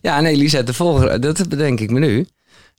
Ja, 0.00 0.20
nee, 0.20 0.36
Lisette, 0.36 0.64
de 0.64 0.74
vorige, 0.74 1.18
dat 1.18 1.48
bedenk 1.48 1.80
ik 1.80 1.90
me 1.90 1.98
nu. 1.98 2.26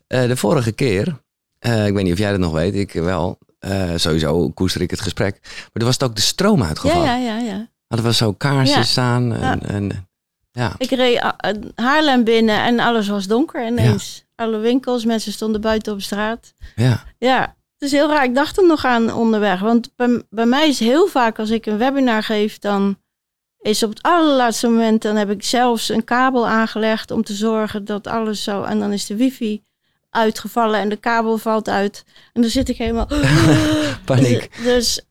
Eh, 0.07 0.27
de 0.27 0.35
vorige 0.35 0.71
keer, 0.71 1.21
eh, 1.59 1.87
ik 1.87 1.93
weet 1.93 2.03
niet 2.03 2.13
of 2.13 2.19
jij 2.19 2.31
dat 2.31 2.39
nog 2.39 2.51
weet, 2.53 2.75
ik 2.75 2.91
wel. 2.93 3.37
eh, 3.59 3.91
sowieso 3.95 4.49
koester 4.49 4.81
ik 4.81 4.91
het 4.91 5.01
gesprek. 5.01 5.39
Maar 5.41 5.69
er 5.73 5.83
was 5.85 5.93
het 5.93 6.03
ook 6.03 6.15
de 6.15 6.21
stroom 6.21 6.59
Ja, 6.61 6.67
uitgevallen. 6.67 7.05
ja, 7.07 7.15
ja, 7.17 7.37
ja. 7.37 7.69
Hadden 7.87 8.07
we 8.09 8.13
zo 8.15 8.33
kaarsjes 8.33 8.75
Ja. 8.75 8.83
staan. 8.83 9.33
En, 9.33 9.59
Ja. 9.61 9.67
en, 9.67 10.07
ja. 10.51 10.73
Ik 10.77 10.89
reed 10.89 11.21
Haarlem 11.75 12.23
binnen 12.23 12.63
en 12.63 12.79
alles 12.79 13.07
was 13.07 13.27
donker 13.27 13.65
ineens. 13.67 14.25
Alle 14.35 14.57
winkels, 14.57 15.05
mensen 15.05 15.31
stonden 15.31 15.61
buiten 15.61 15.93
op 15.93 16.01
straat. 16.01 16.53
ja. 16.75 17.03
Ja, 17.17 17.39
het 17.73 17.81
is 17.81 17.91
heel 17.91 18.09
raar. 18.09 18.23
Ik 18.23 18.35
dacht 18.35 18.57
er 18.57 18.65
nog 18.67 18.85
aan 18.85 19.13
onderweg. 19.13 19.59
Want 19.59 19.91
bij, 19.95 20.21
bij 20.29 20.45
mij 20.45 20.67
is 20.67 20.79
heel 20.79 21.07
vaak 21.07 21.39
als 21.39 21.49
ik 21.49 21.65
een 21.65 21.77
webinar 21.77 22.23
geef, 22.23 22.59
dan 22.59 22.97
is 23.61 23.83
op 23.83 23.89
het 23.89 24.01
allerlaatste 24.01 24.67
moment, 24.67 25.01
dan 25.01 25.15
heb 25.15 25.29
ik 25.29 25.43
zelfs 25.43 25.89
een 25.89 26.03
kabel 26.03 26.47
aangelegd 26.47 27.11
om 27.11 27.23
te 27.23 27.33
zorgen 27.33 27.85
dat 27.85 28.07
alles 28.07 28.43
zo. 28.43 28.63
En 28.63 28.79
dan 28.79 28.91
is 28.91 29.05
de 29.05 29.15
wifi 29.15 29.63
uitgevallen 30.09 30.79
en 30.79 30.89
de 30.89 30.97
kabel 30.97 31.37
valt 31.37 31.69
uit. 31.69 32.03
En 32.33 32.41
dan 32.41 32.51
zit 32.51 32.69
ik 32.69 32.77
helemaal. 32.77 33.07
Paniek. 34.05 34.49
Dus, 34.55 34.63
dus 34.63 35.01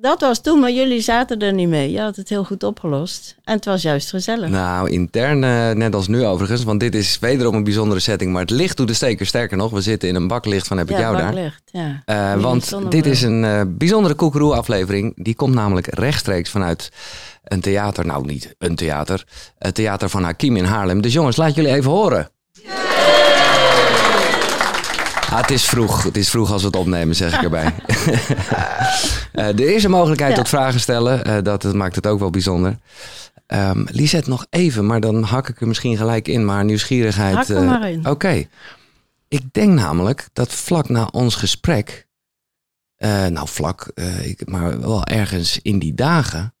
dat 0.00 0.20
was 0.20 0.40
toen, 0.40 0.60
maar 0.60 0.70
jullie 0.70 1.00
zaten 1.00 1.38
er 1.38 1.52
niet 1.52 1.68
mee. 1.68 1.90
Je 1.90 2.00
had 2.00 2.16
het 2.16 2.28
heel 2.28 2.44
goed 2.44 2.62
opgelost. 2.62 3.36
En 3.44 3.54
het 3.54 3.64
was 3.64 3.82
juist 3.82 4.10
gezellig. 4.10 4.48
Nou, 4.48 4.90
intern, 4.90 5.44
eh, 5.44 5.70
net 5.70 5.94
als 5.94 6.08
nu 6.08 6.24
overigens. 6.24 6.64
Want 6.64 6.80
dit 6.80 6.94
is 6.94 7.18
wederom 7.18 7.54
een 7.54 7.64
bijzondere 7.64 8.00
setting. 8.00 8.32
Maar 8.32 8.40
het 8.40 8.50
licht 8.50 8.76
doet 8.76 8.88
de 8.88 8.94
steker 8.94 9.26
sterker 9.26 9.56
nog. 9.56 9.70
We 9.70 9.80
zitten 9.80 10.08
in 10.08 10.14
een 10.14 10.28
baklicht 10.28 10.66
van 10.66 10.78
heb 10.78 10.90
ik 10.90 10.98
jou 10.98 11.16
daar. 11.16 11.60
ja. 11.64 12.02
Jullie 12.06 12.42
want 12.42 12.90
dit 12.90 13.06
is 13.06 13.22
een 13.22 13.44
eh, 13.44 13.60
bijzondere 13.68 14.14
Koekeroe 14.14 14.54
aflevering. 14.54 15.24
Die 15.24 15.34
komt 15.34 15.54
namelijk 15.54 15.86
rechtstreeks 15.86 16.50
vanuit 16.50 16.90
een 17.46 17.60
theater. 17.60 18.06
Nou, 18.06 18.26
niet 18.26 18.54
een 18.58 18.74
theater. 18.74 19.24
Het 19.58 19.74
theater 19.74 20.08
van 20.08 20.22
Hakim 20.22 20.56
in 20.56 20.64
Haarlem. 20.64 21.00
Dus 21.00 21.12
jongens, 21.12 21.36
laat 21.36 21.54
jullie 21.54 21.72
even 21.74 21.90
horen. 21.90 22.30
Ah, 25.30 25.40
het 25.40 25.50
is 25.50 25.64
vroeg. 25.64 26.02
Het 26.02 26.16
is 26.16 26.30
vroeg 26.30 26.52
als 26.52 26.60
we 26.60 26.66
het 26.66 26.76
opnemen, 26.76 27.16
zeg 27.16 27.34
ik 27.34 27.42
erbij. 27.42 27.74
Eh, 29.32 29.46
er 29.48 29.74
is 29.74 29.84
een 29.84 29.90
mogelijkheid 29.90 30.30
Ja. 30.30 30.36
tot 30.38 30.48
vragen 30.48 30.80
stellen. 30.80 31.24
Eh, 31.24 31.42
dat, 31.42 31.62
dat 31.62 31.74
maakt 31.74 31.94
het 31.96 32.06
ook 32.06 32.18
wel 32.18 32.30
bijzonder. 32.30 32.78
Ehm 33.46 33.84
Lisette, 33.90 34.30
nog 34.30 34.46
even, 34.50 34.86
maar 34.86 35.00
dan 35.00 35.22
hak 35.22 35.48
ik 35.48 35.60
er 35.60 35.66
misschien 35.66 35.96
gelijk 35.96 36.28
in. 36.28 36.44
Maar 36.44 36.64
nieuwsgierigheid. 36.64 37.34
Hak 37.34 37.48
er 37.48 37.56
eh, 37.56 37.66
maar 37.66 37.90
in. 37.90 38.08
Oké. 38.08 38.46
Ik 39.28 39.42
denk 39.52 39.72
namelijk 39.72 40.28
dat 40.32 40.52
vlak 40.52 40.88
na 40.88 41.08
ons 41.12 41.34
gesprek. 41.34 42.06
eh, 42.96 43.26
nou, 43.26 43.48
vlak, 43.48 43.90
eh, 43.94 44.26
ik, 44.26 44.48
maar 44.48 44.80
wel 44.80 45.04
ergens 45.04 45.58
in 45.62 45.78
die 45.78 45.94
dagen. 45.94 46.54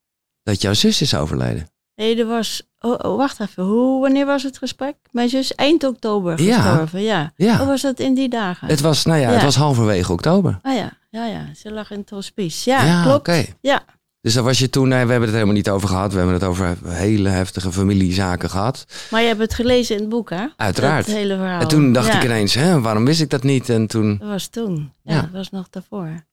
Dat 0.46 0.60
jouw 0.62 0.72
zus 0.72 1.00
is 1.00 1.14
overleden. 1.14 1.70
Nee, 1.94 2.16
er 2.18 2.26
was. 2.26 2.62
Oh, 2.80 2.94
oh, 3.02 3.16
wacht 3.16 3.40
even. 3.40 3.64
Hoe, 3.64 4.00
wanneer 4.00 4.26
was 4.26 4.42
het 4.42 4.58
gesprek? 4.58 4.94
Mijn 5.10 5.28
zus 5.28 5.54
eind 5.54 5.84
oktober 5.84 6.42
Ja. 6.42 6.60
gestorven. 6.60 7.02
Ja. 7.02 7.32
Ja. 7.36 7.56
Hoe 7.58 7.66
was 7.66 7.80
dat 7.82 7.98
in 8.00 8.14
die 8.14 8.28
dagen? 8.28 8.68
Het 8.68 8.80
was, 8.80 9.04
nou 9.04 9.20
ja, 9.20 9.28
het 9.28 9.38
Ja. 9.38 9.44
was 9.44 9.56
halverwege 9.56 10.12
oktober. 10.12 10.58
Ah 10.62 10.74
ja, 10.74 10.90
ja, 11.10 11.26
ja. 11.26 11.44
Ze 11.56 11.72
lag 11.72 11.90
in 11.90 11.98
het 11.98 12.10
hospice. 12.10 12.70
Ja, 12.70 13.02
klopt. 13.02 13.16
oké. 13.18 13.44
Ja. 13.60 13.84
Dus 14.20 14.34
daar 14.34 14.44
was 14.44 14.58
je 14.58 14.70
toen, 14.70 14.88
nee, 14.88 15.04
we 15.04 15.10
hebben 15.10 15.20
het 15.28 15.32
helemaal 15.32 15.54
niet 15.54 15.70
over 15.70 15.88
gehad. 15.88 16.10
We 16.12 16.16
hebben 16.16 16.34
het 16.34 16.44
over 16.44 16.76
hele 16.84 17.28
heftige 17.28 17.72
familiezaken 17.72 18.50
gehad. 18.50 18.86
Maar 19.10 19.20
je 19.20 19.26
hebt 19.26 19.40
het 19.40 19.54
gelezen 19.54 19.94
in 19.94 20.00
het 20.00 20.10
boek, 20.10 20.30
hè? 20.30 20.46
Uiteraard. 20.56 21.06
Dat 21.06 21.14
hele 21.14 21.36
verhaal. 21.36 21.60
En 21.60 21.68
toen 21.68 21.92
dacht 21.92 22.06
Ja, 22.06 22.16
ik 22.18 22.24
ineens, 22.24 22.54
hè, 22.54 22.80
waarom 22.80 23.04
wist 23.04 23.20
ik 23.20 23.30
dat 23.30 23.42
niet? 23.42 23.68
En 23.68 23.86
toen, 23.86 24.16
Dat 24.18 24.28
was 24.28 24.46
toen. 24.46 24.92
Ja, 25.02 25.14
Ja. 25.14 25.20
dat 25.20 25.30
was 25.32 25.50
nog 25.50 25.68
daarvoor. 25.70 26.24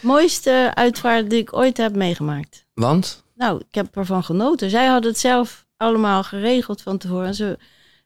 Mooiste 0.00 0.70
uitvaart 0.74 1.30
die 1.30 1.38
ik 1.40 1.56
ooit 1.56 1.76
heb 1.76 1.96
meegemaakt. 1.96 2.64
want? 2.74 3.26
Nou, 3.38 3.58
ik 3.68 3.74
heb 3.74 3.96
ervan 3.96 4.24
genoten. 4.24 4.70
Zij 4.70 4.86
had 4.86 5.04
het 5.04 5.18
zelf 5.18 5.66
allemaal 5.76 6.22
geregeld 6.22 6.82
van 6.82 6.98
tevoren. 6.98 7.34
Ze, 7.34 7.58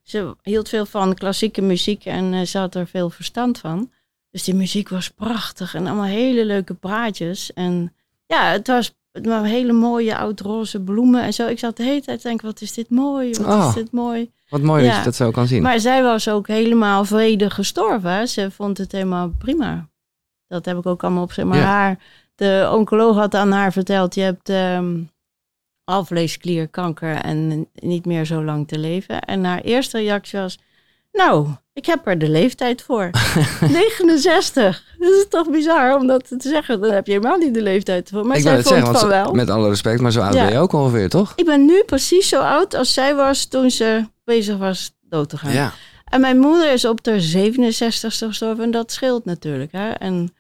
ze 0.03 0.37
hield 0.43 0.69
veel 0.69 0.87
van 0.87 1.15
klassieke 1.15 1.63
muziek 1.63 2.05
en 2.05 2.33
eh, 2.35 2.43
ze 2.43 2.59
had 2.59 2.75
er 2.75 2.87
veel 2.87 3.11
verstand 3.11 3.59
van. 3.59 3.91
Dus 4.31 4.45
die 4.45 4.55
muziek 4.55 4.89
was 4.89 5.09
prachtig 5.11 5.75
en 5.75 5.87
allemaal 5.87 6.05
hele 6.05 6.45
leuke 6.45 6.75
praatjes. 6.75 7.53
En 7.53 7.95
ja, 8.27 8.51
het 8.51 8.67
was 8.67 8.95
het 9.13 9.27
hele 9.45 9.73
mooie 9.73 10.17
oud-roze 10.17 10.81
bloemen 10.81 11.23
en 11.23 11.33
zo. 11.33 11.47
Ik 11.47 11.59
zat 11.59 11.77
de 11.77 11.83
hele 11.83 12.01
tijd 12.03 12.21
te 12.21 12.29
denken, 12.29 12.47
wat 12.47 12.61
is 12.61 12.73
dit 12.73 12.91
mooi, 12.91 13.31
wat 13.31 13.47
Oh. 13.47 13.67
is 13.69 13.75
dit 13.75 13.93
mooi. 13.93 14.31
Wat 14.49 14.63
mooi 14.63 14.87
dat 14.87 14.97
je 14.97 15.03
dat 15.03 15.15
zo 15.15 15.31
kan 15.31 15.47
zien. 15.47 15.63
Maar 15.63 15.81
zij 15.81 16.03
was 16.03 16.29
ook 16.29 16.47
helemaal 16.47 17.05
vredig 17.05 17.55
gestorven. 17.55 18.29
Ze 18.29 18.51
vond 18.51 18.79
het 18.79 18.93
helemaal 18.93 19.31
prima. 19.39 19.89
Dat 20.47 20.65
heb 20.65 20.79
ik 20.79 20.87
ook 20.87 21.03
allemaal 21.03 21.23
op. 21.23 21.37
Maar 21.45 21.59
Ja. 21.59 21.65
haar, 21.65 21.99
de 22.35 22.71
oncoloog 22.73 23.17
had 23.17 23.35
aan 23.35 23.53
haar 23.53 23.73
verteld: 23.73 24.15
je 24.15 24.21
hebt 24.21 24.49
ehm 24.49 25.01
alvleesklierkanker 25.85 27.15
en 27.15 27.69
niet 27.75 28.07
meer 28.07 28.25
zo 28.25 28.45
lang 28.45 28.69
te 28.69 28.79
leven. 28.79 29.21
En 29.21 29.45
haar 29.45 29.61
eerste 29.61 29.99
reactie 29.99 30.39
was: 30.39 30.59
Nou, 31.13 31.49
ik 31.73 31.87
heb 31.87 32.07
er 32.07 32.19
de 32.19 32.29
leeftijd 32.29 32.83
voor. 32.83 33.11
69. 33.61 34.85
Dat 34.99 35.11
is 35.11 35.27
toch 35.29 35.51
bizar 35.51 35.97
om 35.97 36.07
dat 36.07 36.29
te 36.29 36.49
zeggen. 36.49 36.81
Dan 36.81 36.91
heb 36.91 37.07
je 37.07 37.13
helemaal 37.13 37.39
niet 37.39 37.55
de 37.55 37.63
leeftijd 37.63 38.09
voor. 38.13 38.27
Maar 38.27 38.37
ik 38.37 38.43
zij 38.43 38.55
vond 38.55 38.67
zeggen, 38.67 38.95
van 38.95 39.09
wel. 39.09 39.33
met 39.33 39.51
alle 39.51 39.69
respect, 39.69 40.01
maar 40.01 40.13
zo 40.13 40.21
oud 40.21 40.35
Ja. 40.35 40.45
ben 40.45 40.53
je 40.53 40.59
ook 40.59 40.73
ongeveer, 40.73 41.09
toch? 41.09 41.33
Ik 41.37 41.45
ben 41.45 41.65
nu 41.65 41.83
precies 41.87 42.29
zo 42.29 42.41
oud 42.41 42.75
als 42.75 42.93
zij 42.95 43.15
was 43.15 43.45
toen 43.45 43.71
ze 43.71 44.05
bezig 44.25 44.57
was 44.57 44.93
dood 45.01 45.29
te 45.29 45.37
gaan. 45.39 45.53
Ja. 45.53 45.73
En 46.05 46.21
mijn 46.21 46.39
moeder 46.39 46.73
is 46.73 46.85
op 46.85 47.05
de 47.05 47.51
67ste 47.51 48.17
gestorven 48.17 48.65
en 48.65 48.71
dat 48.71 48.93
scheelt 48.93 49.25
natuurlijk. 49.25 49.73
Hè? 49.73 49.91
En 49.91 50.35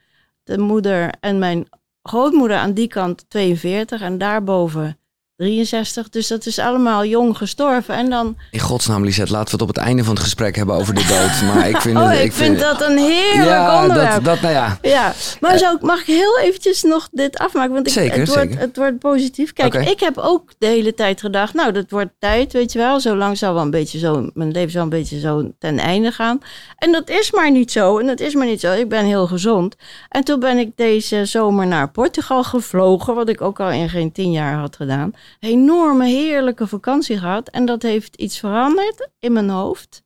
de 0.45 0.59
moeder 0.59 1.11
en 1.21 1.39
mijn 1.39 1.69
grootmoeder 2.03 2.57
aan 2.57 2.73
die 2.73 2.89
kant 2.89 3.25
42 3.29 4.01
en 4.01 4.19
daarboven 4.19 4.97
63. 5.37 6.09
Dus 6.09 6.27
dat 6.27 6.47
is 6.47 6.59
allemaal 6.59 7.05
jong 7.05 7.37
gestorven. 7.37 7.95
En 7.95 8.11
dan, 8.11 8.37
In 8.51 8.59
godsnaam, 8.61 9.05
Lisette, 9.05 9.33
laten 9.33 9.47
we 9.47 9.53
het 9.53 9.63
op 9.63 9.77
het 9.77 9.85
einde 9.85 10.05
van 10.05 10.15
het 10.15 10.23
gesprek 10.23 10.57
hebben 10.57 10.75
over 10.75 10.95
de 10.95 11.05
dood. 11.05 11.31
Maar 11.55 11.69
ik 11.69 11.77
vind, 11.77 11.97
oh, 11.97 12.11
het, 12.11 12.21
ik, 12.21 12.33
vind 12.33 12.59
dat 12.59 12.81
een 12.81 12.99
heerlijk 12.99 13.49
ja, 13.49 13.83
onderwerp. 13.83 14.13
Dat, 14.13 14.25
dat, 14.25 14.41
nou 14.41 14.55
ja, 14.55 14.79
Ja, 14.83 15.13
maar 15.41 15.59
zou 15.59 15.77
ik, 15.77 15.83
mag 15.83 16.01
ik 16.01 16.07
heel 16.07 16.39
eventjes 16.39 16.83
nog 16.83 17.09
dit 17.13 17.39
afmaken? 17.39 17.73
Want 17.73 17.87
ik, 17.87 17.93
Zeker, 17.93 18.19
het, 18.19 18.29
wordt, 18.29 18.43
zeker. 18.43 18.59
het 18.59 18.77
wordt 18.77 18.99
positief. 18.99 19.53
Kijk, 19.53 19.75
ik 19.75 20.01
heb 20.01 20.19
ook 20.19 20.51
de 20.59 20.67
hele 20.67 20.95
tijd 20.95 21.21
gedacht, 21.21 21.55
nou, 21.55 21.73
dat 21.73 21.91
wordt 21.91 22.11
tijd, 22.19 22.53
weet 22.53 22.73
je 22.73 22.79
wel. 22.79 23.01
Zo 23.01 23.17
lang 23.17 23.39
zal 23.39 23.55
wel 23.55 23.63
een 23.63 23.71
beetje 23.71 23.99
zo, 23.99 24.31
mijn 24.35 24.51
leven 24.51 24.71
zal 24.71 24.83
een 24.83 24.89
beetje 24.89 25.21
zo 25.21 25.51
ten 25.59 25.79
einde 25.79 26.13
gaan. 26.13 26.39
En 26.77 26.93
dat 26.93 27.11
is 27.11 27.33
maar 27.33 27.51
niet 27.51 27.73
zo. 27.73 27.99
En 27.99 28.07
dat 28.07 28.21
is 28.21 28.35
maar 28.35 28.47
niet 28.47 28.61
zo. 28.61 28.73
Ik 28.73 28.89
ben 28.89 29.05
heel 29.05 29.27
gezond. 29.27 29.77
En 30.09 30.25
toen 30.25 30.41
ben 30.41 30.59
ik 30.59 30.77
deze 30.77 31.25
zomer 31.25 31.67
naar 31.67 31.91
Portugal 31.91 32.45
gevlogen, 32.45 33.15
wat 33.15 33.29
ik 33.29 33.41
ook 33.41 33.61
al 33.61 33.71
in 33.71 33.89
geen 33.89 34.13
tien 34.13 34.31
jaar 34.33 34.55
had 34.55 34.77
gedaan. 34.77 35.13
Enorme, 35.41 36.07
heerlijke 36.07 36.67
vakantie 36.67 37.19
gehad. 37.19 37.49
En 37.49 37.65
dat 37.65 37.83
heeft 37.83 38.17
iets 38.17 38.39
veranderd 38.39 39.09
in 39.19 39.33
mijn 39.33 39.49
hoofd. 39.51 40.03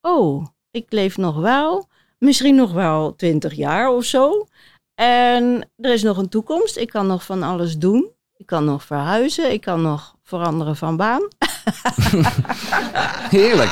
Oh, 0.00 0.46
ik 0.70 0.86
leef 0.88 1.16
nog 1.16 1.36
wel 1.36 1.88
misschien 2.18 2.54
nog 2.54 2.72
wel 2.72 3.14
twintig 3.16 3.54
jaar 3.54 3.88
of 3.88 4.04
zo. 4.04 4.46
En 4.94 5.68
er 5.76 5.92
is 5.92 6.02
nog 6.02 6.16
een 6.16 6.28
toekomst. 6.28 6.76
Ik 6.76 6.88
kan 6.88 7.06
nog 7.06 7.24
van 7.24 7.42
alles 7.42 7.76
doen. 7.76 8.10
Ik 8.36 8.46
kan 8.46 8.64
nog 8.64 8.82
verhuizen. 8.84 9.52
Ik 9.52 9.60
kan 9.60 9.82
nog 9.82 10.14
veranderen 10.22 10.76
van 10.76 10.96
baan. 10.96 11.28
heerlijk. 13.30 13.70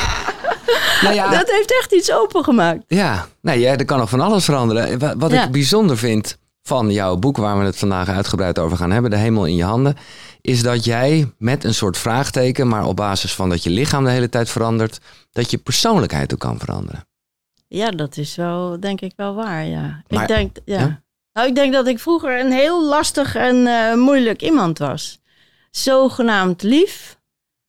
nou 1.02 1.14
ja, 1.14 1.30
Dat 1.30 1.50
heeft 1.50 1.72
echt 1.80 1.92
iets 1.92 2.12
opengemaakt. 2.12 2.84
ja. 2.86 3.26
Nee, 3.40 3.58
ja, 3.60 3.76
er 3.76 3.84
kan 3.84 3.98
nog 3.98 4.08
van 4.08 4.20
alles 4.20 4.44
veranderen. 4.44 4.98
Wa- 4.98 5.16
Wat 5.16 5.30
Ja. 5.30 5.44
ik 5.44 5.50
bijzonder 5.52 5.96
vind 5.98 6.38
van 6.62 6.90
jouw 6.90 7.16
boek, 7.16 7.36
waar 7.36 7.58
we 7.58 7.64
het 7.64 7.78
vandaag 7.78 8.08
uitgebreid 8.08 8.58
over 8.58 8.76
gaan 8.76 8.90
hebben, 8.90 9.10
De 9.10 9.16
Hemel 9.16 9.46
in 9.46 9.54
je 9.56 9.64
handen, 9.64 9.96
is 10.42 10.62
dat 10.62 10.84
jij 10.84 11.32
met 11.38 11.64
een 11.64 11.74
soort 11.74 11.98
vraagteken, 11.98 12.68
maar 12.68 12.86
op 12.86 12.96
basis 12.96 13.34
van 13.34 13.48
dat 13.48 13.62
je 13.62 13.70
lichaam 13.70 14.04
de 14.04 14.10
hele 14.10 14.28
tijd 14.28 14.50
verandert, 14.50 15.00
dat 15.32 15.50
je 15.50 15.58
persoonlijkheid 15.58 16.32
ook 16.32 16.38
kan 16.38 16.58
veranderen. 16.58 17.06
Ja, 17.68 17.90
dat 17.90 18.16
is 18.16 18.36
wel, 18.36 18.80
denk 18.80 19.00
ik 19.00 19.12
wel 19.16 19.34
waar, 19.34 19.64
ja. 19.64 20.02
Maar- 20.08 20.22
ik 20.22 20.28
denk, 20.28 20.56
ja. 20.64 20.78
ja? 20.78 21.02
Nou, 21.32 21.48
ik 21.48 21.54
denk 21.54 21.72
dat 21.72 21.86
ik 21.86 21.98
vroeger 21.98 22.40
een 22.40 22.52
heel 22.52 22.84
lastig 22.84 23.34
en 23.34 23.66
eh, 23.66 23.94
moeilijk 23.94 24.42
iemand 24.42 24.78
was. 24.78 25.20
Zogenaamd 25.70 26.62
lief, 26.62 27.18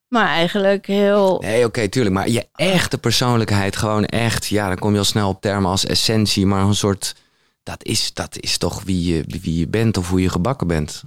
maar 0.07 0.27
eigenlijk 0.27 0.87
heel... 0.87 1.39
Nee, 1.41 1.65
oké, 1.65 1.87
tuurlijk. 1.89 2.15
Maar 2.15 2.29
je 2.29 2.47
echte 2.55 2.97
persoonlijkheid, 2.97 3.75
gewoon 3.75 4.05
echt, 4.05 4.47
ja, 4.47 4.67
dan 4.67 4.77
kom 4.77 4.91
je 4.91 4.97
al 4.97 5.03
snel 5.03 5.29
op 5.29 5.41
termen 5.41 5.69
als 5.69 5.85
essentie, 5.85 6.45
maar 6.45 6.63
een 6.63 6.75
soort, 6.75 7.15
dat 7.63 7.83
is, 7.83 8.13
dat 8.13 8.37
is 8.39 8.57
toch 8.57 8.83
wie 8.83 9.13
je, 9.13 9.23
wie 9.41 9.59
je 9.59 9.67
bent 9.67 9.97
of 9.97 10.09
hoe 10.09 10.21
je 10.21 10.29
gebakken 10.29 10.67
bent. 10.67 11.03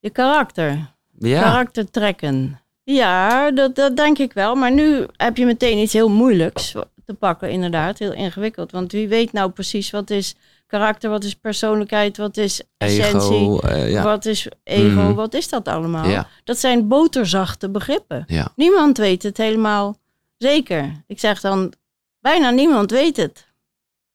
Je 0.00 0.10
karakter. 0.10 0.94
Ja, 1.18 1.42
Karaktertrekken. 1.42 2.60
Ja, 2.84 3.50
dat, 3.50 3.74
dat 3.74 3.96
denk 3.96 4.18
ik 4.18 4.32
wel. 4.32 4.54
Maar 4.54 4.72
nu 4.72 5.06
heb 5.16 5.36
je 5.36 5.46
meteen 5.46 5.78
iets 5.78 5.92
heel 5.92 6.08
moeilijks 6.08 6.74
te 7.04 7.14
pakken, 7.14 7.50
inderdaad. 7.50 7.98
Heel 7.98 8.12
ingewikkeld. 8.12 8.70
Want 8.72 8.92
wie 8.92 9.08
weet 9.08 9.32
nou 9.32 9.50
precies 9.50 9.90
wat 9.90 10.10
is 10.10 10.34
karakter, 10.66 11.10
wat 11.10 11.24
is 11.24 11.34
persoonlijkheid, 11.34 12.16
wat 12.16 12.36
is 12.36 12.62
essentie, 12.78 13.36
ego, 13.36 13.58
eh, 13.58 13.90
ja. 13.90 14.02
wat 14.02 14.24
is 14.24 14.48
ego, 14.64 15.00
Mhm. 15.00 15.14
wat 15.14 15.34
is 15.34 15.48
dat 15.48 15.68
allemaal? 15.68 16.08
Ja. 16.08 16.28
Dat 16.44 16.58
zijn 16.58 16.88
boterzachte 16.88 17.68
begrippen. 17.70 18.24
Ja. 18.26 18.52
Niemand 18.56 18.98
weet 18.98 19.22
het 19.22 19.36
helemaal 19.36 19.96
zeker. 20.36 21.02
Ik 21.06 21.20
zeg 21.20 21.40
dan, 21.40 21.72
bijna 22.20 22.50
niemand 22.50 22.90
weet 22.90 23.16
het. 23.16 23.46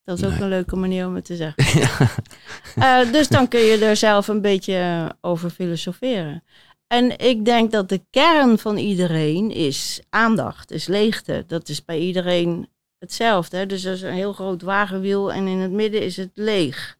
Dat 0.03 0.17
is 0.17 0.23
ook 0.23 0.31
Nee. 0.31 0.41
een 0.41 0.49
leuke 0.49 0.75
manier 0.75 1.07
om 1.07 1.15
het 1.15 1.25
te 1.25 1.35
zeggen. 1.35 1.63
Eh, 2.75 3.11
dus 3.11 3.27
dan 3.27 3.47
kun 3.47 3.59
je 3.59 3.85
er 3.85 3.95
zelf 3.95 4.27
een 4.27 4.41
beetje 4.41 5.11
over 5.21 5.49
filosoferen. 5.49 6.43
En 6.87 7.17
ik 7.19 7.45
denk 7.45 7.71
dat 7.71 7.89
de 7.89 8.01
kern 8.09 8.57
van 8.57 8.77
iedereen 8.77 9.51
is 9.51 10.01
aandacht, 10.09 10.71
is 10.71 10.87
leegte. 10.87 11.43
Dat 11.47 11.69
is 11.69 11.85
bij 11.85 11.99
iedereen 11.99 12.69
hetzelfde. 12.99 13.57
Hè? 13.57 13.65
Dus 13.65 13.83
er 13.83 13.93
is 13.93 14.01
een 14.01 14.13
heel 14.13 14.33
groot 14.33 14.61
wagenwiel 14.61 15.33
en 15.33 15.47
in 15.47 15.57
het 15.59 15.71
midden 15.71 16.01
is 16.01 16.17
het 16.17 16.31
leeg. 16.33 16.97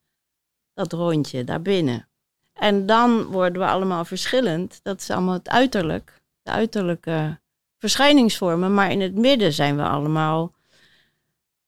Dat 0.74 0.94
rondje 0.94 1.44
daarbinnen. 1.44 2.08
En 2.54 2.86
dan 2.86 3.24
worden 3.24 3.62
we 3.62 3.68
allemaal 3.68 4.06
verschillend. 4.06 4.80
Dat 4.84 5.02
is 5.02 5.10
allemaal 5.10 5.34
het 5.34 5.50
uiterlijk, 5.50 6.22
de 6.44 6.52
uiterlijke 6.52 7.40
verschijningsvormen. 7.78 8.74
Maar 8.74 8.92
in 8.92 9.02
het 9.02 9.16
midden 9.16 9.54
zijn 9.54 9.76
we 9.76 9.84
allemaal 9.84 10.54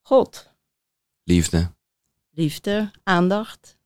God. 0.02 0.54
Liefde. 1.28 1.72
Liefde, 2.32 2.92
aandacht, 3.04 3.78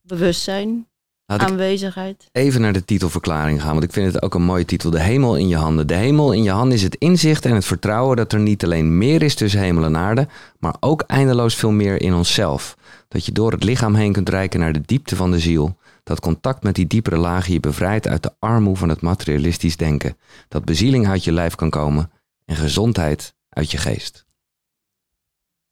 bewustzijn, 0.00 0.88
Laat 1.26 1.40
aanwezigheid. 1.40 2.28
even 2.32 2.60
naar 2.60 2.72
de 2.72 2.84
titelverklaring 2.84 3.62
gaan, 3.62 3.72
want 3.72 3.84
ik 3.84 3.92
vind 3.92 4.12
het 4.12 4.22
ook 4.22 4.34
een 4.34 4.42
mooie 4.42 4.64
titel. 4.64 4.90
De 4.90 5.00
hemel 5.00 5.36
in 5.36 5.48
je 5.48 5.56
handen. 5.56 5.86
De 5.86 5.94
hemel 5.94 6.32
in 6.32 6.42
je 6.42 6.50
handen 6.50 6.76
is 6.76 6.82
het 6.82 6.94
inzicht 6.94 7.44
en 7.44 7.54
het 7.54 7.64
vertrouwen 7.64 8.16
dat 8.16 8.32
er 8.32 8.38
niet 8.38 8.64
alleen 8.64 8.98
meer 8.98 9.22
is 9.22 9.34
tussen 9.34 9.60
hemel 9.60 9.84
en 9.84 9.96
aarde, 9.96 10.28
maar 10.58 10.76
ook 10.80 11.02
eindeloos 11.02 11.54
veel 11.54 11.70
meer 11.70 12.00
in 12.00 12.14
onszelf. 12.14 12.76
Dat 13.08 13.24
je 13.24 13.32
door 13.32 13.52
het 13.52 13.64
lichaam 13.64 13.94
heen 13.94 14.12
kunt 14.12 14.28
reiken 14.28 14.60
naar 14.60 14.72
de 14.72 14.82
diepte 14.86 15.16
van 15.16 15.30
de 15.30 15.38
ziel. 15.38 15.76
Dat 16.02 16.20
contact 16.20 16.62
met 16.62 16.74
die 16.74 16.86
diepere 16.86 17.16
lagen 17.16 17.52
je 17.52 17.60
bevrijdt 17.60 18.08
uit 18.08 18.22
de 18.22 18.34
armoe 18.38 18.76
van 18.76 18.88
het 18.88 19.00
materialistisch 19.00 19.76
denken. 19.76 20.16
Dat 20.48 20.64
bezieling 20.64 21.08
uit 21.08 21.24
je 21.24 21.32
lijf 21.32 21.54
kan 21.54 21.70
komen 21.70 22.10
en 22.44 22.56
gezondheid 22.56 23.34
uit 23.48 23.70
je 23.70 23.78
geest. 23.78 24.26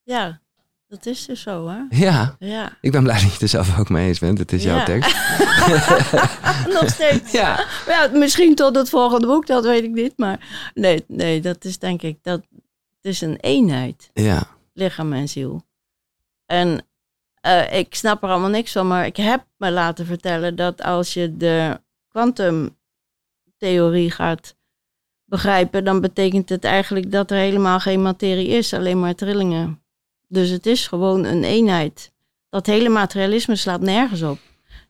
Ja, 0.03 0.41
dat 0.89 1.07
is 1.07 1.27
dus 1.27 1.41
zo, 1.43 1.69
hè? 1.69 1.81
Ja, 1.91 2.37
Ja. 2.39 2.77
ik 2.81 2.93
ben 2.93 3.03
blij 3.03 3.21
dat 3.23 3.35
je 3.35 3.41
er 3.41 3.49
zelf 3.49 3.79
ook 3.79 3.89
mee 3.89 4.07
eens 4.09 4.19
bent. 4.19 4.39
Het 4.39 4.53
is 4.53 4.63
jouw 4.63 4.85
tekst. 4.85 5.17
Nog 6.81 6.89
steeds. 6.89 7.33
Ja. 7.33 7.67
Ja, 7.87 8.11
misschien 8.13 8.55
tot 8.55 8.77
het 8.77 8.89
volgende 8.89 9.27
boek, 9.27 9.47
dat 9.47 9.65
weet 9.65 9.83
ik 9.85 9.91
niet. 9.91 10.13
Maar 10.17 10.71
nee, 10.75 11.05
nee 11.09 11.41
dat 11.41 11.65
is 11.65 11.79
denk 11.79 12.03
ik, 12.03 12.19
dat, 12.23 12.41
het 12.97 13.13
is 13.13 13.21
een 13.21 13.37
eenheid, 13.37 14.11
Ja. 14.15 14.47
lichaam 14.73 15.13
en 15.13 15.29
ziel. 15.29 15.63
En 16.47 16.87
eh, 17.41 17.79
ik 17.79 17.95
snap 17.95 18.23
er 18.23 18.29
allemaal 18.29 18.49
niks 18.51 18.73
van, 18.73 18.87
maar 18.87 19.07
ik 19.07 19.17
heb 19.17 19.45
me 19.57 19.71
laten 19.71 20.07
vertellen 20.07 20.57
dat 20.57 20.83
als 20.83 21.15
je 21.15 21.37
de 21.37 21.81
kwantumtheorie 22.09 24.11
gaat 24.11 24.57
begrijpen, 25.25 25.85
dan 25.85 26.01
betekent 26.01 26.49
het 26.49 26.65
eigenlijk 26.65 27.11
dat 27.11 27.31
er 27.31 27.39
helemaal 27.39 27.81
geen 27.81 28.03
materie 28.03 28.49
is, 28.49 28.75
alleen 28.75 29.01
maar 29.01 29.15
trillingen. 29.15 29.83
Dus 30.29 30.51
het 30.51 30.67
is 30.67 30.87
gewoon 30.87 31.25
een 31.25 31.45
eenheid. 31.45 32.13
Dat 32.49 32.67
hele 32.67 32.89
materialisme 32.89 33.57
slaat 33.57 33.81
nergens 33.81 34.23
op. 34.23 34.39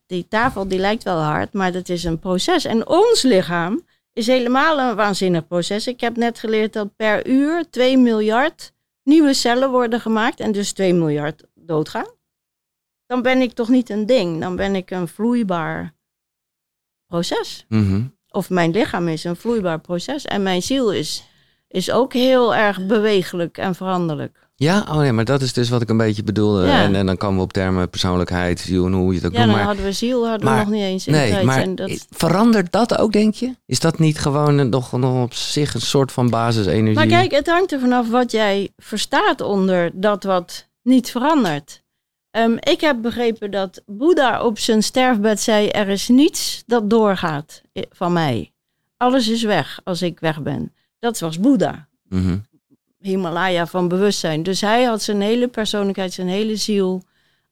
Die 0.07 0.29
tafel 0.29 0.69
die 0.69 0.79
lijkt 0.79 1.03
wel 1.03 1.19
hard, 1.19 1.53
maar 1.53 1.73
dat 1.73 1.89
is 1.89 2.05
een 2.05 2.19
proces. 2.19 2.65
En 2.65 2.87
ons 2.87 3.23
lichaam 3.23 3.87
is 4.13 4.27
helemaal 4.27 4.79
een 4.79 4.97
waanzinnig 4.97 5.47
proces. 5.47 5.87
Ik 5.87 6.01
heb 6.01 6.17
net 6.17 6.39
geleerd 6.39 6.73
dat 6.73 6.97
per 6.97 7.27
uur 7.27 7.71
2 7.71 7.99
miljard 7.99 8.73
nieuwe 9.03 9.35
cellen 9.35 9.71
worden 9.71 10.01
gemaakt 10.01 10.41
en 10.41 10.53
dus 10.53 10.73
2 10.73 10.95
miljard 10.95 11.45
doodgaan. 11.55 12.17
Dan 13.07 13.23
ben 13.23 13.41
ik 13.41 13.53
toch 13.53 13.69
niet 13.69 13.91
een 13.91 14.07
ding, 14.07 14.41
dan 14.41 14.57
ben 14.57 14.75
ik 14.75 14.91
een 14.91 15.09
vloeibaar 15.09 15.95
proces. 17.07 17.65
Mhm. 17.69 18.07
Of 18.29 18.51
mijn 18.51 18.71
lichaam 18.71 19.09
is 19.09 19.25
een 19.25 19.37
vloeibaar 19.37 19.81
proces 19.81 20.25
en 20.25 20.43
mijn 20.43 20.63
ziel 20.63 20.93
is, 20.93 21.25
is 21.69 21.91
ook 21.91 22.13
heel 22.13 22.55
erg 22.55 22.87
bewegelijk 22.87 23.59
en 23.59 23.75
veranderlijk. 23.75 24.48
Ja, 24.61 24.87
oh 24.89 24.97
nee, 24.97 25.13
maar 25.13 25.25
dat 25.25 25.43
is 25.43 25.53
dus 25.53 25.69
wat 25.69 25.83
ik 25.83 25.89
een 25.89 25.97
beetje 25.97 26.23
bedoelde. 26.23 26.67
Ja. 26.67 26.83
En, 26.83 26.95
en 26.95 27.07
dan 27.07 27.17
komen 27.17 27.37
we 27.37 27.43
op 27.43 27.53
termen 27.53 27.91
persoonlijkheid, 27.91 28.61
ziel 28.61 28.87
en 28.87 28.93
hoe 28.93 29.11
je 29.13 29.19
het 29.19 29.27
ook 29.27 29.33
Ja, 29.33 29.39
noemt. 29.39 29.51
dan 29.51 29.57
Maar, 29.59 29.67
hadden 29.67 29.85
we 29.85 29.93
ziel, 29.93 30.29
hadden 30.29 30.45
maar- 30.49 30.59
we 30.59 30.63
nog 30.65 30.73
niet 30.73 30.83
eens 30.83 31.07
in 31.07 31.13
nee, 31.13 31.31
tijd. 31.31 31.45
maar 31.45 31.59
en 31.63 31.75
dat, 31.75 32.07
verandert 32.11 32.73
dat 32.73 32.99
ook, 32.99 33.13
denk 33.13 33.35
je? 33.35 33.55
Is 33.67 33.81
dat 33.81 33.99
niet 33.99 34.19
gewoon 34.19 34.69
nog, 34.69 34.93
nog 34.93 35.23
op 35.23 35.35
zich 35.35 35.75
een 35.75 35.81
soort 35.81 36.13
van 36.13 36.31
basisenergie? 36.31 36.95
Maar 36.95 37.07
kijk, 37.07 37.31
het 37.31 37.47
hangt 37.47 37.73
er 37.73 37.81
vanaf 37.81 38.09
wat 38.11 38.31
jij 38.33 38.71
verstaat 38.77 39.41
onder 39.41 39.91
dat 39.95 40.23
wat 40.25 40.69
niet 40.83 41.11
verandert. 41.11 41.83
Ehm, 42.31 42.53
ik 42.61 42.81
heb 42.81 43.03
begrepen 43.03 43.51
dat 43.51 43.83
Boeddha 43.87 44.43
op 44.45 44.59
zijn 44.59 44.83
sterfbed 44.83 45.41
zei: 45.41 45.69
Er 45.69 45.89
is 45.89 46.09
niets 46.09 46.63
dat 46.67 46.91
doorgaat 46.91 47.63
van 47.91 48.13
mij. 48.13 48.53
Alles 48.97 49.29
is 49.29 49.43
weg 49.43 49.81
als 49.85 50.03
ik 50.03 50.21
weg 50.21 50.43
ben. 50.43 50.73
Dat 50.99 51.19
was 51.19 51.41
Boeddha, 51.41 51.89
Mhm. 52.09 52.37
Himalaya 52.99 53.67
van 53.67 53.89
bewustzijn. 53.89 54.43
Dus 54.43 54.61
hij 54.61 54.83
had 54.83 55.03
zijn 55.03 55.21
hele 55.21 55.49
persoonlijkheid, 55.49 56.13
zijn 56.13 56.29
hele 56.29 56.57
ziel 56.57 57.03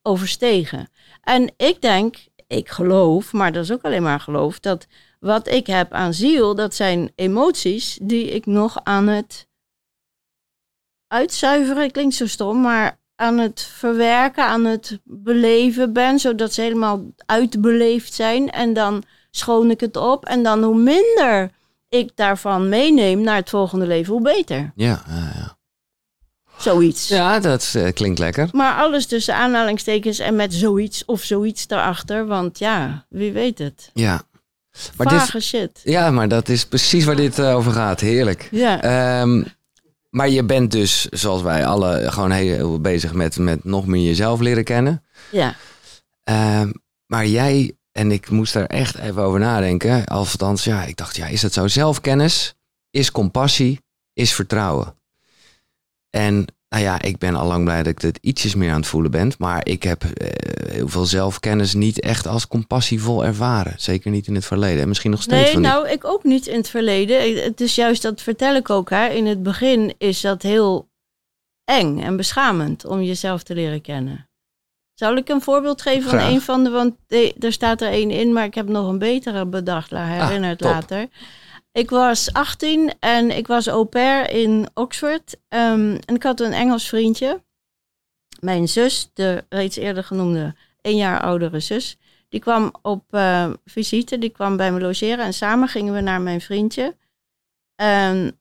overstegen. 0.03 0.89
En 1.23 1.53
ik 1.57 1.83
denk, 1.83 2.17
ik 2.47 2.69
geloof, 2.69 3.33
maar 3.33 3.53
dat 3.53 3.65
is 3.65 3.73
ook 3.73 3.83
alleen 3.83 4.03
maar 4.03 4.21
geloof, 4.21 4.61
dat 4.61 4.87
wat 5.21 5.49
ik 5.49 5.67
heb 5.67 5.93
aan 5.93 6.15
ziel, 6.15 6.55
dat 6.55 6.75
zijn 6.75 7.13
emoties 7.15 7.99
die 8.03 8.31
ik 8.31 8.47
nog 8.47 8.85
aan 8.85 9.07
het 9.07 9.49
uitzuiveren, 11.07 11.91
klinkt 11.91 12.15
zo 12.15 12.27
stom, 12.27 12.61
maar 12.61 12.99
aan 13.17 13.39
het 13.39 13.61
verwerken, 13.63 14.45
aan 14.45 14.65
het 14.65 15.01
beleven 15.05 15.93
ben, 15.93 16.19
zodat 16.19 16.53
ze 16.53 16.61
helemaal 16.61 17.05
uitbeleefd 17.27 18.15
zijn. 18.15 18.51
En 18.51 18.73
dan 18.73 19.03
schoon 19.31 19.71
ik 19.71 19.81
het 19.81 19.97
op. 19.97 20.25
En 20.25 20.43
dan 20.43 20.63
hoe 20.63 20.79
minder 20.79 21.51
ik 21.89 22.11
daarvan 22.15 22.69
meeneem 22.69 23.21
naar 23.21 23.37
het 23.37 23.51
volgende 23.51 23.87
leven, 23.87 24.13
hoe 24.13 24.23
beter. 24.23 24.73
Ja, 24.75 25.03
ja, 25.09 25.33
ja. 25.35 25.57
Zoiets. 26.59 27.09
ja, 27.09 27.39
dat 27.41 27.73
eh, 27.77 27.93
klinkt 27.93 28.19
lekker. 28.19 28.49
Maar 28.53 28.75
alles 28.75 29.07
tussen 29.07 29.35
aanhalingstekens 29.35 30.19
en 30.19 30.37
met 30.37 30.55
zoiets 30.55 31.05
of 31.05 31.23
zoiets 31.23 31.67
daarachter. 31.67 32.27
Want 32.27 32.59
ja, 32.59 33.07
wie 33.09 33.33
weet 33.33 33.59
het. 33.59 33.91
Ja. 33.95 34.23
Maar 34.97 35.07
dit, 35.07 35.19
Vage 35.19 35.41
shit. 35.41 35.81
ja, 35.85 36.11
maar 36.11 36.29
dat 36.29 36.49
is 36.49 36.67
precies 36.67 37.05
waar 37.05 37.17
dit 37.17 37.39
eh, 37.39 37.57
over 37.57 37.73
gaat. 37.73 38.01
Heerlijk. 38.01 38.49
Ja. 38.51 38.83
Ehm, 38.83 39.43
maar 40.11 40.29
je 40.29 40.45
bent 40.45 40.71
dus, 40.73 41.05
zoals 41.05 41.43
wij 41.43 41.67
alle, 41.67 42.11
gewoon 42.11 42.31
heel 42.31 42.81
bezig 42.81 43.13
met, 43.13 43.39
met 43.39 43.65
nog 43.65 43.87
meer 43.87 44.03
jezelf 44.03 44.41
leren 44.41 44.65
kennen. 44.65 45.05
ja. 45.31 45.55
Ehm, 46.25 46.73
maar 47.07 47.27
jij, 47.27 47.77
en 47.97 48.13
ik 48.13 48.31
moest 48.31 48.53
daar 48.53 48.67
echt 48.67 48.99
even 48.99 49.23
over 49.23 49.41
nadenken. 49.41 50.05
Althans, 50.05 50.65
ja, 50.65 50.85
ik 50.85 50.97
dacht, 50.97 51.17
ja, 51.17 51.27
is 51.27 51.41
dat 51.41 51.53
zo? 51.53 51.69
Zelfkennis 51.69 52.55
is 52.91 53.11
compassie, 53.11 53.81
is 54.13 54.33
vertrouwen. 54.33 54.95
En 56.11 56.45
nou 56.69 56.83
ja, 56.83 57.03
ik 57.03 57.19
ben 57.19 57.35
al 57.35 57.47
lang 57.47 57.65
blij 57.65 57.83
dat 57.83 57.93
ik 57.93 58.01
het 58.01 58.19
ietsjes 58.21 58.55
meer 58.55 58.71
aan 58.71 58.81
het 58.81 58.87
voelen 58.87 59.11
ben. 59.11 59.33
Maar 59.39 59.67
ik 59.67 59.83
heb 59.83 60.05
eh, 60.05 60.73
heel 60.73 60.89
veel 60.89 61.05
zelfkennis 61.05 61.75
niet 61.75 62.01
echt 62.01 62.27
als 62.27 62.49
compassievol 62.49 63.25
ervaren. 63.25 63.75
Zeker 63.77 64.11
niet 64.11 64.27
in 64.27 64.35
het 64.35 64.45
verleden. 64.45 64.83
En 64.83 64.89
misschien 64.89 65.11
nog 65.11 65.23
steeds 65.23 65.43
Nee, 65.43 65.53
van 65.53 65.63
nou, 65.63 65.89
ik 65.89 66.05
ook 66.05 66.25
niet 66.25 66.47
in 66.47 66.57
het 66.57 66.69
verleden. 66.69 67.43
Het 67.43 67.61
is 67.61 67.75
juist, 67.75 68.03
dat 68.03 68.23
vertel 68.23 68.55
ik 68.55 68.71
ook, 68.71 68.91
hè. 68.91 69.07
in 69.07 69.27
het 69.27 69.43
begin 69.43 69.95
is 69.99 70.21
dat 70.21 70.43
heel 70.43 70.89
eng 71.65 71.99
en 71.99 72.17
beschamend 72.17 72.85
om 72.85 73.03
jezelf 73.03 73.43
te 73.43 73.55
leren 73.55 73.81
kennen. 73.81 74.29
Zal 74.97 75.17
ik 75.17 75.29
een 75.29 75.41
voorbeeld 75.41 75.83
geven 75.83 76.09
Graag. 76.09 76.23
van 76.23 76.33
een 76.33 76.41
van 76.41 76.65
de, 76.65 76.71
want 76.71 76.95
er 77.45 77.53
staat 77.53 77.81
er 77.81 77.89
één 77.89 78.11
in, 78.11 78.33
maar 78.33 78.45
ik 78.45 78.55
heb 78.55 78.69
nog 78.69 78.89
een 78.89 78.99
betere 78.99 79.47
bedacht, 79.47 79.91
herinnerd 79.91 80.59
top. 80.59 80.71
later. 80.71 81.09
Ik 81.73 81.91
was 81.91 82.33
18 82.33 82.93
en 83.01 83.37
ik 83.37 83.47
was 83.47 83.67
au 83.67 83.85
pair 83.85 84.31
in 84.31 84.69
Oxford. 84.75 85.37
ehm, 85.49 85.97
en 86.05 86.15
ik 86.15 86.23
had 86.23 86.41
een 86.41 86.53
Engels 86.53 86.89
vriendje. 86.89 87.43
Mijn 88.41 88.69
zus, 88.69 89.11
de 89.15 89.45
reeds 89.49 89.77
eerder 89.77 90.05
genoemde, 90.05 90.55
één 90.81 90.97
jaar 90.97 91.21
oudere 91.21 91.61
zus, 91.61 91.99
die 92.29 92.41
kwam 92.41 92.75
op 92.83 93.05
eh, 93.11 93.51
visite, 93.65 94.19
die 94.19 94.31
kwam 94.31 94.57
bij 94.57 94.73
me 94.73 94.81
logeren 94.81 95.25
en 95.25 95.35
samen 95.35 95.69
gingen 95.69 95.95
we 95.95 96.01
naar 96.01 96.21
mijn 96.21 96.41
vriendje. 96.41 96.97
En, 97.75 98.41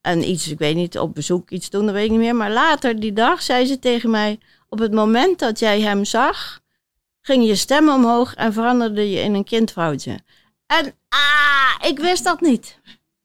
en 0.00 0.28
iets, 0.28 0.48
ik 0.48 0.58
weet 0.58 0.74
niet, 0.74 0.98
op 0.98 1.14
bezoek 1.14 1.50
iets 1.50 1.70
doen, 1.70 1.84
dat 1.84 1.94
weet 1.94 2.04
ik 2.04 2.10
niet 2.10 2.20
meer. 2.20 2.36
Maar 2.36 2.52
later 2.52 3.00
die 3.00 3.12
dag 3.12 3.42
zei 3.42 3.66
ze 3.66 3.78
tegen 3.78 4.10
mij, 4.10 4.38
op 4.72 4.78
het 4.78 4.92
moment 4.92 5.38
dat 5.38 5.58
jij 5.58 5.80
hem 5.80 6.04
zag, 6.04 6.60
ging 7.20 7.46
je 7.46 7.54
stem 7.54 7.88
omhoog 7.88 8.34
en 8.34 8.52
veranderde 8.52 9.10
je 9.10 9.20
in 9.20 9.34
een 9.34 9.44
kindvrouwtje. 9.44 10.18
En 10.66 10.94
ah, 11.08 11.88
ik 11.88 11.98
wist 11.98 12.24
dat 12.24 12.40
niet. 12.40 12.78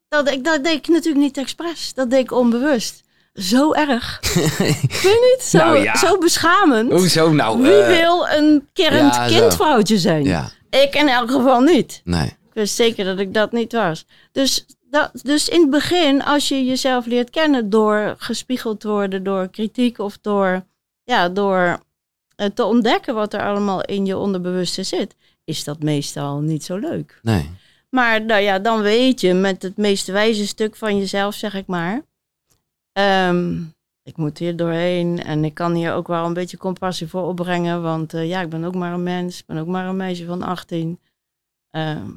Dat, 0.09 0.29
ik, 0.31 0.43
dat 0.43 0.63
deed 0.63 0.73
ik 0.73 0.87
natuurlijk 0.87 1.23
niet 1.23 1.37
expres, 1.37 1.93
dat 1.93 2.09
deed 2.09 2.19
ik 2.19 2.31
onbewust. 2.31 3.03
Zo 3.33 3.73
erg. 3.73 4.19
Vind 4.21 5.01
je 5.01 5.35
niet? 5.35 5.45
Zo, 5.45 5.57
Nou 5.57 5.77
ja. 5.77 5.95
zo 5.95 6.17
beschamend. 6.17 6.91
Hoezo 6.91 7.31
nou? 7.31 7.61
Wie 7.61 7.71
eh, 7.71 7.99
wil 7.99 8.27
een 8.27 8.67
kerend 8.73 9.15
ja, 9.15 9.27
kindvrouwtje 9.27 9.97
zijn? 9.97 10.23
Ja, 10.23 10.49
Ik 10.69 10.95
in 10.95 11.07
elk 11.07 11.31
geval 11.31 11.61
niet. 11.61 12.01
nee. 12.03 12.25
Ik 12.25 12.63
wist 12.63 12.75
zeker 12.75 13.05
dat 13.05 13.19
ik 13.19 13.33
dat 13.33 13.51
niet 13.51 13.71
was. 13.71 14.05
Dus, 14.31 14.65
dat, 14.89 15.09
dus 15.23 15.49
in 15.49 15.61
het 15.61 15.69
begin, 15.69 16.23
als 16.23 16.47
je 16.47 16.65
jezelf 16.65 17.05
leert 17.05 17.29
kennen 17.29 17.69
door 17.69 18.15
gespiegeld 18.17 18.79
te 18.79 18.87
worden, 18.87 19.23
door 19.23 19.49
kritiek 19.49 19.99
of 19.99 20.17
door, 20.21 20.65
ja, 21.07 21.29
door 21.29 21.79
eh, 22.35 22.47
te 22.47 22.63
ontdekken 22.63 23.13
wat 23.15 23.33
er 23.33 23.41
allemaal 23.41 23.81
in 23.83 24.05
je 24.05 24.17
onderbewuste 24.17 24.83
zit, 24.83 25.15
is 25.43 25.63
dat 25.63 25.83
meestal 25.83 26.39
niet 26.39 26.63
zo 26.63 26.77
leuk. 26.77 27.19
Nee. 27.21 27.49
Maar 27.89 28.25
nou 28.25 28.41
ja, 28.41 28.59
dan 28.59 28.81
weet 28.81 29.21
je 29.21 29.33
met 29.33 29.61
het 29.61 29.77
meest 29.77 30.07
wijze 30.07 30.47
stuk 30.47 30.75
van 30.75 30.97
jezelf, 30.97 31.33
zeg 31.35 31.53
ik 31.53 31.67
maar. 31.67 32.01
ehm, 32.91 33.61
ik 34.03 34.17
moet 34.17 34.37
hier 34.37 34.55
doorheen 34.55 35.23
en 35.23 35.43
ik 35.43 35.53
kan 35.53 35.73
hier 35.73 35.93
ook 35.93 36.07
wel 36.07 36.25
een 36.25 36.33
beetje 36.33 36.57
compassie 36.57 37.07
voor 37.07 37.23
opbrengen. 37.23 37.81
Want 37.81 38.13
eh, 38.13 38.27
ja, 38.27 38.41
ik 38.41 38.49
ben 38.49 38.63
ook 38.63 38.75
maar 38.75 38.93
een 38.93 39.03
mens. 39.03 39.39
Ik 39.39 39.45
ben 39.45 39.57
ook 39.57 39.67
maar 39.67 39.85
een 39.87 39.95
meisje 39.97 40.25
van 40.25 40.41
18. 40.41 40.99
Ehm, 41.69 42.09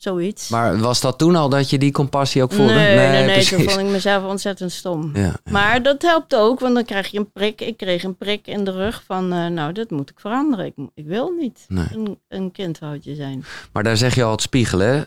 Zoiets. 0.00 0.48
Maar 0.48 0.78
was 0.78 1.00
dat 1.00 1.18
toen 1.18 1.36
al 1.36 1.48
dat 1.48 1.70
je 1.70 1.78
die 1.78 1.92
compassie 1.92 2.42
ook 2.42 2.52
voelde? 2.52 2.72
Nee, 2.72 2.96
nee, 2.96 3.24
nee, 3.24 3.44
toen 3.44 3.62
vond 3.62 3.78
ik 3.80 3.86
mezelf 3.86 4.24
ontzettend 4.24 4.72
stom. 4.72 5.10
Ja. 5.16 5.34
Maar 5.50 5.82
dat 5.82 6.02
helpt 6.02 6.34
ook, 6.34 6.60
want 6.60 6.74
dan 6.74 6.84
krijg 6.84 7.06
je 7.08 7.18
een 7.18 7.32
prik. 7.32 7.60
Ik 7.60 7.76
kreeg 7.76 8.02
een 8.02 8.16
prik 8.16 8.46
in 8.46 8.64
de 8.64 8.70
rug 8.70 9.02
van, 9.06 9.32
eh, 9.32 9.46
nou, 9.46 9.72
dat 9.72 9.90
moet 9.90 10.10
ik 10.10 10.20
veranderen. 10.20 10.66
Ik, 10.66 10.74
ik 10.94 11.06
wil 11.06 11.30
niet 11.38 11.64
Nee. 11.68 11.86
een, 11.92 12.18
een 12.28 12.52
kindhoutje 12.52 13.14
zijn. 13.14 13.44
Maar 13.72 13.82
daar 13.82 13.96
zeg 13.96 14.14
je 14.14 14.22
al 14.24 14.30
het 14.30 14.42
spiegelen. 14.42 15.06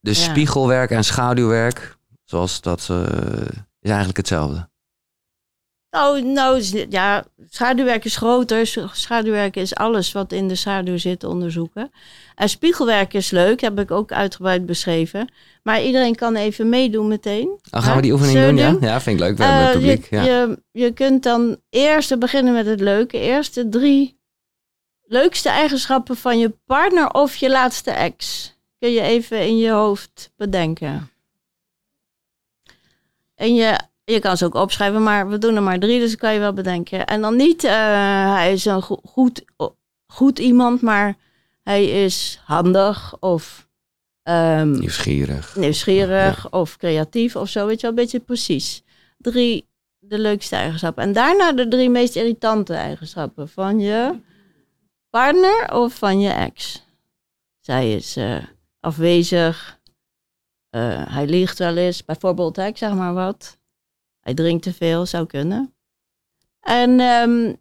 Dus 0.00 0.24
Ja. 0.24 0.30
spiegelwerk 0.30 0.90
en 0.90 1.04
schaduwwerk, 1.04 1.96
zoals 2.24 2.60
dat, 2.60 2.86
eh, 2.90 3.02
is 3.80 3.88
eigenlijk 3.88 4.16
hetzelfde. 4.16 4.68
Nou, 5.94 6.22
nou, 6.22 6.62
ja, 6.90 7.24
schaduwwerk 7.50 8.04
is 8.04 8.16
groter. 8.16 8.66
Sch- 8.66 8.92
Schaduwwerk 8.92 9.56
is 9.56 9.74
alles 9.74 10.12
wat 10.12 10.32
in 10.32 10.48
de 10.48 10.54
schaduw 10.54 10.96
zit 10.98 11.24
onderzoeken. 11.24 11.90
En 12.34 12.48
spiegelwerk 12.48 13.14
is 13.14 13.30
leuk, 13.30 13.60
heb 13.60 13.78
ik 13.78 13.90
ook 13.90 14.12
uitgebreid 14.12 14.66
beschreven. 14.66 15.32
Maar 15.62 15.82
iedereen 15.82 16.14
kan 16.14 16.36
even 16.36 16.68
meedoen 16.68 17.08
meteen. 17.08 17.48
Oh, 17.70 17.82
gaan 17.82 17.96
we 17.96 18.02
die 18.02 18.12
oefening 18.12 18.44
doen? 18.46 18.56
Ja? 18.56 18.76
ja, 18.80 19.00
vind 19.00 19.20
ik 19.20 19.26
leuk. 19.26 19.36
We 19.36 19.44
hebben 19.44 19.66
Eh, 19.66 19.72
publiek. 19.72 20.10
je, 20.10 20.16
Ja. 20.16 20.22
je, 20.24 20.62
je 20.72 20.90
kunt 20.92 21.22
dan 21.22 21.56
eerst 21.70 22.18
beginnen 22.18 22.52
met 22.52 22.66
het 22.66 22.80
leuke. 22.80 23.18
Eerst 23.18 23.54
de 23.54 23.68
drie 23.68 24.18
leukste 25.06 25.48
eigenschappen 25.48 26.16
van 26.16 26.38
je 26.38 26.56
partner 26.66 27.10
of 27.10 27.36
je 27.36 27.50
laatste 27.50 27.90
ex. 27.90 28.52
Kun 28.78 28.90
je 28.92 29.00
even 29.00 29.40
in 29.46 29.56
je 29.58 29.70
hoofd 29.70 30.30
bedenken. 30.36 31.10
En 33.34 33.54
je, 33.54 33.78
je 34.04 34.18
kan 34.20 34.36
ze 34.36 34.44
ook 34.44 34.54
opschrijven, 34.54 35.02
maar 35.02 35.28
we 35.28 35.38
doen 35.38 35.56
er 35.56 35.62
maar 35.62 35.78
drie, 35.78 36.00
dus 36.00 36.10
dat 36.10 36.18
kan 36.20 36.32
je 36.32 36.38
wel 36.38 36.52
bedenken. 36.52 37.06
En 37.06 37.20
dan 37.20 37.36
niet, 37.36 37.64
eh, 37.64 37.72
hij 38.34 38.52
is 38.52 38.64
een 38.64 38.82
go- 38.82 39.00
goed, 39.04 39.44
goed 40.12 40.38
iemand, 40.38 40.80
maar 40.80 41.16
hij 41.62 42.04
is 42.04 42.40
handig 42.44 43.16
of 43.20 43.68
ehm, 44.22 44.70
Nieuwsgierig. 44.70 45.56
nieuwsgierig 45.56 46.50
of 46.52 46.76
creatief 46.76 47.36
of 47.36 47.48
zo, 47.48 47.66
weet 47.66 47.76
je 47.80 47.86
wel, 47.86 47.90
een 47.90 48.02
beetje 48.02 48.20
precies. 48.20 48.82
Drie 49.18 49.68
de 49.98 50.18
leukste 50.18 50.56
eigenschappen. 50.56 51.02
En 51.02 51.12
daarna 51.12 51.52
de 51.52 51.68
drie 51.68 51.90
meest 51.90 52.16
irritante 52.16 52.74
eigenschappen 52.74 53.48
van 53.48 53.80
je 53.80 54.20
partner 55.10 55.72
of 55.74 55.94
van 55.94 56.20
je 56.20 56.30
ex. 56.30 56.82
Zij 57.60 57.94
is 57.94 58.16
eh, 58.16 58.44
afwezig, 58.80 59.80
eh, 60.70 61.02
hij 61.14 61.26
liegt 61.26 61.58
wel 61.58 61.76
eens, 61.76 62.04
bijvoorbeeld, 62.04 62.56
hè, 62.56 62.66
ik 62.66 62.76
zeg 62.76 62.94
maar 62.94 63.14
wat. 63.14 63.58
Hij 64.24 64.34
drinkt 64.34 64.62
te 64.62 64.72
veel, 64.72 65.06
zou 65.06 65.26
kunnen. 65.26 65.74
En, 66.60 67.00
ehm, 67.00 67.52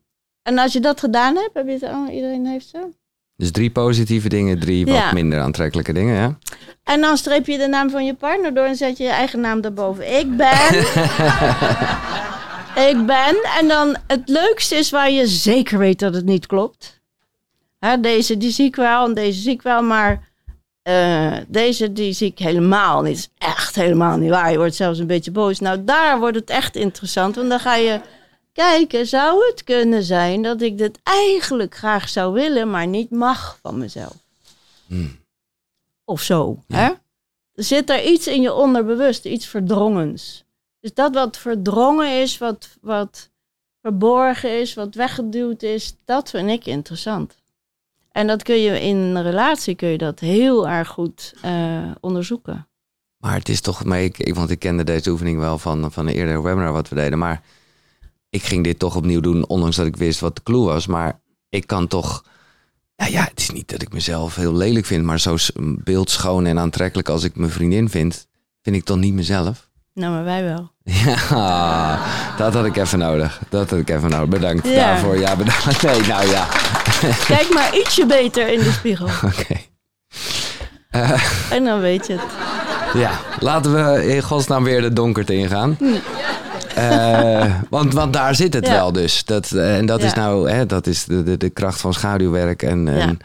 en 0.41 0.57
als 0.57 0.73
je 0.73 0.79
dat 0.79 0.99
gedaan 0.99 1.35
hebt, 1.35 1.53
heb 1.53 1.67
je 1.67 1.71
het, 1.71 1.83
oh, 1.83 2.13
iedereen 2.13 2.45
heeft 2.45 2.67
ze. 2.67 2.87
Dus 3.35 3.51
drie 3.51 3.71
positieve 3.71 4.29
dingen, 4.29 4.59
drie 4.59 4.85
wat 4.85 5.11
minder 5.11 5.39
aantrekkelijke 5.39 5.93
dingen. 5.93 6.15
Ja? 6.15 6.37
En 6.83 7.01
dan 7.01 7.17
streep 7.17 7.47
je 7.47 7.57
de 7.57 7.67
naam 7.67 7.89
van 7.89 8.05
je 8.05 8.13
partner 8.13 8.53
door 8.53 8.65
en 8.65 8.75
zet 8.75 8.97
je 8.97 9.03
je 9.03 9.09
eigen 9.09 9.39
naam 9.39 9.61
daarboven. 9.61 10.19
Ik 10.19 10.37
ben. 10.37 10.69
ik 12.89 13.05
ben. 13.05 13.37
En 13.59 13.67
dan 13.67 13.95
het 14.07 14.29
leukste 14.29 14.75
is 14.75 14.89
waar 14.89 15.11
je 15.11 15.27
zeker 15.27 15.77
weet 15.77 15.99
dat 15.99 16.13
het 16.13 16.25
niet 16.25 16.45
klopt. 16.45 17.01
Hè, 17.79 17.99
deze 17.99 18.37
die 18.37 18.51
zie 18.51 18.65
ik 18.65 18.75
wel 18.75 19.05
en 19.05 19.13
deze 19.13 19.41
zie 19.41 19.51
ik 19.51 19.61
wel, 19.61 19.83
maar 19.83 20.31
eh, 20.83 21.37
deze 21.47 21.93
die 21.93 22.13
zie 22.13 22.29
ik 22.29 22.39
helemaal 22.39 23.01
niet. 23.01 23.17
is 23.17 23.29
echt 23.37 23.75
helemaal 23.75 24.17
niet 24.17 24.29
waar. 24.29 24.51
Je 24.51 24.57
wordt 24.57 24.75
zelfs 24.75 24.99
een 24.99 25.07
beetje 25.07 25.31
boos. 25.31 25.59
Nou, 25.59 25.83
daar 25.83 26.19
wordt 26.19 26.35
het 26.35 26.49
echt 26.49 26.75
interessant, 26.75 27.35
want 27.35 27.49
dan 27.49 27.59
ga 27.59 27.75
je 27.75 28.01
kijken, 28.53 29.07
zou 29.07 29.45
het 29.45 29.63
kunnen 29.63 30.03
zijn 30.03 30.41
dat 30.41 30.61
ik 30.61 30.77
dit 30.77 30.99
eigenlijk 31.03 31.75
graag 31.75 32.09
zou 32.09 32.33
willen, 32.33 32.69
maar 32.69 32.87
niet 32.87 33.09
mag 33.09 33.59
van 33.61 33.77
mezelf? 33.77 34.15
Hmm. 34.87 35.19
Of 36.05 36.21
zo. 36.21 36.63
Ja. 36.67 36.77
Hè? 36.77 36.93
Zit 37.53 37.89
er 37.89 38.03
iets 38.03 38.27
in 38.27 38.41
je 38.41 38.53
onderbewust, 38.53 39.25
iets 39.25 39.45
verdrongens. 39.45 40.43
Dus 40.79 40.93
dat 40.93 41.13
wat 41.13 41.37
verdrongen 41.37 42.21
is, 42.21 42.37
wat, 42.37 42.77
wat 42.81 43.29
verborgen 43.81 44.59
is, 44.59 44.73
wat 44.73 44.95
weggeduwd 44.95 45.61
is, 45.61 45.95
dat 46.05 46.29
vind 46.29 46.49
ik 46.49 46.65
interessant. 46.65 47.35
En 48.13 48.27
dat 48.27 48.43
kun 48.43 48.61
je 48.61 48.81
in 48.81 48.95
een 48.97 49.23
relatie 49.23 49.75
kun 49.75 49.87
je 49.89 49.97
dat 49.97 50.19
heel 50.19 50.67
erg 50.69 50.87
goed 50.87 51.33
eh, 51.41 51.51
onderzoeken. 51.99 52.67
Maar 53.17 53.33
het 53.33 53.49
is 53.49 53.61
toch, 53.61 53.83
maar 53.83 54.01
ik, 54.01 54.17
ik- 54.17 54.35
want 54.35 54.49
ik 54.49 54.59
kende 54.59 54.83
deze 54.83 55.09
oefening 55.09 55.39
wel 55.39 55.57
van, 55.57 55.91
van 55.91 56.07
een 56.07 56.13
eerdere 56.13 56.41
webinar 56.41 56.71
wat 56.71 56.89
we 56.89 56.95
deden. 56.95 57.17
Maar 57.19 57.41
ik 58.29 58.43
ging 58.43 58.63
dit 58.63 58.79
toch 58.79 58.95
opnieuw 58.95 59.19
doen, 59.19 59.47
ondanks 59.47 59.75
dat 59.75 59.85
ik 59.85 59.95
wist 59.95 60.19
wat 60.19 60.35
de 60.35 60.43
clue 60.43 60.63
was. 60.63 60.87
Maar 60.87 61.19
ik 61.49 61.67
kan 61.67 61.87
toch, 61.87 62.23
ja, 62.95 63.05
ja 63.05 63.23
het 63.23 63.39
is 63.39 63.49
niet 63.51 63.69
dat 63.69 63.81
ik 63.81 63.93
mezelf 63.93 64.35
heel 64.35 64.53
lelijk 64.55 64.85
vind, 64.85 65.03
maar 65.05 65.19
zo 65.19 65.35
beeldschoon 65.83 66.45
en 66.45 66.59
aantrekkelijk 66.59 67.09
als 67.09 67.23
ik 67.23 67.35
mijn 67.35 67.51
vriendin 67.51 67.89
vind, 67.89 68.27
vind 68.61 68.75
ik 68.75 68.83
toch 68.83 68.97
niet 68.97 69.13
mezelf. 69.13 69.69
Nou, 69.93 70.13
maar 70.13 70.23
wij 70.23 70.43
wel. 70.43 70.71
Ja, 71.29 71.99
dat 72.37 72.53
had 72.53 72.65
ik 72.65 72.75
even 72.77 72.99
nodig. 72.99 73.41
Dat 73.49 73.69
had 73.69 73.79
ik 73.79 73.89
even 73.89 74.09
nodig. 74.09 74.29
Bedankt 74.29 74.67
Ja. 74.67 74.73
daarvoor. 74.73 75.19
Ja, 75.19 75.35
bedankt. 75.35 75.81
Nee, 75.83 76.01
nou 76.01 76.27
ja. 76.27 76.47
Kijk 77.27 77.53
maar 77.53 77.75
ietsje 77.77 78.05
beter 78.05 78.47
in 78.47 78.59
de 78.59 78.71
spiegel. 78.71 79.07
Oké. 79.31 79.55
En 81.49 81.63
dan 81.63 81.79
weet 81.79 82.07
je 82.07 82.13
het. 82.13 82.21
Ja, 83.01 83.11
laten 83.39 83.73
we 83.73 84.07
in 84.15 84.21
godsnaam 84.21 84.63
weer 84.63 84.81
de 84.81 84.93
donkerte 84.93 85.35
ingaan. 85.35 85.77
Eh, 86.75 87.55
want, 87.69 87.93
want 87.93 88.13
daar 88.13 88.35
zit 88.35 88.53
het 88.53 88.65
Ja. 88.67 88.73
wel 88.73 88.91
dus. 88.91 89.25
Dat, 89.25 89.51
eh, 89.51 89.77
en 89.77 89.85
dat 89.85 90.01
is 90.03 90.13
nou, 90.13 90.49
hè, 90.49 90.65
dat 90.65 90.87
is 90.87 91.05
de, 91.05 91.23
de, 91.23 91.37
de 91.37 91.49
kracht 91.49 91.81
van 91.81 91.93
schaduwwerk. 91.93 92.63
En, 92.63 92.87
en 92.87 92.99
Ja. 93.09 93.15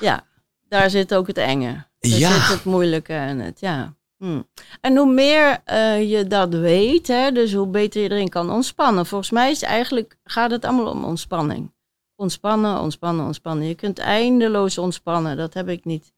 Ja, 0.00 0.20
daar 0.68 0.90
zit 0.90 1.14
ook 1.14 1.26
het 1.26 1.38
enge. 1.38 1.86
Daar 2.00 2.18
Ja. 2.18 2.30
zit 2.32 2.48
het 2.48 2.64
moeilijke 2.64 3.12
en 3.12 3.38
het, 3.38 3.60
ja. 3.60 3.94
Hm. 4.18 4.40
En 4.80 4.96
hoe 4.96 5.12
meer 5.12 5.58
eh, 5.64 6.10
je 6.10 6.26
dat 6.26 6.54
weet, 6.54 7.06
hè, 7.06 7.32
dus 7.32 7.52
hoe 7.54 7.66
beter 7.66 8.02
je 8.02 8.10
erin 8.10 8.28
kan 8.28 8.50
ontspannen. 8.52 9.06
Volgens 9.06 9.30
mij 9.30 9.50
is 9.50 9.62
eigenlijk, 9.62 10.16
gaat 10.24 10.50
het 10.50 10.64
allemaal 10.64 10.86
om 10.92 11.04
ontspanning. 11.04 11.72
Ontspannen, 12.20 12.80
ontspannen, 12.80 13.24
ontspannen. 13.24 13.66
Je 13.66 13.74
kunt 13.74 13.98
eindeloos 13.98 14.78
ontspannen. 14.78 15.36
Dat 15.36 15.54
heb 15.54 15.68
ik 15.68 15.84
niet 15.84 16.12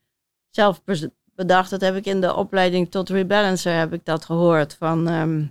zelf 0.50 0.83
bedacht. 1.35 1.71
Dat 1.71 1.80
heb 1.80 1.97
ik 1.97 2.07
in 2.07 2.21
de 2.21 2.35
opleiding 2.35 2.90
tot 2.90 3.09
rebalancer 3.09 3.78
heb 3.78 3.92
ik 3.92 4.04
dat 4.04 4.25
gehoord 4.25 4.75
van... 4.75 5.09
ehm, 5.09 5.47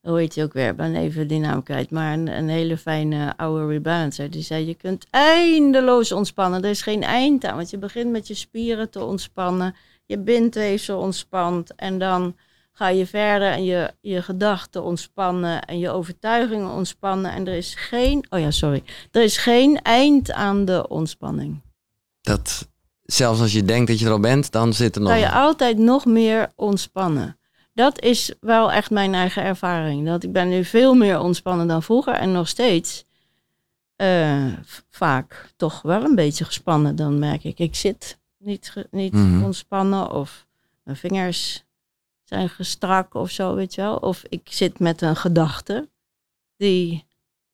hoe 0.00 0.18
heet 0.18 0.34
hij 0.34 0.44
ook 0.44 0.52
weer? 0.52 0.68
Ik 0.68 0.76
ben 0.76 0.94
even 0.94 1.26
die 1.26 1.38
naam 1.38 1.62
kwijt. 1.62 1.90
Maar 1.90 2.12
een, 2.12 2.28
een 2.28 2.48
hele 2.48 2.76
fijne 2.76 3.36
oude 3.36 3.66
rebalancer. 3.66 4.30
Die 4.30 4.42
zei, 4.42 4.66
je 4.66 4.74
kunt 4.74 5.06
eindeloos 5.10 6.12
ontspannen. 6.12 6.62
Er 6.62 6.70
is 6.70 6.82
geen 6.82 7.02
eind 7.02 7.44
aan. 7.44 7.56
Want 7.56 7.70
je 7.70 7.78
begint 7.78 8.10
met 8.10 8.26
je 8.26 8.34
spieren 8.34 8.90
te 8.90 9.04
ontspannen. 9.04 9.74
Je 10.06 10.18
bindweefsel 10.18 11.00
ontspant. 11.00 11.74
En 11.74 11.98
dan 11.98 12.36
ga 12.72 12.88
je 12.88 13.06
verder 13.06 13.50
en 13.52 13.64
je, 13.64 13.94
je 14.00 14.22
gedachten 14.22 14.82
ontspannen. 14.82 15.64
En 15.64 15.78
je 15.78 15.90
overtuigingen 15.90 16.70
ontspannen. 16.70 17.32
En 17.32 17.46
er 17.46 17.54
is 17.56 17.74
geen... 17.74 18.26
Oh 18.30 18.40
ja, 18.40 18.50
sorry. 18.50 18.82
Er 19.10 19.22
is 19.22 19.36
geen 19.36 19.82
eind 19.82 20.32
aan 20.32 20.64
de 20.64 20.88
ontspanning. 20.88 21.60
dat, 22.20 22.68
zelfs 23.02 23.40
als 23.40 23.52
je 23.52 23.62
denkt 23.62 23.88
dat 23.88 23.98
je 23.98 24.06
er 24.06 24.12
al 24.12 24.20
bent, 24.20 24.52
dan 24.52 24.72
zit 24.72 24.94
er 24.96 25.00
nog... 25.02 25.10
Kan 25.10 25.20
je 25.20 25.30
altijd 25.32 25.78
nog 25.78 26.04
meer 26.04 26.52
ontspannen. 26.56 27.38
Dat 27.74 28.00
is 28.02 28.34
wel 28.40 28.72
echt 28.72 28.90
mijn 28.90 29.14
eigen 29.14 29.42
ervaring. 29.42 30.06
Dat 30.06 30.22
ik 30.22 30.32
ben 30.32 30.48
nu 30.48 30.64
veel 30.64 30.94
meer 30.94 31.20
ontspannen 31.20 31.66
dan 31.66 31.82
vroeger. 31.82 32.14
En 32.14 32.32
nog 32.32 32.48
steeds 32.48 33.04
eh, 33.96 34.46
vaak 34.90 35.52
toch 35.56 35.82
wel 35.82 36.04
een 36.04 36.14
beetje 36.14 36.44
gespannen. 36.44 36.96
Dan 36.96 37.18
merk 37.18 37.44
ik, 37.44 37.58
ik 37.58 37.74
zit 37.74 38.18
niet, 38.38 38.72
niet 38.90 39.12
Mhm. 39.12 39.42
ontspannen. 39.44 40.10
Of 40.10 40.46
mijn 40.84 40.96
vingers 40.96 41.64
zijn 42.30 42.48
gestrak 42.48 43.14
of 43.14 43.30
zo, 43.30 43.54
weet 43.54 43.74
je 43.74 43.80
wel. 43.80 43.96
Of 43.96 44.22
ik 44.28 44.40
zit 44.44 44.78
met 44.78 45.02
een 45.02 45.16
gedachte. 45.16 45.88
Die, 46.56 47.06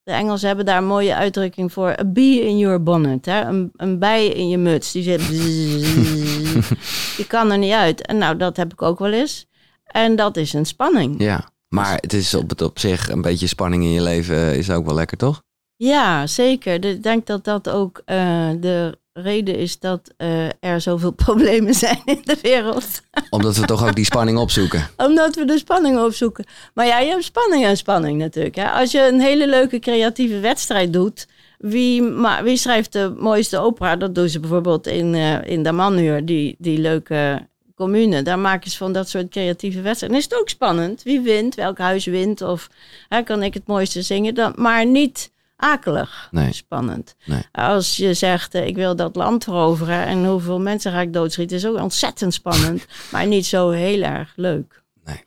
de 0.02 0.12
Engelsen 0.12 0.46
hebben 0.46 0.66
daar 0.66 0.78
een 0.78 0.86
mooie 0.86 1.14
uitdrukking 1.14 1.72
voor. 1.72 1.98
A 2.00 2.04
bee 2.04 2.40
in 2.40 2.58
your 2.58 2.82
bonnet. 2.82 3.26
Hè? 3.26 3.40
Een, 3.40 3.72
een 3.76 3.98
bij 3.98 4.26
in 4.26 4.48
je 4.48 4.58
muts. 4.58 4.92
Die 4.92 5.02
zit... 5.02 5.26
Je 7.20 7.24
kan 7.28 7.50
er 7.50 7.58
niet 7.58 7.72
uit. 7.72 8.06
En 8.06 8.18
nou, 8.18 8.36
dat 8.36 8.56
heb 8.56 8.72
ik 8.72 8.82
ook 8.82 8.98
wel 8.98 9.12
eens. 9.12 9.46
En 9.84 10.16
dat 10.16 10.36
is 10.36 10.52
een 10.52 10.66
spanning. 10.66 11.22
Ja, 11.22 11.48
maar 11.68 11.94
het 11.94 12.12
is 12.12 12.34
op 12.34 12.48
het 12.48 12.62
op 12.62 12.78
zich 12.78 13.08
een 13.08 13.22
beetje 13.22 13.46
spanning 13.46 13.82
in 13.82 13.92
je 13.92 14.02
leven 14.02 14.56
is 14.56 14.70
ook 14.70 14.86
wel 14.86 14.94
lekker, 14.94 15.16
toch? 15.16 15.42
Ja, 15.76 16.26
zeker. 16.26 16.84
Ik 16.84 17.02
denk 17.02 17.26
dat 17.26 17.44
dat 17.44 17.68
ook 17.68 18.02
eh, 18.04 18.50
de 18.60 18.98
reden 19.22 19.56
is 19.58 19.78
dat 19.78 20.12
eh, 20.16 20.46
er 20.60 20.80
zoveel 20.80 21.10
problemen 21.26 21.74
zijn 21.74 22.00
in 22.04 22.20
de 22.24 22.38
wereld. 22.42 23.00
Omdat 23.30 23.56
we 23.56 23.66
toch 23.66 23.86
ook 23.86 23.94
die 23.94 24.04
spanning 24.04 24.38
opzoeken. 24.38 24.88
Omdat 25.06 25.34
we 25.34 25.44
de 25.44 25.58
spanning 25.58 25.98
opzoeken. 25.98 26.44
Maar 26.74 26.86
ja, 26.86 26.98
je 26.98 27.10
hebt 27.10 27.24
spanning 27.24 27.64
en 27.64 27.76
spanning 27.76 28.18
natuurlijk. 28.18 28.54
Hè? 28.54 28.70
Als 28.70 28.90
je 28.90 29.08
een 29.08 29.20
hele 29.20 29.48
leuke 29.48 29.78
creatieve 29.78 30.40
wedstrijd 30.40 30.92
doet. 30.92 31.26
Wie, 31.58 32.02
ma- 32.02 32.42
wie 32.42 32.56
schrijft 32.56 32.92
de 32.92 33.14
mooiste 33.18 33.58
opera? 33.58 33.96
Dat 33.96 34.14
doen 34.14 34.28
ze 34.28 34.40
bijvoorbeeld 34.40 34.86
in, 34.86 35.14
eh 35.14 35.44
in 35.44 35.62
Damanhur, 35.62 36.24
die, 36.24 36.56
die 36.58 36.78
leuke 36.78 37.46
commune. 37.74 38.22
Daar 38.22 38.38
maken 38.38 38.70
ze 38.70 38.76
van 38.76 38.92
dat 38.92 39.08
soort 39.08 39.28
creatieve 39.28 39.80
wedstrijden. 39.80 40.18
Dan 40.18 40.26
is 40.26 40.30
het 40.30 40.40
ook 40.40 40.48
spannend. 40.48 41.02
Wie 41.02 41.20
wint? 41.20 41.54
Welk 41.54 41.78
huis 41.78 42.04
wint? 42.04 42.42
Of 42.42 42.68
hè, 43.08 43.22
kan 43.22 43.42
ik 43.42 43.54
het 43.54 43.66
mooiste 43.66 44.02
zingen? 44.02 44.34
Dan, 44.34 44.52
maar 44.56 44.86
niet 44.86 45.30
akelig 45.56 46.28
Nee. 46.30 46.52
spannend. 46.52 47.14
Nee. 47.24 47.42
Als 47.52 47.96
je 47.96 48.14
zegt, 48.14 48.54
eh, 48.54 48.66
ik 48.66 48.74
wil 48.74 48.96
dat 48.96 49.16
land 49.16 49.44
veroveren 49.44 50.04
en 50.06 50.24
hoeveel 50.26 50.60
mensen 50.60 50.92
ga 50.92 51.00
ik 51.00 51.12
doodschieten, 51.12 51.56
is 51.56 51.66
ook 51.66 51.76
ontzettend 51.80 52.34
spannend, 52.34 52.86
maar 53.12 53.26
niet 53.26 53.46
zo 53.46 53.70
heel 53.70 54.02
erg 54.02 54.32
leuk. 54.36 54.82
Nee. 55.04 55.24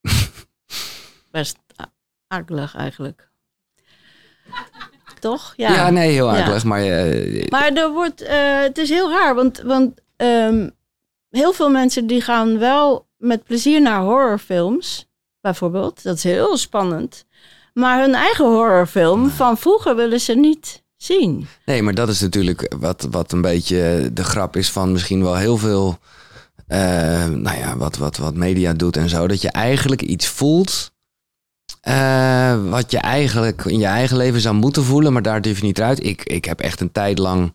Best 1.30 1.56
akelig 2.26 2.74
eigenlijk. 2.76 3.28
Toch? 5.20 5.52
Ja. 5.56 5.72
Ja, 5.74 5.90
nee, 5.90 6.10
heel 6.10 6.34
Ja. 6.34 6.40
akelig. 6.42 6.64
Maar 6.64 6.82
eh, 6.82 7.48
Maar 7.48 7.72
er 7.72 7.90
wordt, 7.90 8.20
eh, 8.20 8.60
het 8.60 8.78
is 8.78 8.88
heel 8.88 9.10
raar, 9.10 9.34
want, 9.34 9.58
want 9.60 10.00
ehm, 10.16 10.68
heel 11.30 11.52
veel 11.52 11.70
mensen 11.70 12.06
die 12.06 12.20
gaan 12.20 12.58
wel 12.58 13.08
met 13.16 13.44
plezier 13.44 13.80
naar 13.80 14.00
horrorfilms, 14.00 15.08
bijvoorbeeld. 15.40 16.02
Dat 16.02 16.16
is 16.16 16.22
heel 16.22 16.56
spannend. 16.56 17.24
Maar 17.80 18.00
hun 18.00 18.14
eigen 18.14 18.44
horrorfilm 18.44 19.30
van 19.30 19.58
vroeger 19.58 19.96
willen 19.96 20.20
ze 20.20 20.34
niet 20.34 20.82
zien. 20.96 21.46
Nee, 21.64 21.82
maar 21.82 21.94
dat 21.94 22.08
is 22.08 22.20
natuurlijk 22.20 22.74
wat, 22.80 23.06
wat 23.10 23.32
een 23.32 23.40
beetje 23.40 24.10
de 24.12 24.24
grap 24.24 24.56
is 24.56 24.70
van 24.70 24.92
misschien 24.92 25.22
wel 25.22 25.36
heel 25.36 25.58
veel. 25.58 25.98
eh, 26.66 26.78
nou 27.26 27.58
ja, 27.58 27.76
wat, 27.76 27.96
wat, 27.96 28.16
wat 28.16 28.34
media 28.34 28.72
doet 28.72 28.96
en 28.96 29.08
zo. 29.08 29.26
Dat 29.26 29.40
je 29.42 29.50
eigenlijk 29.50 30.02
iets 30.02 30.26
voelt. 30.28 30.90
eh, 31.80 32.54
wat 32.70 32.90
je 32.90 32.98
eigenlijk 32.98 33.64
in 33.64 33.78
je 33.78 33.86
eigen 33.86 34.16
leven 34.16 34.40
zou 34.40 34.54
moeten 34.54 34.84
voelen, 34.84 35.12
maar 35.12 35.22
daar 35.22 35.40
durf 35.40 35.58
je 35.60 35.64
niet 35.66 35.80
uit. 35.80 36.04
Ik, 36.06 36.22
ik 36.24 36.44
heb 36.44 36.60
echt 36.60 36.80
een 36.80 36.92
tijd 36.92 37.18
lang. 37.18 37.54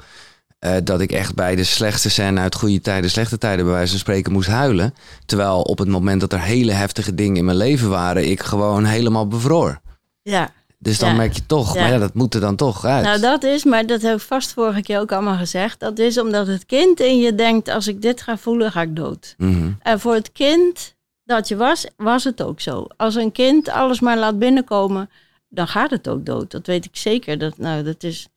eh, 0.60 0.72
dat 0.84 1.02
ik 1.02 1.12
echt 1.12 1.36
bij 1.36 1.56
de 1.56 1.64
slechtste 1.64 2.10
scène 2.10 2.40
uit 2.40 2.56
goede 2.56 2.82
tijden, 2.82 3.10
slechte 3.10 3.38
tijden, 3.38 3.66
bij 3.66 3.74
wijze 3.74 3.90
van 3.92 4.00
spreken, 4.00 4.32
moest 4.32 4.50
huilen. 4.50 4.94
Terwijl 5.26 5.62
op 5.62 5.78
het 5.78 5.88
moment 5.88 6.22
dat 6.22 6.34
er 6.34 6.42
hele 6.42 6.72
heftige 6.72 7.16
dingen 7.16 7.36
in 7.38 7.46
mijn 7.46 7.58
leven 7.58 7.90
waren, 7.90 8.30
ik 8.30 8.44
gewoon 8.44 8.86
helemaal 8.86 9.28
bevroor. 9.28 9.82
Ja, 10.30 10.52
Dus 10.78 11.00
dan 11.00 11.10
Ja. 11.10 11.16
merk 11.16 11.34
je 11.34 11.46
toch, 11.46 11.74
Ja. 11.74 11.82
maar 11.82 11.92
ja, 11.92 11.98
dat 11.98 12.14
moet 12.14 12.34
er 12.34 12.40
dan 12.42 12.56
toch 12.56 12.86
uit. 12.86 13.04
nou 13.04 13.20
dat 13.20 13.44
is, 13.44 13.64
maar 13.64 13.86
dat 13.86 14.02
heb 14.02 14.16
ik 14.16 14.22
vast 14.22 14.54
vorige 14.54 14.82
keer 14.82 15.00
ook 15.00 15.12
allemaal 15.12 15.38
gezegd. 15.38 15.80
Dat 15.80 16.00
is 16.00 16.18
omdat 16.20 16.48
het 16.48 16.66
kind 16.66 17.00
in 17.00 17.18
je 17.18 17.36
denkt, 17.36 17.68
als 17.70 17.88
ik 17.88 18.02
dit 18.02 18.22
ga 18.22 18.38
voelen, 18.38 18.72
ga 18.72 18.82
ik 18.82 18.96
dood. 18.96 19.34
Mhm. 19.38 19.72
En 19.80 20.00
voor 20.00 20.14
het 20.14 20.32
kind 20.32 20.96
dat 21.24 21.48
je 21.48 21.56
was, 21.56 21.86
was 21.98 22.24
het 22.24 22.42
ook 22.42 22.60
zo. 22.62 22.88
Als 22.98 23.16
een 23.16 23.32
kind 23.32 23.70
alles 23.70 24.00
maar 24.00 24.18
laat 24.18 24.40
binnenkomen, 24.40 25.10
dan 25.50 25.68
gaat 25.68 25.90
het 25.90 26.08
ook 26.08 26.26
dood. 26.26 26.52
Dat 26.52 26.66
weet 26.68 26.86
ik 26.86 26.96
zeker. 26.96 27.38
Dat, 27.38 27.58
nou, 27.58 27.84
dat 27.84 28.04
is. 28.04 28.28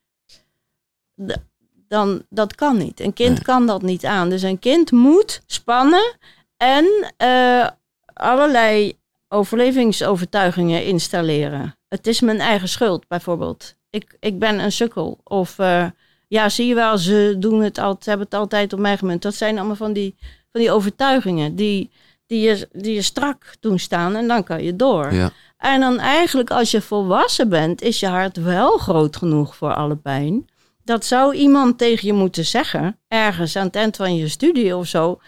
Dan, 1.89 2.23
dat 2.31 2.55
kan 2.55 2.77
niet. 2.77 3.01
Een 3.01 3.13
kind 3.13 3.35
Nee. 3.35 3.43
kan 3.43 3.67
dat 3.67 3.83
niet 3.83 4.05
aan. 4.05 4.29
Dus 4.31 4.43
een 4.43 4.59
kind 4.59 4.91
moet 4.93 5.43
spannen 5.47 6.17
en 6.57 7.13
eh, 7.17 7.67
allerlei 8.13 8.97
overlevingsovertuigingen 9.29 10.85
installeren. 10.85 11.78
Het 11.89 12.07
is 12.07 12.21
mijn 12.21 12.41
eigen 12.41 12.69
schuld, 12.69 13.09
bijvoorbeeld. 13.09 13.75
Ik, 13.91 14.17
ik 14.21 14.39
ben 14.39 14.59
een 14.59 14.73
sukkel. 14.73 15.21
Of 15.25 15.59
eh, 15.59 15.87
ja, 16.29 16.49
zie 16.49 16.67
je 16.67 16.75
wel, 16.75 16.99
ze 16.99 17.37
doen 17.39 17.63
het 17.63 17.79
altijd, 17.79 18.07
hebben 18.07 18.27
het 18.27 18.35
altijd 18.35 18.73
op 18.73 18.79
mij 18.79 18.97
gemunt. 18.97 19.23
Dat 19.23 19.35
zijn 19.35 19.59
allemaal 19.59 19.77
van 19.77 19.93
die, 19.93 20.15
van 20.53 20.61
die 20.61 20.71
overtuigingen 20.71 21.55
die, 21.55 21.91
die, 22.27 22.41
je, 22.41 22.69
die 22.73 22.95
je 22.95 23.03
strak 23.03 23.55
doen 23.61 23.79
staan 23.79 24.17
en 24.17 24.29
dan 24.29 24.45
kan 24.45 24.63
je 24.63 24.77
door. 24.77 25.13
Ja. 25.13 25.31
En 25.59 25.81
dan 25.81 25.99
eigenlijk 25.99 26.51
als 26.51 26.71
je 26.71 26.81
volwassen 26.81 27.49
bent, 27.49 27.83
is 27.83 28.01
je 28.01 28.07
hart 28.07 28.37
wel 28.37 28.79
groot 28.79 29.17
genoeg 29.17 29.57
voor 29.57 29.75
alle 29.75 29.97
pijn. 29.97 30.49
Dat 30.85 31.05
zou 31.05 31.35
iemand 31.35 31.79
tegen 31.79 32.07
je 32.07 32.13
moeten 32.13 32.45
zeggen, 32.45 32.99
ergens 33.09 33.57
aan 33.57 33.67
het 33.67 33.77
eind 33.77 33.97
van 33.97 34.17
je 34.17 34.29
studie 34.29 34.77
of 34.77 34.87
zo. 34.87 35.21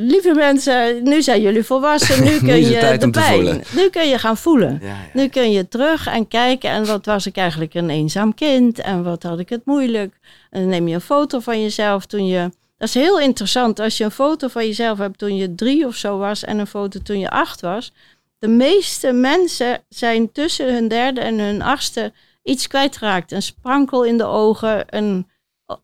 Lieve 0.00 0.34
mensen, 0.34 1.02
nu 1.02 1.22
zijn 1.22 1.40
jullie 1.40 1.62
volwassen, 1.64 2.24
nu 2.24 2.38
kun 2.48 2.60
je 2.60 2.96
de 2.98 3.10
pijn. 3.10 3.34
voelen. 3.34 3.62
Nu 3.74 3.90
kun 3.90 4.08
je 4.08 4.18
gaan 4.18 4.36
voelen. 4.36 4.78
Ja, 4.82 4.88
ja. 4.88 4.96
Nu 5.12 5.28
kun 5.28 5.50
je 5.50 5.68
terug 5.68 6.06
en 6.06 6.28
kijken 6.28 6.70
en 6.70 6.86
wat 6.86 7.06
was 7.06 7.26
ik 7.26 7.36
eigenlijk 7.36 7.74
een 7.74 7.90
eenzaam 7.90 8.34
kind 8.34 8.78
en 8.78 9.02
wat 9.02 9.22
had 9.22 9.38
ik 9.38 9.48
het 9.48 9.64
moeilijk. 9.64 10.18
En 10.50 10.60
dan 10.60 10.68
neem 10.68 10.88
je 10.88 10.94
een 10.94 11.00
foto 11.00 11.40
van 11.40 11.62
jezelf 11.62 12.06
toen 12.06 12.26
je... 12.26 12.50
Dat 12.78 12.88
is 12.88 12.94
heel 12.94 13.20
interessant 13.20 13.80
als 13.80 13.96
je 13.96 14.04
een 14.04 14.10
foto 14.10 14.48
van 14.48 14.66
jezelf 14.66 14.98
hebt 14.98 15.18
toen 15.18 15.36
je 15.36 15.54
drie 15.54 15.86
of 15.86 15.94
zo 15.94 16.18
was 16.18 16.44
en 16.44 16.58
een 16.58 16.66
foto 16.66 17.00
toen 17.02 17.18
je 17.18 17.30
acht 17.30 17.60
was. 17.60 17.92
De 18.38 18.48
meeste 18.48 19.12
mensen 19.12 19.80
zijn 19.88 20.32
tussen 20.32 20.74
hun 20.74 20.88
derde 20.88 21.20
en 21.20 21.38
hun 21.38 21.62
achtste 21.62 22.12
iets 22.42 22.66
kwijtgeraakt. 22.66 23.32
Een 23.32 23.42
sprankel 23.42 24.04
in 24.04 24.18
de 24.18 24.24
ogen, 24.24 24.84
een, 24.88 25.28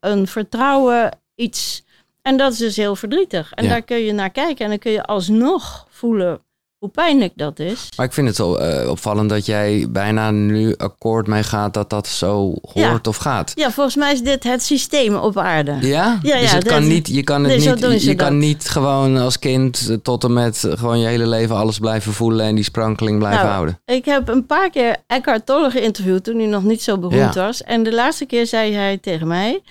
een 0.01 0.27
vertrouwen, 0.27 1.19
iets. 1.35 1.87
En 2.23 2.37
dat 2.37 2.53
is 2.53 2.59
dus 2.59 2.77
heel 2.77 2.97
verdrietig. 2.97 3.53
En 3.53 3.65
Ja. 3.65 3.71
daar 3.71 3.83
kun 3.83 3.99
je 3.99 4.13
naar 4.13 4.31
kijken 4.31 4.65
en 4.65 4.71
dan 4.71 4.79
kun 4.79 4.93
je 4.93 5.03
alsnog 5.05 5.87
voelen 5.91 6.41
hoe 6.79 6.89
pijnlijk 6.89 7.33
dat 7.37 7.59
is. 7.59 7.89
Maar 7.97 8.07
ik 8.07 8.13
vind 8.13 8.29
het 8.29 8.39
wel 8.39 8.61
eh, 8.61 8.91
opvallend 8.91 9.29
dat 9.31 9.47
jij 9.47 9.87
bijna 9.91 10.31
nu 10.31 10.75
akkoord 10.77 11.27
mee 11.27 11.43
gaat 11.43 11.75
dat 11.75 11.91
dat 11.91 12.07
zo 12.07 12.55
hoort 12.73 13.07
of 13.07 13.17
gaat. 13.17 13.53
Ja, 13.55 13.71
volgens 13.71 13.97
mij 13.97 14.13
is 14.13 14.23
dit 14.23 14.43
het 14.45 14.63
systeem 14.63 15.15
op 15.17 15.39
aarde. 15.39 15.77
Ja? 15.81 16.19
Ja, 16.23 16.41
dus 16.41 16.51
ja, 16.51 16.57
het 16.57 16.67
kan 16.69 16.87
niet, 16.89 17.09
je 17.09 17.23
kan 17.25 17.45
het 17.45 17.53
niet, 17.55 18.03
je, 18.03 18.15
kan 18.15 18.31
dat. 18.33 18.41
niet 18.41 18.69
gewoon 18.69 19.17
als 19.17 19.39
kind 19.39 19.99
tot 20.03 20.25
en 20.25 20.33
met 20.33 20.65
gewoon 20.69 20.99
je 20.99 21.07
hele 21.07 21.27
leven 21.27 21.57
alles 21.57 21.79
blijven 21.79 22.13
voelen 22.13 22.47
en 22.47 22.55
die 22.55 22.65
sprankeling 22.65 23.19
blijven 23.19 23.41
Nou, 23.41 23.53
houden. 23.53 23.81
Ik 23.85 24.05
heb 24.05 24.29
een 24.29 24.47
paar 24.47 24.71
keer 24.71 24.97
Eckhart 25.07 25.47
Tolle 25.47 25.71
geïnterviewd 25.71 26.25
toen 26.25 26.39
hij 26.39 26.47
nog 26.47 26.63
niet 26.63 26.83
zo 26.83 26.99
beroemd 26.99 27.35
Ja. 27.35 27.45
was. 27.47 27.63
En 27.63 27.83
de 27.83 27.95
laatste 27.95 28.25
keer 28.27 28.47
zei 28.47 28.75
hij 28.75 28.99
tegen 28.99 29.27
mij, 29.27 29.63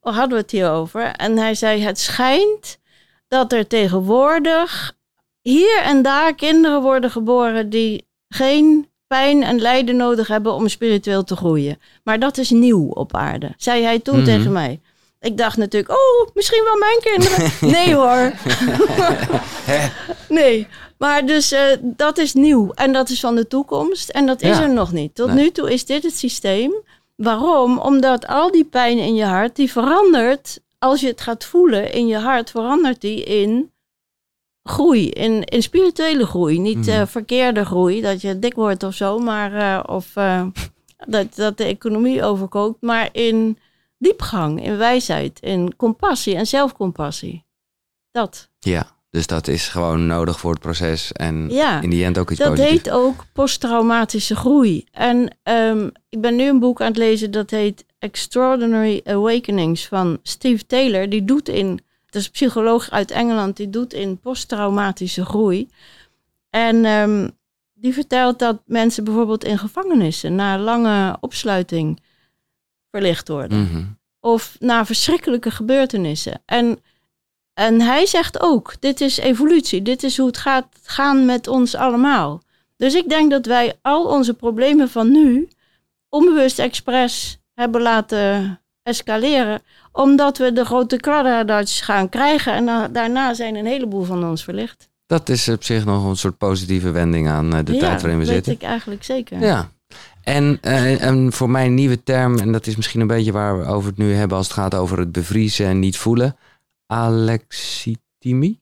hadden 0.00 0.28
we 0.28 0.36
het 0.36 0.50
hierover. 0.50 1.02
En 1.16 1.36
hij 1.38 1.54
zei, 1.54 1.82
het 1.82 1.98
schijnt 1.98 2.78
dat 3.28 3.52
er 3.52 3.66
tegenwoordig 3.66 4.92
hier 5.42 5.80
en 5.82 6.02
daar 6.02 6.34
kinderen 6.34 6.82
worden 6.82 7.10
geboren 7.10 7.70
die 7.70 8.06
geen 8.28 8.88
pijn 9.06 9.42
en 9.42 9.60
lijden 9.60 9.96
nodig 9.96 10.28
hebben 10.28 10.52
om 10.52 10.68
spiritueel 10.68 11.24
te 11.24 11.36
groeien. 11.36 11.80
Maar 12.04 12.18
dat 12.18 12.38
is 12.38 12.50
nieuw 12.50 12.88
op 12.88 13.14
aarde, 13.16 13.54
zei 13.56 13.82
hij 13.82 13.98
toen 13.98 14.16
Mhm. 14.16 14.24
tegen 14.24 14.52
mij. 14.52 14.80
Ik 15.20 15.36
dacht 15.36 15.56
natuurlijk, 15.56 15.92
oh, 15.92 16.28
misschien 16.34 16.64
wel 16.64 16.76
mijn 16.78 17.00
kinderen. 17.00 17.50
Nee 17.76 17.94
hoor. 17.94 18.32
nee, 20.28 20.66
maar 20.98 21.26
dus 21.26 21.52
eh, 21.52 21.62
dat 21.82 22.18
is 22.18 22.32
nieuw 22.34 22.70
en 22.74 22.92
dat 22.92 23.08
is 23.08 23.20
van 23.20 23.34
de 23.34 23.46
toekomst 23.46 24.08
en 24.08 24.26
dat 24.26 24.42
is 24.42 24.58
er 24.58 24.70
nog 24.72 24.92
niet. 24.92 25.14
Tot 25.14 25.26
Nee. 25.34 25.44
nu 25.44 25.50
toe 25.50 25.72
is 25.72 25.84
dit 25.86 26.02
het 26.02 26.16
systeem. 26.16 26.72
Waarom? 27.22 27.78
Omdat 27.78 28.26
al 28.26 28.50
die 28.50 28.64
pijn 28.64 28.98
in 28.98 29.14
je 29.14 29.24
hart, 29.24 29.56
die 29.56 29.72
verandert, 29.72 30.60
als 30.78 31.00
je 31.00 31.06
het 31.06 31.20
gaat 31.20 31.44
voelen 31.44 31.92
in 31.92 32.06
je 32.06 32.16
hart, 32.18 32.50
verandert 32.50 33.00
die 33.00 33.24
in 33.24 33.72
groei, 34.62 35.08
in, 35.10 35.44
in 35.44 35.62
spirituele 35.62 36.26
groei. 36.26 36.58
Niet 36.58 36.76
Mhm. 36.86 36.88
eh, 36.88 37.06
verkeerde 37.06 37.64
groei, 37.64 38.00
dat 38.00 38.20
je 38.20 38.38
dik 38.38 38.54
wordt 38.54 38.82
of 38.82 38.94
zo, 38.94 39.18
maar 39.18 39.54
eh, 39.54 39.94
of 39.94 40.16
eh, 40.16 40.46
dat, 41.06 41.34
dat 41.34 41.56
de 41.56 41.64
economie 41.64 42.24
overkookt, 42.24 42.82
maar 42.82 43.08
in 43.12 43.58
diepgang, 43.98 44.64
in 44.64 44.76
wijsheid, 44.76 45.40
in 45.40 45.76
compassie 45.76 46.34
en 46.36 46.46
zelfcompassie. 46.46 47.44
Dat. 48.10 48.48
Ja, 48.58 48.86
dus 49.10 49.26
dat 49.26 49.48
is 49.48 49.68
gewoon 49.68 50.06
nodig 50.06 50.40
voor 50.40 50.50
het 50.50 50.60
proces 50.60 51.12
en 51.12 51.48
Ja. 51.50 51.80
in 51.80 51.90
die 51.90 52.04
end 52.04 52.18
ook 52.18 52.30
iets 52.30 52.38
Dat 52.40 52.48
positiefs. 52.48 52.72
heet 52.84 52.90
ook 52.90 53.24
posttraumatische 53.32 54.36
groei. 54.36 54.84
En 54.92 55.36
ehm, 55.42 55.88
ik 56.08 56.20
ben 56.20 56.36
nu 56.36 56.48
een 56.48 56.58
boek 56.58 56.80
aan 56.80 56.86
het 56.86 56.96
lezen 56.96 57.30
dat 57.30 57.50
heet 57.50 57.84
Extraordinary 57.98 59.00
Awakenings 59.04 59.86
van 59.88 60.18
Steve 60.22 60.66
Taylor. 60.66 61.08
Die 61.08 61.24
doet 61.24 61.48
in, 61.48 61.68
dat 62.06 62.20
is 62.20 62.24
een 62.26 62.32
psycholoog 62.32 62.90
uit 62.90 63.10
Engeland, 63.10 63.56
die 63.56 63.70
doet 63.70 63.92
in 63.92 64.18
posttraumatische 64.20 65.24
groei. 65.24 65.68
En 66.50 66.84
ehm, 66.84 67.28
die 67.74 67.92
vertelt 67.94 68.38
dat 68.38 68.62
mensen 68.66 69.04
bijvoorbeeld 69.04 69.44
in 69.44 69.58
gevangenissen 69.58 70.34
na 70.34 70.58
lange 70.58 71.16
opsluiting 71.20 72.00
verlicht 72.90 73.28
worden 73.28 73.60
Mhm. 73.62 73.82
of 74.20 74.56
na 74.58 74.86
verschrikkelijke 74.86 75.50
gebeurtenissen. 75.50 76.42
En, 76.46 76.78
en 77.60 77.80
hij 77.80 78.06
zegt 78.06 78.40
ook, 78.40 78.74
dit 78.78 79.00
is 79.00 79.18
evolutie, 79.18 79.82
dit 79.82 80.02
is 80.02 80.16
hoe 80.16 80.26
het 80.26 80.38
gaat 80.38 80.66
gaan 80.82 81.24
met 81.24 81.46
ons 81.46 81.74
allemaal. 81.74 82.42
Dus 82.76 82.94
ik 82.94 83.08
denk 83.08 83.30
dat 83.30 83.46
wij 83.46 83.78
al 83.82 84.04
onze 84.04 84.34
problemen 84.34 84.88
van 84.88 85.10
nu 85.10 85.48
onbewust 86.08 86.58
expres 86.58 87.38
hebben 87.54 87.82
laten 87.82 88.60
escaleren, 88.82 89.62
omdat 89.92 90.38
we 90.38 90.52
de 90.52 90.64
grote 90.64 90.96
kladderadatjes 90.96 91.80
gaan 91.80 92.08
krijgen 92.08 92.52
en 92.52 92.66
da- 92.66 92.88
daarna 92.88 93.34
zijn 93.34 93.54
een 93.54 93.66
heleboel 93.66 94.04
van 94.04 94.24
ons 94.24 94.44
verlicht. 94.44 94.88
Dat 95.06 95.28
is 95.28 95.48
op 95.48 95.64
zich 95.64 95.84
nog 95.84 96.04
een 96.04 96.16
soort 96.16 96.38
positieve 96.38 96.90
wending 96.90 97.28
aan 97.28 97.54
eh, 97.54 97.64
de 97.64 97.72
ja, 97.72 97.78
tijd 97.80 98.00
waarin 98.00 98.18
we 98.20 98.24
weet 98.26 98.34
zitten. 98.34 98.52
ik 98.52 98.62
eigenlijk 98.62 99.04
zeker. 99.04 99.40
Ja. 99.40 99.70
En, 100.22 100.58
eh, 100.60 101.02
en 101.02 101.32
voor 101.32 101.50
mij 101.50 101.66
een 101.66 101.74
nieuwe 101.74 102.02
term, 102.02 102.38
en 102.38 102.52
dat 102.52 102.66
is 102.66 102.76
misschien 102.76 103.00
een 103.00 103.06
beetje 103.06 103.32
waar 103.32 103.58
we 103.58 103.64
over 103.64 103.88
het 103.88 103.98
nu 103.98 104.14
hebben 104.14 104.36
als 104.36 104.46
het 104.46 104.56
gaat 104.56 104.74
over 104.74 104.98
het 104.98 105.12
bevriezen 105.12 105.66
en 105.66 105.78
niet 105.78 105.96
voelen. 105.96 106.36
Alexithymie? 106.90 108.60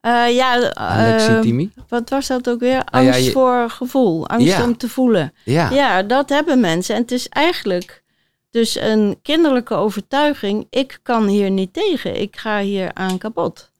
Eh, 0.00 0.34
ja, 0.34 0.60
eh, 0.60 0.70
Alexithymie? 0.70 1.72
wat 1.88 2.10
was 2.10 2.26
dat 2.26 2.48
ook 2.48 2.60
weer? 2.60 2.82
Nou 2.90 3.04
ja, 3.04 3.10
Angst 3.10 3.24
je- 3.26 3.32
voor 3.32 3.70
gevoel, 3.70 4.28
angst 4.28 4.46
Ja. 4.46 4.64
om 4.64 4.76
te 4.76 4.88
voelen. 4.88 5.32
Ja. 5.44 5.70
Ja, 5.70 6.02
dat 6.02 6.28
hebben 6.28 6.60
mensen. 6.60 6.94
En 6.94 7.00
het 7.02 7.10
is 7.12 7.28
eigenlijk 7.28 8.02
dus 8.50 8.74
een 8.80 9.18
kinderlijke 9.22 9.74
overtuiging. 9.74 10.66
Ik 10.70 10.98
kan 11.02 11.26
hier 11.26 11.50
niet 11.50 11.72
tegen. 11.72 12.20
Ik 12.20 12.36
ga 12.36 12.60
hier 12.60 12.94
aan 12.94 13.18
kapot. 13.18 13.70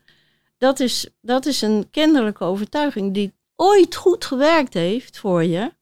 Dat 0.59 0.81
is, 0.81 1.09
dat 1.20 1.46
is 1.46 1.62
een 1.62 1.87
kinderlijke 1.90 2.44
overtuiging 2.44 3.14
die 3.14 3.33
ooit 3.57 3.94
goed 3.94 4.25
gewerkt 4.25 4.75
heeft 4.75 5.18
voor 5.18 5.44
je. 5.44 5.72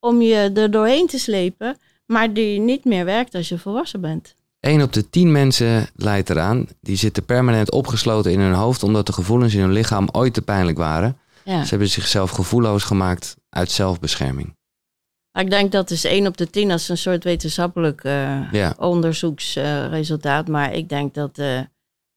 Om 0.00 0.22
je 0.22 0.50
er 0.54 0.70
doorheen 0.70 1.06
te 1.06 1.18
slepen. 1.18 1.76
maar 2.06 2.32
die 2.32 2.60
niet 2.60 2.84
meer 2.84 3.04
werkt 3.04 3.34
als 3.34 3.48
je 3.48 3.58
volwassen 3.58 4.00
bent. 4.00 4.34
1 4.62 4.82
op 4.82 4.92
de 4.92 5.10
10 5.10 5.32
mensen 5.32 5.88
leidt 5.94 6.30
eraan. 6.30 6.66
Die 6.80 6.96
zitten 6.96 7.24
permanent 7.24 7.70
opgesloten 7.70 8.32
in 8.32 8.40
hun 8.40 8.52
hoofd 8.52 8.82
omdat 8.82 9.06
de 9.06 9.12
gevoelens 9.12 9.54
in 9.54 9.60
hun 9.60 9.72
lichaam 9.72 10.08
ooit 10.12 10.34
te 10.34 10.42
pijnlijk 10.42 10.78
waren. 10.78 11.18
Ja. 11.44 11.62
Ze 11.64 11.68
hebben 11.70 11.88
zichzelf 11.88 12.30
gevoelloos 12.30 12.82
gemaakt 12.84 13.36
uit 13.48 13.70
zelfbescherming. 13.70 14.56
Maar 15.32 15.44
ik 15.44 15.50
denk 15.50 15.72
dat 15.72 15.90
is 15.90 16.04
1 16.04 16.26
op 16.26 16.36
de 16.36 16.50
10 16.50 16.70
als 16.70 16.88
een 16.88 16.98
soort 16.98 17.24
wetenschappelijk 17.24 18.04
eh, 18.04 18.52
Ja. 18.52 18.74
onderzoeksresultaat. 18.78 20.48
maar 20.48 20.72
ik 20.74 20.88
denk 20.88 21.14
dat, 21.14 21.38
eh, 21.38 21.60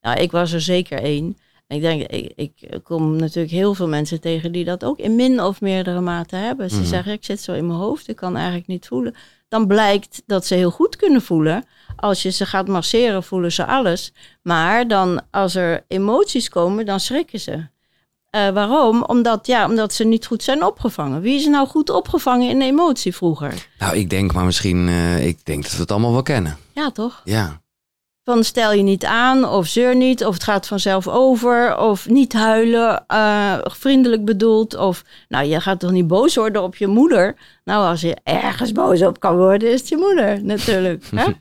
nou, 0.00 0.20
ik 0.20 0.30
was 0.30 0.52
er 0.52 0.60
zeker 0.60 0.98
één. 0.98 1.36
Ik 1.68 1.80
denk, 1.80 2.02
ik, 2.02 2.32
ik 2.36 2.80
kom 2.82 3.16
natuurlijk 3.16 3.54
heel 3.54 3.74
veel 3.74 3.88
mensen 3.88 4.20
tegen 4.20 4.52
die 4.52 4.64
dat 4.64 4.84
ook 4.84 4.98
in 4.98 5.14
min 5.16 5.40
of 5.42 5.60
meerdere 5.60 6.00
mate 6.00 6.36
hebben. 6.36 6.70
Ze 6.70 6.76
Mhm. 6.76 6.84
zeggen, 6.86 7.12
ik 7.12 7.24
zit 7.24 7.40
zo 7.40 7.52
in 7.52 7.66
mijn 7.66 7.78
hoofd, 7.78 8.08
ik 8.08 8.16
kan 8.16 8.36
eigenlijk 8.36 8.66
niet 8.66 8.86
voelen. 8.86 9.14
Dan 9.48 9.66
blijkt 9.66 10.22
dat 10.26 10.46
ze 10.46 10.54
heel 10.54 10.70
goed 10.70 10.96
kunnen 10.96 11.22
voelen. 11.22 11.64
Als 11.96 12.22
je 12.22 12.30
ze 12.30 12.46
gaat 12.46 12.68
masseren, 12.68 13.22
voelen 13.22 13.52
ze 13.52 13.66
alles. 13.66 14.12
Maar 14.42 14.88
dan 14.88 15.22
als 15.30 15.54
er 15.54 15.84
emoties 15.88 16.48
komen, 16.48 16.86
dan 16.86 17.00
schrikken 17.00 17.40
ze. 17.40 17.66
Eh, 18.30 18.48
waarom? 18.48 19.02
Omdat, 19.02 19.46
ja, 19.46 19.66
omdat 19.66 19.92
ze 19.92 20.04
niet 20.04 20.26
goed 20.26 20.42
zijn 20.42 20.64
opgevangen. 20.64 21.20
Wie 21.20 21.38
is 21.38 21.46
nou 21.46 21.66
goed 21.68 21.90
opgevangen 21.90 22.48
in 22.48 22.60
emotie 22.62 23.14
vroeger? 23.14 23.68
Nou, 23.78 23.96
ik 23.96 24.10
denk 24.10 24.32
maar 24.32 24.44
misschien, 24.44 24.88
eh, 24.88 25.26
ik 25.26 25.44
denk 25.44 25.62
dat 25.62 25.72
we 25.72 25.80
het 25.80 25.90
allemaal 25.90 26.12
wel 26.12 26.22
kennen. 26.22 26.56
Ja, 26.72 26.90
toch? 26.90 27.20
Ja. 27.24 27.60
Van 28.26 28.44
stel 28.44 28.72
je 28.72 28.82
niet 28.82 29.04
aan, 29.04 29.44
of 29.48 29.66
zeur 29.66 29.96
niet, 29.96 30.24
of 30.24 30.34
het 30.34 30.42
gaat 30.42 30.66
vanzelf 30.66 31.08
over, 31.08 31.78
of 31.78 32.08
niet 32.08 32.32
huilen, 32.32 33.04
eh, 33.06 33.54
vriendelijk 33.62 34.24
bedoeld, 34.24 34.76
of 34.76 35.02
nou, 35.28 35.44
je 35.46 35.60
gaat 35.60 35.80
toch 35.80 35.90
niet 35.90 36.06
boos 36.06 36.34
worden 36.34 36.62
op 36.62 36.76
je 36.76 36.86
moeder? 36.86 37.36
Nou, 37.64 37.86
als 37.88 38.00
je 38.00 38.16
ergens 38.22 38.72
boos 38.72 39.02
op 39.02 39.20
kan 39.20 39.36
worden, 39.36 39.72
is 39.72 39.80
het 39.80 39.88
je 39.88 39.96
moeder 39.96 40.44
natuurlijk. 40.44 41.04
Hè? 41.14 41.24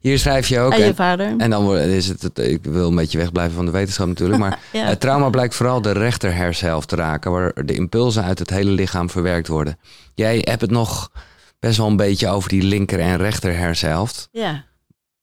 Hier 0.00 0.18
schrijf 0.18 0.48
je 0.48 0.60
ook. 0.60 0.72
en 0.72 0.78
je 0.78 0.84
En, 0.84 0.94
vader. 0.94 1.34
en 1.38 1.50
dan 1.50 1.76
is 1.78 2.08
het, 2.08 2.22
het- 2.22 2.38
ik 2.38 2.64
wil 2.64 2.88
een 2.88 2.94
beetje 2.94 3.18
wegblijven 3.18 3.54
van 3.56 3.64
de 3.66 3.70
wetenschap 3.72 4.06
natuurlijk, 4.06 4.38
maar 4.40 4.58
Ja. 4.72 4.84
het 4.84 5.00
trauma 5.00 5.30
blijkt 5.30 5.54
vooral 5.54 5.82
de 5.82 5.92
rechter 5.92 6.34
hersenhelft 6.34 6.88
te 6.88 6.96
raken, 6.96 7.30
waar 7.32 7.52
de 7.64 7.74
impulsen 7.74 8.24
uit 8.24 8.38
het 8.38 8.50
hele 8.50 8.70
lichaam 8.70 9.10
verwerkt 9.10 9.48
worden. 9.48 9.78
Jij 10.14 10.40
hebt 10.44 10.60
het 10.60 10.70
nog 10.70 11.10
best 11.58 11.76
wel 11.76 11.86
een 11.86 11.96
beetje 11.96 12.28
over 12.28 12.48
die 12.48 12.62
linker 12.62 13.00
en 13.00 13.16
rechter 13.16 13.56
hersenhelft. 13.56 14.28
ja. 14.32 14.64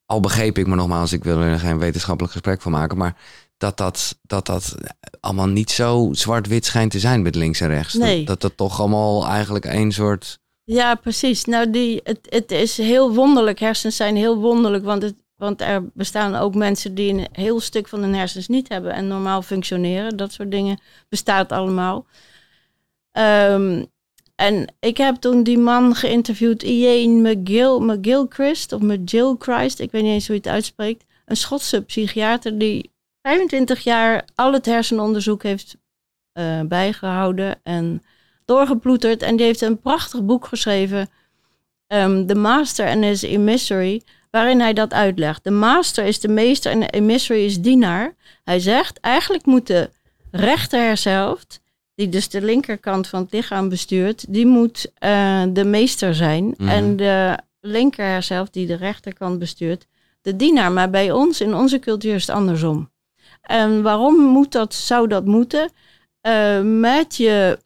Al 0.06 0.20
begreep 0.20 0.58
ik 0.58 0.68
me 0.68 0.76
nogmaals, 0.76 1.13
ik 1.13 1.24
wil 1.24 1.39
er 1.39 1.60
geen 1.60 1.80
wetenschappelijk 1.80 2.34
gesprek 2.34 2.62
van 2.62 2.72
maken, 2.72 2.98
maar 2.98 3.16
dat 3.58 3.78
dat, 3.78 4.20
dat, 4.22 4.46
dat 4.46 4.76
allemaal 5.20 5.48
niet 5.48 5.72
zo 5.72 6.10
zwart-wit 6.12 6.66
schijnt 6.66 6.92
te 6.92 7.00
zijn 7.00 7.22
met 7.22 7.36
links 7.36 7.62
en 7.62 7.68
rechts. 7.68 7.94
Nee. 7.94 8.18
Dat, 8.18 8.28
dat 8.28 8.42
dat 8.42 8.58
toch 8.58 8.80
allemaal 8.80 9.28
eigenlijk 9.28 9.66
één 9.66 9.92
soort... 9.92 10.39
Ja, 10.63 10.96
precies. 10.96 11.46
Nou, 11.46 11.70
die, 11.70 12.00
het, 12.04 12.20
het 12.30 12.52
is 12.52 12.78
heel 12.78 13.13
wonderlijk. 13.13 13.60
Hersens 13.60 13.96
zijn 13.96 14.16
heel 14.16 14.38
wonderlijk, 14.38 14.84
want, 14.84 15.02
het, 15.02 15.16
want 15.36 15.62
er 15.62 15.84
bestaan 15.94 16.36
ook 16.36 16.56
mensen 16.56 16.96
die 16.96 17.13
een 17.13 17.28
heel 17.32 17.60
stuk 17.60 17.88
van 17.88 18.02
hun 18.02 18.16
hersens 18.16 18.48
niet 18.48 18.70
hebben 18.70 18.94
en 18.94 19.08
normaal 19.08 19.42
functioneren. 19.42 20.18
Dat 20.18 20.32
soort 20.32 20.52
dingen 20.52 20.80
bestaat 21.10 21.52
allemaal. 21.52 22.06
Ehm, 23.12 23.84
en 24.36 24.74
ik 24.80 24.98
heb 24.98 25.15
toen 25.15 25.43
die 25.43 25.58
man 25.58 25.96
geïnterviewd, 25.96 26.63
Ian 26.63 27.22
McGill, 27.22 27.80
McGilchrist 27.80 28.72
of 28.72 28.82
McGilchrist, 28.82 29.80
ik 29.80 29.91
weet 29.91 30.04
niet 30.04 30.12
eens 30.12 30.28
hoe 30.28 30.36
je 30.36 30.41
het 30.41 30.52
uitspreekt. 30.52 31.04
Een 31.26 31.38
Schotse 31.38 31.82
psychiater 31.82 32.58
die 32.58 32.91
25 33.22 33.84
jaar 33.84 34.28
al 34.36 34.54
het 34.54 34.65
hersenonderzoek 34.65 35.43
heeft 35.43 35.78
eh, 36.32 36.62
bijgehouden 36.62 37.60
en 37.63 38.04
doorgeploeterd. 38.46 39.22
En 39.22 39.36
die 39.36 39.46
heeft 39.46 39.62
een 39.62 39.80
prachtig 39.80 40.24
boek 40.24 40.46
geschreven, 40.46 41.10
ehm, 41.88 42.26
The 42.26 42.36
Master 42.36 42.88
and 42.88 43.04
His 43.04 43.22
Emissary, 43.22 44.02
waarin 44.32 44.60
hij 44.60 44.74
dat 44.74 44.93
uitlegt. 44.93 45.43
De 45.43 45.52
master 45.52 46.06
is 46.06 46.19
de 46.19 46.28
meester 46.28 46.72
en 46.72 46.80
de 46.80 46.89
emissary 46.89 47.46
is 47.46 47.62
dienaar. 47.62 48.15
Hij 48.43 48.60
zegt, 48.60 49.00
eigenlijk 49.00 49.46
moet 49.46 49.67
de 49.67 49.89
rechter 50.32 50.98
die 51.96 52.10
dus 52.10 52.30
de 52.30 52.42
linkerkant 52.42 53.08
van 53.08 53.22
het 53.22 53.34
lichaam 53.34 53.70
bestuurt, 53.70 54.34
die 54.34 54.46
moet 54.46 54.92
eh, 54.96 55.44
de 55.50 55.64
meester 55.64 56.16
zijn. 56.16 56.54
Mhm. 56.58 56.70
En 56.70 56.96
de 56.96 57.38
linker 57.60 58.06
hersenhelft, 58.06 58.54
die 58.54 58.68
de 58.68 58.76
rechterkant 58.76 59.40
bestuurt, 59.40 59.86
de 60.22 60.36
dienaar. 60.36 60.72
Maar 60.72 60.90
bij 60.90 61.12
ons, 61.12 61.42
in 61.42 61.56
onze 61.56 61.80
cultuur, 61.80 62.16
is 62.16 62.28
het 62.28 62.36
andersom. 62.36 62.92
En 63.42 63.82
waarom 63.82 64.16
moet 64.16 64.52
dat, 64.52 64.74
zou 64.74 65.08
dat 65.08 65.26
moeten? 65.26 65.72
Eh, 66.22 66.62
met 66.62 67.16
je 67.16 67.60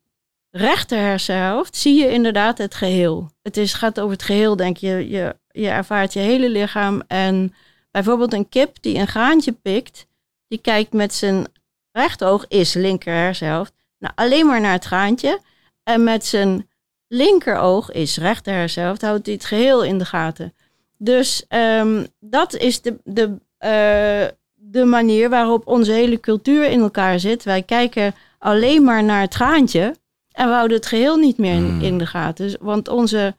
rechter 0.51 0.97
hersenhelft 0.97 1.75
zie 1.75 1.99
je 1.99 2.11
inderdaad 2.11 2.57
het 2.57 2.75
geheel. 2.75 3.31
Het 3.41 3.57
is, 3.57 3.73
gaat 3.73 3.99
over 3.99 4.11
het 4.11 4.23
geheel, 4.23 4.55
denk 4.55 4.77
je. 4.77 5.09
je. 5.09 5.35
Je 5.51 5.69
ervaart 5.69 6.13
je 6.13 6.19
hele 6.19 6.49
lichaam. 6.49 7.01
En 7.07 7.53
bijvoorbeeld 7.91 8.33
een 8.33 8.49
kip 8.49 8.77
die 8.81 8.97
een 8.97 9.07
graantje 9.07 9.51
pikt, 9.51 10.07
die 10.47 10.61
kijkt 10.61 10.93
met 10.93 11.13
zijn 11.13 11.45
rechteroog, 11.91 12.45
is 12.47 12.73
linker 12.73 13.13
hersenhelft, 13.13 13.73
nou, 13.99 14.13
alleen 14.15 14.45
maar 14.45 14.61
naar 14.61 14.71
het 14.71 14.83
graantje. 14.85 15.39
En 15.83 16.03
met 16.03 16.25
zijn 16.25 16.69
linkeroog, 17.07 17.91
is 17.91 18.17
rechter 18.17 18.53
hersenhelft, 18.53 19.01
houdt 19.01 19.25
hij 19.25 19.35
het 19.35 19.45
geheel 19.45 19.83
in 19.83 19.97
de 19.97 20.05
gaten. 20.05 20.53
Dus 20.97 21.45
ehm, 21.47 22.05
dat 22.19 22.53
is 22.55 22.81
de, 22.81 22.97
de, 23.03 23.35
eh, 23.57 24.35
de 24.53 24.85
manier 24.85 25.29
waarop 25.29 25.67
onze 25.67 25.91
hele 25.91 26.19
cultuur 26.19 26.69
in 26.69 26.79
elkaar 26.79 27.19
zit. 27.19 27.43
Wij 27.43 27.61
kijken 27.61 28.15
alleen 28.39 28.83
maar 28.83 29.03
naar 29.03 29.21
het 29.21 29.33
graantje. 29.33 29.95
En 30.31 30.47
we 30.47 30.53
houden 30.53 30.77
het 30.77 30.85
geheel 30.85 31.15
niet 31.17 31.37
meer 31.37 31.53
in, 31.53 31.65
Hmm. 31.65 31.81
in 31.81 31.97
de 31.97 32.05
gaten. 32.05 32.45
Dus- 32.45 32.55
Want 32.59 32.87
onze 32.87 33.35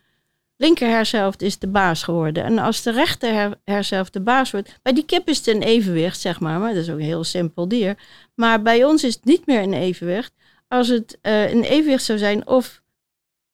linker 0.57 0.89
hersenhelft 0.89 1.43
is 1.43 1.59
de 1.59 1.67
baas 1.67 2.03
geworden. 2.03 2.45
En 2.45 2.59
als 2.59 2.83
de 2.83 2.91
rechter 2.93 3.33
her- 3.33 3.59
hersenhelft 3.65 4.13
de 4.13 4.21
baas 4.21 4.51
wordt... 4.51 4.79
Bij 4.83 4.93
die 4.93 5.05
kip 5.05 5.29
is 5.29 5.37
het 5.37 5.47
een 5.47 5.63
evenwicht, 5.63 6.21
zeg 6.21 6.41
maar. 6.41 6.59
Maar 6.59 6.75
dat 6.75 6.83
is 6.83 6.91
ook 6.91 6.99
een 6.99 7.05
heel 7.05 7.25
simpel 7.25 7.69
dier. 7.69 7.97
Maar 8.35 8.63
bij 8.63 8.85
ons 8.85 9.05
is 9.05 9.15
het 9.15 9.25
niet 9.25 9.47
meer 9.47 9.63
een 9.63 9.73
evenwicht. 9.75 10.33
Als 10.69 10.89
het 10.89 11.19
eh 11.21 11.51
een 11.51 11.63
evenwicht 11.63 12.05
zou 12.05 12.19
zijn 12.19 12.47
of 12.47 12.83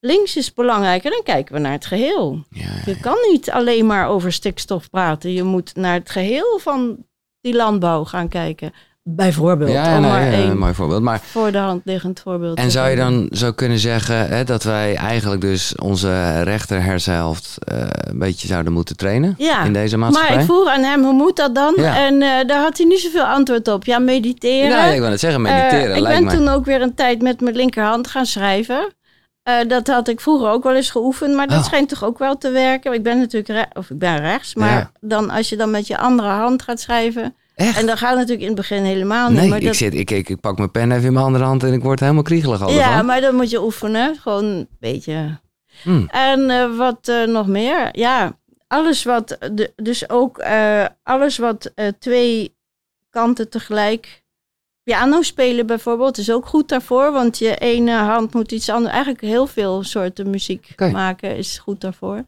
links 0.00 0.36
is 0.36 0.52
belangrijker... 0.52 1.10
dan 1.10 1.22
kijken 1.22 1.54
we 1.54 1.60
naar 1.60 1.72
het 1.72 1.86
geheel. 1.86 2.44
Ja, 2.50 2.82
Je 2.84 3.00
kan 3.00 3.16
niet 3.30 3.50
alleen 3.50 3.86
maar 3.86 4.08
over 4.08 4.32
stikstof 4.32 4.90
praten. 4.90 5.32
Je 5.32 5.42
moet 5.42 5.76
naar 5.76 5.94
het 5.94 6.10
geheel 6.10 6.58
van 6.58 7.06
die 7.40 7.54
landbouw 7.54 8.04
gaan 8.04 8.28
kijken. 8.28 8.72
Bijvoorbeeld, 9.06 9.70
ja, 9.70 9.98
nee, 9.98 10.10
maar 10.10 10.24
ja, 10.30 10.38
een 10.38 10.58
mooi 10.58 10.74
voorbeeld. 10.74 11.02
Maar 11.02 11.20
voor 11.22 11.52
de 11.52 11.58
hand 11.58 11.80
liggend 11.84 12.20
voorbeeld. 12.20 12.58
En 12.58 12.70
zou 12.70 12.88
je 12.90 12.96
dan 12.96 13.28
zo 13.30 13.52
kunnen 13.52 13.78
zeggen 13.78 14.28
hè, 14.28 14.44
dat 14.44 14.62
wij 14.62 14.94
eigenlijk 14.96 15.40
dus 15.40 15.74
onze 15.76 16.42
rechter 16.42 16.82
hersenhelft 16.82 17.56
eh, 17.64 17.76
een 17.90 18.18
beetje 18.18 18.46
zouden 18.46 18.72
moeten 18.72 18.96
trainen 18.96 19.34
Ja, 19.38 19.62
in 19.64 19.72
deze 19.72 19.96
maatschappij? 19.96 20.34
maar 20.34 20.44
ik 20.44 20.50
vroeg 20.50 20.68
aan 20.68 20.82
hem, 20.82 21.02
hoe 21.02 21.12
moet 21.12 21.36
dat 21.36 21.54
dan? 21.54 21.72
Ja. 21.76 21.96
En 22.06 22.22
eh, 22.22 22.46
daar 22.46 22.60
had 22.60 22.76
hij 22.76 22.86
niet 22.86 23.00
zoveel 23.00 23.24
antwoord 23.24 23.68
op. 23.68 23.84
Ja, 23.84 23.98
mediteren. 23.98 24.68
Nou, 24.70 24.92
ik 24.94 25.00
wil 25.00 25.10
het 25.10 25.20
zeggen, 25.20 25.42
mediteren 25.42 25.90
Eh, 25.90 25.96
ik 25.96 26.02
lijkt 26.02 26.16
ben 26.18 26.26
mij. 26.26 26.36
toen 26.36 26.48
ook 26.48 26.64
weer 26.64 26.82
een 26.82 26.94
tijd 26.94 27.22
met 27.22 27.40
mijn 27.40 27.56
linkerhand 27.56 28.06
gaan 28.08 28.26
schrijven. 28.26 28.92
Dat 29.68 29.86
had 29.86 30.08
ik 30.08 30.20
vroeger 30.20 30.48
ook 30.48 30.62
wel 30.62 30.74
eens 30.74 30.90
geoefend, 30.90 31.34
maar 31.34 31.46
dat 31.46 31.58
Oh. 31.58 31.64
schijnt 31.64 31.88
toch 31.88 32.04
ook 32.04 32.18
wel 32.18 32.38
te 32.38 32.50
werken. 32.50 32.92
Ik 32.92 33.02
ben 33.02 33.18
natuurlijk 33.18 33.66
of 33.72 33.90
ik 33.90 33.98
ben 33.98 34.18
rechts, 34.20 34.54
maar 34.54 34.70
Ja. 34.72 34.90
dan 35.00 35.30
als 35.30 35.48
je 35.48 35.56
dan 35.56 35.70
met 35.70 35.86
je 35.86 35.98
andere 35.98 36.28
hand 36.28 36.62
gaat 36.62 36.80
schrijven, 36.80 37.34
Echt? 37.54 37.78
en 37.78 37.86
dat 37.86 37.98
gaat 37.98 38.14
natuurlijk 38.14 38.40
in 38.40 38.46
het 38.46 38.56
begin 38.56 38.82
helemaal 38.82 39.28
niet. 39.28 39.38
Nee, 39.38 39.48
maar 39.48 39.58
ik, 39.58 39.64
dat, 39.64 39.76
zit, 39.76 39.94
ik, 39.94 40.10
ik, 40.10 40.28
ik 40.28 40.40
pak 40.40 40.56
mijn 40.56 40.70
pen 40.70 40.92
even 40.92 41.04
in 41.04 41.12
mijn 41.12 41.24
andere 41.24 41.44
hand 41.44 41.62
en 41.62 41.72
ik 41.72 41.82
word 41.82 42.00
helemaal 42.00 42.22
kriegelig 42.22 42.62
al 42.62 42.70
ja, 42.70 43.02
maar 43.02 43.20
dan 43.20 43.34
moet 43.34 43.50
je 43.50 43.62
oefenen, 43.62 44.16
gewoon 44.16 44.44
een 44.44 44.68
beetje. 44.80 45.38
Hmm. 45.82 46.06
En 46.10 46.50
eh, 46.50 46.76
wat 46.76 47.08
eh, 47.08 47.26
nog 47.26 47.46
meer? 47.46 47.88
Ja, 47.92 48.38
alles 48.66 49.04
wat, 49.04 49.38
de, 49.52 49.72
dus 49.76 50.08
ook 50.08 50.38
eh, 50.38 50.84
alles 51.02 51.38
wat 51.38 51.72
twee 51.98 52.56
kanten 53.10 53.48
tegelijk. 53.48 54.22
Piano 54.82 55.22
spelen 55.22 55.66
bijvoorbeeld 55.66 56.18
is 56.18 56.30
ook 56.32 56.46
goed 56.46 56.68
daarvoor, 56.68 57.12
want 57.12 57.38
je 57.38 57.56
ene 57.56 57.92
hand 57.92 58.34
moet 58.34 58.52
iets 58.52 58.70
anders. 58.70 58.92
Eigenlijk 58.92 59.24
heel 59.24 59.46
veel 59.46 59.82
soorten 59.82 60.30
muziek 60.30 60.74
maken 60.92 61.36
is 61.36 61.58
goed 61.58 61.80
daarvoor. 61.80 62.14
Wat 62.14 62.24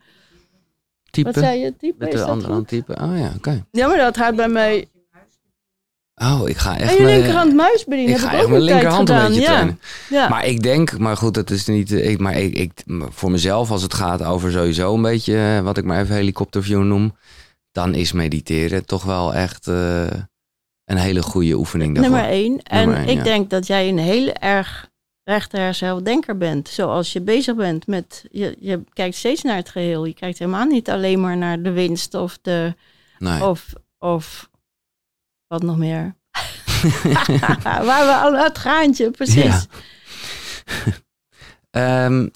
Typen, 1.10 1.34
zei 1.34 1.60
je? 1.60 1.76
Type, 1.76 2.04
met 2.04 2.12
de 2.12 2.24
andere 2.24 2.52
hand 2.52 2.68
typen. 2.68 3.02
Oh 3.02 3.18
ja, 3.18 3.32
oké. 3.36 3.64
Ja, 3.70 3.86
maar 3.86 3.96
dat 3.96 4.16
gaat 4.16 4.36
bij 4.36 4.48
mij. 4.48 4.88
Oh, 6.22 6.48
ik 6.48 6.56
ga 6.56 6.78
echt 6.78 6.90
En 6.90 6.96
je 6.96 7.02
mijn- 7.02 7.16
linkerhand 7.16 7.54
muis 7.54 7.84
bedienen 7.84 8.14
ik 8.14 8.20
heb 8.20 8.28
ga 8.28 8.30
ik 8.30 8.34
echt 8.36 8.44
ook 8.44 8.50
mijn 8.50 8.62
linkerhand 8.62 9.08
een 9.08 9.26
beetje 9.26 9.42
trainen. 9.42 9.80
Ja. 10.08 10.28
Maar 10.28 10.46
ik 10.46 10.62
denk, 10.62 10.98
maar 10.98 11.16
goed, 11.16 11.34
dat 11.34 11.50
is 11.50 11.66
niet. 11.66 11.92
Ik, 11.92 12.18
maar 12.18 12.36
ik, 12.36 12.54
ik, 12.54 12.72
voor 13.10 13.30
mezelf, 13.30 13.70
als 13.70 13.82
het 13.82 13.94
gaat 13.94 14.22
over 14.22 14.52
sowieso 14.52 14.94
een 14.94 15.02
beetje, 15.02 15.56
eh, 15.56 15.60
wat 15.60 15.76
ik 15.76 15.84
maar 15.84 16.00
even 16.00 16.14
helikopterview 16.14 16.82
noem, 16.82 17.16
dan 17.72 17.94
is 17.94 18.12
mediteren 18.12 18.86
toch 18.86 19.02
wel 19.02 19.34
echt 19.34 19.68
eh, 19.68 20.06
een 20.84 20.96
hele 20.96 21.22
goede 21.22 21.54
oefening 21.54 21.94
daarvoor. 21.94 22.12
Nummer 22.12 22.30
één. 22.30 22.62
En 22.62 22.78
Nummer 22.78 22.96
één, 23.06 23.08
ik 23.08 23.16
ja. 23.16 23.22
denk 23.22 23.50
dat 23.50 23.66
jij 23.66 23.88
een 23.88 23.98
hele 23.98 24.32
erg 24.32 24.88
rechterzelfdenker 25.24 26.36
bent. 26.36 26.68
Zoals 26.68 27.12
je 27.12 27.20
bezig 27.20 27.54
bent 27.56 27.86
met... 27.86 28.24
Je, 28.30 28.56
je 28.60 28.80
kijkt 28.92 29.16
steeds 29.16 29.42
naar 29.42 29.56
het 29.56 29.68
geheel. 29.68 30.04
Je 30.04 30.14
kijkt 30.14 30.38
helemaal 30.38 30.64
niet 30.64 30.90
alleen 30.90 31.20
maar 31.20 31.36
naar 31.36 31.62
de 31.62 31.70
winst 31.72 32.14
of 32.14 32.38
de... 32.42 32.74
Nee. 33.18 33.44
Of, 33.44 33.72
of 33.98 34.48
wat 35.48 35.62
nog 35.62 35.76
meer. 35.76 36.14
Waar 37.62 38.06
we 38.06 38.14
al 38.22 38.32
het 38.36 38.58
graantje, 38.58 39.10
precies. 39.10 39.44
Ja. 39.44 39.62
Ehm, 41.70 42.26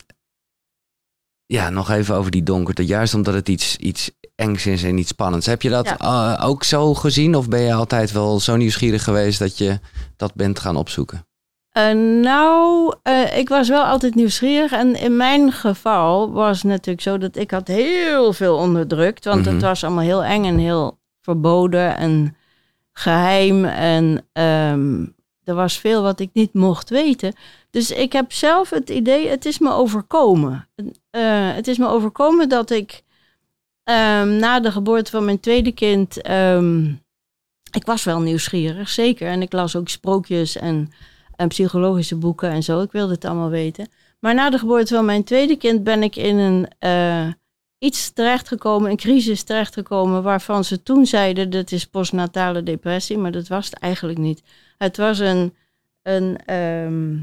Ja, 1.46 1.70
nog 1.70 1.90
even 1.90 2.14
over 2.14 2.31
die 2.31 2.42
donkerte. 2.42 2.87
Juist 2.87 3.14
omdat 3.14 3.35
het 3.35 3.49
iets, 3.49 3.77
iets 3.77 4.11
engs 4.35 4.66
is 4.66 4.83
en 4.83 4.99
iets 4.99 5.09
spannends. 5.09 5.46
Heb 5.46 5.62
je 5.62 5.68
dat 5.70 5.87
Ja. 5.87 5.99
eh, 6.38 6.49
ook 6.49 6.64
zo 6.64 6.94
gezien? 6.94 7.35
Of 7.35 7.49
ben 7.49 7.61
je 7.61 7.73
altijd 7.73 8.12
wel 8.12 8.40
zo 8.40 8.57
nieuwsgierig 8.57 9.05
geweest 9.05 9.38
dat 9.38 9.59
je 9.59 9.79
dat 10.16 10.35
bent 10.35 10.59
gaan 10.59 10.77
opzoeken? 10.77 11.27
Eh, 11.70 11.92
nou, 12.23 12.94
eh, 13.03 13.38
ik 13.38 13.49
was 13.49 13.68
wel 13.68 13.85
altijd 13.85 14.14
nieuwsgierig. 14.14 14.73
En 14.73 14.94
in 15.01 15.16
mijn 15.16 15.53
geval 15.53 16.33
was 16.33 16.57
het 16.62 16.70
natuurlijk 16.70 17.01
zo 17.01 17.18
dat 17.18 17.37
ik 17.37 17.51
had 17.51 17.68
heel 17.68 18.33
veel 18.33 18.57
onderdrukt. 18.57 19.25
Want 19.25 19.44
Mhm. 19.44 19.53
het 19.55 19.62
was 19.62 19.85
allemaal 19.85 20.05
heel 20.05 20.25
eng 20.25 20.44
en 20.44 20.59
heel 20.59 20.99
verboden 21.20 21.96
en 21.96 22.37
geheim. 23.01 23.65
En 23.65 24.27
ehm, 24.33 25.07
er 25.45 25.55
was 25.55 25.79
veel 25.79 26.03
wat 26.03 26.21
ik 26.21 26.31
niet 26.33 26.55
mocht 26.55 26.91
weten. 26.91 27.35
Dus 27.71 27.91
ik 27.91 28.13
heb 28.13 28.33
zelf 28.33 28.71
het 28.71 28.91
idee, 28.91 29.29
het 29.29 29.45
is 29.45 29.59
me 29.59 29.73
overkomen. 29.73 30.69
Eh, 31.11 31.55
het 31.55 31.69
is 31.69 31.79
me 31.79 31.87
overkomen 31.89 32.49
dat 32.49 32.71
ik 32.71 33.03
ehm, 33.85 34.37
na 34.37 34.61
de 34.61 34.73
geboorte 34.73 35.11
van 35.11 35.25
mijn 35.25 35.41
tweede 35.41 35.73
kind... 35.73 36.23
ehm, 36.23 36.85
ik 37.73 37.85
was 37.85 38.05
wel 38.05 38.21
nieuwsgierig, 38.21 38.89
zeker. 38.89 39.29
En 39.29 39.43
ik 39.43 39.53
las 39.53 39.77
ook 39.77 39.89
sprookjes 39.89 40.57
en 40.57 40.93
en 41.41 41.49
psychologische 41.49 42.17
boeken 42.17 42.51
en 42.51 42.63
zo. 42.63 42.81
Ik 42.81 42.93
wilde 42.93 43.13
het 43.13 43.25
allemaal 43.25 43.49
weten. 43.49 43.89
Maar 44.19 44.35
na 44.35 44.51
de 44.51 44.59
geboorte 44.59 44.95
van 44.95 45.05
mijn 45.05 45.25
tweede 45.25 45.57
kind 45.57 45.85
ben 45.85 46.03
ik 46.03 46.17
in 46.17 46.37
een 46.37 46.69
eh, 46.79 47.27
iets 47.81 48.11
terechtgekomen, 48.12 48.90
een 48.90 48.97
crisis 48.97 49.43
terechtgekomen, 49.43 50.23
waarvan 50.23 50.64
ze 50.64 50.83
toen 50.83 51.07
zeiden 51.07 51.51
dat 51.51 51.73
is 51.73 51.87
postnatale 51.87 52.62
depressie, 52.62 53.19
maar 53.19 53.33
dat 53.33 53.49
was 53.49 53.64
het 53.64 53.75
eigenlijk 53.75 54.19
niet. 54.19 54.43
Het 54.79 54.97
was 54.97 55.19
een, 55.19 55.55
een 56.03 56.38
ehm, 56.47 57.19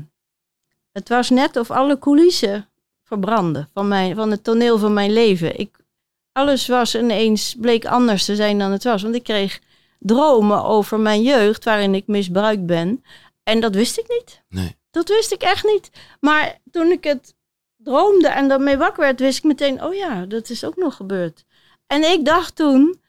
het 0.92 1.10
was 1.10 1.30
net 1.30 1.58
of 1.58 1.72
alle 1.72 2.00
coulissen 2.00 2.70
verbranden 3.04 3.70
van, 3.74 3.88
mijn, 3.88 4.16
van 4.16 4.32
het 4.32 4.44
toneel 4.44 4.78
van 4.78 4.94
mijn 4.94 5.14
leven. 5.14 5.60
Ik, 5.60 5.78
alles 6.32 6.68
was 6.68 6.96
ineens, 6.96 7.56
bleek 7.60 7.86
anders 7.86 8.26
te 8.26 8.36
zijn 8.36 8.60
dan 8.60 8.72
het 8.72 8.84
was. 8.84 9.02
Want 9.02 9.16
ik 9.16 9.24
kreeg 9.24 9.60
dromen 10.00 10.64
over 10.64 11.00
mijn 11.00 11.22
jeugd 11.22 11.64
waarin 11.64 11.96
ik 11.96 12.08
misbruikt 12.08 12.66
ben. 12.66 13.04
En 13.44 13.60
dat 13.60 13.76
wist 13.76 13.98
ik 13.98 14.08
niet. 14.08 14.44
Nee. 14.50 14.76
Dat 14.92 15.08
wist 15.08 15.32
ik 15.32 15.42
echt 15.42 15.66
niet. 15.66 15.90
Maar 16.20 16.58
toen 16.72 16.92
ik 16.92 17.04
het 17.04 17.36
droomde 17.78 18.28
en 18.28 18.48
daarmee 18.48 18.78
wakker 18.78 19.04
werd, 19.04 19.20
wist 19.20 19.38
ik 19.38 19.44
meteen, 19.44 19.84
oh 19.84 19.94
ja, 19.94 20.26
dat 20.26 20.50
is 20.50 20.64
ook 20.64 20.76
nog 20.76 20.96
gebeurd. 20.96 21.46
En 21.88 22.04
ik 22.04 22.26
dacht 22.26 22.56
toen, 22.56 23.02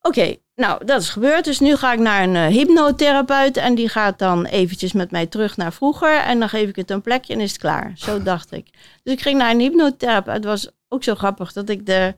oké, 0.00 0.36
nou 0.54 0.84
dat 0.84 1.00
is 1.00 1.08
gebeurd, 1.08 1.44
dus 1.44 1.60
nu 1.60 1.76
ga 1.76 1.92
ik 1.92 1.98
naar 1.98 2.22
een 2.22 2.36
eh, 2.36 2.46
hypnotherapeut 2.46 3.56
en 3.56 3.74
die 3.74 3.88
gaat 3.88 4.18
dan 4.18 4.44
eventjes 4.44 4.92
met 4.92 5.10
mij 5.10 5.26
terug 5.26 5.56
naar 5.56 5.72
vroeger 5.72 6.16
en 6.16 6.38
dan 6.38 6.48
geef 6.48 6.68
ik 6.68 6.76
het 6.76 6.90
een 6.90 7.02
plekje 7.02 7.32
en 7.32 7.40
is 7.40 7.52
het 7.52 7.60
klaar. 7.60 7.92
Zo 7.94 8.22
dacht 8.32 8.52
ik. 8.52 8.70
Dus 9.02 9.12
ik 9.12 9.20
ging 9.20 9.38
naar 9.38 9.50
een 9.50 9.60
hypnotherapeut. 9.60 10.34
Het 10.34 10.44
was 10.44 10.70
ook 10.88 11.04
zo 11.04 11.14
grappig 11.14 11.52
dat 11.52 11.68
ik 11.68 11.86
de 11.86 12.14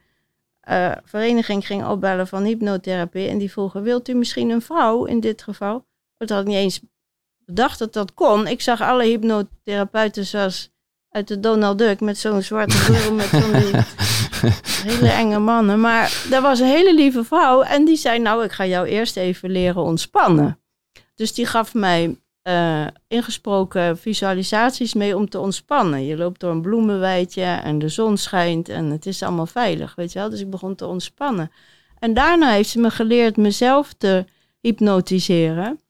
eh, 0.60 0.92
vereniging 1.04 1.66
ging 1.66 1.86
opbellen 1.86 2.28
van 2.28 2.44
hypnotherapie 2.44 3.28
en 3.28 3.38
die 3.38 3.52
vroegen, 3.52 3.82
wilt 3.82 4.08
u 4.08 4.14
misschien 4.14 4.50
een 4.50 4.62
vrouw 4.62 5.04
in 5.04 5.20
dit 5.20 5.42
geval? 5.42 5.86
Dat 6.16 6.28
had 6.28 6.40
ik 6.40 6.46
niet 6.46 6.56
eens 6.56 6.80
bedacht 7.44 7.78
dat 7.78 7.92
dat 7.92 8.14
kon. 8.14 8.46
Ik 8.46 8.60
zag 8.60 8.80
alle 8.80 9.04
hypnotherapeuten 9.04 10.26
zoals 10.26 10.71
uit 11.12 11.28
de 11.28 11.40
Donald 11.40 11.78
Duck 11.78 12.00
met 12.00 12.18
zo'n 12.18 12.42
zwarte 12.42 12.76
bril 12.86 13.14
met 13.14 13.26
zo'n 13.26 13.54
hele 14.90 15.08
enge 15.08 15.38
mannen. 15.38 15.80
Maar 15.80 16.26
er 16.30 16.40
was 16.40 16.60
een 16.60 16.66
hele 16.66 16.94
lieve 16.94 17.24
vrouw 17.24 17.62
en 17.62 17.84
die 17.84 17.96
zei, 17.96 18.18
nou, 18.18 18.44
ik 18.44 18.52
ga 18.52 18.66
jou 18.66 18.86
eerst 18.86 19.16
even 19.16 19.50
leren 19.50 19.82
ontspannen. 19.82 20.58
Dus 21.14 21.34
die 21.34 21.46
gaf 21.46 21.74
mij 21.74 22.16
eh, 22.42 22.86
ingesproken 23.08 23.98
visualisaties 23.98 24.94
mee 24.94 25.16
om 25.16 25.28
te 25.28 25.38
ontspannen. 25.38 26.04
Je 26.04 26.16
loopt 26.16 26.40
door 26.40 26.50
een 26.50 26.62
bloemenweidje 26.62 27.42
en 27.42 27.78
de 27.78 27.88
zon 27.88 28.16
schijnt 28.16 28.68
en 28.68 28.90
het 28.90 29.06
is 29.06 29.22
allemaal 29.22 29.46
veilig, 29.46 29.94
weet 29.94 30.12
je 30.12 30.18
wel. 30.18 30.30
Dus 30.30 30.40
ik 30.40 30.50
begon 30.50 30.74
te 30.74 30.86
ontspannen. 30.86 31.50
En 31.98 32.14
daarna 32.14 32.50
heeft 32.50 32.68
ze 32.68 32.78
me 32.80 32.90
geleerd 32.90 33.36
mezelf 33.36 33.92
te 33.92 34.24
hypnotiseren. 34.60 35.80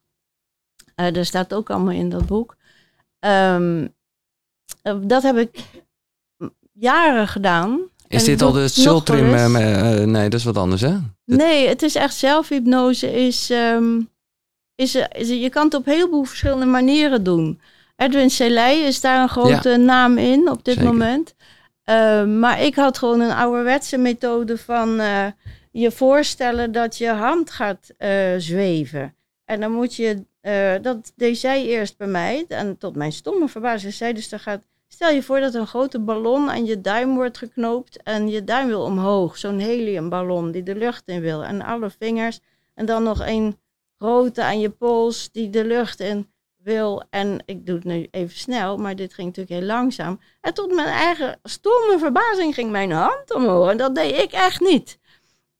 Eh 0.94 1.12
dat 1.12 1.26
staat 1.26 1.54
ook 1.54 1.70
allemaal 1.70 1.94
in 1.94 2.08
dat 2.08 2.26
boek. 2.26 2.56
Eh, 3.18 3.84
dat 5.00 5.22
heb 5.22 5.36
ik 5.36 5.58
jaren 6.72 7.28
gedaan. 7.28 7.80
Is 8.08 8.24
dit 8.24 8.42
al 8.42 8.52
de 8.52 8.68
Sultrim? 8.68 9.34
eh, 9.34 10.02
eh, 10.02 10.08
nee, 10.08 10.28
dat 10.28 10.38
is 10.40 10.46
wat 10.46 10.56
anders, 10.56 10.80
hè? 10.80 10.96
Nee, 11.24 11.68
het 11.68 11.82
is 11.82 11.94
echt 11.94 12.14
zelfhypnose. 12.14 13.12
Is, 13.26 13.50
ehm, 13.50 14.00
is, 14.74 14.94
is, 14.94 15.28
je 15.28 15.50
kan 15.50 15.64
het 15.64 15.74
op 15.74 15.84
heel 15.84 16.08
veel 16.08 16.24
verschillende 16.24 16.66
manieren 16.66 17.22
doen. 17.22 17.60
Edwin 17.96 18.30
Selei 18.30 18.80
is 18.82 19.00
daar 19.00 19.22
een 19.22 19.28
grote 19.28 19.76
naam 19.76 20.18
in 20.18 20.50
op 20.50 20.64
dit 20.64 20.74
Zeker. 20.74 20.90
moment. 20.92 21.34
Maar 22.38 22.62
ik 22.62 22.74
had 22.74 22.98
gewoon 22.98 23.20
een 23.20 23.32
ouderwetse 23.32 23.98
methode 23.98 24.58
van 24.58 25.00
eh, 25.00 25.26
je 25.72 25.90
voorstellen 25.90 26.72
dat 26.72 26.98
je 26.98 27.08
hand 27.08 27.50
gaat 27.50 27.90
eh, 27.98 28.34
zweven. 28.36 29.14
En 29.44 29.60
dan 29.60 29.72
moet 29.72 29.94
je, 29.94 30.24
eh, 30.40 30.74
dat 30.82 31.12
deed 31.16 31.38
zij 31.38 31.64
eerst 31.64 31.96
bij 31.96 32.06
mij. 32.06 32.44
En 32.48 32.78
tot 32.78 32.96
mijn 32.96 33.12
stomme 33.12 33.48
verbazing 33.48 33.92
zei 33.92 34.12
dus, 34.12 34.28
dan 34.28 34.38
gaat, 34.38 34.64
stel 34.92 35.10
je 35.10 35.22
voor 35.22 35.40
dat 35.40 35.54
een 35.54 35.66
grote 35.66 36.00
ballon 36.00 36.50
aan 36.50 36.64
je 36.64 36.80
duim 36.80 37.14
wordt 37.14 37.38
geknoopt. 37.38 38.02
En 38.02 38.28
je 38.28 38.44
duim 38.44 38.66
wil 38.66 38.82
omhoog. 38.82 39.38
Zo'n 39.38 39.58
heliumballon 39.58 40.50
die 40.50 40.62
de 40.62 40.74
lucht 40.74 41.02
in 41.08 41.20
wil. 41.20 41.44
En 41.44 41.62
alle 41.62 41.90
vingers. 41.98 42.40
En 42.74 42.86
dan 42.86 43.02
nog 43.02 43.26
een 43.26 43.58
grote 43.98 44.42
aan 44.42 44.60
je 44.60 44.70
pols 44.70 45.30
die 45.30 45.50
de 45.50 45.64
lucht 45.64 46.00
in 46.00 46.32
wil. 46.56 47.02
En 47.10 47.42
ik 47.46 47.66
doe 47.66 47.74
het 47.74 47.84
nu 47.84 48.08
even 48.10 48.36
snel, 48.36 48.76
maar 48.76 48.96
dit 48.96 49.14
ging 49.14 49.26
natuurlijk 49.26 49.60
heel 49.60 49.68
langzaam. 49.68 50.20
En 50.40 50.54
tot 50.54 50.74
mijn 50.74 50.88
eigen 50.88 51.38
stomme 51.42 51.96
verbazing 51.98 52.54
ging 52.54 52.70
mijn 52.70 52.90
hand 52.90 53.34
omhoog. 53.34 53.70
En 53.70 53.76
dat 53.76 53.94
deed 53.94 54.18
ik 54.18 54.32
echt 54.32 54.60
niet. 54.60 54.98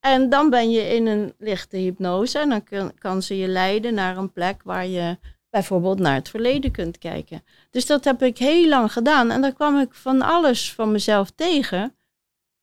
En 0.01 0.29
dan 0.29 0.51
ben 0.51 0.71
je 0.71 0.81
in 0.81 1.07
een 1.07 1.35
lichte 1.39 1.77
hypnose 1.77 2.39
en 2.39 2.49
dan 2.49 2.95
kan 2.99 3.23
ze 3.23 3.37
je 3.37 3.49
leiden 3.49 3.95
naar 3.95 4.17
een 4.17 4.33
plek 4.33 4.63
waar 4.65 4.87
je 4.87 5.19
bijvoorbeeld 5.53 5.99
naar 5.99 6.15
het 6.15 6.29
verleden 6.29 6.71
kunt 6.71 6.99
kijken. 6.99 7.43
Dus 7.71 7.87
dat 7.87 8.05
heb 8.05 8.23
ik 8.23 8.39
heel 8.39 8.69
lang 8.69 8.93
gedaan 8.93 9.31
en 9.31 9.41
daar 9.43 9.53
kwam 9.53 9.79
ik 9.79 9.95
van 9.95 10.23
alles 10.23 10.73
van 10.73 10.93
mezelf 10.93 11.31
tegen. 11.31 11.95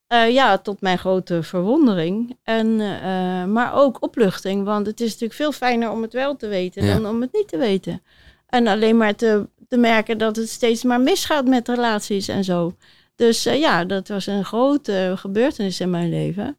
Eh, 0.07 0.31
ja, 0.33 0.57
tot 0.57 0.81
mijn 0.81 0.97
grote 0.97 1.43
verwondering. 1.43 2.37
En, 2.43 2.79
eh, 2.79 3.45
maar 3.45 3.73
ook 3.73 4.01
opluchting, 4.03 4.63
want 4.65 4.85
het 4.85 4.99
is 4.99 5.05
natuurlijk 5.05 5.33
veel 5.33 5.51
fijner 5.51 5.91
om 5.91 6.01
het 6.01 6.13
wel 6.13 6.35
te 6.35 6.47
weten 6.47 6.85
Ja. 6.85 6.93
dan 6.93 7.07
om 7.07 7.21
het 7.21 7.33
niet 7.33 7.47
te 7.47 7.57
weten. 7.57 8.01
En 8.45 8.67
alleen 8.67 8.97
maar 8.97 9.15
te, 9.15 9.49
te 9.67 9.77
merken 9.77 10.17
dat 10.17 10.35
het 10.35 10.49
steeds 10.49 10.83
maar 10.83 11.01
misgaat 11.01 11.45
met 11.45 11.67
relaties 11.67 12.27
en 12.27 12.43
zo. 12.43 12.75
Dus 13.15 13.45
eh, 13.45 13.59
ja, 13.59 13.85
dat 13.85 14.07
was 14.07 14.25
een 14.25 14.45
grote 14.45 15.13
gebeurtenis 15.15 15.79
in 15.79 15.89
mijn 15.89 16.09
leven. 16.09 16.57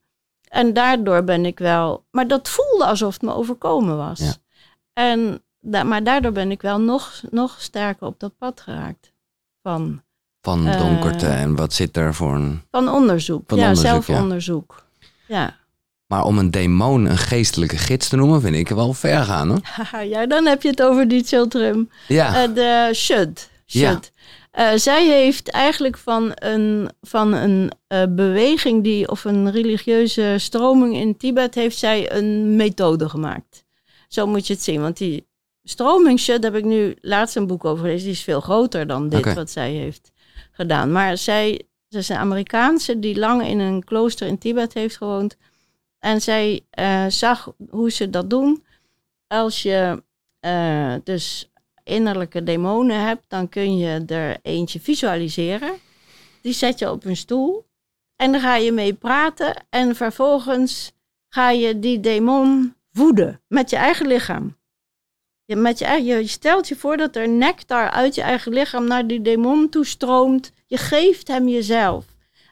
En 0.49 0.73
daardoor 0.73 1.25
ben 1.25 1.45
ik 1.47 1.59
wel. 1.59 2.05
Maar 2.11 2.29
dat 2.29 2.49
voelde 2.49 2.85
alsof 2.85 3.13
het 3.13 3.23
me 3.23 3.35
overkomen 3.35 3.97
was. 3.97 4.19
Ja. 4.19 4.33
En, 4.93 5.43
da- 5.61 5.83
maar 5.83 6.05
daardoor 6.05 6.33
ben 6.33 6.51
ik 6.51 6.63
wel 6.63 6.81
nog, 6.81 7.21
nog 7.31 7.57
sterker 7.61 8.07
op 8.07 8.21
dat 8.21 8.33
pad 8.39 8.61
geraakt. 8.61 9.13
Van, 9.63 10.03
Van 10.43 10.67
Eh, 10.67 10.79
donkerte 10.79 11.27
en 11.27 11.55
wat 11.57 11.73
zit 11.73 11.97
er 11.97 12.15
voor 12.15 12.35
een... 12.35 12.63
van 12.71 12.89
onderzoek. 12.89 13.43
Van 13.47 13.59
ja, 13.59 13.69
onderzoek, 13.69 13.93
ja. 13.95 14.03
zelfonderzoek. 14.03 14.85
Ja. 15.29 15.57
Maar 16.07 16.25
om 16.25 16.39
een 16.39 16.51
demon 16.51 17.05
een 17.05 17.19
geestelijke 17.19 17.77
gids 17.77 18.09
te 18.09 18.17
noemen, 18.17 18.41
vind 18.41 18.55
ik 18.57 18.69
wel 18.69 18.93
ver 18.93 19.23
gaan, 19.25 19.49
hoor. 19.49 19.61
Ja, 20.09 20.27
dan 20.27 20.47
heb 20.47 20.63
je 20.63 20.69
het 20.69 20.83
over 20.83 21.09
die 21.09 21.25
children. 21.25 21.91
Ja, 22.09 22.43
Eh, 22.43 22.55
de 22.55 22.91
Shud. 22.95 23.51
Ja. 23.67 24.01
Eh, 24.51 24.69
zij 24.75 25.07
heeft 25.07 25.51
eigenlijk 25.51 25.99
van 25.99 26.33
een, 26.35 26.91
van 27.01 27.33
een 27.33 27.73
beweging 28.15 28.83
die, 28.85 29.09
of 29.11 29.25
een 29.25 29.51
religieuze 29.51 30.35
stroming 30.39 30.95
in 30.97 31.17
Tibet, 31.17 31.55
heeft 31.55 31.79
zij 31.79 32.13
een 32.13 32.57
methode 32.57 33.09
gemaakt. 33.09 33.65
Zo 34.09 34.27
moet 34.27 34.47
je 34.47 34.53
het 34.53 34.63
zien. 34.63 34.81
Want 34.81 34.97
die 34.97 35.27
stroming 35.71 36.21
Shud 36.21 36.43
heb 36.43 36.55
ik 36.55 36.65
nu 36.65 36.97
laatst 37.01 37.37
een 37.37 37.47
boek 37.47 37.65
over 37.65 37.85
gelezen. 37.85 38.05
Die 38.05 38.15
is 38.15 38.23
veel 38.23 38.41
groter 38.41 38.87
dan 38.87 39.09
dit 39.09 39.35
wat 39.35 39.51
zij 39.51 39.73
heeft 39.73 40.13
gedaan. 40.51 40.93
Maar 40.93 41.17
zij, 41.17 41.63
ze 41.89 41.99
is 41.99 42.09
een 42.09 42.17
Amerikaanse 42.17 42.99
die 42.99 43.19
lang 43.19 43.47
in 43.47 43.59
een 43.59 43.85
klooster 43.85 44.27
in 44.27 44.39
Tibet 44.39 44.75
heeft 44.75 44.97
gewoond. 44.97 45.37
En 45.99 46.21
zij 46.21 46.61
eh, 46.71 47.07
zag 47.09 47.53
hoe 47.71 47.91
ze 47.91 48.11
dat 48.11 48.31
doen. 48.31 48.65
Als 49.27 49.63
je 49.63 50.03
eh, 50.41 50.95
dus 51.05 51.51
innerlijke 51.85 52.43
demonen 52.43 53.01
hebt, 53.01 53.25
dan 53.29 53.49
kun 53.49 53.77
je 53.77 54.03
er 54.07 54.39
eentje 54.43 54.81
visualiseren. 54.81 55.73
Die 56.43 56.53
zet 56.53 56.79
je 56.79 56.91
op 56.91 57.05
een 57.05 57.17
stoel 57.17 57.67
en 58.17 58.33
dan 58.33 58.41
ga 58.41 58.57
je 58.57 58.73
mee 58.73 58.95
praten 58.95 59.67
en 59.71 59.97
vervolgens 59.97 60.93
ga 61.29 61.51
je 61.51 61.79
die 61.79 62.01
demon 62.01 62.75
voeden 62.93 63.41
met 63.49 63.71
je 63.71 63.77
eigen 63.77 64.07
lichaam. 64.07 64.59
Je, 65.51 65.57
met 65.57 65.79
je, 65.79 65.85
eigen, 65.85 66.07
je 66.21 66.27
stelt 66.27 66.69
je 66.69 66.77
voor 66.77 66.97
dat 66.97 67.17
er 67.17 67.29
nectar 67.29 67.91
uit 67.91 68.15
je 68.15 68.23
eigen 68.23 68.53
lichaam 68.53 68.87
naar 68.87 69.07
die 69.07 69.23
demon 69.23 69.69
toestroomt. 69.69 70.53
Je 70.67 70.77
geeft 70.77 71.29
hem 71.29 71.49
jezelf. 71.49 72.05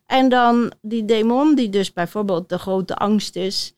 En 0.07 0.29
dan 0.29 0.73
die 0.83 1.05
demon, 1.05 1.55
die 1.55 1.69
dus 1.69 1.93
bijvoorbeeld 1.93 2.49
de 2.49 2.59
grote 2.59 2.95
angst 2.97 3.37
is, 3.37 3.73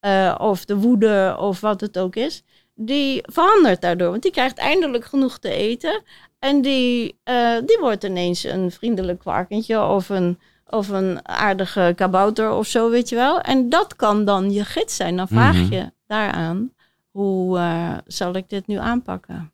eh, 0.00 0.34
of 0.38 0.64
de 0.64 0.76
woede, 0.76 1.36
of 1.40 1.60
wat 1.60 1.80
het 1.80 1.98
ook 1.98 2.16
is, 2.16 2.42
die 2.74 3.20
verandert 3.22 3.80
daardoor. 3.80 4.10
Want 4.10 4.22
die 4.22 4.30
krijgt 4.32 4.58
eindelijk 4.58 5.04
genoeg 5.04 5.38
te 5.38 5.50
eten. 5.50 6.02
En 6.38 6.62
die, 6.62 7.18
eh, 7.24 7.56
die 7.64 7.78
wordt 7.80 8.04
ineens 8.04 8.44
een 8.44 8.70
vriendelijk 8.70 9.22
varkentje 9.22 9.82
of 9.84 10.08
een, 10.08 10.38
Of 10.70 10.88
een 10.88 11.28
aardige 11.28 11.92
kabouter 11.96 12.50
of 12.50 12.66
zo, 12.66 12.90
weet 12.90 13.08
je 13.08 13.16
wel. 13.16 13.40
En 13.40 13.68
dat 13.68 13.96
kan 13.96 14.24
dan 14.24 14.52
je 14.52 14.64
gids 14.64 14.96
zijn. 14.96 15.16
Dan 15.16 15.28
vraag 15.28 15.54
Mhm. 15.54 15.72
je 15.74 15.92
daaraan, 16.06 16.72
hoe 17.10 17.58
eh, 17.58 17.92
zal 18.06 18.34
ik 18.34 18.48
dit 18.48 18.66
nu 18.66 18.76
aanpakken? 18.78 19.52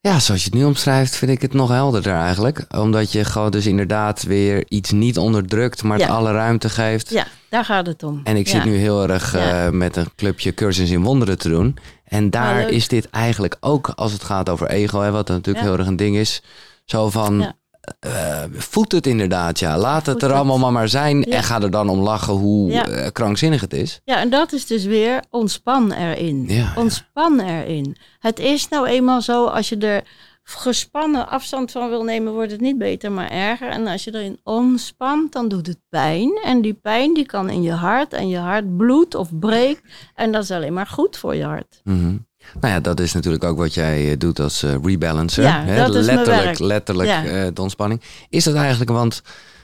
Ja, 0.00 0.20
zoals 0.20 0.44
je 0.44 0.50
het 0.50 0.58
nu 0.58 0.64
omschrijft, 0.64 1.16
vind 1.16 1.30
ik 1.30 1.42
het 1.42 1.52
nog 1.52 1.68
helderder 1.68 2.14
eigenlijk. 2.14 2.64
Omdat 2.76 3.12
je 3.12 3.24
gewoon 3.24 3.50
dus 3.50 3.66
inderdaad 3.66 4.22
weer 4.22 4.64
iets 4.68 4.90
niet 4.90 5.18
onderdrukt, 5.18 5.82
maar 5.82 5.98
het 5.98 6.08
alle 6.08 6.32
ruimte 6.32 6.68
geeft. 6.68 7.10
Ja, 7.10 7.26
daar 7.48 7.64
gaat 7.64 7.86
het 7.86 8.02
om. 8.02 8.20
En 8.24 8.36
ik 8.36 8.46
Ja. 8.46 8.52
zit 8.52 8.64
nu 8.64 8.76
heel 8.76 9.08
erg 9.08 9.34
eh, 9.34 9.68
met 9.70 9.96
een 9.96 10.08
clubje 10.16 10.54
cursus 10.54 10.90
in 10.90 11.02
wonderen 11.02 11.38
te 11.38 11.48
doen. 11.48 11.76
En 12.04 12.30
daar 12.30 12.68
is 12.70 12.88
dit 12.88 13.10
eigenlijk 13.10 13.56
ook, 13.60 13.88
als 13.88 14.12
het 14.12 14.24
gaat 14.24 14.48
over 14.48 14.68
ego, 14.68 15.00
hè, 15.00 15.10
wat 15.10 15.28
natuurlijk 15.28 15.64
heel 15.64 15.78
erg 15.78 15.86
een 15.86 15.96
ding 15.96 16.16
is. 16.16 16.42
Zo 16.84 17.10
van, 17.10 17.54
Ja. 18.00 18.10
eh, 18.10 18.42
voed 18.52 18.92
het 18.92 19.06
inderdaad, 19.06 19.58
ja. 19.58 19.78
Laat 19.78 20.06
het 20.06 20.22
er 20.22 20.32
allemaal 20.32 20.58
maar, 20.58 20.72
maar 20.72 20.88
zijn. 20.88 21.18
Ja. 21.20 21.36
En 21.36 21.42
ga 21.42 21.60
er 21.60 21.70
dan 21.70 21.88
om 21.88 21.98
lachen 22.00 22.34
hoe 22.34 22.70
Ja. 22.70 22.86
eh, 22.88 23.10
krankzinnig 23.12 23.60
het 23.60 23.72
is. 23.72 24.00
Ja, 24.04 24.20
en 24.20 24.30
dat 24.30 24.52
is 24.52 24.66
dus 24.66 24.84
weer 24.84 25.22
ontspan 25.30 25.92
erin. 25.92 26.44
Ja. 26.48 26.72
Ontspan 26.76 27.40
erin. 27.40 27.96
Het 28.18 28.38
is 28.38 28.68
nou 28.68 28.86
eenmaal 28.86 29.22
zo, 29.22 29.44
als 29.46 29.68
je 29.68 29.76
er 29.76 30.02
gespannen 30.42 31.28
afstand 31.28 31.70
van 31.70 31.88
wil 31.88 32.02
nemen, 32.04 32.32
wordt 32.32 32.50
het 32.50 32.60
niet 32.60 32.78
beter, 32.78 33.12
maar 33.12 33.30
erger. 33.30 33.68
En 33.68 33.86
als 33.86 34.04
je 34.04 34.14
erin 34.14 34.40
ontspant, 34.42 35.32
dan 35.32 35.48
doet 35.48 35.66
het 35.66 35.78
pijn. 35.88 36.40
En 36.44 36.60
die 36.62 36.74
pijn 36.74 37.14
die 37.14 37.26
kan 37.26 37.50
in 37.50 37.62
je 37.62 37.72
hart 37.72 38.12
en 38.12 38.28
je 38.28 38.38
hart 38.38 38.76
bloedt 38.76 39.14
of 39.14 39.38
breekt. 39.38 39.82
En 40.14 40.32
dat 40.32 40.42
is 40.42 40.50
alleen 40.50 40.72
maar 40.72 40.86
goed 40.86 41.16
voor 41.16 41.34
je 41.34 41.44
hart. 41.44 41.80
Mhm. 41.84 42.16
Nou 42.60 42.74
ja, 42.74 42.80
dat 42.80 43.00
is 43.00 43.12
natuurlijk 43.12 43.44
ook 43.44 43.58
wat 43.58 43.74
jij 43.74 44.10
eh, 44.10 44.18
doet 44.18 44.40
als 44.40 44.62
eh, 44.62 44.74
rebalancer. 44.82 45.42
Ja, 45.42 45.64
hè? 45.64 45.76
dat 45.76 45.94
is 45.94 46.06
mijn 46.06 46.16
letterlijk, 46.16 46.44
werk. 46.44 46.58
letterlijk 46.58 47.08
Ja. 47.08 47.24
eh, 47.24 47.46
de 47.54 47.62
ontspanning. 47.62 48.00
Is 48.28 48.44
dat 48.44 48.54
eigenlijk, 48.54 48.90
want 48.90 49.22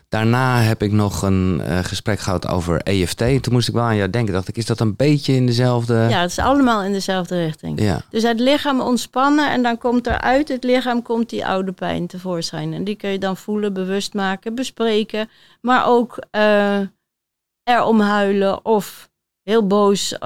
daarna 0.09 0.61
heb 0.61 0.83
ik 0.83 0.93
nog 0.93 1.23
een 1.23 1.63
gesprek 1.83 2.21
gehad 2.21 2.47
over 2.49 2.81
EFT. 2.83 3.19
Toen 3.19 3.53
moest 3.53 3.69
ik 3.69 3.75
wel 3.75 3.83
aan 3.83 3.97
jou 3.97 4.11
denken. 4.11 4.33
Dacht 4.33 4.49
ik, 4.49 4.57
is 4.57 4.67
dat 4.67 4.81
een 4.81 4.97
beetje 4.97 5.33
in 5.33 5.47
dezelfde... 5.47 5.95
Ja, 5.95 6.21
het 6.21 6.31
is 6.31 6.39
allemaal 6.39 6.83
in 6.83 6.93
dezelfde 6.93 7.45
richting. 7.45 7.81
Ja. 7.81 8.03
Dus 8.11 8.23
het 8.23 8.41
lichaam 8.41 8.81
ontspannen 8.81 9.51
en 9.51 9.63
dan 9.63 9.79
komt 9.79 10.07
er 10.07 10.21
uit 10.21 10.49
het 10.49 10.65
lichaam 10.65 11.03
komt 11.03 11.31
die 11.31 11.47
oude 11.47 11.73
pijn 11.73 12.07
tevoorschijn. 12.07 12.73
En 12.73 12.85
die 12.85 12.97
kun 12.97 13.11
je 13.11 13.19
dan 13.19 13.37
voelen, 13.37 13.73
bewust 13.73 14.15
maken, 14.15 14.55
bespreken. 14.55 15.29
Maar 15.61 15.87
ook 15.87 16.19
erom 17.65 18.01
huilen 18.01 18.65
of 18.65 19.11
heel 19.43 19.67
boos 19.67 20.17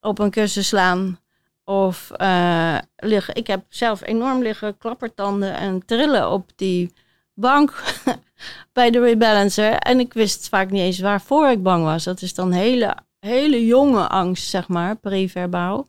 op 0.00 0.18
een 0.18 0.30
kussen 0.30 0.64
slaan. 0.64 1.18
Of 1.64 2.10
eh, 2.10 2.76
liggen. 2.96 3.34
Ik 3.34 3.46
heb 3.46 3.64
zelf 3.68 4.02
enorm 4.06 4.42
liggen 4.42 4.78
klappertanden 4.78 5.54
en 5.56 5.82
trillen 5.86 6.30
op 6.30 6.50
die 6.56 6.92
bank 7.34 7.82
bij 8.72 8.90
de 8.90 9.00
rebalancer. 9.00 9.72
En 9.72 10.00
ik 10.00 10.12
wist 10.12 10.48
vaak 10.48 10.70
niet 10.70 10.80
eens 10.82 10.98
waarvoor 10.98 11.48
ik 11.48 11.62
bang 11.62 11.84
was. 11.84 12.04
Dat 12.04 12.22
is 12.22 12.34
dan 12.34 12.52
hele, 12.52 12.94
hele 13.20 13.66
jonge 13.66 14.08
angst, 14.08 14.48
zeg 14.48 14.68
maar, 14.68 14.96
preverbaal. 14.96 15.88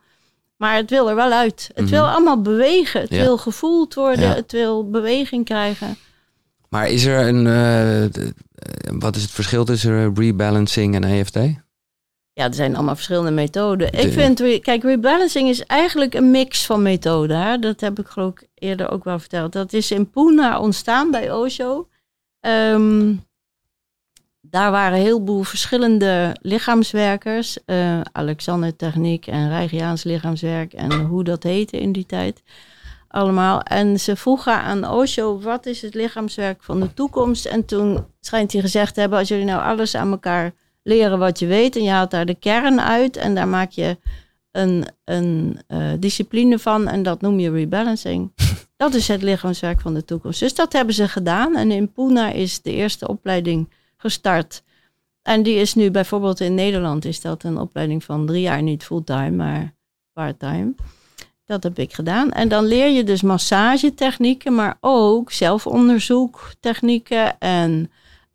Maar 0.58 0.76
het 0.76 0.89
wil 0.89 1.10
er 1.10 1.15
wel 1.15 1.32
uit. 1.32 1.69
Het 1.74 1.84
Mhm. 1.86 1.93
wil 1.93 2.08
allemaal 2.10 2.41
bewegen. 2.41 3.02
Het 3.02 3.10
Ja. 3.10 3.21
wil 3.21 3.38
gevoeld 3.38 3.93
worden. 3.93 4.26
Ja. 4.26 4.36
Het 4.36 4.52
wil 4.52 4.89
beweging 4.89 5.45
krijgen. 5.45 5.97
Maar 6.69 6.89
is 6.89 7.06
er 7.06 7.28
een... 7.28 7.47
eh, 7.47 8.04
eh, 8.04 8.12
wat 8.91 9.15
is 9.15 9.21
het 9.21 9.32
verschil 9.32 9.65
tussen 9.65 10.15
rebalancing 10.15 10.95
en 10.95 11.04
EFT? 11.04 11.38
Ja, 12.34 12.46
er 12.46 12.54
zijn 12.54 12.76
allemaal 12.76 12.96
verschillende 12.96 13.32
methoden. 13.32 13.91
De- 13.91 13.98
Ik 13.98 14.13
vind, 14.13 14.62
kijk, 14.62 14.84
rebalancing 14.84 15.50
is 15.50 15.65
eigenlijk 15.65 16.13
een 16.13 16.32
mix 16.32 16.65
van 16.65 16.82
methoden. 16.82 17.38
Hè? 17.41 17.60
Dat 17.60 17.80
heb 17.82 18.00
ik 18.00 18.08
geloof 18.08 18.32
ik 18.32 18.48
eerder 18.56 18.91
ook 18.91 19.04
wel 19.04 19.20
verteld. 19.20 19.52
Dat 19.54 19.74
is 19.74 19.91
in 19.91 20.10
Pune 20.10 20.60
ontstaan 20.60 21.12
bij 21.12 21.32
Osho. 21.32 21.88
Ehm, 22.39 23.13
daar 24.41 24.72
waren 24.72 24.98
een 24.98 25.04
heleboel 25.06 25.44
verschillende 25.44 26.36
lichaamswerkers. 26.41 27.58
eh 27.65 28.02
Alexander 28.12 28.76
Techniek 28.76 29.28
en 29.28 29.50
Rijgiaans 29.50 30.04
lichaamswerk 30.04 30.74
en 30.74 30.91
hoe 31.02 31.24
dat 31.24 31.44
heette 31.44 31.78
in 31.80 31.91
die 31.91 32.06
tijd. 32.06 32.44
Allemaal. 33.08 33.62
En 33.62 34.00
ze 34.00 34.15
vroegen 34.15 34.54
aan 34.54 34.89
Osho, 34.89 35.39
wat 35.39 35.65
is 35.65 35.82
het 35.82 35.94
lichaamswerk 35.94 36.63
van 36.63 36.80
de 36.80 36.94
toekomst? 36.94 37.46
En 37.46 37.65
toen 37.65 38.06
schijnt 38.20 38.52
hij 38.52 38.62
gezegd 38.62 38.94
te 38.94 39.00
hebben, 39.00 39.20
als 39.20 39.28
jullie 39.28 39.46
nou 39.46 39.62
alles 39.63 39.96
aan 39.96 40.12
elkaar 40.12 40.54
leren 40.84 41.20
wat 41.20 41.39
je 41.39 41.46
weet 41.46 41.76
en 41.76 41.84
je 41.84 41.89
haalt 41.89 42.12
daar 42.12 42.26
de 42.26 42.36
kern 42.36 42.82
uit 42.82 43.17
en 43.17 43.36
daar 43.36 43.48
maak 43.48 43.72
je 43.72 43.98
een, 44.52 44.86
een 45.04 45.60
eh, 45.67 45.91
discipline 46.00 46.60
van 46.60 46.88
en 46.88 47.04
dat 47.04 47.22
noem 47.22 47.39
je 47.39 47.52
rebalancing. 47.52 48.32
Dat 48.78 48.94
is 48.94 49.08
het 49.08 49.22
lichaamswerk 49.22 49.82
van 49.82 49.94
de 49.94 50.06
toekomst. 50.06 50.39
Dus 50.39 50.56
dat 50.56 50.74
hebben 50.74 50.96
ze 50.96 51.08
gedaan 51.08 51.56
en 51.56 51.72
in 51.72 51.91
Pune 51.91 52.34
is 52.34 52.62
de 52.62 52.72
eerste 52.72 53.08
opleiding 53.08 53.70
gestart. 53.98 54.63
En 55.22 55.44
die 55.44 55.56
is 55.56 55.74
nu 55.74 55.91
bijvoorbeeld 55.91 56.39
in 56.39 56.56
Nederland 56.56 57.06
is 57.06 57.22
dat 57.22 57.44
een 57.44 57.58
opleiding 57.58 58.04
van 58.04 58.26
drie 58.26 58.41
jaar, 58.41 58.62
niet 58.62 58.84
fulltime, 58.84 59.32
maar 59.32 59.74
parttime. 60.13 60.74
Dat 61.46 61.63
heb 61.63 61.80
ik 61.80 61.94
gedaan. 61.94 62.32
En 62.32 62.48
dan 62.48 62.65
leer 62.65 62.89
je 62.89 63.04
dus 63.04 63.22
massagetechnieken, 63.22 64.56
maar 64.56 64.78
ook 64.80 65.32
zelfonderzoektechnieken 65.32 67.39
en, 67.39 67.91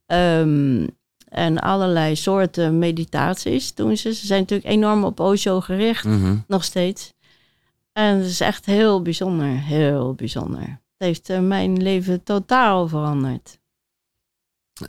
ehm, 0.07 0.87
en 1.29 1.59
allerlei 1.59 2.17
soorten 2.17 2.79
meditaties 2.79 3.75
doen 3.75 3.97
ze. 3.97 4.15
Ze 4.15 4.27
zijn 4.27 4.41
natuurlijk 4.41 4.69
enorm 4.69 5.05
op 5.05 5.21
Osho 5.21 5.61
gericht, 5.61 6.05
Mhm. 6.05 6.37
nog 6.47 6.65
steeds. 6.65 7.12
En 7.93 8.17
het 8.17 8.27
is 8.27 8.41
echt 8.41 8.67
heel 8.67 9.03
bijzonder, 9.03 9.47
heel 9.61 10.15
bijzonder. 10.15 10.61
Het 10.61 11.07
heeft 11.07 11.31
eh, 11.31 11.41
mijn 11.41 11.83
leven 11.83 12.23
totaal 12.23 12.89
veranderd. 12.89 13.59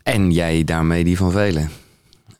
En 0.04 0.32
jij 0.32 0.64
daarmee 0.64 1.04
die 1.04 1.18
van 1.18 1.32
velen. 1.32 1.70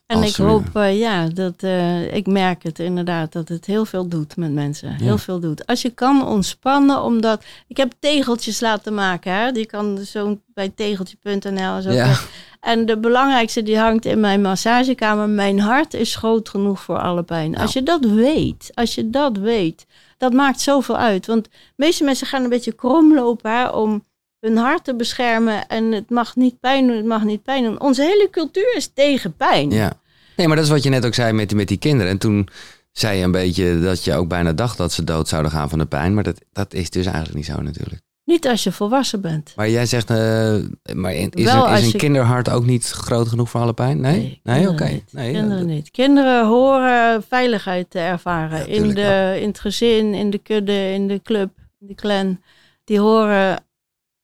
En 0.08 0.22
ik 0.22 0.34
hoop, 0.34 0.76
eh, 0.76 0.98
ja, 0.98 1.26
dat 1.28 1.54
eh, 1.62 2.14
ik 2.14 2.26
merk 2.26 2.62
het 2.62 2.78
inderdaad, 2.78 3.32
dat 3.32 3.48
het 3.48 3.64
heel 3.66 3.84
veel 3.84 4.08
doet 4.08 4.36
met 4.36 4.52
mensen. 4.52 4.92
Heel 4.92 5.06
Ja. 5.06 5.18
veel 5.18 5.40
doet. 5.40 5.66
Als 5.66 5.82
je 5.82 5.90
kan 5.90 6.26
ontspannen, 6.26 7.02
omdat... 7.02 7.44
Ik 7.66 7.76
heb 7.76 7.92
tegeltjes 7.98 8.60
laten 8.60 8.94
maken, 8.94 9.32
hè. 9.32 9.52
Die 9.52 9.66
kan 9.66 9.98
zo 9.98 10.38
bij 10.54 10.68
tegeltje.nl 10.68 11.74
en 11.74 11.82
zo. 11.82 11.90
Ja. 11.90 12.16
En 12.60 12.86
de 12.86 12.98
belangrijkste, 12.98 13.62
die 13.62 13.78
hangt 13.78 14.04
in 14.04 14.20
mijn 14.20 14.40
massagekamer. 14.42 15.28
Mijn 15.28 15.60
hart 15.60 15.94
is 15.94 16.16
groot 16.16 16.48
genoeg 16.48 16.80
voor 16.80 16.98
alle 16.98 17.22
pijn. 17.22 17.50
Nou. 17.50 17.62
Als 17.62 17.72
je 17.72 17.82
dat 17.82 18.04
weet, 18.04 18.70
als 18.74 18.94
je 18.94 19.10
dat 19.10 19.36
weet, 19.36 19.86
dat 20.18 20.32
maakt 20.32 20.60
zoveel 20.60 20.96
uit. 20.96 21.26
Want 21.26 21.44
de 21.44 21.50
meeste 21.76 22.04
mensen 22.04 22.26
gaan 22.26 22.42
een 22.42 22.48
beetje 22.48 22.72
krom 22.72 23.14
lopen 23.14 23.50
hè, 23.50 23.68
om 23.68 24.04
hun 24.40 24.56
hart 24.56 24.84
te 24.84 24.94
beschermen. 24.96 25.66
En 25.66 25.92
het 25.92 26.10
mag 26.10 26.36
niet 26.36 26.60
pijn 26.60 26.86
doen, 26.86 26.96
het 26.96 27.04
mag 27.06 27.24
niet 27.24 27.42
pijn 27.42 27.64
doen. 27.64 27.80
Onze 27.80 28.02
hele 28.02 28.28
cultuur 28.30 28.76
is 28.76 28.90
tegen 28.94 29.36
pijn. 29.36 29.70
Ja. 29.70 29.92
Nee, 30.36 30.46
maar 30.46 30.56
dat 30.56 30.64
is 30.64 30.70
wat 30.70 30.82
je 30.82 30.90
net 30.90 31.06
ook 31.06 31.14
zei 31.14 31.32
met, 31.32 31.54
met 31.54 31.68
die 31.68 31.78
kinderen. 31.78 32.12
En 32.12 32.18
toen 32.18 32.48
zei 32.92 33.18
je 33.18 33.24
een 33.24 33.30
beetje 33.30 33.80
dat 33.80 34.04
je 34.04 34.14
ook 34.14 34.28
bijna 34.28 34.52
dacht 34.52 34.76
dat 34.76 34.92
ze 34.92 35.04
dood 35.04 35.28
zouden 35.28 35.50
gaan 35.50 35.68
van 35.68 35.78
de 35.78 35.86
pijn. 35.86 36.14
Maar 36.14 36.24
dat, 36.24 36.40
dat 36.52 36.74
is 36.74 36.90
dus 36.90 37.04
eigenlijk 37.06 37.36
niet 37.36 37.46
zo 37.46 37.60
natuurlijk. 37.62 38.00
Niet 38.24 38.46
als 38.48 38.62
je 38.64 38.72
volwassen 38.72 39.20
bent. 39.20 39.52
Maar 39.56 39.70
jij 39.70 39.86
zegt, 39.86 40.10
eh, 40.10 40.56
maar 40.94 41.14
is, 41.14 41.28
Wel 41.44 41.68
een, 41.68 41.74
is 41.74 41.82
een 41.82 41.88
je- 41.90 41.96
kinderhart 41.98 42.50
ook 42.50 42.64
niet 42.66 42.88
groot 42.90 43.28
genoeg 43.28 43.50
voor 43.50 43.60
alle 43.60 43.72
pijn? 43.72 44.00
Nee? 44.00 44.40
Nee, 44.42 44.68
oké. 44.68 45.00
Nee, 45.10 45.32
kinderen 45.32 45.58
dat- 45.58 45.66
niet. 45.66 45.90
Kinderen 45.90 46.46
horen 46.46 47.22
veiligheid 47.28 47.90
te 47.90 47.98
ervaren. 47.98 48.58
Ja, 48.58 48.64
in, 48.64 48.94
de, 48.94 49.38
in 49.40 49.48
het 49.48 49.60
gezin, 49.60 50.14
in 50.14 50.30
de 50.30 50.38
kudde, 50.38 50.92
in 50.92 51.08
de 51.08 51.20
club, 51.22 51.50
in 51.80 51.86
de 51.86 51.94
clan. 51.94 52.40
Die 52.84 53.00
horen 53.00 53.64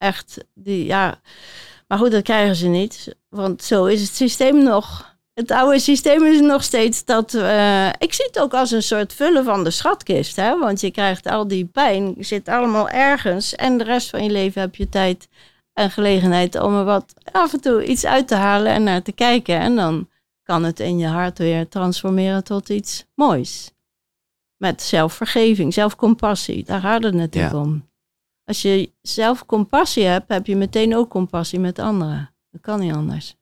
echt, 0.04 0.44
die, 0.54 0.84
ja. 0.84 1.20
Maar 1.88 1.98
goed, 1.98 2.10
dat 2.10 2.22
krijgen 2.22 2.56
ze 2.56 2.66
niet. 2.66 3.16
Want 3.28 3.62
zo 3.62 3.84
is 3.84 4.00
het 4.00 4.14
systeem 4.14 4.62
nog. 4.62 5.12
Het 5.34 5.50
oude 5.50 5.78
systeem 5.78 6.24
is 6.24 6.40
nog 6.40 6.62
steeds 6.62 7.04
dat. 7.04 7.34
eh, 7.34 7.88
ik 7.98 8.14
zie 8.14 8.24
het 8.24 8.38
ook 8.38 8.54
als 8.54 8.70
een 8.70 8.82
soort 8.82 9.12
vullen 9.12 9.44
van 9.44 9.64
de 9.64 9.70
schatkist. 9.70 10.36
Hè? 10.36 10.58
Want 10.58 10.80
je 10.80 10.90
krijgt 10.90 11.26
al 11.26 11.48
die 11.48 11.64
pijn, 11.64 12.14
zit 12.18 12.48
allemaal 12.48 12.88
ergens. 12.88 13.54
En 13.54 13.78
de 13.78 13.84
rest 13.84 14.10
van 14.10 14.24
je 14.24 14.30
leven 14.30 14.60
heb 14.60 14.74
je 14.74 14.88
tijd 14.88 15.28
en 15.72 15.90
gelegenheid 15.90 16.60
om 16.60 16.74
er 16.78 16.84
wat 16.84 17.14
af 17.32 17.52
en 17.52 17.60
toe 17.60 17.84
iets 17.84 18.04
uit 18.06 18.28
te 18.28 18.34
halen 18.34 18.72
en 18.72 18.82
naar 18.82 19.02
te 19.02 19.12
kijken. 19.12 19.58
En 19.60 19.76
dan 19.76 20.08
kan 20.42 20.64
het 20.64 20.80
in 20.80 20.98
je 20.98 21.06
hart 21.06 21.38
weer 21.38 21.68
transformeren 21.68 22.44
tot 22.44 22.68
iets 22.68 23.04
moois. 23.14 23.70
Met 24.56 24.82
zelfvergeving, 24.82 25.74
zelfcompassie. 25.74 26.64
Daar 26.64 26.80
gaat 26.80 27.02
het 27.02 27.14
natuurlijk 27.14 27.54
Ja. 27.54 27.60
om. 27.60 27.88
Als 28.44 28.62
je 28.62 28.92
zelfcompassie 29.02 30.04
hebt, 30.04 30.28
heb 30.28 30.46
je 30.46 30.56
meteen 30.56 30.96
ook 30.96 31.10
compassie 31.10 31.58
met 31.60 31.78
anderen. 31.78 32.34
Dat 32.50 32.60
kan 32.60 32.80
niet 32.80 32.92
anders. 32.92 33.36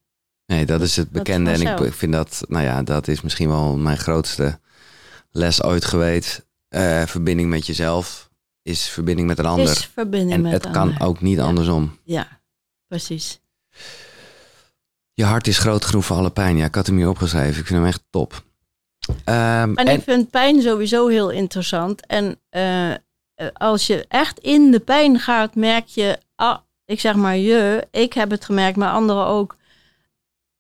Nee, 0.47 0.67
dat 0.67 0.81
is 0.81 0.97
het 0.97 1.11
bekende. 1.11 1.51
En 1.51 1.85
ik, 1.85 1.93
vind 1.93 2.13
dat, 2.13 2.43
nou 2.49 2.65
ja, 2.65 2.83
dat 2.83 3.09
is 3.09 3.21
misschien 3.21 3.49
wel 3.49 3.77
mijn 3.77 3.99
grootste 3.99 4.61
les 5.31 5.63
ooit 5.63 5.85
geweest. 5.85 6.47
Eh, 6.69 7.03
verbinding 7.07 7.49
met 7.49 7.67
jezelf 7.67 8.31
is 8.63 8.89
verbinding 8.89 9.29
met 9.29 9.39
een 9.39 9.47
ander. 9.47 9.71
Is 9.71 9.85
verbinding 9.87 10.33
en 10.33 10.41
met 10.41 10.53
het 10.53 10.71
kan 10.71 11.01
ook 11.01 11.21
niet 11.21 11.37
Ja. 11.37 11.45
andersom. 11.45 11.99
Ja, 12.05 12.41
precies. 12.87 13.41
Je 15.15 15.25
hart 15.25 15.47
is 15.47 15.59
groot 15.59 15.85
genoeg 15.85 16.05
voor 16.05 16.17
alle 16.17 16.31
pijn. 16.31 16.57
Ja, 16.57 16.65
ik 16.65 16.75
had 16.75 16.87
hem 16.87 16.97
hier 16.97 17.09
opgeschreven. 17.09 17.61
Ik 17.61 17.67
vind 17.67 17.79
hem 17.79 17.87
echt 17.87 18.03
top. 18.11 18.43
Ehm, 19.25 19.75
En, 19.75 19.75
en, 19.75 19.87
ik 19.87 20.03
vind 20.03 20.31
pijn 20.31 20.63
sowieso 20.63 21.09
heel 21.09 21.31
interessant. 21.31 22.07
En 22.07 22.41
eh, 22.49 22.93
als 23.53 23.87
je 23.87 24.05
echt 24.09 24.39
in 24.39 24.71
de 24.71 24.81
pijn 24.81 25.19
gaat, 25.19 25.55
merk 25.55 25.87
je, 25.87 26.19
ah, 26.35 26.59
ik 26.85 27.01
zeg 27.01 27.15
maar 27.15 27.37
je, 27.37 27.87
ik 27.91 28.13
heb 28.13 28.31
het 28.31 28.45
gemerkt, 28.45 28.77
maar 28.77 28.93
anderen 28.93 29.27
ook. 29.27 29.57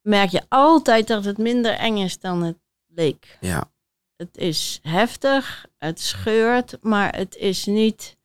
merk 0.02 0.30
je 0.30 0.42
altijd 0.48 1.06
dat 1.06 1.24
het 1.24 1.38
minder 1.38 1.72
eng 1.72 1.96
is 1.96 2.18
dan 2.18 2.42
het 2.42 2.58
leek. 2.86 3.38
Ja. 3.40 3.70
Het 4.16 4.36
is 4.36 4.78
heftig, 4.82 5.66
het 5.78 6.00
scheurt, 6.00 6.78
maar 6.80 7.16
het 7.16 7.36
is 7.36 7.64
niet 7.64 8.16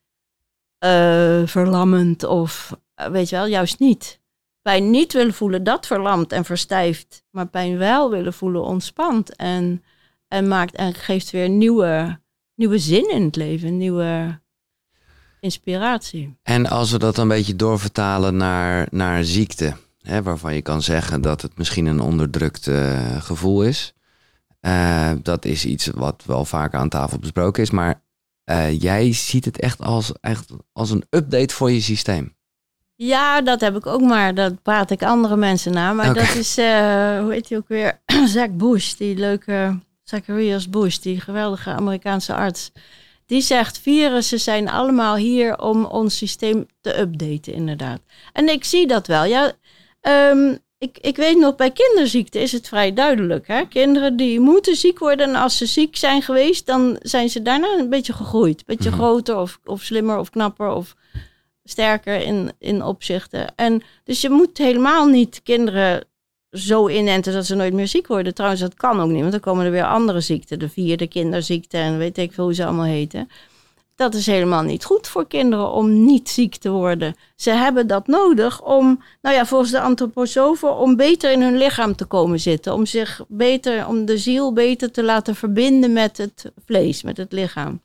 eh, 0.77 1.41
verlammend 1.45 2.23
of 2.23 2.77
eh, 2.97 3.07
weet 3.07 3.29
je 3.29 3.35
wel, 3.35 3.45
juist 3.45 3.79
niet. 3.79 4.19
Pijn 4.61 4.89
niet 4.89 5.13
willen 5.13 5.33
voelen, 5.33 5.63
dat 5.63 5.87
verlamt 5.87 6.31
en 6.31 6.45
verstijft. 6.45 7.23
Maar 7.29 7.47
pijn 7.47 7.77
wel 7.77 8.09
willen 8.09 8.33
voelen, 8.33 8.63
ontspant 8.63 9.35
en, 9.35 9.83
en 10.27 10.47
maakt 10.47 10.75
en 10.75 10.93
geeft 10.93 11.31
weer 11.31 11.49
nieuwe, 11.49 12.19
nieuwe 12.55 12.79
zin 12.79 13.09
in 13.09 13.23
het 13.23 13.35
leven, 13.35 13.77
nieuwe 13.77 14.39
inspiratie. 15.39 16.35
En 16.43 16.67
als 16.67 16.91
we 16.91 16.99
dat 16.99 17.17
een 17.17 17.27
beetje 17.27 17.55
doorvertalen 17.55 18.37
naar, 18.37 18.87
naar 18.91 19.23
ziekte, 19.23 19.75
hè, 20.01 20.23
waarvan 20.23 20.53
je 20.53 20.61
kan 20.61 20.81
zeggen 20.81 21.21
dat 21.21 21.41
het 21.41 21.57
misschien 21.57 21.85
een 21.85 21.99
onderdrukt 21.99 22.67
eh, 22.67 23.21
gevoel 23.21 23.63
is. 23.63 23.93
Uh, 24.61 25.11
dat 25.21 25.45
is 25.45 25.65
iets 25.65 25.87
wat 25.87 26.23
wel 26.25 26.45
vaker 26.45 26.79
aan 26.79 26.89
tafel 26.89 27.19
besproken 27.19 27.63
is, 27.63 27.71
maar 27.71 28.01
uh, 28.45 28.81
jij 28.81 29.13
ziet 29.13 29.45
het 29.45 29.59
echt 29.59 29.81
als, 29.81 30.11
echt 30.21 30.49
als 30.73 30.89
een 30.89 31.05
update 31.09 31.53
voor 31.53 31.71
je 31.71 31.81
systeem. 31.81 32.35
Ja, 32.95 33.41
dat 33.41 33.61
heb 33.61 33.75
ik 33.75 33.85
ook, 33.85 34.01
maar 34.01 34.35
dat 34.35 34.61
praat 34.61 34.91
ik 34.91 35.03
andere 35.03 35.35
mensen 35.35 35.71
na. 35.71 35.93
Maar 35.93 36.09
okay. 36.09 36.25
dat 36.25 36.35
is, 36.35 36.55
hoe 36.55 37.27
heet 37.31 37.49
hij 37.49 37.57
ook 37.57 37.67
weer? 37.67 38.01
Zach 38.33 38.51
Bush, 38.51 38.93
die 38.93 39.17
leuke 39.17 39.79
Zacharias 40.03 40.69
Bush, 40.69 40.97
die 40.97 41.21
geweldige 41.21 41.69
Amerikaanse 41.69 42.33
arts. 42.33 42.71
Die 43.27 43.41
zegt, 43.41 43.79
virussen 43.79 44.39
zijn 44.39 44.69
allemaal 44.69 45.15
hier 45.15 45.59
om 45.59 45.85
ons 45.85 46.17
systeem 46.17 46.65
te 46.81 46.99
updaten, 46.99 47.53
inderdaad. 47.53 48.01
En 48.33 48.49
ik 48.49 48.63
zie 48.63 48.87
dat 48.87 49.07
wel. 49.07 49.23
Ja, 49.23 49.53
um, 50.01 50.59
ik, 50.77 50.97
ik 51.01 51.15
weet 51.15 51.37
nog, 51.37 51.55
bij 51.55 51.71
kinderziekte 51.71 52.39
is 52.39 52.51
het 52.51 52.67
vrij 52.67 52.93
duidelijk. 52.93 53.47
Hè? 53.47 53.67
Kinderen 53.67 54.17
die 54.17 54.39
moeten 54.39 54.75
ziek 54.75 54.99
worden 54.99 55.29
en 55.29 55.35
als 55.35 55.57
ze 55.57 55.65
ziek 55.65 55.95
zijn 55.95 56.21
geweest, 56.21 56.65
dan 56.65 56.97
zijn 57.01 57.29
ze 57.29 57.41
daarna 57.41 57.77
een 57.77 57.89
beetje 57.89 58.13
gegroeid. 58.13 58.59
Een 58.59 58.75
beetje 58.75 58.89
mm-hmm. 58.89 59.05
groter 59.05 59.37
of, 59.37 59.59
of 59.65 59.81
slimmer 59.81 60.17
of 60.17 60.29
knapper 60.29 60.69
of 60.69 60.95
sterker 61.63 62.21
in, 62.21 62.51
in 62.59 62.83
opzichten. 62.83 63.55
En 63.55 63.81
dus 64.03 64.21
je 64.21 64.29
moet 64.29 64.57
helemaal 64.57 65.05
niet 65.05 65.41
kinderen 65.43 66.05
zo 66.51 66.87
inenten 66.87 67.33
dat 67.33 67.45
ze 67.45 67.55
nooit 67.55 67.73
meer 67.73 67.87
ziek 67.87 68.07
worden. 68.07 68.33
Trouwens, 68.33 68.61
dat 68.61 68.73
kan 68.73 68.99
ook 68.99 69.09
niet, 69.09 69.19
want 69.19 69.31
dan 69.31 69.39
komen 69.39 69.65
er 69.65 69.71
weer 69.71 69.85
andere 69.85 70.19
ziekten. 70.19 70.59
De 70.59 70.69
vierde 70.69 71.07
kinderziekte 71.07 71.77
en 71.77 71.97
weet 71.97 72.17
ik 72.17 72.33
veel 72.33 72.43
hoe 72.43 72.53
ze 72.53 72.65
allemaal 72.65 72.85
heten. 72.85 73.29
Dat 73.95 74.13
is 74.13 74.25
helemaal 74.25 74.61
niet 74.61 74.85
goed 74.85 75.07
voor 75.07 75.27
kinderen 75.27 75.71
om 75.71 76.05
niet 76.05 76.29
ziek 76.29 76.55
te 76.55 76.69
worden. 76.69 77.15
Ze 77.35 77.49
hebben 77.49 77.87
dat 77.87 78.07
nodig 78.07 78.61
om, 78.61 79.03
nou 79.21 79.35
ja, 79.35 79.45
volgens 79.45 79.71
de 79.71 79.79
antroposofen, 79.79 80.75
om 80.75 80.95
beter 80.95 81.31
in 81.31 81.41
hun 81.41 81.57
lichaam 81.57 81.95
te 81.95 82.05
komen 82.05 82.39
zitten. 82.39 82.73
Om 82.73 82.85
zich 82.85 83.21
beter, 83.27 83.87
om 83.87 84.05
de 84.05 84.17
ziel 84.17 84.53
beter 84.53 84.91
te 84.91 85.03
laten 85.03 85.35
verbinden 85.35 85.93
met 85.93 86.17
het 86.17 86.51
vlees, 86.65 87.03
met 87.03 87.17
het 87.17 87.31
lichaam. 87.31 87.81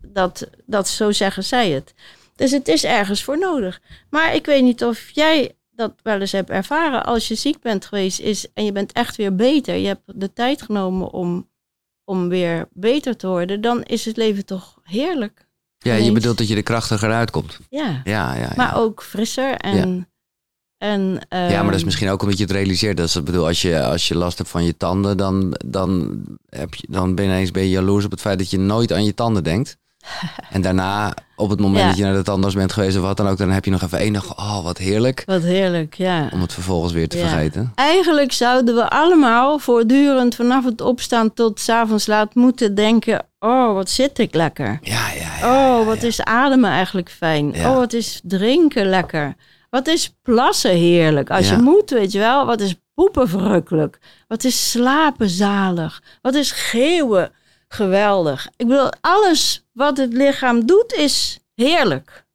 Dat, 0.00 0.48
dat, 0.66 0.88
zo 0.88 1.12
zeggen 1.12 1.44
zij 1.44 1.70
het. 1.70 1.94
Dus 2.36 2.50
het 2.50 2.68
is 2.68 2.84
ergens 2.84 3.24
voor 3.24 3.38
nodig. 3.38 3.80
Maar 4.10 4.34
ik 4.34 4.46
weet 4.46 4.62
niet 4.62 4.84
of 4.84 5.10
jij 5.12 5.56
dat 5.78 5.94
wel 6.02 6.20
eens 6.20 6.32
hebt 6.32 6.50
ervaren. 6.50 7.04
Als 7.04 7.28
je 7.28 7.34
ziek 7.34 7.60
bent 7.60 7.84
geweest 7.84 8.20
is, 8.20 8.46
en 8.54 8.64
je 8.64 8.72
bent 8.72 8.92
echt 8.92 9.16
weer 9.16 9.34
beter. 9.34 9.74
Je 9.74 9.86
hebt 9.86 10.02
de 10.06 10.32
tijd 10.32 10.62
genomen 10.62 11.10
om, 11.10 11.48
om 12.04 12.28
weer 12.28 12.68
beter 12.72 13.16
te 13.16 13.26
worden. 13.26 13.60
Dan 13.60 13.82
is 13.82 14.04
het 14.04 14.16
leven 14.16 14.44
toch 14.44 14.78
heerlijk. 14.82 15.46
Ja, 15.78 15.94
je 15.94 16.12
bedoelt 16.12 16.38
dat 16.38 16.48
je 16.48 16.56
er 16.56 16.62
krachtiger 16.62 17.12
uitkomt. 17.12 17.58
Ja. 17.68 18.00
Ja, 18.04 18.34
ja, 18.34 18.40
ja. 18.40 18.52
Maar 18.56 18.76
ook 18.76 19.02
frisser 19.02 19.54
en... 19.54 19.96
Ja. 19.96 20.06
En, 20.78 21.20
ja, 21.28 21.62
maar 21.62 21.70
dat 21.70 21.74
is 21.74 21.84
misschien 21.84 22.08
ook 22.08 22.22
omdat 22.22 22.38
je 22.38 22.42
het 22.42 22.52
realiseert. 22.52 22.96
Dat 22.96 23.06
is, 23.06 23.22
bedoel, 23.22 23.46
als 23.46 23.62
je, 23.62 23.82
als 23.82 24.08
je 24.08 24.16
last 24.16 24.38
hebt 24.38 24.50
van 24.50 24.64
je 24.64 24.76
tanden, 24.76 25.16
dan, 25.16 25.60
dan, 25.66 26.22
heb 26.48 26.74
je, 26.74 26.86
dan 26.90 27.14
ben 27.14 27.24
je 27.24 27.30
ineens 27.30 27.50
ben 27.50 27.62
je 27.62 27.70
jaloers 27.70 28.04
op 28.04 28.10
het 28.10 28.20
feit 28.20 28.38
dat 28.38 28.50
je 28.50 28.58
nooit 28.58 28.92
aan 28.92 29.04
je 29.04 29.14
tanden 29.14 29.44
denkt. 29.44 29.76
En 30.50 30.60
daarna, 30.62 31.14
op 31.36 31.50
het 31.50 31.60
moment 31.60 31.80
Ja. 31.82 31.88
dat 31.88 31.96
je 31.96 32.02
naar 32.04 32.14
de 32.14 32.22
tandarts 32.22 32.54
bent 32.56 32.72
geweest 32.72 32.96
of 32.96 33.02
wat 33.02 33.16
dan 33.16 33.28
ook, 33.28 33.36
dan 33.38 33.50
heb 33.50 33.64
je 33.64 33.70
nog 33.70 33.82
even 33.82 33.98
één 33.98 34.12
dag, 34.12 34.38
oh 34.38 34.62
wat 34.64 34.78
heerlijk. 34.78 35.22
Wat 35.26 35.42
heerlijk, 35.42 35.94
ja. 35.94 36.28
Om 36.32 36.40
het 36.40 36.52
vervolgens 36.52 36.92
weer 36.92 37.08
te 37.08 37.18
Ja. 37.18 37.28
vergeten. 37.28 37.72
Eigenlijk 37.74 38.32
zouden 38.32 38.74
we 38.74 38.90
allemaal 38.90 39.58
voortdurend 39.58 40.34
vanaf 40.34 40.64
het 40.64 40.80
opstaan 40.80 41.34
tot 41.34 41.60
's 41.60 41.68
avonds 41.68 42.06
laat 42.06 42.34
moeten 42.34 42.74
denken: 42.74 43.26
oh, 43.38 43.72
wat 43.74 43.90
zit 43.90 44.18
ik 44.18 44.34
lekker. 44.34 44.78
Ja, 44.82 45.10
ja, 45.10 45.38
ja. 45.40 45.78
Oh, 45.80 45.86
wat 45.86 46.02
is 46.02 46.22
ademen 46.22 46.70
eigenlijk 46.70 47.10
fijn. 47.10 47.52
Ja. 47.52 47.70
Oh, 47.70 47.76
wat 47.76 47.92
is 47.92 48.20
drinken 48.24 48.86
lekker. 48.86 49.34
Wat 49.70 49.86
is 49.86 50.16
plassen 50.22 50.70
heerlijk. 50.70 51.30
Als 51.30 51.48
je 51.48 51.56
moet, 51.56 51.90
weet 51.90 52.12
je 52.12 52.18
wel. 52.18 52.46
Wat 52.46 52.60
is 52.60 52.74
poepen 52.94 53.28
verrukkelijk. 53.28 53.98
Wat 54.28 54.44
is 54.44 54.70
slapen 54.70 55.28
zalig. 55.28 56.02
Wat 56.22 56.34
is 56.34 56.50
geeuwen 56.52 57.30
geweldig. 57.68 58.48
Ik 58.56 58.66
bedoel, 58.66 58.90
alles 59.00 59.66
wat 59.72 59.96
het 59.96 60.12
lichaam 60.12 60.66
doet 60.66 60.92
is 60.92 61.38
heerlijk. 61.54 62.26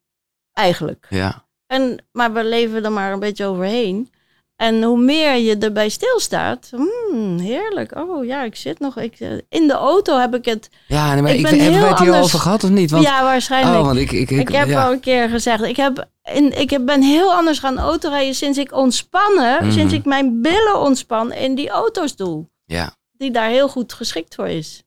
Eigenlijk. 0.52 1.06
Ja, 1.10 1.44
En, 1.66 2.04
maar 2.12 2.32
we 2.32 2.44
leven 2.44 2.84
er 2.84 2.92
maar 2.92 3.12
een 3.12 3.18
beetje 3.20 3.46
overheen. 3.46 4.12
En 4.56 4.82
hoe 4.82 4.98
meer 4.98 5.36
je 5.36 5.56
erbij 5.58 5.88
stilstaat, 5.88 6.70
hmm, 6.70 7.38
heerlijk. 7.38 7.96
Oh 7.96 8.24
ja, 8.24 8.42
ik 8.42 8.56
zit 8.56 8.78
nog. 8.78 8.96
Ik, 8.98 9.20
eh, 9.20 9.30
in 9.48 9.66
de 9.66 9.72
auto 9.72 10.18
heb 10.18 10.34
ik 10.34 10.44
het. 10.44 10.68
ja 10.88 11.12
nee, 11.12 11.22
maar 11.22 11.30
Ik 11.30 11.36
ik, 11.36 11.42
ben 11.42 11.52
hebben 11.60 11.72
we 11.72 11.78
heel 11.78 11.88
het 11.88 11.98
hier 11.98 12.06
anders- 12.08 12.26
over 12.26 12.38
gehad 12.38 12.64
of 12.64 12.70
niet? 12.70 12.90
Want, 12.90 13.04
ja, 13.04 13.22
waarschijnlijk. 13.22 13.78
oh, 13.78 13.84
want 13.86 13.98
ik, 13.98 14.12
ik, 14.12 14.30
ik, 14.30 14.38
Ik 14.40 14.54
heb 14.54 14.68
ja. 14.68 14.84
al 14.86 14.92
een 14.92 15.00
keer 15.00 15.28
gezegd, 15.28 15.62
ik, 15.62 15.76
heb 15.76 16.08
in, 16.32 16.60
ik 16.60 16.70
heb- 16.70 16.86
ben 16.86 17.02
heel 17.02 17.32
anders 17.34 17.58
gaan 17.58 17.78
autorijden 17.78 18.34
sinds 18.34 18.58
ik 18.58 18.72
ontspannen, 18.72 19.62
Mhm. 19.64 19.72
sinds 19.72 19.92
ik 19.92 20.04
mijn 20.04 20.40
billen 20.42 20.80
ontspan 20.80 21.32
in 21.32 21.54
die 21.54 21.68
autostoel, 21.70 22.48
ja. 22.64 22.96
die 23.12 23.30
daar 23.30 23.48
heel 23.48 23.68
goed 23.68 23.92
geschikt 23.92 24.34
voor 24.34 24.48
is. 24.48 24.82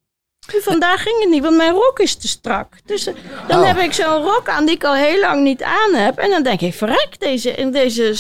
Vandaag 0.48 1.02
ging 1.02 1.20
het 1.20 1.30
niet, 1.30 1.44
want 1.44 1.58
mijn 1.58 1.72
rok 1.74 2.00
is 2.00 2.16
te 2.16 2.28
strak. 2.28 2.68
Dus 2.86 3.08
eh, 3.08 3.14
dan 3.48 3.60
Oh. 3.60 3.68
heb 3.68 3.78
ik 3.78 3.94
zo'n 3.94 4.22
rok 4.24 4.50
aan 4.50 4.66
die 4.66 4.76
ik 4.76 4.84
al 4.84 4.96
heel 4.96 5.20
lang 5.20 5.44
niet 5.44 5.64
aan 5.64 5.94
heb. 5.94 6.18
En 6.18 6.30
dan 6.30 6.44
denk 6.44 6.62
ik, 6.62 6.74
verrek, 6.74 7.08
deze, 7.20 7.52
in 7.52 7.72
deze 7.72 8.16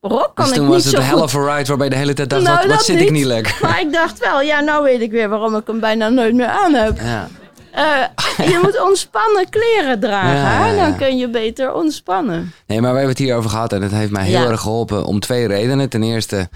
rok 0.00 0.30
kan 0.34 0.44
Dus 0.44 0.48
ik 0.48 0.54
toen 0.54 0.64
niet 0.64 0.74
was 0.74 0.84
het 0.84 0.92
zo 0.92 0.98
een 1.00 1.02
goed. 1.06 1.14
hell 1.14 1.22
of 1.42 1.48
a 1.50 1.56
ride 1.56 1.68
waarbij 1.68 1.86
je 1.86 1.92
de 1.92 1.98
hele 1.98 2.12
tijd 2.14 2.30
dacht, 2.30 2.42
Nou, 2.42 2.68
wat, 2.68 2.84
zit 2.84 3.00
ik 3.00 3.10
niet. 3.10 3.24
lekker. 3.24 3.58
Maar 3.62 3.80
ik 3.80 3.92
dacht 3.92 4.18
wel, 4.18 4.40
ja, 4.40 4.60
nou 4.60 4.84
weet 4.84 5.00
ik 5.00 5.10
weer 5.10 5.28
waarom 5.28 5.56
ik 5.56 5.66
hem 5.66 5.80
bijna 5.80 6.08
nooit 6.08 6.34
meer 6.34 6.46
aan 6.48 6.74
heb. 6.74 6.98
Ja. 7.00 7.28
Eh, 7.72 8.48
je 8.52 8.58
moet 8.62 8.80
ontspannen 8.80 9.48
kleren 9.50 10.00
dragen, 10.00 10.36
Ja, 10.36 10.66
ja, 10.66 10.82
dan 10.84 10.96
kun 10.96 11.16
je 11.18 11.28
beter 11.28 11.72
ontspannen. 11.74 12.52
Nee, 12.66 12.80
maar 12.80 12.90
we 12.92 12.96
hebben 12.98 13.14
het 13.16 13.24
hier 13.24 13.36
over 13.36 13.50
gehad 13.50 13.72
en 13.72 13.82
het 13.82 13.92
heeft 13.92 14.10
mij 14.10 14.24
heel 14.24 14.48
erg 14.50 14.60
geholpen 14.60 15.04
om 15.04 15.20
twee 15.20 15.46
redenen. 15.46 15.88
Ten 15.88 16.02
eerste, 16.02 16.48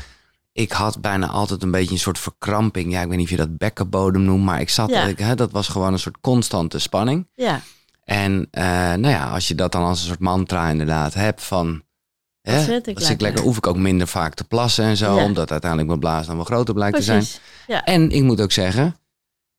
ik 0.53 0.73
had 0.73 1.01
bijna 1.01 1.27
altijd 1.29 1.63
een 1.63 1.71
beetje 1.71 1.93
een 1.93 1.99
soort 2.01 2.19
verkramping. 2.19 2.93
Ja, 2.93 3.01
ik 3.01 3.09
weet 3.09 3.17
niet 3.17 3.25
of 3.27 3.31
je 3.31 3.37
dat 3.37 3.57
bekkenbodem 3.59 4.23
noemt, 4.23 4.45
maar 4.45 4.61
ik 4.61 4.69
zat, 4.71 4.91
Ja. 4.91 5.03
ik, 5.03 5.19
hè, 5.19 5.35
dat 5.35 5.51
was 5.51 5.69
gewoon 5.69 5.93
een 5.93 5.99
soort 5.99 6.21
constante 6.21 6.79
spanning. 6.79 7.29
Ja, 7.35 7.61
En 8.05 8.49
eh, 8.51 8.65
nou 8.65 9.09
ja, 9.09 9.31
als 9.31 9.49
je 9.49 9.55
dat 9.55 9.73
dan 9.73 9.83
als 9.85 10.01
een 10.01 10.07
soort 10.07 10.19
mantra 10.21 10.69
inderdaad 10.69 11.15
hebt 11.15 11.43
van... 11.43 11.83
Hè, 12.43 12.57
als 12.57 12.67
ik 12.69 12.87
lekker. 12.87 13.17
lekker 13.23 13.43
hoef 13.43 13.57
ik 13.57 13.67
ook 13.67 13.77
minder 13.77 14.07
vaak 14.07 14.35
te 14.35 14.45
plassen 14.45 14.85
en 14.85 14.97
zo. 14.97 15.17
Ja. 15.17 15.25
Omdat 15.25 15.51
uiteindelijk 15.51 15.89
mijn 15.91 16.01
blaas 16.01 16.27
dan 16.27 16.37
wel 16.37 16.45
groter 16.45 16.75
blijkt 16.75 16.97
te 16.97 17.03
zijn. 17.03 17.25
Ja. 17.67 17.85
En 17.85 18.11
ik 18.11 18.23
moet 18.23 18.41
ook 18.41 18.53
zeggen, 18.53 18.97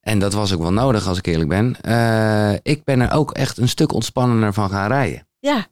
en 0.00 0.18
dat 0.18 0.32
was 0.32 0.52
ook 0.52 0.60
wel 0.60 0.72
nodig 0.72 1.06
als 1.06 1.18
ik 1.18 1.26
eerlijk 1.26 1.48
ben. 1.48 1.76
eh, 1.80 2.52
ik 2.62 2.84
ben 2.84 3.00
er 3.00 3.10
ook 3.12 3.30
echt 3.32 3.58
een 3.58 3.68
stuk 3.68 3.92
ontspannender 3.92 4.52
van 4.52 4.70
gaan 4.70 4.88
rijden. 4.88 5.26
Ja, 5.38 5.66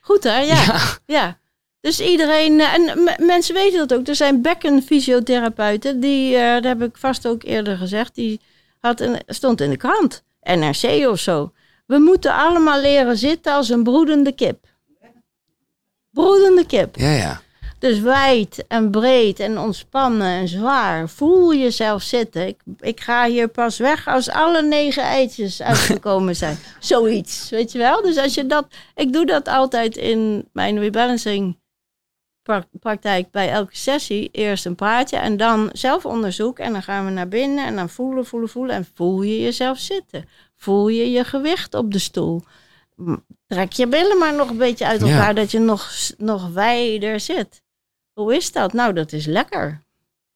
goed 0.00 0.22
hè? 0.22 0.38
Ja, 0.38 0.80
ja. 1.06 1.38
Dus 1.80 2.00
iedereen, 2.00 2.60
eh, 2.60 2.74
en 2.74 3.10
mensen 3.26 3.54
weten 3.54 3.78
dat 3.78 3.98
ook. 3.98 4.06
Er 4.06 4.14
zijn 4.14 4.42
bekkenfysiotherapeuten, 4.42 6.00
die, 6.00 6.36
eh, 6.36 6.54
dat 6.54 6.64
heb 6.64 6.82
ik 6.82 6.96
vast 6.96 7.26
ook 7.26 7.42
eerder 7.42 7.76
gezegd, 7.76 8.14
die 8.14 8.40
had 8.80 9.00
een, 9.00 9.20
stond 9.26 9.60
in 9.60 9.70
de 9.70 9.76
krant, 9.76 10.24
NRC 10.42 11.08
of 11.08 11.18
zo. 11.18 11.52
We 11.86 11.98
moeten 11.98 12.34
allemaal 12.34 12.80
leren 12.80 13.16
zitten 13.16 13.52
als 13.52 13.68
een 13.68 13.82
broedende 13.82 14.32
kip. 14.32 14.66
Broedende 16.10 16.66
kip. 16.66 16.96
Ja, 16.96 17.10
ja. 17.10 17.40
Dus 17.78 18.00
wijd 18.00 18.64
en 18.68 18.90
breed 18.90 19.40
en 19.40 19.58
ontspannen 19.58 20.26
en 20.26 20.48
zwaar. 20.48 21.08
Voel 21.08 21.54
jezelf 21.54 22.02
zitten. 22.02 22.46
Ik, 22.46 22.60
ik 22.80 23.00
ga 23.00 23.26
hier 23.26 23.48
pas 23.48 23.78
weg 23.78 24.08
als 24.08 24.30
alle 24.30 24.62
negen 24.62 25.02
eitjes 25.02 25.62
uitgekomen 25.72 26.36
zijn. 26.36 26.58
Zoiets, 26.80 27.50
weet 27.50 27.72
je 27.72 27.78
wel? 27.78 28.02
Dus 28.02 28.16
als 28.16 28.34
je 28.34 28.46
dat... 28.46 28.66
Ik 28.94 29.12
doe 29.12 29.26
dat 29.26 29.48
altijd 29.48 29.96
in 29.96 30.48
mijn 30.52 30.78
rebalancing 30.78 31.56
praktijk 32.80 33.30
bij 33.30 33.50
elke 33.50 33.76
sessie. 33.76 34.28
Eerst 34.32 34.66
een 34.66 34.74
praatje 34.74 35.16
en 35.16 35.36
dan 35.36 35.68
zelfonderzoek. 35.72 36.58
En 36.58 36.72
dan 36.72 36.82
gaan 36.82 37.04
we 37.04 37.10
naar 37.10 37.28
binnen 37.28 37.66
en 37.66 37.76
dan 37.76 37.88
voelen, 37.88 38.26
voelen, 38.26 38.48
voelen. 38.48 38.76
En 38.76 38.86
voel 38.94 39.22
je 39.22 39.40
jezelf 39.42 39.78
zitten. 39.78 40.24
Voel 40.56 40.88
je 40.88 41.10
je 41.10 41.24
gewicht 41.24 41.74
op 41.74 41.92
de 41.92 41.98
stoel. 41.98 42.42
Trek 43.46 43.72
je 43.72 43.86
billen 43.88 44.18
maar 44.18 44.34
nog 44.34 44.50
een 44.50 44.56
beetje 44.56 44.86
uit 44.86 45.00
Ja. 45.00 45.06
elkaar, 45.06 45.34
dat 45.34 45.50
je 45.50 45.58
nog, 45.58 45.90
nog 46.18 46.48
wijder 46.52 47.20
zit. 47.20 47.62
Hoe 48.12 48.36
is 48.36 48.52
dat? 48.52 48.72
Nou, 48.72 48.92
dat 48.92 49.12
is 49.12 49.26
lekker. 49.26 49.82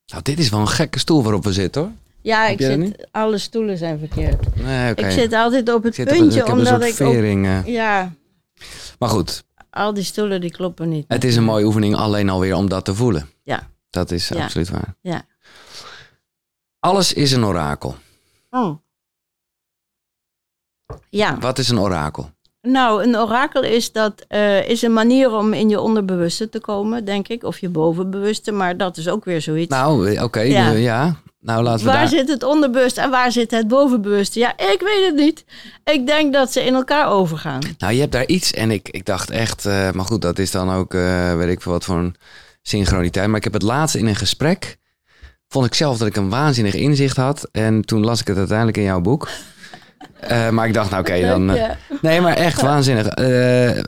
Nou, 0.06 0.22
dit 0.22 0.38
is 0.38 0.48
wel 0.48 0.60
een 0.60 0.68
gekke 0.68 0.98
stoel 0.98 1.22
waarop 1.22 1.44
we 1.44 1.52
zitten 1.52 1.82
hoor. 1.82 1.90
Ja, 2.22 2.42
Heb 2.46 2.60
ik 2.60 2.66
zit, 2.66 3.08
alle 3.10 3.38
stoelen 3.38 3.78
zijn 3.78 3.98
verkeerd. 3.98 4.56
Nee. 4.56 4.94
Ik 4.94 5.10
zit 5.10 5.32
altijd 5.32 5.72
op 5.74 5.82
het 5.82 5.98
op- 5.98 6.04
puntje, 6.06 6.40
ik 6.40 6.48
omdat 6.48 6.82
ik 6.84 6.94
vering. 6.94 7.46
eh. 7.46 7.66
Ja, 7.66 8.12
Maar 8.98 9.08
goed, 9.08 9.44
al 9.70 9.94
die 9.94 10.04
stoelen 10.04 10.40
die 10.40 10.50
kloppen 10.50 10.88
niet. 10.88 11.04
het 11.08 11.24
is 11.24 11.36
een 11.36 11.44
mooie 11.44 11.64
oefening 11.64 11.96
alleen 11.96 12.28
alweer 12.28 12.54
om 12.54 12.68
dat 12.68 12.84
te 12.84 12.94
voelen. 12.94 13.28
Ja. 13.42 13.68
Dat 13.90 14.10
is 14.10 14.28
Ja. 14.28 14.42
absoluut 14.42 14.68
waar. 14.70 14.94
Ja. 15.00 15.22
Alles 16.78 17.12
is 17.12 17.32
een 17.32 17.44
orakel. 17.44 17.94
Oh. 18.50 18.76
Ja, 21.10 21.38
Wat 21.38 21.58
is 21.58 21.68
een 21.68 21.78
orakel? 21.78 22.30
nou, 22.62 23.02
een 23.04 23.16
orakel 23.16 23.62
is, 23.62 23.92
dat, 23.92 24.24
eh, 24.28 24.68
is 24.68 24.82
een 24.82 24.92
manier 24.92 25.30
om 25.32 25.52
in 25.52 25.68
je 25.68 25.80
onderbewuste 25.80 26.48
te 26.48 26.60
komen, 26.60 27.04
denk 27.04 27.28
ik. 27.28 27.42
Of 27.42 27.58
je 27.58 27.68
bovenbewuste, 27.68 28.52
maar 28.52 28.76
dat 28.76 28.96
is 28.96 29.08
ook 29.08 29.24
weer 29.24 29.40
zoiets. 29.40 29.70
Nou, 29.70 30.14
eh, 30.14 30.22
oké. 30.22 30.40
Ja. 30.40 30.72
eh, 30.72 30.82
ja. 30.82 31.16
Nou, 31.40 31.62
laten 31.62 31.84
we 31.84 31.90
waar 31.90 32.00
daar... 32.00 32.08
zit 32.08 32.28
het 32.28 32.42
onderbewuste 32.42 33.00
en 33.00 33.10
waar 33.10 33.32
zit 33.32 33.50
het 33.50 33.68
bovenbewuste? 33.68 34.38
Ja, 34.38 34.52
ik 34.52 34.80
weet 34.84 35.06
het 35.06 35.14
niet. 35.14 35.44
Ik 35.84 36.06
denk 36.06 36.32
dat 36.32 36.52
ze 36.52 36.64
in 36.64 36.74
elkaar 36.74 37.10
overgaan. 37.10 37.60
Nou, 37.78 37.92
je 37.92 38.00
hebt 38.00 38.12
daar 38.12 38.26
iets 38.26 38.52
en 38.52 38.70
ik, 38.70 38.88
ik 38.88 39.04
dacht 39.04 39.30
echt... 39.30 39.66
eh, 39.66 39.90
maar 39.90 40.04
goed, 40.04 40.22
dat 40.22 40.38
is 40.38 40.50
dan 40.50 40.70
ook, 40.70 40.94
eh, 40.94 41.36
weet 41.36 41.48
ik 41.48 41.62
veel 41.62 41.72
wat 41.72 41.84
voor 41.84 41.96
een 41.96 42.14
synchroniteit. 42.62 43.26
Maar 43.28 43.36
ik 43.36 43.44
heb 43.44 43.52
het 43.52 43.62
laatst 43.62 43.94
in 43.94 44.06
een 44.06 44.16
gesprek... 44.16 44.76
vond 45.48 45.66
ik 45.66 45.74
zelf 45.74 45.98
dat 45.98 46.08
ik 46.08 46.16
een 46.16 46.28
waanzinnig 46.28 46.74
inzicht 46.74 47.16
had. 47.16 47.48
En 47.52 47.84
toen 47.84 48.04
las 48.04 48.20
ik 48.20 48.26
het 48.26 48.36
uiteindelijk 48.36 48.76
in 48.76 48.82
jouw 48.82 49.00
boek. 49.00 49.28
Eh, 50.20 50.48
maar 50.48 50.66
ik 50.66 50.74
dacht, 50.74 50.90
nou 50.90 51.02
oké, 51.02 51.20
dan... 51.20 51.44
Nee, 52.00 52.20
maar 52.20 52.36
echt 52.36 52.60
waanzinnig. 52.60 53.14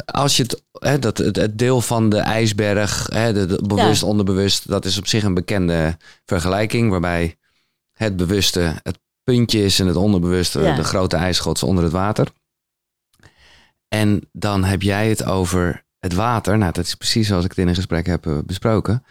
Als 0.04 0.36
je 0.36 0.42
het, 0.42 0.62
hè, 0.72 0.98
dat, 0.98 1.18
het, 1.18 1.36
het 1.36 1.58
deel 1.58 1.80
van 1.80 2.08
de 2.08 2.18
ijsberg, 2.18 3.08
hè, 3.12 3.32
de, 3.32 3.46
de 3.46 3.62
bewust, 3.66 4.02
onderbewust, 4.02 4.68
dat 4.68 4.84
is 4.84 4.98
op 4.98 5.06
zich 5.06 5.22
een 5.22 5.34
bekende 5.34 5.96
vergelijking. 6.24 6.90
Waarbij 6.90 7.36
het 8.02 8.16
bewuste 8.16 8.74
het 8.82 8.98
puntje 9.22 9.64
is 9.64 9.80
en 9.80 9.86
het 9.86 9.96
onderbewuste 9.96 10.60
Ja. 10.60 10.74
de 10.74 10.84
grote 10.84 11.16
ijsschots 11.16 11.62
onder 11.62 11.84
het 11.84 11.92
water. 11.92 12.26
En 13.88 14.28
dan 14.32 14.64
heb 14.64 14.82
jij 14.82 15.08
het 15.08 15.24
over 15.24 15.84
het 15.98 16.14
water. 16.14 16.58
Nou, 16.58 16.72
dat 16.72 16.84
is 16.86 16.94
precies 16.94 17.26
zoals 17.26 17.44
ik 17.44 17.50
het 17.50 17.58
in 17.58 17.68
een 17.68 17.74
gesprek 17.74 18.06
heb 18.06 18.26
eh, 18.26 18.38
besproken. 18.46 19.04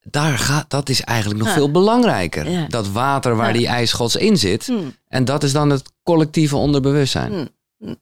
Daar 0.00 0.38
gaat, 0.38 0.70
dat 0.70 0.88
is 0.88 1.00
eigenlijk 1.00 1.38
nog 1.38 1.48
Ja. 1.48 1.54
veel 1.54 1.70
belangrijker. 1.70 2.50
Ja. 2.50 2.66
Dat 2.68 2.88
water 2.90 3.36
waar 3.36 3.52
die 3.52 3.66
ijsschots 3.66 4.16
in 4.16 4.36
zit. 4.36 4.66
Hm, 4.66 4.88
En 5.08 5.24
dat 5.24 5.42
is 5.42 5.52
dan 5.52 5.70
het 5.70 5.92
collectieve 6.02 6.56
onderbewustzijn. 6.56 7.32
hm, 7.32 7.46
hm. 7.86 7.94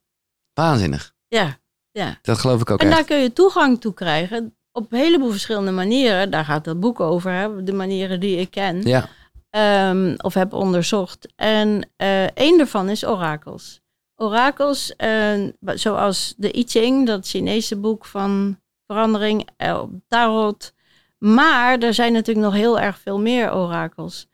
Waanzinnig. 0.55 1.15
Ja, 1.29 1.59
ja. 1.91 2.19
Dat 2.23 2.39
geloof 2.39 2.61
ik 2.61 2.71
ook 2.71 2.81
En 2.81 2.87
echt. 2.87 2.97
daar 2.97 3.05
kun 3.05 3.17
je 3.19 3.33
toegang 3.33 3.81
toe 3.81 3.95
krijgen 3.95 4.57
op 4.73 4.93
een 4.93 4.99
heleboel 4.99 5.31
verschillende 5.31 5.71
manieren. 5.71 6.31
Daar 6.31 6.45
gaat 6.45 6.65
dat 6.65 6.81
boek 6.81 7.01
over, 7.01 7.33
hè? 7.33 7.63
de 7.63 7.73
manieren 7.73 8.21
die 8.21 8.37
ik 8.37 8.51
ken 8.51 8.83
Ja, 8.83 9.09
ehm, 9.57 10.15
of 10.17 10.35
heb 10.35 10.53
onderzocht. 10.53 11.33
En 11.37 11.91
eh 11.97 12.25
één 12.25 12.59
daarvan 12.59 12.89
is 12.89 13.07
orakels. 13.07 13.81
Orakels, 14.17 14.97
eh, 14.97 15.45
zoals 15.61 16.35
de 16.37 16.59
I 16.59 16.65
Ching, 16.67 17.07
dat 17.07 17.29
Chinese 17.29 17.77
boek 17.77 18.05
van 18.05 18.61
verandering, 18.87 19.49
eh, 19.57 19.83
tarot. 20.09 20.75
Maar 21.19 21.79
er 21.79 21.95
zijn 21.95 22.13
natuurlijk 22.13 22.47
nog 22.47 22.55
heel 22.55 22.81
erg 22.81 22.99
veel 22.99 23.21
meer 23.21 23.55
orakels. 23.55 24.29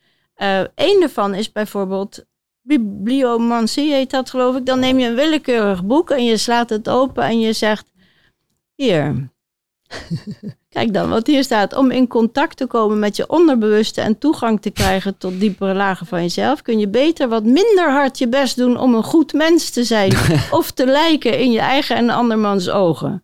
Eén 0.75 1.01
daarvan 1.01 1.35
is 1.35 1.53
bijvoorbeeld 1.53 2.25
bibliomancie, 2.63 3.93
heet 3.93 4.11
dat 4.11 4.31
geloof 4.31 4.57
ik. 4.57 4.67
Dan 4.67 4.79
neem 4.79 4.99
je 4.99 5.09
een 5.09 5.15
willekeurig 5.15 5.85
boek 5.85 6.11
en 6.11 6.25
je 6.25 6.37
slaat 6.37 6.71
het 6.71 6.89
open 6.89 7.25
en 7.25 7.41
je 7.41 7.53
zegt: 7.53 7.91
Hier, 8.75 9.31
kijk 10.69 10.93
dan 10.95 11.09
wat 11.09 11.27
hier 11.27 11.45
staat. 11.45 11.77
Om 11.77 11.91
in 11.91 12.07
contact 12.09 12.57
te 12.57 12.67
komen 12.67 12.99
met 12.99 13.17
je 13.17 13.29
onderbewuste 13.29 14.01
en 14.01 14.19
toegang 14.19 14.63
te 14.63 14.71
krijgen 14.71 15.19
tot 15.19 15.41
diepere 15.41 15.75
lagen 15.75 16.07
van 16.07 16.23
jezelf, 16.23 16.63
kun 16.63 16.79
je 16.79 16.89
beter 16.89 17.29
wat 17.29 17.45
minder 17.45 17.91
hard 17.91 18.19
je 18.19 18.29
best 18.29 18.57
doen 18.57 18.79
om 18.79 18.95
een 18.95 19.03
goed 19.05 19.33
mens 19.33 19.71
te 19.71 19.85
zijn 19.85 20.13
of 20.51 20.71
te 20.71 20.87
lijken 20.87 21.39
in 21.39 21.53
je 21.53 21.61
eigen 21.61 21.97
en 21.97 22.11
andermans 22.11 22.71
ogen. 22.71 23.23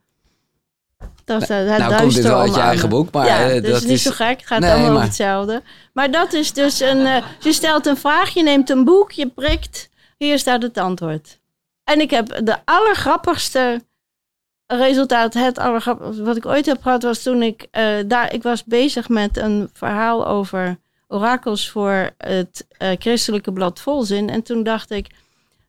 Dat 1.25 1.43
is 1.43 1.49
het 1.49 1.67
nou 1.79 1.95
komt 1.97 2.15
dit 2.15 2.25
wel 2.25 2.41
uit 2.41 2.55
je 2.55 2.61
eigen 2.61 2.89
boek, 2.89 3.13
maar 3.13 3.27
ja, 3.27 3.51
eh, 3.51 3.63
dus 3.63 3.71
dat 3.73 3.83
is 3.83 3.91
is... 3.91 4.03
zo 4.03 4.11
gek. 4.11 4.39
Het 4.39 4.47
gaat 4.47 4.61
Nee, 4.61 4.69
allemaal 4.71 4.87
over 4.87 4.99
maar- 4.99 5.07
hetzelfde. 5.07 5.63
Maar 5.93 6.11
dat 6.11 6.33
is 6.33 6.53
dus 6.53 6.81
een... 6.81 7.07
eh, 7.07 7.25
je 7.41 7.53
stelt 7.53 7.87
een 7.87 7.97
vraag, 7.97 8.31
je 8.35 8.43
neemt 8.43 8.71
een 8.71 8.85
boek, 8.85 9.11
je 9.13 9.27
prikt. 9.27 9.89
Hier 10.19 10.39
staat 10.39 10.63
het 10.63 10.79
antwoord. 10.79 11.39
En 11.85 12.01
ik 12.01 12.11
heb 12.11 12.41
de 12.45 12.57
allergrappigste 12.65 13.81
resultaat, 14.77 15.35
het 15.35 15.59
allergrappigste 15.59 16.23
wat 16.23 16.37
ik 16.37 16.47
ooit 16.47 16.67
heb 16.67 16.83
gehad, 16.83 17.03
was 17.03 17.23
toen 17.23 17.43
ik 17.43 17.67
eh, 17.71 17.97
daar... 18.07 18.35
Ik 18.35 18.43
was 18.43 18.65
bezig 18.65 19.09
met 19.09 19.37
een 19.37 19.71
verhaal 19.73 20.27
over 20.27 20.79
orakels 21.07 21.71
voor 21.71 22.11
het 22.17 22.67
eh, 22.69 22.91
christelijke 22.99 23.53
blad 23.53 23.81
Volzin. 23.81 24.31
En 24.31 24.43
toen 24.43 24.63
dacht 24.63 24.91
ik, 24.91 25.07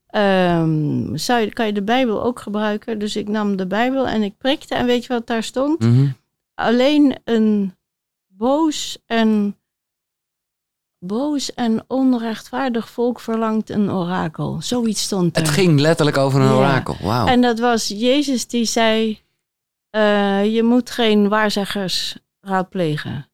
ehm, 0.08 1.16
zou 1.16 1.42
je, 1.42 1.54
kan 1.54 1.66
je 1.66 1.74
de 1.74 1.84
Bijbel 1.84 2.24
ook 2.24 2.40
gebruiken? 2.40 3.00
Dus 3.00 3.16
ik 3.16 3.28
nam 3.28 3.56
de 3.56 3.68
Bijbel 3.68 4.08
en 4.08 4.24
ik 4.24 4.38
prikte. 4.38 4.76
En 4.76 4.86
weet 4.86 5.06
je 5.06 5.14
wat 5.14 5.28
daar 5.28 5.44
stond? 5.44 5.80
Mhm. 5.80 6.08
alleen 6.54 7.16
een 7.24 7.76
boos 8.28 8.98
en 9.06 9.59
boos 11.00 11.54
en 11.54 11.84
onrechtvaardig 11.88 12.90
volk 12.90 13.20
verlangt 13.20 13.70
een 13.70 13.92
orakel. 13.92 14.58
Zoiets 14.62 15.02
stond 15.02 15.36
er. 15.36 15.42
Het 15.42 15.52
ging 15.52 15.80
letterlijk 15.80 16.18
over 16.18 16.42
een 16.42 16.48
Ja. 16.48 16.54
orakel. 16.54 16.98
Wauw. 17.02 17.28
En 17.28 17.42
dat 17.42 17.60
was 17.60 17.88
Jezus 17.88 18.48
die 18.48 18.66
zei: 18.66 19.20
eh, 19.90 20.54
Je 20.54 20.64
moet 20.64 20.90
geen 20.90 21.30
waarzeggers 21.30 22.18
raadplegen. 22.42 23.30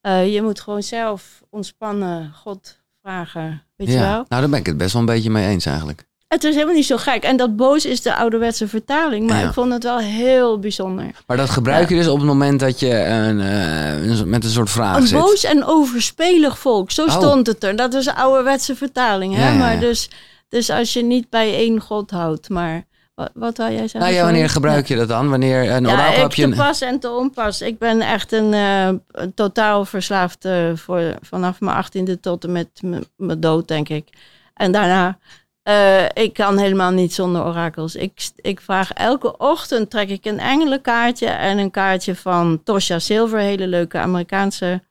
Eh, 0.00 0.32
je 0.34 0.42
moet 0.42 0.60
gewoon 0.60 0.82
zelf 0.82 1.42
ontspannen, 1.50 2.32
God 2.34 2.78
vragen. 3.02 3.62
Weet 3.76 3.88
je 3.88 3.98
wel? 3.98 4.08
Nou, 4.10 4.24
daar 4.28 4.48
ben 4.48 4.58
ik 4.58 4.66
het 4.66 4.76
best 4.76 4.92
wel 4.92 5.00
een 5.02 5.08
beetje 5.08 5.30
mee 5.30 5.46
eens 5.48 5.66
eigenlijk. 5.66 6.06
Het 6.28 6.44
is 6.44 6.54
helemaal 6.54 6.74
niet 6.74 6.86
zo 6.86 6.96
gek. 6.96 7.22
En 7.22 7.36
dat 7.36 7.56
boos 7.56 7.84
is 7.84 8.02
de 8.02 8.14
ouderwetse 8.14 8.68
vertaling. 8.68 9.26
Maar 9.28 9.40
Ja. 9.40 9.46
ik 9.46 9.52
vond 9.52 9.72
het 9.72 9.82
wel 9.82 9.98
heel 9.98 10.58
bijzonder. 10.58 11.10
Maar 11.26 11.36
dat 11.36 11.50
gebruik 11.50 11.88
je 11.88 11.94
dus 11.94 12.08
op 12.08 12.18
het 12.18 12.26
moment 12.26 12.60
dat 12.60 12.80
je 12.80 12.94
een, 13.04 13.40
eh, 13.40 14.06
een- 14.18 14.28
met 14.28 14.44
een 14.44 14.50
soort 14.50 14.70
vraag 14.70 14.96
Een 14.96 15.06
zit. 15.06 15.18
boos 15.18 15.44
en 15.44 15.64
overspelig 15.64 16.58
volk. 16.58 16.90
Zo 16.90 17.04
Oh. 17.04 17.10
stond 17.10 17.46
het 17.46 17.64
er. 17.64 17.76
Dat 17.76 17.94
is 17.94 18.06
een 18.06 18.14
ouderwetse 18.14 18.76
vertaling. 18.76 19.34
Hè? 19.34 19.48
Ja. 19.48 19.54
Maar 19.54 19.80
dus, 19.80 20.10
dus 20.48 20.70
als 20.70 20.92
je 20.92 21.02
niet 21.02 21.30
bij 21.30 21.54
één 21.54 21.80
God 21.80 22.10
houdt. 22.10 22.48
Maar 22.48 22.84
wat, 23.14 23.30
wat 23.34 23.56
wou 23.56 23.70
jij 23.70 23.80
zeggen? 23.80 24.00
Nou 24.00 24.12
ja, 24.12 24.22
wanneer 24.24 24.48
gebruik 24.50 24.86
je 24.88 24.96
dat 24.96 25.08
dan? 25.08 25.30
Wanneer 25.30 25.70
een 25.70 25.84
Ja, 25.84 25.92
orakel 25.92 26.12
ik 26.14 26.20
heb 26.20 26.32
je... 26.34 26.42
te 26.42 26.48
een- 26.48 26.56
pas 26.56 26.80
en 26.80 26.98
te 27.00 27.10
onpas. 27.10 27.60
Ik 27.60 27.78
ben 27.78 28.00
echt 28.00 28.32
een, 28.32 28.52
eh, 28.54 28.88
een 29.12 29.34
totaal 29.34 29.84
verslaafd 29.84 30.44
eh, 30.44 30.70
voor, 30.74 31.14
vanaf 31.20 31.60
mijn 31.60 31.76
achttiende 31.76 32.20
tot 32.20 32.44
en 32.44 32.52
met 32.52 32.68
mijn 33.16 33.40
dood, 33.40 33.68
denk 33.68 33.88
ik. 33.88 34.08
En 34.54 34.72
daarna, 34.72 35.18
eh, 35.66 36.04
ik 36.14 36.32
kan 36.32 36.58
helemaal 36.58 36.90
niet 36.90 37.14
zonder 37.14 37.44
orakels. 37.44 37.94
Ik, 37.94 38.30
ik 38.36 38.60
vraag 38.60 38.92
elke 38.92 39.36
ochtend, 39.36 39.90
trek 39.90 40.08
ik 40.08 40.24
een 40.24 40.38
engelenkaartje 40.38 41.26
en 41.26 41.58
een 41.58 41.70
kaartje 41.70 42.16
van 42.16 42.62
Tosha 42.64 42.98
Silver, 42.98 43.38
hele 43.38 43.66
leuke 43.66 43.98
Amerikaanse 43.98 44.82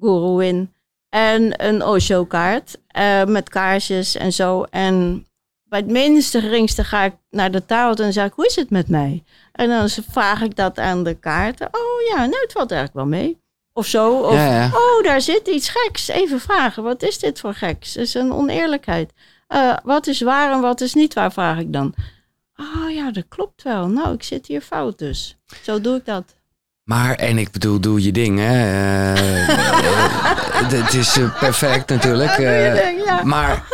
guru 0.00 0.68
En 1.08 1.66
een 1.66 1.84
Osho-kaart 1.84 2.78
eh, 2.86 3.24
met 3.24 3.48
kaarsjes 3.48 4.14
en 4.14 4.32
zo. 4.32 4.62
En 4.62 5.26
bij 5.64 5.78
het 5.78 5.90
minste 5.90 6.40
geringste 6.40 6.84
ga 6.84 7.02
ik 7.02 7.14
naar 7.30 7.50
de 7.50 7.66
tarot 7.66 8.00
en 8.00 8.12
zeg 8.12 8.26
ik, 8.26 8.32
hoe 8.32 8.46
is 8.46 8.56
het 8.56 8.70
met 8.70 8.88
mij? 8.88 9.24
En 9.52 9.68
dan 9.68 9.88
vraag 9.88 10.42
ik 10.42 10.56
dat 10.56 10.78
aan 10.78 11.04
de 11.04 11.14
kaarten. 11.14 11.66
Oh 11.66 12.08
ja, 12.10 12.16
nou, 12.16 12.42
het 12.42 12.52
valt 12.52 12.70
eigenlijk 12.70 12.94
wel 12.94 13.20
mee. 13.20 13.40
Of 13.72 13.86
zo. 13.86 14.18
Of, 14.18 14.34
Ja, 14.34 14.46
ja. 14.46 14.66
oh, 14.66 15.04
daar 15.04 15.20
zit 15.20 15.48
iets 15.48 15.68
geks. 15.68 16.08
Even 16.08 16.40
vragen, 16.40 16.82
wat 16.82 17.02
is 17.02 17.18
dit 17.18 17.40
voor 17.40 17.54
geks? 17.54 17.94
Het 17.94 18.02
is 18.04 18.14
een 18.14 18.32
oneerlijkheid. 18.32 19.12
Eh, 19.52 19.76
wat 19.84 20.06
is 20.06 20.20
waar 20.20 20.52
en 20.52 20.60
wat 20.60 20.80
is 20.80 20.94
niet 20.94 21.14
waar, 21.14 21.32
vraag 21.32 21.58
ik 21.58 21.72
dan. 21.72 21.94
Oh 22.56 22.90
ja, 22.90 23.10
dat 23.10 23.24
klopt 23.28 23.62
wel. 23.62 23.88
Nou, 23.88 24.14
ik 24.14 24.22
zit 24.22 24.46
hier 24.46 24.60
fout 24.60 24.98
dus. 24.98 25.36
Zo 25.62 25.80
doe 25.80 25.96
ik 25.96 26.04
dat. 26.04 26.24
Maar, 26.84 27.14
en 27.14 27.38
ik 27.38 27.50
bedoel, 27.50 27.80
doe 27.80 28.02
je 28.02 28.12
ding, 28.12 28.38
hè. 28.38 28.44
Eh, 28.44 29.48
eh, 29.48 30.70
Het 30.70 30.94
is 30.94 31.18
perfect 31.38 31.88
natuurlijk. 31.88 32.36
Doe 32.36 32.44
je 32.44 32.50
eh, 32.50 32.86
ding, 32.86 33.04
ja. 33.04 33.22
Maar 33.24 33.64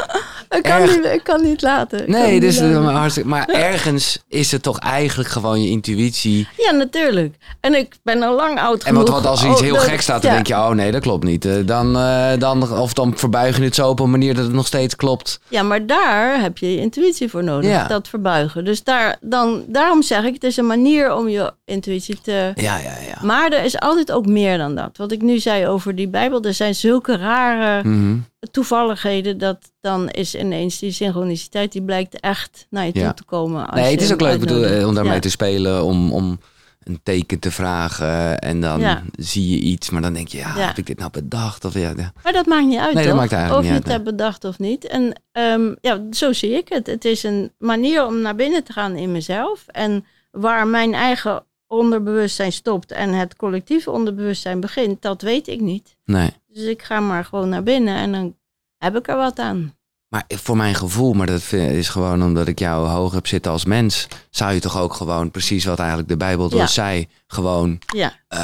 Ik 0.49 0.63
kan, 0.63 0.81
erg- 0.81 0.97
niet, 0.97 1.05
ik 1.05 1.21
kan 1.25 1.43
niet 1.43 1.63
laten. 1.63 2.11
Nee, 2.11 2.41
dus, 2.41 2.59
laten. 2.59 2.83
maar, 2.83 2.95
hartstikke, 2.95 3.29
maar 3.29 3.49
ergens 3.71 4.19
is 4.29 4.53
het 4.53 4.63
toch 4.63 4.79
eigenlijk 4.79 5.29
gewoon 5.29 5.63
je 5.63 5.69
intuïtie. 5.69 6.49
Ja, 6.57 6.71
natuurlijk. 6.71 7.35
En 7.61 7.75
ik 7.75 7.95
ben 8.03 8.23
al 8.23 8.35
lang 8.35 8.61
oud 8.61 8.83
En 8.83 8.87
genoeg. 8.87 9.01
wat, 9.03 9.11
wat 9.23 9.27
als 9.27 9.43
er 9.43 9.51
iets 9.51 9.61
Oh, 9.61 9.67
heel 9.67 9.77
gek 9.77 10.01
staat, 10.01 10.23
dan 10.23 10.31
ja. 10.31 10.37
denk 10.37 10.47
je, 10.47 10.55
oh 10.55 10.71
nee, 10.71 10.93
dat 10.93 11.03
klopt 11.03 11.25
niet. 11.25 11.45
Eh, 11.45 11.55
Dan, 11.65 11.97
eh, 11.97 12.31
dan, 12.39 12.79
of 12.79 12.93
dan 12.93 13.13
verbuig 13.17 13.57
je 13.59 13.65
het 13.65 13.75
zo 13.75 13.89
op 13.89 14.01
een 14.01 14.11
manier 14.11 14.35
dat 14.35 14.45
het 14.45 14.53
nog 14.53 14.67
steeds 14.67 14.97
klopt. 14.97 15.41
Ja, 15.49 15.63
maar 15.63 15.87
daar 15.87 16.41
heb 16.41 16.59
je 16.59 16.71
je 16.73 16.81
intuïtie 16.81 17.29
voor 17.31 17.45
nodig. 17.45 17.71
Ja. 17.71 17.87
Dat 17.87 18.09
verbuigen. 18.09 18.65
Dus 18.65 18.83
daar, 18.85 19.17
dan, 19.21 19.65
daarom 19.67 20.03
zeg 20.03 20.25
ik, 20.25 20.35
het 20.35 20.45
is 20.45 20.57
een 20.57 20.67
manier 20.67 21.15
om 21.15 21.29
je 21.29 21.53
intuïtie 21.65 22.21
te... 22.23 22.53
Ja, 22.55 22.77
ja, 22.79 22.93
ja. 23.09 23.19
Maar 23.23 23.53
er 23.53 23.65
is 23.65 23.81
altijd 23.81 24.13
ook 24.13 24.27
meer 24.27 24.59
dan 24.59 24.75
dat. 24.75 24.97
Wat 24.97 25.13
ik 25.13 25.23
nu 25.23 25.39
zei 25.39 25.67
over 25.67 25.95
die 25.95 26.09
Bijbel, 26.09 26.43
er 26.43 26.55
zijn 26.55 26.75
zulke 26.75 27.17
rare 27.17 27.83
Mhm. 27.89 28.17
Toevalligheden 28.51 29.39
dat 29.39 29.73
dan 29.81 30.09
is 30.09 30.35
ineens 30.35 30.79
die 30.79 30.93
synchroniciteit, 30.93 31.73
die 31.73 31.83
blijkt 31.83 32.21
echt 32.21 32.67
naar 32.71 32.87
je 32.87 32.93
toe 32.93 33.15
te 33.15 33.25
komen. 33.25 33.67
als 33.71 33.81
Nee, 33.81 33.91
het 33.93 34.03
is 34.03 34.13
ook 34.13 34.21
leuk 34.21 34.41
bedoel, 34.41 34.65
eh, 34.65 34.87
om 34.87 34.95
daarmee 34.95 35.15
Ja. 35.15 35.21
te 35.21 35.31
spelen, 35.31 35.85
om, 35.85 36.13
om 36.13 36.41
een 36.83 37.01
teken 37.03 37.39
te 37.39 37.51
vragen. 37.51 38.39
En 38.39 38.61
dan 38.61 38.81
Ja. 38.81 39.03
zie 39.13 39.51
je 39.51 39.59
iets, 39.59 39.91
maar 39.91 40.03
dan 40.03 40.13
denk 40.13 40.29
je, 40.29 40.39
ja, 40.39 40.53
heb 40.57 40.79
ik 40.79 40.87
dit 40.87 40.99
nou 40.99 41.11
bedacht? 41.11 41.65
Of, 41.65 41.75
ja, 41.75 41.93
ja. 41.97 42.13
Maar 42.23 42.33
dat 42.33 42.47
maakt 42.47 42.67
niet 42.67 42.79
uit, 42.79 42.95
Nee, 42.95 43.07
dat 43.07 43.17
maakt 43.17 43.33
eigenlijk 43.33 43.63
of 43.65 43.71
niet 43.73 43.79
je 43.79 43.85
het 43.85 43.93
hebt 43.93 44.05
bedacht 44.17 44.45
of 44.45 44.59
niet. 44.59 44.87
En 44.87 45.23
ehm, 45.33 45.75
ja, 45.81 46.01
zo 46.11 46.33
zie 46.33 46.51
ik 46.51 46.69
het. 46.69 46.87
Het 46.87 47.05
is 47.05 47.23
een 47.23 47.53
manier 47.59 48.07
om 48.07 48.21
naar 48.21 48.35
binnen 48.35 48.65
te 48.65 48.73
gaan 48.73 48.97
in 48.97 49.13
mezelf. 49.13 49.65
En 49.67 50.05
waar 50.31 50.67
mijn 50.67 50.95
eigen 50.95 51.45
onderbewustzijn 51.69 52.53
stopt 52.53 52.93
en 52.93 53.13
het 53.13 53.37
collectief 53.37 53.89
onderbewustzijn 53.89 54.61
begint, 54.61 55.03
dat 55.03 55.23
weet 55.23 55.49
ik 55.49 55.61
niet. 55.61 55.97
Nee. 56.05 56.31
Dus 56.47 56.63
ik 56.65 56.83
ga 56.83 57.01
maar 57.01 57.25
gewoon 57.25 57.49
naar 57.49 57.63
binnen 57.63 57.97
en 57.97 58.13
dan 58.13 58.37
heb 58.79 58.97
ik 58.97 59.09
er 59.09 59.17
wat 59.17 59.39
aan. 59.39 59.77
Maar 60.09 60.25
voor 60.29 60.57
mijn 60.57 60.75
gevoel, 60.75 61.13
maar 61.13 61.27
dat 61.27 61.53
is 61.53 61.89
gewoon 61.89 62.23
omdat 62.23 62.49
ik 62.49 62.59
jou 62.59 62.87
hoog 62.89 63.13
heb 63.13 63.27
zitten 63.27 63.53
als 63.53 63.65
mens, 63.65 64.07
zou 64.31 64.53
je 64.53 64.61
toch 64.61 64.79
ook 64.79 64.93
gewoon 64.93 65.31
precies 65.31 65.65
wat 65.65 65.79
eigenlijk 65.79 66.09
de 66.09 66.17
Bijbel 66.17 66.57
Ja. 66.57 66.67
zei, 66.67 67.09
gewoon 67.27 67.79
Ja, 67.95 68.13
eh, 68.29 68.39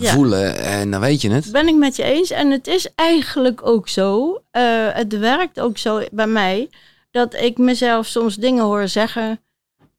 Ja. 0.00 0.12
voelen 0.12 0.56
en 0.58 0.90
dan 0.90 1.00
weet 1.00 1.20
je 1.20 1.30
het. 1.30 1.52
ben 1.52 1.68
ik 1.68 1.74
met 1.76 1.96
je 1.96 2.02
eens. 2.02 2.30
En 2.30 2.50
het 2.50 2.66
is 2.66 2.88
eigenlijk 2.94 3.66
ook 3.66 3.88
zo, 3.88 4.42
eh, 4.50 4.62
het 4.92 5.18
werkt 5.18 5.60
ook 5.60 5.78
zo 5.78 6.00
bij 6.12 6.26
mij, 6.26 6.70
dat 7.10 7.34
ik 7.34 7.58
mezelf 7.58 8.06
soms 8.06 8.34
dingen 8.36 8.64
hoor 8.64 8.88
zeggen 8.88 9.40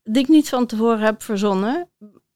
die 0.03 0.21
ik 0.21 0.27
niet 0.29 0.49
van 0.49 0.65
tevoren 0.65 0.99
heb 0.99 1.23
verzonnen. 1.23 1.89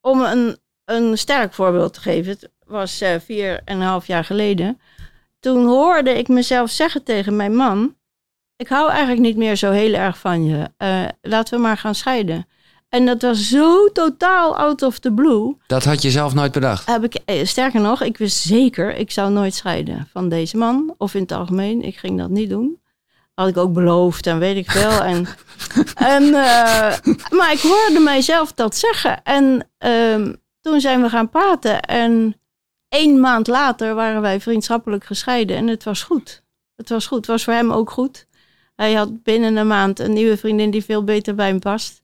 Om 0.10 0.22
een, 0.22 0.58
een 0.86 1.18
sterk 1.18 1.54
voorbeeld 1.54 1.94
te 1.94 2.00
geven, 2.00 2.32
het 2.32 2.50
was 2.66 3.02
eh, 3.02 3.20
vier 3.26 3.62
en 3.66 3.76
een 3.76 3.88
half 3.88 4.08
jaar 4.08 4.24
geleden. 4.24 4.80
Toen 5.40 5.66
hoorde 5.66 6.18
ik 6.18 6.28
mezelf 6.28 6.70
zeggen 6.70 7.04
tegen 7.04 7.36
mijn 7.36 7.56
man, 7.56 7.96
ik 8.56 8.68
hou 8.68 8.90
eigenlijk 8.90 9.22
niet 9.22 9.38
meer 9.38 9.56
zo 9.56 9.72
heel 9.72 9.94
erg 9.94 10.18
van 10.18 10.46
je. 10.46 10.70
Eh, 10.78 11.06
laten 11.22 11.56
we 11.56 11.62
maar 11.64 11.78
gaan 11.78 11.96
scheiden. 11.96 12.48
En 12.90 13.06
dat 13.06 13.22
was 13.22 13.50
zo 13.50 13.92
totaal 13.92 14.58
out 14.58 14.82
of 14.82 15.00
the 15.00 15.14
blue. 15.14 15.58
Dat 15.68 15.84
had 15.84 16.02
je 16.02 16.12
zelf 16.12 16.34
nooit 16.34 16.52
bedacht. 16.52 16.86
Heb 16.86 17.04
ik, 17.04 17.16
eh, 17.16 17.46
sterker 17.46 17.82
nog, 17.82 18.02
ik 18.02 18.18
wist 18.18 18.38
zeker, 18.38 18.96
ik 18.96 19.12
zou 19.12 19.32
nooit 19.32 19.54
scheiden 19.56 20.08
van 20.12 20.30
deze 20.30 20.58
man. 20.58 20.96
Of 20.98 21.14
in 21.14 21.22
het 21.22 21.32
algemeen, 21.32 21.82
ik 21.82 21.98
ging 21.98 22.18
dat 22.18 22.30
niet 22.30 22.50
doen. 22.50 22.80
Had 23.40 23.48
ik 23.48 23.58
ook 23.58 23.74
beloofd 23.74 24.28
en 24.28 24.40
weet 24.40 24.56
ik 24.56 24.72
veel. 24.72 25.04
En, 25.04 25.28
en, 26.16 26.24
eh, 26.24 26.98
maar 27.30 27.52
ik 27.52 27.60
hoorde 27.62 28.00
mijzelf 28.00 28.54
dat 28.54 28.76
zeggen. 28.76 29.24
En 29.24 29.70
ehm, 29.78 30.34
toen 30.62 30.82
zijn 30.82 31.02
we 31.02 31.10
gaan 31.10 31.30
praten. 31.30 31.82
En 31.82 32.42
één 32.90 33.20
maand 33.20 33.48
later 33.48 33.96
waren 33.96 34.22
wij 34.22 34.42
vriendschappelijk 34.42 35.04
gescheiden. 35.04 35.56
En 35.56 35.68
het 35.68 35.84
was 35.84 36.04
goed. 36.04 36.44
Het 36.76 36.90
was 36.90 37.08
goed. 37.08 37.18
Het 37.18 37.28
was 37.28 37.44
voor 37.44 37.54
hem 37.54 37.72
ook 37.72 37.92
goed. 37.92 38.28
Hij 38.76 38.94
had 38.94 39.24
binnen 39.24 39.56
een 39.56 39.68
maand 39.68 40.00
een 40.00 40.14
nieuwe 40.14 40.38
vriendin 40.38 40.72
die 40.72 40.84
veel 40.84 41.04
beter 41.04 41.36
bij 41.36 41.48
hem 41.48 41.60
past. 41.60 42.02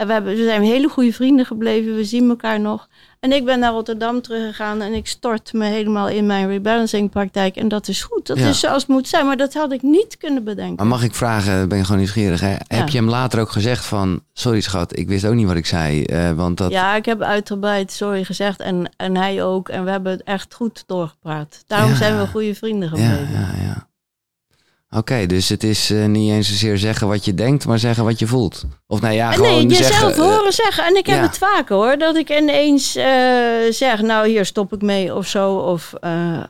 En 0.00 0.06
we, 0.06 0.12
hebben, 0.12 0.36
we 0.36 0.44
zijn 0.44 0.62
hele 0.62 0.88
goede 0.88 1.12
vrienden 1.12 1.46
gebleven. 1.46 1.96
We 1.96 2.04
zien 2.04 2.28
elkaar 2.28 2.60
nog. 2.60 2.88
En 3.20 3.32
ik 3.32 3.44
ben 3.44 3.58
naar 3.58 3.72
Rotterdam 3.72 4.20
teruggegaan 4.22 4.80
en 4.82 4.92
ik 4.92 5.06
stort 5.06 5.52
me 5.52 5.64
helemaal 5.64 6.08
in 6.08 6.26
mijn 6.26 6.48
rebalancing 6.48 7.10
praktijk. 7.10 7.56
En 7.56 7.68
dat 7.68 7.88
is 7.88 8.02
goed. 8.02 8.26
Dat 8.26 8.38
Ja. 8.38 8.48
is 8.48 8.60
zoals 8.60 8.82
het 8.82 8.90
moet 8.90 9.08
zijn. 9.08 9.26
Maar 9.26 9.36
dat 9.36 9.54
had 9.54 9.72
ik 9.72 9.82
niet 9.82 10.16
kunnen 10.16 10.44
bedenken. 10.44 10.76
Maar 10.76 10.86
mag 10.86 11.02
ik 11.02 11.14
vragen, 11.14 11.68
ben 11.68 11.78
je 11.78 11.84
gewoon 11.84 11.98
nieuwsgierig, 11.98 12.40
hè? 12.40 12.54
heb 12.66 12.88
je 12.88 12.98
hem 12.98 13.08
later 13.08 13.40
ook 13.40 13.50
gezegd 13.50 13.84
van, 13.84 14.22
sorry 14.32 14.60
schat, 14.60 14.98
ik 14.98 15.08
wist 15.08 15.24
ook 15.24 15.34
niet 15.34 15.46
wat 15.46 15.56
ik 15.56 15.66
zei, 15.66 16.04
eh, 16.04 16.30
want 16.30 16.56
dat... 16.58 16.70
Ja, 16.70 16.94
ik 16.94 17.04
heb 17.04 17.22
uitgebreid 17.22 17.92
sorry 17.92 18.24
gezegd 18.24 18.60
en, 18.60 18.90
en 18.96 19.16
hij 19.16 19.44
ook. 19.44 19.68
En 19.68 19.84
we 19.84 19.90
hebben 19.90 20.12
het 20.12 20.22
echt 20.22 20.54
goed 20.54 20.82
doorgepraat. 20.86 21.64
Daarom 21.66 21.90
Ja. 21.90 21.96
zijn 21.96 22.18
we 22.18 22.26
goede 22.26 22.54
vrienden 22.54 22.88
gebleven. 22.88 23.28
ja, 23.32 23.48
ja. 23.62 23.88
Oké, 24.96 25.26
dus 25.26 25.48
het 25.48 25.64
is 25.64 25.90
eh, 25.90 26.04
niet 26.04 26.30
eens 26.30 26.48
zozeer 26.48 26.78
zeggen 26.78 27.08
wat 27.08 27.24
je 27.24 27.34
denkt, 27.34 27.66
maar 27.66 27.78
zeggen 27.78 28.04
wat 28.04 28.18
je 28.18 28.26
voelt. 28.26 28.64
Of 28.86 29.00
nou 29.00 29.14
ja, 29.14 29.32
gewoon 29.32 29.66
nee, 29.66 29.66
jezelf 29.66 29.92
zeggen... 29.92 30.12
eh, 30.12 30.36
horen 30.36 30.52
zeggen. 30.52 30.84
En 30.84 30.96
ik 30.96 31.06
heb 31.06 31.16
ja. 31.16 31.22
het 31.22 31.38
vaker 31.38 31.76
hoor. 31.76 31.98
Dat 31.98 32.16
ik 32.16 32.30
ineens 32.30 32.96
eh, 32.96 33.70
zeg, 33.70 34.00
nou 34.00 34.28
hier 34.28 34.44
stop 34.44 34.72
ik 34.72 34.82
mee 34.82 35.14
of 35.14 35.26
zo. 35.26 35.56
Of, 35.56 35.92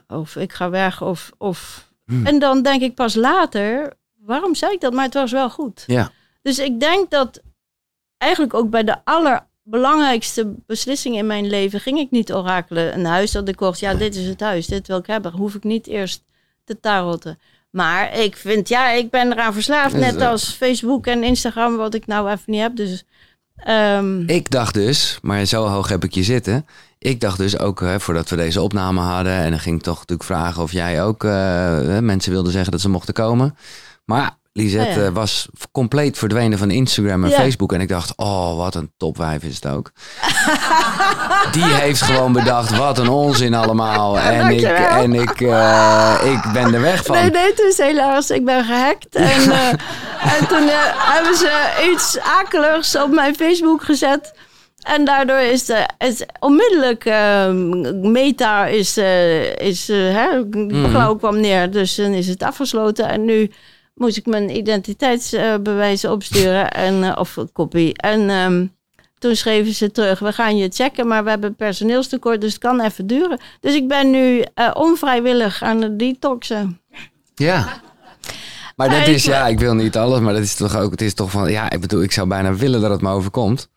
of 0.07 0.35
ik 0.35 0.53
ga 0.53 0.69
weg. 0.69 1.01
Of, 1.01 1.31
of... 1.37 1.89
Hmm. 2.05 2.25
En 2.25 2.39
dan 2.39 2.61
denk 2.61 2.81
ik 2.81 2.95
pas 2.95 3.15
later, 3.15 3.93
waarom 4.25 4.55
zei 4.55 4.73
ik 4.73 4.81
dat? 4.81 4.93
Maar 4.93 5.05
het 5.05 5.13
was 5.13 5.31
wel 5.31 5.49
goed. 5.49 5.83
Ja. 5.87 6.11
Dus 6.41 6.59
ik 6.59 6.79
denk 6.79 7.09
dat 7.09 7.41
eigenlijk 8.17 8.53
ook 8.53 8.69
bij 8.69 8.83
de 8.83 8.95
allerbelangrijkste 9.03 10.53
beslissing 10.65 11.15
in 11.15 11.27
mijn 11.27 11.47
leven 11.47 11.79
ging 11.79 11.99
ik 11.99 12.11
niet 12.11 12.33
orakelen. 12.33 12.93
Een 12.93 13.05
huis 13.05 13.31
dat 13.31 13.47
ik 13.47 13.55
kocht, 13.55 13.79
ja, 13.79 13.93
dit 13.93 14.15
is 14.15 14.27
het 14.27 14.39
huis, 14.39 14.67
dit 14.67 14.87
wil 14.87 14.97
ik 14.97 15.07
hebben. 15.07 15.31
Hoef 15.31 15.55
ik 15.55 15.63
niet 15.63 15.87
eerst 15.87 16.23
te 16.63 16.79
tarotten. 16.79 17.39
Maar 17.71 18.17
ik 18.19 18.37
vind, 18.37 18.69
ja, 18.69 18.89
ik 18.89 19.09
ben 19.09 19.31
eraan 19.31 19.53
verslaafd. 19.53 19.95
Net 19.95 20.21
als 20.21 20.53
Facebook 20.53 21.07
en 21.07 21.23
Instagram, 21.23 21.77
wat 21.77 21.93
ik 21.93 22.07
nou 22.07 22.29
even 22.29 22.43
niet 22.45 22.61
heb. 22.61 22.75
Dus 22.75 23.03
ehm, 23.55 24.29
Ik 24.29 24.49
dacht 24.49 24.73
dus, 24.73 25.19
maar 25.21 25.45
zo 25.45 25.65
hoog 25.67 25.89
heb 25.89 26.03
ik 26.03 26.13
je 26.13 26.23
zitten. 26.23 26.65
Ik 26.99 27.19
dacht 27.19 27.37
dus 27.37 27.57
ook, 27.59 27.79
hè, 27.79 27.99
voordat 27.99 28.29
we 28.29 28.35
deze 28.35 28.61
opname 28.61 28.99
hadden... 28.99 29.33
en 29.33 29.49
dan 29.49 29.59
ging 29.59 29.75
ik 29.77 29.83
toch 29.83 29.99
natuurlijk 29.99 30.23
vragen 30.29 30.63
of 30.63 30.71
jij 30.71 31.03
ook... 31.03 31.23
eh, 31.23 31.99
mensen 31.99 32.31
wilden 32.31 32.51
zeggen 32.51 32.71
dat 32.71 32.81
ze 32.81 32.89
mochten 32.89 33.13
komen. 33.13 33.55
Maar 34.05 34.37
Lisette 34.53 34.99
Oh 34.99 35.03
ja. 35.05 35.11
was 35.11 35.47
compleet 35.71 36.17
verdwenen 36.17 36.57
van 36.57 36.71
Instagram 36.71 37.23
en 37.23 37.29
Ja. 37.29 37.35
Facebook. 37.35 37.73
En 37.73 37.81
ik 37.81 37.87
dacht, 37.87 38.13
oh, 38.15 38.57
wat 38.57 38.75
een 38.75 38.91
topwijf 38.97 39.43
is 39.43 39.55
het 39.55 39.67
ook. 39.67 39.91
Die 41.51 41.63
heeft 41.63 42.01
gewoon 42.01 42.31
bedacht, 42.33 42.77
wat 42.77 42.97
een 42.97 43.09
onzin 43.09 43.53
allemaal. 43.53 44.19
En 44.19 44.49
ik, 44.49 44.63
en 44.63 45.13
ik, 45.13 45.41
eh, 45.41 46.15
ik 46.23 46.53
ben 46.53 46.73
er 46.73 46.81
weg 46.81 47.05
van. 47.05 47.15
nee, 47.15 47.29
nee, 47.31 47.45
het 47.45 47.59
is 47.59 47.77
helaas, 47.77 48.29
ik 48.29 48.45
ben 48.45 48.63
gehackt. 48.65 49.15
En, 49.35 49.51
eh, 49.51 49.67
en 50.37 50.47
toen 50.47 50.67
eh, 50.67 51.13
hebben 51.15 51.35
ze 51.35 51.89
iets 51.93 52.19
akeligs 52.19 52.95
op 52.97 53.11
mijn 53.11 53.35
Facebook 53.35 53.83
gezet. 53.83 54.33
En 54.81 55.05
daardoor 55.05 55.39
is, 55.39 55.65
de, 55.65 55.89
is 55.97 56.23
onmiddellijk 56.39 57.05
ehm, 57.05 58.11
Meta 58.11 58.65
is, 58.65 58.97
eh 58.97 59.55
is 59.55 59.89
eh, 59.89 59.97
hè, 59.97 60.45
blauw 60.89 61.15
kwam 61.15 61.39
neer. 61.39 61.71
Dus 61.71 61.95
dan 61.95 62.11
is 62.11 62.27
het 62.27 62.43
afgesloten. 62.43 63.09
En 63.09 63.25
nu 63.25 63.51
moest 64.01 64.17
ik 64.17 64.25
mijn 64.25 64.55
identiteitsbewijzen 64.57 66.11
opsturen. 66.11 66.71
En, 66.71 67.03
eh, 67.03 67.17
of 67.19 67.37
kopie. 67.53 67.93
En 67.97 68.29
ehm, 68.29 68.65
toen 69.19 69.35
schreven 69.35 69.73
ze 69.73 69.91
terug, 69.91 70.19
we 70.19 70.33
gaan 70.33 70.57
je 70.57 70.69
checken, 70.73 71.07
maar 71.07 71.23
we 71.23 71.29
hebben 71.29 71.55
personeelstekort, 71.55 72.41
dus 72.41 72.51
het 72.53 72.61
kan 72.61 72.81
even 72.81 73.07
duren. 73.07 73.39
Dus 73.59 73.73
ik 73.75 73.87
ben 73.87 74.09
nu 74.09 74.43
eh, 74.53 74.71
onvrijwillig 74.73 75.63
aan 75.63 75.81
het 75.81 75.99
detoxen. 75.99 76.79
Ja. 77.35 77.81
Maar 78.75 78.89
dat 78.89 79.07
is, 79.07 79.25
ik- 79.25 79.31
ja, 79.33 79.47
ik 79.47 79.59
wil 79.59 79.73
niet 79.73 79.97
alles, 79.97 80.19
maar 80.19 80.33
dat 80.33 80.41
is 80.43 80.55
toch 80.55 80.77
ook, 80.77 80.91
het 80.91 81.01
is 81.01 81.13
toch 81.13 81.31
van, 81.31 81.51
ja, 81.51 81.69
ik 81.69 81.81
bedoel, 81.81 82.01
ik 82.01 82.11
zou 82.11 82.27
bijna 82.27 82.53
willen 82.53 82.81
dat 82.81 82.91
het 82.91 83.01
me 83.01 83.09
overkomt. 83.11 83.69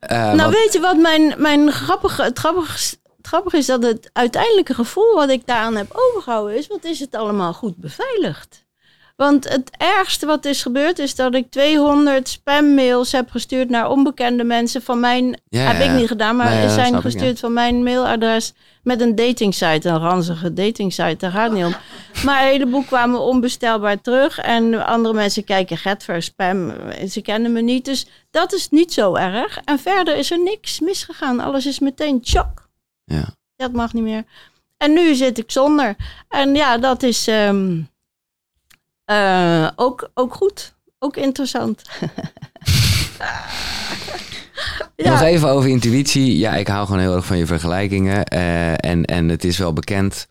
Eh, 0.00 0.18
nou, 0.18 0.36
want- 0.36 0.54
weet 0.54 0.72
je 0.72 0.80
wat 0.80 0.96
mijn, 0.96 1.34
mijn 1.38 1.72
grappige, 1.72 2.22
het 2.22 2.38
grappige, 2.38 2.72
het 3.16 3.26
grappige 3.26 3.56
is 3.56 3.66
dat 3.66 3.82
het 3.82 4.10
uiteindelijke 4.12 4.74
gevoel 4.74 5.14
wat 5.14 5.28
ik 5.30 5.46
daaraan 5.46 5.76
heb 5.76 5.86
overgehouden 5.92 6.56
is, 6.56 6.66
wat 6.66 6.84
is 6.84 7.00
het 7.00 7.14
allemaal 7.14 7.52
goed 7.52 7.76
beveiligd? 7.76 8.64
Want 9.20 9.48
het 9.48 9.70
ergste 9.76 10.26
wat 10.26 10.44
is 10.44 10.62
gebeurd 10.62 10.98
is 10.98 11.14
dat 11.14 11.34
ik 11.34 11.50
200 11.50 12.28
spammails 12.28 13.12
heb 13.12 13.30
gestuurd 13.30 13.68
naar 13.68 13.90
onbekende 13.90 14.44
mensen 14.44 14.82
van 14.82 15.00
mijn 15.00 15.40
Ja, 15.48 15.72
heb 15.72 15.90
ik 15.90 15.96
niet 15.96 16.08
gedaan, 16.08 16.36
maar 16.36 16.50
Nee, 16.50 16.62
er 16.62 16.70
zijn 16.70 16.94
ik, 16.94 17.00
gestuurd 17.00 17.38
van 17.38 17.52
mijn 17.52 17.82
mailadres 17.82 18.52
met 18.82 19.00
een 19.00 19.14
datingsite, 19.14 19.88
een 19.88 19.98
ranzige 19.98 20.52
datingsite, 20.52 21.16
daar 21.16 21.30
gaat 21.30 21.50
het 21.50 21.52
niet 21.52 21.64
om. 21.64 21.74
Maar 22.24 22.42
een 22.42 22.48
heleboel 22.48 22.82
kwamen 22.82 23.20
onbestelbaar 23.20 24.00
terug 24.00 24.38
en 24.38 24.86
andere 24.86 25.14
mensen 25.14 25.44
kijken 25.44 25.76
get 25.76 26.04
voor 26.04 26.22
spam, 26.22 26.72
ze 27.08 27.20
kennen 27.20 27.52
me 27.52 27.60
niet, 27.60 27.84
dus 27.84 28.06
dat 28.30 28.52
is 28.52 28.68
niet 28.68 28.92
zo 28.92 29.14
erg. 29.14 29.60
En 29.64 29.78
verder 29.78 30.16
is 30.16 30.30
er 30.30 30.42
niks 30.42 30.80
misgegaan, 30.80 31.40
alles 31.40 31.66
is 31.66 31.78
meteen 31.78 32.20
shock. 32.24 32.68
Ja. 33.04 33.24
Dat 33.56 33.72
mag 33.72 33.92
niet 33.92 34.04
meer. 34.04 34.24
En 34.76 34.92
nu 34.92 35.14
zit 35.14 35.38
ik 35.38 35.50
zonder. 35.50 35.96
En 36.28 36.54
ja, 36.54 36.78
dat 36.78 37.02
is 37.02 37.26
ehm, 37.26 37.78
eh, 39.10 39.68
ook, 39.76 40.10
ook 40.14 40.34
goed. 40.34 40.74
Ook 40.98 41.16
interessant. 41.16 41.82
Nog 44.96 45.20
even 45.20 45.48
over 45.48 45.70
intuïtie. 45.70 46.38
Ja, 46.38 46.54
ik 46.54 46.68
hou 46.68 46.86
gewoon 46.86 47.00
heel 47.00 47.14
erg 47.14 47.24
van 47.26 47.38
je 47.38 47.46
vergelijkingen. 47.46 48.24
eh, 48.24 48.72
en, 48.72 49.04
en 49.04 49.28
het 49.28 49.44
is 49.44 49.58
wel 49.58 49.72
bekend. 49.72 50.26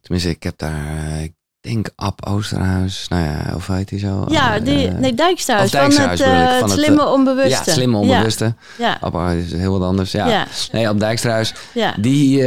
Tenminste, 0.00 0.30
ik 0.30 0.42
heb 0.42 0.54
daar, 0.56 0.96
eh, 0.96 1.22
ik 1.22 1.32
denk 1.60 1.88
Ab 1.96 2.26
Oosterhuis. 2.26 3.06
Nou 3.08 3.22
ja, 3.22 3.52
of 3.54 3.66
heet 3.66 3.90
hij 3.90 3.98
zo? 3.98 4.24
Ja, 4.28 4.58
die, 4.58 4.88
nee, 4.90 5.14
Dijksterhuis. 5.14 5.70
Dijksterhuis 5.70 6.20
van 6.20 6.28
het, 6.30 6.42
van 6.42 6.52
het 6.52 6.70
het, 6.70 6.84
slimme 6.84 7.06
onbewuste. 7.06 7.48
Ja, 7.66 7.72
slimme 7.72 7.96
onbewuste. 7.96 8.54
Ja, 8.78 8.98
Ab 9.00 9.30
is 9.30 9.52
heel 9.52 9.78
wat 9.78 9.88
anders. 9.88 10.12
Ja. 10.12 10.26
ja, 10.26 10.46
Nee, 10.72 10.88
Ab 10.88 10.98
Dijksterhuis. 10.98 11.54
ja. 11.74 11.94
Die, 11.98 12.42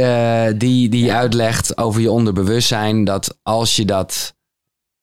die, 0.56 0.88
die 0.88 1.12
uitlegt 1.12 1.78
over 1.78 2.00
je 2.00 2.10
onderbewustzijn. 2.10 3.04
Dat 3.04 3.38
als 3.42 3.76
je 3.76 3.84
dat 3.84 4.36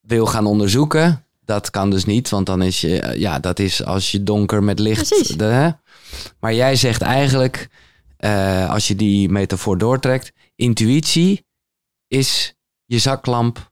wil 0.08 0.26
gaan 0.26 0.46
onderzoeken. 0.46 1.26
Dat 1.46 1.70
kan 1.70 1.90
dus 1.90 2.06
niet, 2.06 2.30
want 2.30 2.46
dan 2.46 2.62
is 2.62 2.82
je, 2.82 3.00
eh, 3.02 3.20
ja, 3.20 3.40
dat 3.40 3.60
is 3.60 3.84
als 3.84 4.12
je 4.12 4.24
donker 4.24 4.64
met 4.64 4.80
licht. 4.80 5.38
De- 5.40 5.44
hè? 5.46 5.70
Maar 6.40 6.54
jij 6.54 6.76
zegt 6.76 7.02
eigenlijk, 7.02 7.68
eh, 8.18 8.70
als 8.70 8.88
je 8.88 8.96
die 8.96 9.30
metafoor 9.30 9.78
doortrekt, 9.78 10.32
intuïtie 10.56 11.46
is 12.08 12.54
je 12.86 13.00
zaklamp, 13.00 13.72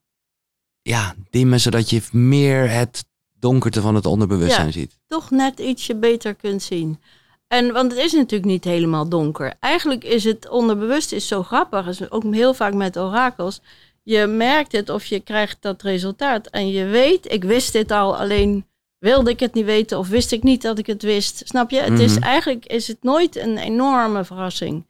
ja, 0.81 1.15
dimmen 1.29 1.59
zodat 1.59 1.89
je 1.89 2.01
meer 2.11 2.69
het 2.71 3.05
donkerte 3.39 3.81
van 3.81 3.95
het 3.95 4.05
onderbewustzijn 4.05 4.65
Ja. 4.65 4.71
ziet. 4.71 4.99
toch 5.07 5.29
net 5.31 5.59
ietsje 5.59 5.95
beter 5.95 6.35
kunt 6.35 6.63
zien. 6.63 6.99
En, 7.47 7.73
want 7.73 7.91
het 7.91 8.01
is 8.01 8.11
natuurlijk 8.11 8.51
niet 8.51 8.63
helemaal 8.63 9.09
donker. 9.09 9.53
Eigenlijk 9.59 10.03
is 10.03 10.23
het 10.23 10.49
onderbewust 10.49 11.11
is 11.11 11.27
zo 11.27 11.43
grappig. 11.43 11.87
is 11.87 12.11
ook 12.11 12.33
heel 12.33 12.53
vaak 12.53 12.73
met 12.73 12.97
orakels. 12.97 13.61
Je 14.03 14.25
merkt 14.27 14.71
het 14.71 14.89
of 14.89 15.05
je 15.05 15.19
krijgt 15.19 15.57
dat 15.61 15.81
resultaat. 15.81 16.47
En 16.47 16.69
je 16.69 16.85
weet, 16.85 17.31
ik 17.31 17.43
wist 17.43 17.71
dit 17.73 17.91
al, 17.91 18.17
alleen 18.17 18.65
wilde 18.97 19.29
ik 19.31 19.39
het 19.39 19.53
niet 19.53 19.65
weten 19.65 19.97
of 19.97 20.07
wist 20.07 20.31
ik 20.31 20.43
niet 20.43 20.61
dat 20.61 20.77
ik 20.77 20.85
het 20.85 21.01
wist. 21.01 21.41
Snap 21.45 21.69
je? 21.69 21.79
Het 21.79 21.99
is 21.99 22.13
Mhm. 22.15 22.23
eigenlijk 22.23 22.65
is 22.65 22.87
het 22.87 23.03
nooit 23.03 23.35
een 23.35 23.57
enorme 23.57 24.23
verrassing. 24.25 24.85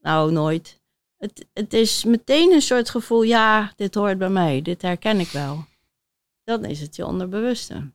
Nou, 0.00 0.32
nooit. 0.32 0.80
Het, 1.18 1.46
het 1.52 1.74
is 1.74 2.04
meteen 2.04 2.52
een 2.52 2.62
soort 2.62 2.90
gevoel, 2.90 3.22
ja, 3.22 3.72
dit 3.76 3.94
hoort 3.94 4.18
bij 4.18 4.28
mij, 4.28 4.62
dit 4.62 4.82
herken 4.82 5.20
ik 5.20 5.28
wel. 5.28 5.64
Dan 6.44 6.64
is 6.64 6.80
het 6.80 6.96
je 6.96 7.06
onderbewuste. 7.06 7.90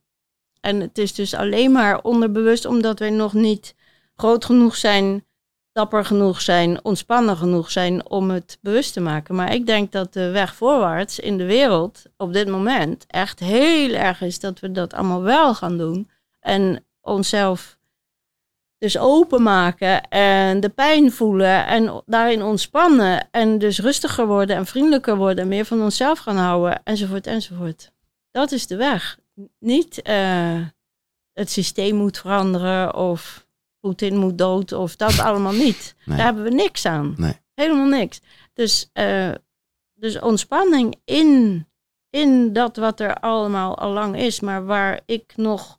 En 0.60 0.80
het 0.80 0.98
is 0.98 1.14
dus 1.14 1.34
alleen 1.34 1.72
maar 1.72 2.02
onderbewust 2.02 2.64
omdat 2.64 2.98
wij 2.98 3.10
nog 3.10 3.32
niet 3.32 3.74
groot 4.16 4.44
genoeg 4.44 4.76
zijn, 4.76 5.24
dapper 5.72 6.04
genoeg 6.04 6.40
zijn, 6.40 6.84
ontspannen 6.84 7.36
genoeg 7.36 7.70
zijn 7.70 8.10
om 8.10 8.30
het 8.30 8.58
bewust 8.60 8.92
te 8.92 9.00
maken. 9.00 9.34
Maar 9.34 9.54
ik 9.54 9.66
denk 9.66 9.92
dat 9.92 10.12
de 10.12 10.30
weg 10.30 10.54
voorwaarts 10.54 11.18
in 11.18 11.38
de 11.38 11.44
wereld 11.44 12.02
op 12.16 12.32
dit 12.32 12.48
moment 12.48 13.04
echt 13.06 13.40
heel 13.40 13.94
erg 13.94 14.20
is 14.20 14.40
dat 14.40 14.60
we 14.60 14.72
dat 14.72 14.94
allemaal 14.94 15.22
wel 15.22 15.54
gaan 15.54 15.78
doen. 15.78 16.10
En 16.40 16.84
onszelf 17.00 17.78
dus 18.78 18.98
openmaken 18.98 20.08
en 20.08 20.60
de 20.60 20.68
pijn 20.68 21.12
voelen 21.12 21.66
en 21.66 22.02
daarin 22.06 22.42
ontspannen 22.42 23.28
en 23.30 23.58
dus 23.58 23.78
rustiger 23.78 24.26
worden 24.26 24.56
en 24.56 24.66
vriendelijker 24.66 25.16
worden 25.16 25.42
en 25.42 25.48
meer 25.48 25.64
van 25.64 25.82
onszelf 25.82 26.18
gaan 26.18 26.36
houden 26.36 26.80
enzovoort 26.84 27.26
enzovoort. 27.26 27.92
Dat 28.30 28.52
is 28.52 28.66
de 28.66 28.76
weg. 28.76 29.18
Niet 29.58 30.02
eh, 30.02 30.60
het 31.32 31.50
systeem 31.50 31.96
moet 31.96 32.18
veranderen 32.18 32.94
of 32.94 33.46
Poetin 33.82 34.16
moet 34.16 34.38
dood 34.38 34.72
of 34.72 34.96
dat 34.96 35.18
allemaal 35.28 35.52
niet. 35.52 35.94
Nee. 36.04 36.16
Daar 36.16 36.26
hebben 36.26 36.44
we 36.44 36.50
niks 36.50 36.86
aan. 36.86 37.14
Nee. 37.16 37.40
Helemaal 37.54 37.86
niks. 37.86 38.20
Dus, 38.52 38.90
eh, 38.92 39.30
dus 39.94 40.20
ontspanning 40.20 40.96
in, 41.04 41.66
in 42.10 42.52
dat 42.52 42.76
wat 42.76 43.00
er 43.00 43.14
allemaal 43.14 43.78
al 43.78 43.90
lang 43.90 44.16
is, 44.16 44.40
maar 44.40 44.64
waar 44.64 45.00
ik 45.06 45.32
nog 45.36 45.78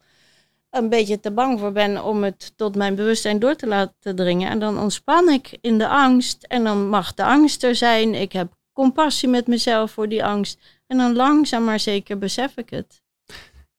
een 0.70 0.89
beetje 0.89 1.20
te 1.20 1.32
bang 1.32 1.60
voor 1.60 1.72
ben 1.72 2.04
om 2.04 2.24
het 2.24 2.54
tot 2.56 2.76
mijn 2.76 2.95
bewustzijn 2.95 3.39
door 3.39 3.56
te 3.56 3.68
laten 3.68 4.16
dringen. 4.16 4.49
En 4.49 4.60
dan 4.60 4.80
ontspan 4.80 5.30
ik 5.30 5.58
in 5.62 5.78
de 5.78 5.88
angst 5.88 6.43
en 6.43 6.64
dan 6.64 6.89
mag 6.89 7.14
de 7.14 7.24
angst 7.24 7.64
er 7.64 7.76
zijn. 7.76 8.14
Ik 8.14 8.32
heb 8.32 8.54
compassie 8.74 9.30
met 9.30 9.47
mezelf 9.47 9.91
voor 9.91 10.10
die 10.10 10.26
angst. 10.26 10.60
En 10.88 10.97
dan 10.97 11.16
langzaam 11.16 11.64
maar 11.64 11.80
zeker 11.80 12.18
besef 12.18 12.58
ik 12.58 12.70
het. 12.70 13.03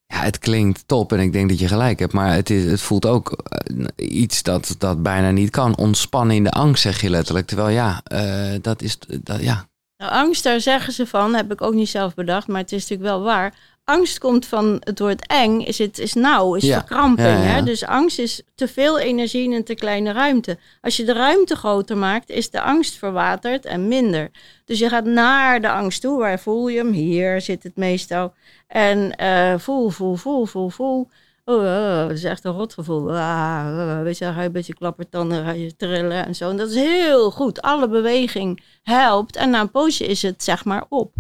Ja, 0.07 0.17
het 0.17 0.39
klinkt 0.39 0.89
top 0.89 1.13
en 1.13 1.21
ik 1.21 1.33
denk 1.33 1.49
dat 1.49 1.59
je 1.59 1.69
gelijk 1.69 1.99
hebt. 1.99 2.13
Maar 2.13 2.33
het, 2.33 2.51
is, 2.51 2.71
het 2.71 2.81
voelt 2.81 3.07
ook 3.07 3.31
eh, 3.33 3.87
iets 3.97 4.43
dat, 4.43 4.75
dat 4.79 5.03
bijna 5.03 5.31
niet 5.31 5.51
kan. 5.51 5.77
Ontspannen 5.77 6.37
in 6.37 6.45
de 6.45 6.51
angst, 6.51 6.83
zeg 6.83 7.01
je 7.01 7.11
letterlijk. 7.11 7.47
Terwijl 7.47 7.69
ja, 7.69 8.01
eh, 8.05 8.55
dat 8.61 8.83
is... 8.83 8.99
Dat, 9.23 9.43
ja. 9.43 9.69
Nou, 9.97 10.13
angst, 10.13 10.43
daar 10.43 10.61
zeggen 10.61 10.93
ze 10.93 11.07
van, 11.07 11.35
heb 11.35 11.53
ik 11.53 11.63
ook 11.63 11.75
niet 11.75 11.89
zelf 11.89 12.15
bedacht, 12.15 12.47
maar 12.47 12.61
het 12.61 12.73
is 12.73 12.81
natuurlijk 12.81 13.09
wel 13.09 13.23
waar. 13.23 13.55
Angst 13.85 14.19
komt 14.19 14.47
van 14.47 14.77
het 14.81 14.99
woord 14.99 15.27
eng, 15.27 15.61
is 15.61 15.79
het 15.79 15.99
is 15.99 16.13
nauw, 16.15 16.55
is 16.55 16.63
Ja. 16.65 16.79
verkramping. 16.79 17.27
Ja, 17.29 17.33
ja. 17.35 17.41
Hè? 17.43 17.63
Dus 17.63 17.85
angst 17.85 18.19
is 18.19 18.43
te 18.55 18.69
veel 18.69 18.99
energie 18.99 19.45
in 19.45 19.53
een 19.53 19.65
te 19.65 19.75
kleine 19.75 20.13
ruimte. 20.13 20.59
Als 20.81 20.97
je 20.97 21.05
de 21.05 21.13
ruimte 21.13 21.57
groter 21.57 21.97
maakt, 21.97 22.31
is 22.31 22.51
de 22.51 22.61
angst 22.61 22.95
verwaterd 22.99 23.65
en 23.65 23.89
minder. 23.89 24.31
Dus 24.65 24.79
je 24.79 24.89
gaat 24.89 25.05
naar 25.05 25.61
de 25.61 25.71
angst 25.71 26.01
toe, 26.01 26.19
waar 26.19 26.41
voel 26.41 26.69
je 26.69 26.79
hem? 26.79 26.93
Hier 26.93 27.41
zit 27.41 27.63
het 27.63 27.77
meestal. 27.77 28.35
En 28.67 29.17
eh, 29.17 29.59
voel, 29.59 29.89
voel, 29.89 30.15
voel, 30.15 30.45
voel, 30.47 30.69
voel. 30.69 31.09
Oh, 31.45 31.57
oh, 31.57 31.99
dat 32.01 32.11
is 32.11 32.25
echt 32.25 32.45
een 32.45 32.53
rotgevoel. 32.53 33.11
Ah, 33.11 33.17
ah, 33.19 34.03
weet 34.03 34.19
je, 34.19 34.25
dan 34.25 34.35
ga 34.35 34.41
je 34.41 34.47
een 34.47 34.53
beetje 34.53 34.75
klappertanden, 34.75 35.45
ga 35.45 35.51
je 35.51 35.77
trillen 35.77 36.27
en 36.27 36.35
zo. 36.35 36.51
En 36.51 36.57
dat 36.57 36.69
is 36.69 36.75
heel 36.75 37.31
goed. 37.31 37.63
Alle 37.63 37.89
beweging 37.89 38.63
helpt. 38.83 39.37
En 39.37 39.51
na 39.51 39.61
een 39.61 39.71
poosje 39.71 40.07
is 40.07 40.23
het 40.23 40.43
zeg 40.45 40.65
maar 40.65 40.85
op. 40.89 41.15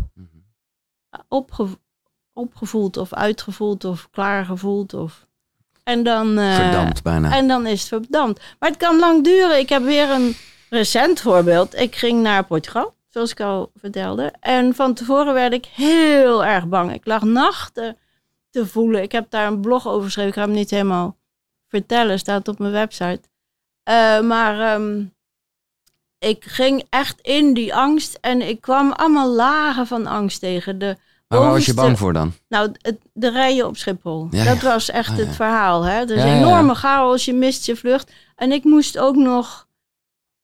Opge- 1.29 1.79
opgevoeld 2.35 2.97
of 2.97 3.12
uitgevoeld 3.12 3.85
of 3.85 4.09
klaargevoeld. 4.11 4.95
Of... 4.95 5.26
En 5.82 6.03
dan... 6.03 6.39
eh, 6.39 6.55
Verdampt 6.55 7.03
bijna. 7.03 7.32
en 7.37 7.49
dan 7.49 7.66
is 7.66 7.80
het 7.80 7.89
verdampt. 7.89 8.43
Maar 8.59 8.68
het 8.68 8.78
kan 8.78 8.99
lang 8.99 9.24
duren. 9.24 9.59
Ik 9.59 9.68
heb 9.68 9.82
weer 9.82 10.11
een 10.11 10.37
recent 10.70 11.20
voorbeeld. 11.20 11.74
Ik 11.74 11.97
ging 11.97 12.22
naar 12.22 12.45
Portugal, 12.45 12.95
zoals 13.09 13.30
ik 13.30 13.41
al 13.41 13.70
vertelde. 13.76 14.32
En 14.41 14.74
van 14.74 14.95
tevoren 14.95 15.35
werd 15.35 15.53
ik 15.53 15.64
heel 15.66 16.45
erg 16.45 16.66
bang. 16.66 16.93
Ik 16.93 17.07
lag 17.07 17.22
nachten 17.22 17.97
te 18.51 18.66
voelen. 18.66 19.03
Ik 19.03 19.12
heb 19.12 19.30
daar 19.30 19.47
een 19.47 19.61
blog 19.61 19.87
over 19.89 20.05
geschreven. 20.05 20.30
Ik 20.30 20.37
ga 20.37 20.45
hem 20.45 20.53
niet 20.55 20.70
helemaal 20.70 21.16
vertellen. 21.68 22.18
Staat 22.18 22.49
op 22.49 22.59
mijn 22.59 22.72
website. 22.72 23.20
Eh, 23.82 24.20
maar 24.20 24.74
ehm, 24.74 25.05
ik 26.18 26.45
ging 26.45 26.87
echt 26.91 27.20
in 27.20 27.55
die 27.55 27.74
angst. 27.74 28.18
En 28.20 28.43
ik 28.43 28.61
kwam 28.61 28.93
allemaal 28.93 29.28
lagen 29.28 29.87
van 29.87 30.07
angst 30.07 30.41
tegen. 30.41 30.78
De 30.78 30.97
maar 31.35 31.43
waar 31.43 31.53
was 31.53 31.66
je 31.66 31.74
bang 31.74 31.99
voor 31.99 32.12
dan? 32.12 32.32
nou, 32.49 32.72
het, 32.80 32.99
de 33.12 33.30
rijen 33.30 33.66
op 33.66 33.76
Schiphol. 33.76 34.26
Ja, 34.30 34.45
dat 34.45 34.61
ja. 34.61 34.68
was 34.68 34.91
echt 34.91 35.11
Ah, 35.11 35.16
het 35.16 35.35
verhaal. 35.35 35.82
Hè? 35.82 36.01
Er 36.01 36.11
is 36.11 36.24
enorme 36.24 36.74
chaos, 36.74 37.24
je 37.24 37.35
mist 37.35 37.66
je 37.66 37.76
vlucht. 37.76 38.12
En 38.37 38.53
ik 38.53 38.64
moest 38.64 38.99
ook 38.99 39.16
nog 39.16 39.68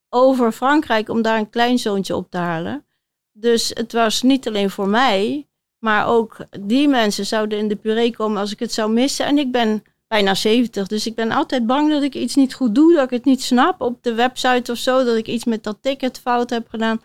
over 0.09 0.53
Frankrijk 0.53 1.09
om 1.09 1.23
daar 1.23 1.39
een 1.39 1.51
kleinzoontje 1.51 2.17
op 2.17 2.31
te 2.31 2.39
halen. 2.39 2.85
Dus 3.33 3.71
het 3.75 3.93
was 3.93 4.23
niet 4.23 4.49
alleen 4.49 4.71
voor 4.71 4.89
mij, 4.89 5.49
maar 5.79 6.07
ook 6.07 6.37
die 6.61 6.89
mensen 6.89 7.27
zouden 7.27 7.59
in 7.59 7.69
de 7.69 7.77
puree 7.77 8.17
komen 8.17 8.41
als 8.41 8.53
ik 8.53 8.59
het 8.59 8.73
zou 8.73 8.93
missen. 8.93 9.27
En 9.27 9.39
ik 9.39 9.53
ben 9.53 9.83
bijna 10.09 10.35
70, 10.35 10.87
dus 10.87 11.07
ik 11.07 11.15
ben 11.15 11.31
altijd 11.31 11.67
bang 11.67 11.91
dat 11.91 12.03
ik 12.03 12.15
iets 12.15 12.35
niet 12.35 12.55
goed 12.55 12.75
doe, 12.75 12.95
dat 12.95 13.05
ik 13.05 13.11
het 13.11 13.25
niet 13.25 13.43
snap 13.43 13.81
op 13.81 14.03
de 14.03 14.15
website 14.15 14.73
of 14.73 14.79
zo, 14.79 15.05
dat 15.05 15.17
ik 15.17 15.27
iets 15.27 15.45
met 15.45 15.65
dat 15.65 15.79
ticket 15.81 16.19
fout 16.19 16.51
heb 16.51 16.69
gedaan. 16.69 17.01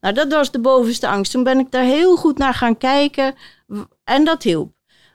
Nou, 0.00 0.14
dat 0.14 0.32
was 0.32 0.50
de 0.50 0.60
bovenste 0.60 1.08
angst. 1.08 1.32
Toen 1.32 1.42
ben 1.42 1.58
ik 1.58 1.70
daar 1.70 1.84
heel 1.84 2.16
goed 2.16 2.38
naar 2.38 2.54
gaan 2.54 2.78
kijken 2.78 3.34
en 4.04 4.24
dat 4.24 4.42
hielp. 4.42 4.72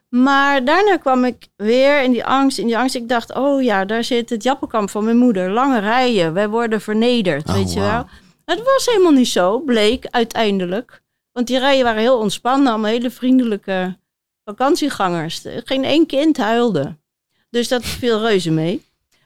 Maar 0.09 0.65
daarna 0.65 0.97
kwam 0.97 1.23
ik 1.23 1.47
weer 1.55 2.01
in 2.01 2.11
die 2.11 2.25
angst, 2.25 2.57
in 2.57 2.65
die 2.65 2.77
angst. 2.77 2.95
Ik 2.95 3.09
dacht, 3.09 3.33
oh 3.33 3.63
ja, 3.63 3.85
daar 3.85 4.03
zit 4.03 4.29
het 4.29 4.43
jappenkamp 4.43 4.89
van 4.89 5.03
mijn 5.03 5.17
moeder. 5.17 5.51
Lange 5.51 5.79
rijen, 5.79 6.33
wij 6.33 6.49
worden 6.49 6.81
vernederd, 6.81 7.47
Oh, 7.47 7.55
weet 7.55 7.73
je 7.73 7.79
wel. 7.79 8.05
Het 8.45 8.63
was 8.63 8.85
helemaal 8.85 9.11
niet 9.11 9.27
zo, 9.27 9.59
bleek 9.59 10.07
uiteindelijk. 10.09 11.01
Want 11.31 11.47
die 11.47 11.59
rijen 11.59 11.83
waren 11.83 12.01
heel 12.01 12.17
ontspannen, 12.17 12.67
allemaal 12.71 12.91
hele 12.91 13.11
vriendelijke 13.11 13.97
vakantiegangers. 14.43 15.41
Geen 15.45 15.83
één 15.83 16.05
kind 16.05 16.37
huilde. 16.37 16.97
Dus 17.49 17.67
dat 17.67 17.85
viel 17.85 18.19
reuze 18.19 18.51
mee. 18.51 18.85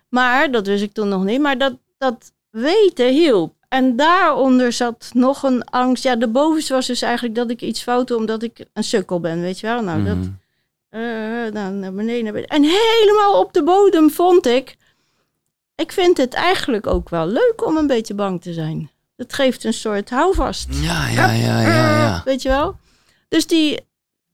Maar, 0.10 0.52
dat 0.52 0.68
wist 0.68 0.84
ik 0.84 0.94
toen 0.94 1.08
nog 1.08 1.24
niet, 1.24 1.40
maar 1.40 1.58
dat, 1.58 1.74
dat 1.98 2.32
weten 2.50 3.08
hielp. 3.14 3.54
En 3.70 3.96
daaronder 3.96 4.72
zat 4.74 5.10
nog 5.14 5.44
een 5.44 5.64
angst. 5.66 6.04
Ja, 6.04 6.16
de 6.16 6.28
bovenste 6.28 6.74
was 6.74 6.88
dus 6.88 7.02
eigenlijk 7.02 7.36
dat 7.36 7.50
ik 7.50 7.62
iets 7.62 7.82
fout 7.84 8.08
doe 8.08 8.18
omdat 8.18 8.44
ik 8.44 8.66
een 8.74 8.84
sukkel 8.84 9.20
ben, 9.20 9.42
weet 9.42 9.60
je 9.60 9.68
wel. 9.68 9.82
Nou, 9.82 10.04
dat, 10.04 10.16
Mhm. 10.16 10.30
eh, 10.90 11.54
dan 11.54 11.80
naar 11.80 11.94
beneden, 11.94 12.24
naar 12.24 12.34
beneden. 12.34 12.56
En 12.56 12.64
helemaal 12.64 13.40
op 13.40 13.54
de 13.54 13.64
bodem 13.64 14.10
vond 14.12 14.46
ik. 14.46 14.78
Ik 15.76 15.92
vind 15.92 16.18
het 16.18 16.34
eigenlijk 16.34 16.88
ook 16.88 17.10
wel 17.10 17.28
leuk 17.28 17.66
om 17.66 17.78
een 17.78 17.88
beetje 17.88 18.14
bang 18.14 18.42
te 18.42 18.54
zijn. 18.54 18.90
Het 19.16 19.34
geeft 19.34 19.64
een 19.64 19.74
soort 19.74 20.10
houvast. 20.10 20.68
Ja, 20.70 21.08
ja, 21.08 21.32
ja, 21.32 21.62
ja, 21.62 21.98
ja. 22.00 22.22
Weet 22.26 22.42
je 22.42 22.50
wel? 22.50 22.78
Dus 23.28 23.48
die 23.48 23.88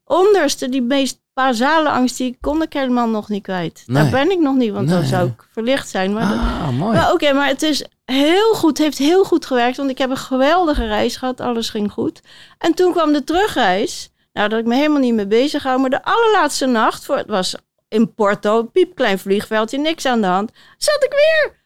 onderste, 0.05 0.69
die 0.69 0.81
meest 0.81 1.21
basale 1.33 1.89
angst, 1.89 2.17
die 2.17 2.37
kon 2.41 2.61
ik 2.61 2.73
helemaal 2.73 3.09
nog 3.09 3.29
niet 3.29 3.43
kwijt. 3.43 3.83
Daar 3.85 4.03
ben 4.11 4.31
ik 4.31 4.39
nog 4.39 4.55
niet, 4.55 4.71
want 4.71 4.89
dan 4.89 5.03
zou 5.09 5.27
ik 5.27 5.47
verlicht 5.51 5.89
zijn. 5.89 6.13
Maar 6.13 6.27
dat- 6.29 6.37
Ah, 6.37 6.69
mooi. 6.69 6.95
maar 6.97 7.11
Oké, 7.13 7.33
maar 7.33 7.47
het 7.47 7.61
is 7.61 7.85
heel 8.05 8.53
goed, 8.53 8.77
heeft 8.77 8.97
heel 8.97 9.23
goed 9.23 9.45
gewerkt. 9.45 9.77
Want 9.77 9.89
ik 9.89 9.97
heb 9.97 10.09
een 10.09 10.17
geweldige 10.17 10.85
reis 10.85 11.15
gehad, 11.17 11.39
alles 11.41 11.69
ging 11.69 11.91
goed. 11.91 12.21
En 12.57 12.73
toen 12.73 12.91
kwam 12.91 13.13
de 13.13 13.23
terugreis. 13.23 14.09
Nou, 14.33 14.49
dat 14.49 14.59
ik 14.59 14.65
me 14.65 14.75
helemaal 14.75 14.99
niet 14.99 15.13
mee 15.13 15.27
bezig 15.27 15.63
hou. 15.63 15.79
Maar 15.79 15.89
de 15.89 16.03
allerlaatste 16.03 16.65
nacht, 16.65 17.05
voor, 17.05 17.17
het 17.17 17.27
was 17.29 17.55
in 17.87 18.13
Porto, 18.13 18.59
een 18.59 18.71
piepklein 18.71 19.19
vliegveldje, 19.19 19.77
niks 19.77 20.05
aan 20.05 20.21
de 20.21 20.27
hand. 20.27 20.51
Zat 20.77 21.03
ik 21.03 21.11
weer. 21.11 21.63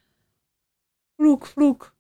Vloek, 1.18 1.46
vloek. 1.46 1.94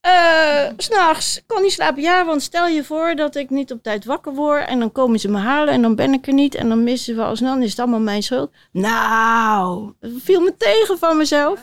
Eh, 0.00 0.66
S'nachts 0.76 1.42
kon 1.46 1.62
niet 1.62 1.72
slapen. 1.72 2.02
Ja, 2.02 2.24
want 2.24 2.42
stel 2.42 2.66
je 2.66 2.84
voor 2.84 3.14
dat 3.14 3.36
ik 3.36 3.50
niet 3.50 3.72
op 3.72 3.82
tijd 3.82 4.04
wakker 4.04 4.34
word. 4.34 4.66
En 4.66 4.78
dan 4.78 4.92
komen 4.92 5.18
ze 5.18 5.28
me 5.28 5.38
halen 5.38 5.74
en 5.74 5.82
dan 5.82 5.94
ben 5.94 6.12
ik 6.12 6.26
er 6.26 6.32
niet. 6.32 6.54
En 6.54 6.68
dan 6.68 6.84
missen 6.84 7.16
we 7.16 7.22
alsnog. 7.22 7.50
Dan 7.50 7.62
is 7.62 7.70
het 7.70 7.78
allemaal 7.78 8.00
mijn 8.00 8.22
schuld. 8.22 8.50
Nou, 8.72 9.92
viel 10.18 10.40
me 10.40 10.54
tegen 10.58 10.98
van 10.98 11.16
mezelf. 11.16 11.60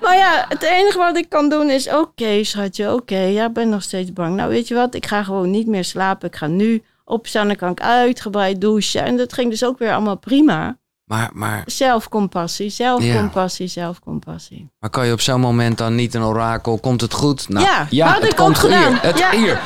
Maar 0.00 0.16
ja, 0.16 0.44
het 0.48 0.62
enige 0.62 0.98
wat 0.98 1.16
ik 1.16 1.28
kan 1.28 1.48
doen 1.48 1.70
is: 1.70 1.88
oké, 1.92 2.44
schatje, 2.44 2.92
oké, 2.92 3.18
ja, 3.18 3.46
ik 3.46 3.52
ben 3.52 3.68
nog 3.68 3.82
steeds 3.82 4.12
bang. 4.12 4.36
Nou, 4.36 4.50
weet 4.50 4.68
je 4.68 4.74
wat, 4.74 4.94
ik 4.94 5.06
ga 5.06 5.22
gewoon 5.22 5.50
niet 5.50 5.66
meer 5.66 5.84
slapen. 5.84 6.28
Ik 6.28 6.36
ga 6.36 6.46
nu 6.46 6.82
opstaan, 7.04 7.46
dan 7.46 7.56
kan 7.56 7.70
ik 7.70 7.80
uitgebreid 7.80 8.60
douchen. 8.60 9.02
En 9.02 9.16
dat 9.16 9.32
ging 9.32 9.50
dus 9.50 9.64
ook 9.64 9.78
weer 9.78 9.92
allemaal 9.92 10.18
prima. 10.18 10.76
Maar, 11.04 11.30
maar, 11.32 11.62
Zelfcompassie, 11.66 12.70
zelfcompassie, 12.70 13.66
zelfcompassie. 13.66 14.70
maar 14.78 14.90
kan 14.90 15.06
je 15.06 15.12
op 15.12 15.20
zo'n 15.20 15.40
moment 15.40 15.78
dan 15.78 15.94
niet 15.94 16.14
een 16.14 16.22
orakel? 16.22 16.78
Komt 16.78 17.00
het 17.00 17.12
goed? 17.12 17.48
Nou, 17.48 17.66
Ja, 17.90 18.06
had 18.06 18.20
het 18.22 18.30
ik 18.30 18.36
komt 18.36 18.58
gedaan. 18.58 18.92
Hier, 18.92 19.02
het, 19.02 19.18
Ja. 19.18 19.30
hier. 19.30 19.60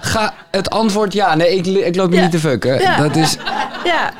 Ga, 0.00 0.34
het 0.50 0.70
antwoord 0.70 1.12
ja. 1.12 1.34
Nee, 1.34 1.56
ik, 1.56 1.66
ik 1.66 1.96
loop 1.96 2.10
je 2.10 2.16
Ja. 2.16 2.22
niet 2.22 2.30
te 2.30 2.38
fucken. 2.38 2.80
Ja. 2.80 2.96
Dat 2.96 3.16
is, 3.16 3.36
Ja. 3.84 4.12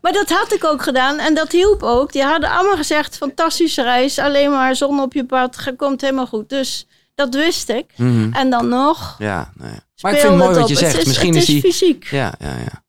Maar 0.00 0.12
dat 0.12 0.28
had 0.30 0.52
ik 0.52 0.64
ook 0.64 0.82
gedaan 0.82 1.18
en 1.18 1.34
dat 1.34 1.52
hielp 1.52 1.82
ook. 1.82 2.12
Die 2.12 2.22
hadden 2.22 2.50
allemaal 2.50 2.76
gezegd: 2.76 3.16
fantastische 3.16 3.82
reis, 3.82 4.18
alleen 4.18 4.50
maar 4.50 4.76
zon 4.76 5.00
op 5.00 5.12
je 5.12 5.24
pad, 5.24 5.72
komt 5.76 6.00
helemaal 6.00 6.26
goed. 6.26 6.48
Dus 6.48 6.86
dat 7.14 7.34
wist 7.34 7.68
ik. 7.68 7.84
Mhm. 7.96 8.32
En 8.32 8.50
dan 8.50 8.68
nog. 8.68 9.16
Ja, 9.18 9.50
nou 9.54 9.70
ja. 9.72 9.78
Maar 10.00 10.12
ik 10.12 10.18
vind 10.18 10.32
het 10.32 10.42
mooi 10.42 10.58
wat 10.58 10.68
je. 10.68 10.74
Het 10.74 10.82
zegt. 10.84 10.98
is- 10.98 11.04
Misschien 11.04 11.32
het 11.34 11.42
is 11.42 11.46
die... 11.46 11.60
fysiek. 11.60 12.04
Ja, 12.04 12.32
ja, 12.38 12.48
ja. 12.56 12.82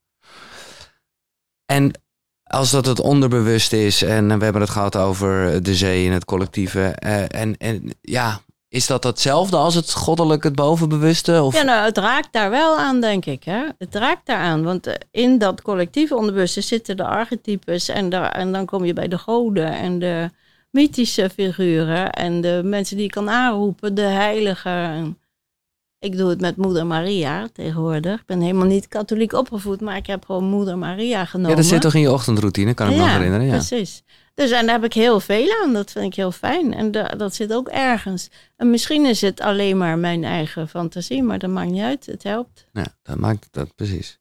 En 1.66 1.92
als 2.52 2.72
dat 2.72 2.86
het 2.86 3.00
onderbewust 3.00 3.74
is 3.74 4.02
en 4.02 4.38
we 4.38 4.44
hebben 4.44 4.62
het 4.62 4.72
gehad 4.72 4.96
over 4.96 5.64
de 5.64 5.76
zee 5.76 6.08
en 6.08 6.14
het 6.14 6.26
collectieve. 6.26 6.82
eh, 6.82 7.42
en, 7.42 7.58
en 7.58 7.94
ja, 8.02 8.42
is 8.70 8.88
dat 8.88 9.04
hetzelfde 9.04 9.58
als 9.58 9.76
het 9.76 9.94
goddelijk, 9.94 10.44
het 10.44 10.56
bovenbewuste? 10.56 11.44
Of? 11.44 11.56
Ja, 11.56 11.64
nou, 11.64 11.86
het 11.86 11.98
raakt 11.98 12.34
daar 12.34 12.50
wel 12.50 12.78
aan, 12.78 13.02
denk 13.02 13.26
ik. 13.26 13.44
Hè? 13.44 13.64
Het 13.78 13.96
raakt 13.96 14.26
daar 14.26 14.38
aan, 14.38 14.64
want 14.64 14.88
eh, 14.88 14.94
in 15.12 15.38
dat 15.38 15.62
collectieve 15.62 16.16
onderbewuste 16.16 16.62
zitten 16.62 16.98
de 16.98 17.06
archetypes 17.06 17.90
en, 17.90 18.10
daar, 18.10 18.32
en 18.32 18.52
dan 18.52 18.66
kom 18.66 18.86
je 18.86 18.94
bij 18.94 19.08
de 19.08 19.18
goden 19.18 19.74
en 19.74 20.00
de 20.00 20.30
mythische 20.70 21.30
figuren 21.30 22.12
en 22.12 22.42
de 22.42 22.62
mensen 22.64 22.96
die 22.96 23.06
je 23.06 23.12
kan 23.12 23.30
aanroepen, 23.30 23.96
de 23.96 24.02
heiligen. 24.02 25.18
Ik 26.02 26.18
doe 26.18 26.30
het 26.30 26.42
met 26.42 26.56
moeder 26.56 26.86
Maria 26.86 27.48
tegenwoordig. 27.54 28.20
Ik 28.20 28.26
ben 28.26 28.42
helemaal 28.42 28.66
niet 28.68 28.88
katholiek 28.88 29.34
opgevoed, 29.34 29.82
maar 29.82 29.96
ik 29.96 30.06
heb 30.08 30.26
gewoon 30.26 30.44
moeder 30.44 30.78
Maria 30.78 31.26
genomen. 31.26 31.50
Ja, 31.50 31.56
dat 31.56 31.66
zit 31.66 31.82
toch 31.82 31.94
in 31.94 32.02
je 32.02 32.12
ochtendroutine, 32.12 32.74
kan 32.74 32.88
ik 32.90 32.94
me 32.94 33.00
nog 33.00 33.12
herinneren. 33.12 33.46
Ja, 33.46 33.52
precies. 33.52 34.04
Dus 34.34 34.52
en 34.52 34.66
daar 34.66 34.76
heb 34.76 34.84
ik 34.84 34.94
heel 34.94 35.20
veel 35.20 35.48
aan. 35.64 35.74
Dat 35.74 35.92
vind 35.92 36.06
ik 36.06 36.14
heel 36.16 36.32
fijn. 36.32 36.74
En 36.74 36.92
da- 36.92 37.08
dat 37.18 37.36
zit 37.36 37.54
ook 37.54 37.68
ergens. 37.68 38.30
En 38.58 38.70
misschien 38.70 39.06
is 39.06 39.22
het 39.22 39.40
alleen 39.40 39.78
maar 39.78 39.98
mijn 39.98 40.24
eigen 40.24 40.68
fantasie, 40.70 41.24
maar 41.24 41.40
dat 41.40 41.50
maakt 41.50 41.72
niet 41.72 41.82
uit. 41.82 42.06
Het 42.06 42.24
helpt. 42.24 42.66
ja 42.74 42.86
dat 43.04 43.18
maakt 43.18 43.48
dat 43.52 43.76
precies. 43.76 44.20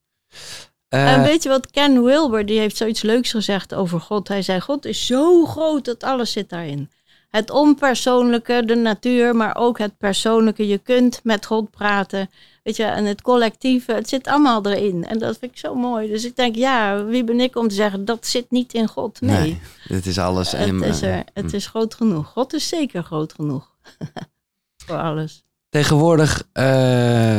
en 0.89 1.07
Eh, 1.18 1.22
weet 1.22 1.43
je 1.43 1.49
wat 1.49 1.70
Ken 1.70 2.03
Wilber, 2.03 2.47
die 2.47 2.59
heeft 2.59 2.76
zoiets 2.76 3.03
leuks 3.03 3.31
gezegd 3.31 3.74
over 3.74 4.01
God. 4.01 4.28
Hij 4.28 4.43
zei, 4.43 4.61
God 4.61 4.85
is 4.85 5.07
zo 5.07 5.45
groot 5.47 5.85
dat 5.85 6.03
alles 6.05 6.33
zit 6.33 6.49
daarin. 6.49 6.91
Het 7.31 7.51
onpersoonlijke, 7.51 8.62
de 8.66 8.74
natuur, 8.74 9.37
maar 9.37 9.57
ook 9.57 9.78
het 9.78 9.99
persoonlijke. 9.99 10.66
Je 10.66 10.78
kunt 10.78 11.20
met 11.22 11.47
God 11.47 11.70
praten. 11.70 12.31
Weet 12.62 12.76
je, 12.76 12.85
en 12.85 13.05
het 13.05 13.22
collectieve, 13.22 13.93
het 13.93 14.09
zit 14.09 14.26
allemaal 14.26 14.66
erin. 14.66 15.07
En 15.07 15.18
dat 15.18 15.39
vind 15.39 15.53
ik 15.53 15.59
zo 15.59 15.74
mooi. 15.74 16.09
Dus 16.09 16.24
ik 16.24 16.37
denk, 16.37 16.55
ja, 16.55 17.05
wie 17.05 17.24
ben 17.24 17.41
ik 17.41 17.57
om 17.57 17.68
te 17.68 17.74
zeggen, 17.74 18.05
dat 18.05 18.26
zit 18.26 18.51
niet 18.51 18.72
in 18.72 18.89
God? 18.89 19.20
Nee, 19.20 19.41
nee, 19.41 19.61
dit 19.89 20.07
is 20.07 20.18
alles. 20.18 20.53
het, 20.53 20.83
is 20.83 21.03
er, 21.03 21.24
het 21.33 21.53
is 21.53 21.66
groot 21.66 21.95
genoeg. 21.95 22.26
God 22.26 22.53
is 22.53 22.68
zeker 22.68 23.03
groot 23.03 23.33
genoeg. 23.33 23.74
Voor 24.87 24.97
alles. 24.97 25.45
Tegenwoordig, 25.68 26.43
eh, 26.53 26.64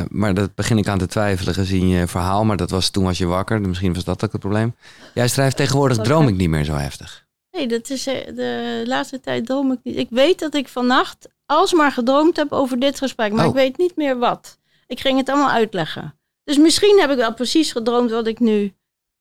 maar 0.09 0.33
dat 0.33 0.55
begin 0.55 0.77
ik 0.77 0.87
aan 0.87 0.97
te 0.97 1.07
twijfelen 1.07 1.53
gezien 1.53 1.87
je 1.87 2.07
verhaal, 2.07 2.45
maar 2.45 2.57
dat 2.57 2.69
was 2.69 2.89
toen 2.89 3.03
was 3.03 3.17
je 3.17 3.25
wakker. 3.25 3.61
Misschien 3.61 3.93
was 3.93 4.03
dat 4.03 4.23
ook 4.23 4.31
het 4.31 4.41
probleem. 4.41 4.75
Jij 5.13 5.27
schrijft 5.27 5.57
tegenwoordig 5.57 5.97
droom 5.97 6.27
ik 6.27 6.35
niet 6.35 6.49
meer 6.49 6.63
zo 6.63 6.73
heftig. 6.73 7.20
Nee, 7.51 7.67
dat 7.67 7.89
is 7.89 8.07
eh, 8.07 8.35
de 8.35 8.83
laatste 8.85 9.19
tijd 9.19 9.45
droom 9.45 9.71
ik 9.71 9.79
niet. 9.83 9.97
Ik 9.97 10.07
weet 10.09 10.39
dat 10.39 10.53
ik 10.55 10.67
vannacht 10.67 11.27
alsmaar 11.45 11.91
gedroomd 11.91 12.35
heb 12.35 12.51
over 12.51 12.79
dit 12.79 12.97
gesprek, 12.97 13.31
maar 13.31 13.43
Oh. 13.45 13.49
ik 13.49 13.55
weet 13.55 13.77
niet 13.77 13.95
meer 13.95 14.17
wat. 14.17 14.57
Ik 14.87 14.99
ging 14.99 15.17
het 15.17 15.29
allemaal 15.29 15.49
uitleggen. 15.49 16.15
Dus 16.43 16.57
misschien 16.57 16.99
heb 16.99 17.09
ik 17.09 17.17
wel 17.17 17.33
precies 17.33 17.71
gedroomd 17.71 18.11
wat 18.11 18.27
ik 18.27 18.39
nu 18.39 18.73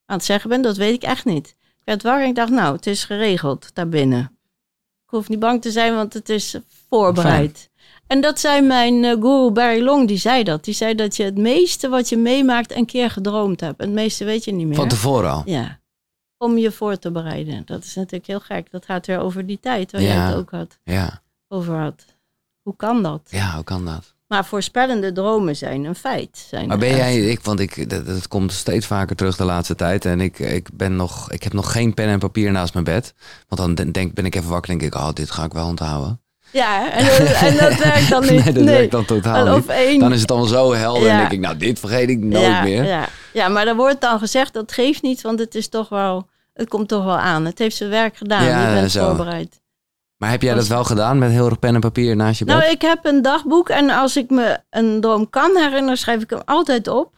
aan 0.07 0.17
het 0.17 0.25
zeggen 0.25 0.51
ben. 0.51 0.63
Dat 0.63 0.77
weet 0.77 0.95
ik 0.95 1.03
echt 1.03 1.25
niet. 1.25 1.47
Ik 1.61 1.85
werd 1.85 2.03
wakker 2.03 2.23
en 2.23 2.29
ik 2.29 2.35
dacht, 2.35 2.51
nou, 2.51 2.77
het 2.77 2.87
is 2.87 3.05
geregeld 3.05 3.71
daarbinnen. 3.75 4.21
Ik 5.05 5.17
hoef 5.17 5.29
niet 5.29 5.39
bang 5.39 5.63
te 5.63 5.71
zijn, 5.71 5.95
want 5.95 6.13
het 6.13 6.29
is 6.29 6.57
voorbereid. 6.89 7.71
En 8.07 8.21
dat 8.21 8.41
zei 8.41 8.61
mijn 8.61 9.05
eh, 9.05 9.11
guru 9.21 9.51
Barry 9.51 9.83
Long, 9.83 10.09
die 10.09 10.17
zei 10.19 10.43
dat. 10.43 10.65
Die 10.65 10.75
zei 10.75 10.95
dat 10.95 11.17
je 11.17 11.23
het 11.23 11.39
meeste 11.39 11.89
wat 11.89 12.09
je 12.09 12.17
meemaakt 12.17 12.73
een 12.75 12.87
keer 12.87 13.11
gedroomd 13.11 13.61
hebt. 13.61 13.79
En 13.81 13.87
het 13.87 13.95
meeste 13.95 14.25
weet 14.25 14.45
je 14.45 14.53
niet 14.53 14.67
meer. 14.67 14.77
Van 14.77 14.89
tevoren 14.89 15.31
al. 15.31 15.43
Ja, 15.45 15.80
om 16.41 16.59
je 16.59 16.73
voor 16.73 16.99
te 16.99 17.11
bereiden. 17.11 17.63
Dat 17.67 17.85
is 17.85 17.95
natuurlijk 17.95 18.27
heel 18.27 18.41
gek. 18.41 18.71
Dat 18.71 18.85
gaat 18.85 19.07
weer 19.07 19.19
over 19.21 19.47
die 19.47 19.59
tijd 19.61 19.93
waar 19.93 20.01
Ja. 20.01 20.07
jij 20.15 20.17
het 20.27 20.35
ook 20.37 20.51
had, 20.51 20.79
Ja, 20.85 21.23
over 21.49 21.75
had. 21.79 22.05
Hoe 22.63 22.77
kan 22.77 23.03
dat? 23.03 23.21
ja, 23.31 23.55
hoe 23.55 23.65
kan 23.65 23.85
dat? 23.85 24.15
Maar 24.29 24.45
voorspellende 24.45 25.13
dromen 25.13 25.57
zijn 25.57 25.85
een 25.85 25.95
feit. 25.95 26.47
Zijn 26.49 26.69
Maar 26.69 26.79
ben 26.79 26.97
jij, 26.97 27.21
ik, 27.21 27.41
want 27.41 27.61
ik, 27.61 27.91
dat, 27.91 28.07
dat 28.07 28.29
komt 28.29 28.53
steeds 28.53 28.87
vaker 28.87 29.17
terug 29.17 29.37
de 29.37 29.45
laatste 29.45 29.75
tijd. 29.75 30.05
En 30.05 30.21
ik, 30.21 30.39
ik, 30.39 30.69
ben 30.73 30.97
nog, 30.97 31.31
ik 31.31 31.43
heb 31.43 31.53
nog 31.53 31.73
geen 31.73 31.95
pen 31.95 32.07
en 32.09 32.19
papier 32.19 32.53
naast 32.53 32.73
mijn 32.73 32.85
bed. 32.85 33.15
Want 33.49 33.61
dan 33.61 33.75
den- 33.75 33.93
denk, 33.93 34.15
ben 34.15 34.25
ik 34.25 34.35
even 34.35 34.51
wakker 34.51 34.73
en 34.73 34.79
denk 34.79 34.95
ik, 34.95 35.01
oh, 35.01 35.13
dit 35.13 35.31
ga 35.31 35.45
ik 35.45 35.53
wel 35.53 35.67
onthouden. 35.67 36.21
Ja, 36.53 36.91
en, 36.93 37.05
dat- 37.05 37.19
en 37.19 37.57
dat 37.57 37.77
werkt 37.85 38.09
dan 38.11 38.21
niet. 38.21 38.45
nee, 38.45 38.53
dat 38.53 38.65
werkt 38.65 38.91
dan 38.91 39.05
totaal 39.05 39.47
En 39.47 39.53
niet. 39.55 39.63
Of 39.63 39.69
één. 39.69 39.99
Dan 39.99 40.13
is 40.13 40.21
het 40.21 40.31
allemaal 40.31 40.49
zo 40.49 40.73
helder 40.73 41.09
en 41.09 41.17
denk 41.19 41.31
ik, 41.31 41.41
nou, 41.41 41.57
dit 41.57 41.79
vergeet 41.79 42.09
ik 42.09 42.19
nooit 42.19 42.45
ja, 42.45 42.63
meer. 42.63 42.85
Ja, 42.85 43.09
ja, 43.33 43.49
maar 43.49 43.67
er 43.67 43.77
wordt 43.77 44.01
dan 44.01 44.19
gezegd, 44.19 44.53
dat 44.53 44.73
geeft 44.73 45.03
niet, 45.03 45.21
want 45.21 45.39
het 45.39 45.55
is 45.55 45.69
toch 45.69 45.89
wel... 45.89 46.29
Het 46.55 46.69
komt 46.69 46.89
toch 46.89 47.05
wel 47.05 47.19
aan. 47.19 47.45
Het 47.45 47.59
heeft 47.59 47.77
zijn 47.77 47.91
werk 47.91 48.17
gedaan. 48.17 48.45
Ja, 48.45 48.69
je 48.69 48.75
bent 48.75 48.91
zo. 48.91 49.07
voorbereid. 49.07 49.61
Maar 50.17 50.31
heb 50.31 50.43
jij 50.43 50.55
dat 50.55 50.67
wel 50.67 50.85
gedaan 50.85 51.19
met 51.19 51.31
heel 51.31 51.47
erg 51.47 51.59
pen 51.59 51.75
en 51.75 51.81
papier 51.81 52.17
naast 52.17 52.39
je 52.39 52.45
bed? 52.45 52.57
Nou, 52.57 52.71
ik 52.71 52.83
heb 52.83 53.05
een 53.05 53.23
dagboek 53.23 53.69
en 53.69 53.91
als 53.91 54.17
ik 54.17 54.31
me 54.31 54.59
een 54.71 55.01
droom 55.01 55.31
kan 55.31 55.57
herinneren, 55.57 55.97
schrijf 55.99 56.23
ik 56.23 56.31
hem 56.31 56.43
altijd 56.45 56.89
op. 56.89 57.15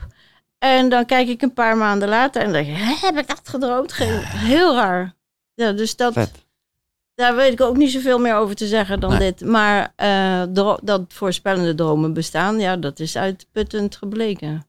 En 0.59 0.89
dan 0.89 1.07
kijk 1.07 1.29
ik 1.29 1.43
een 1.43 1.53
paar 1.53 1.77
maanden 1.77 2.09
later 2.09 2.43
en 2.43 2.53
dan 2.53 2.63
denk 2.63 2.77
ik, 2.77 2.83
"Hè, 2.83 3.07
heb 3.07 3.19
ik 3.19 3.29
dat 3.29 3.41
gedroomd? 3.45 3.93
Geen, 3.93 4.21
heel 4.25 4.75
raar. 4.75 5.15
Ja, 5.55 5.73
dus 5.73 5.97
dat, 5.97 6.13
Vet. 6.13 6.31
Daar 7.15 7.37
weet 7.37 7.53
ik 7.53 7.61
ook 7.61 7.77
niet 7.77 7.91
zoveel 7.91 8.19
meer 8.19 8.35
over 8.37 8.55
te 8.55 8.67
zeggen 8.67 9.01
dan 9.01 9.11
Nee. 9.11 9.19
dit. 9.19 9.49
Maar 9.49 9.93
eh, 9.97 10.43
dat 10.83 11.03
voorspellende 11.09 11.75
dromen 11.75 12.13
bestaan, 12.13 12.59
ja, 12.61 12.77
dat 12.77 13.01
is 13.01 13.17
uitputtend 13.17 13.97
gebleken. 13.97 14.67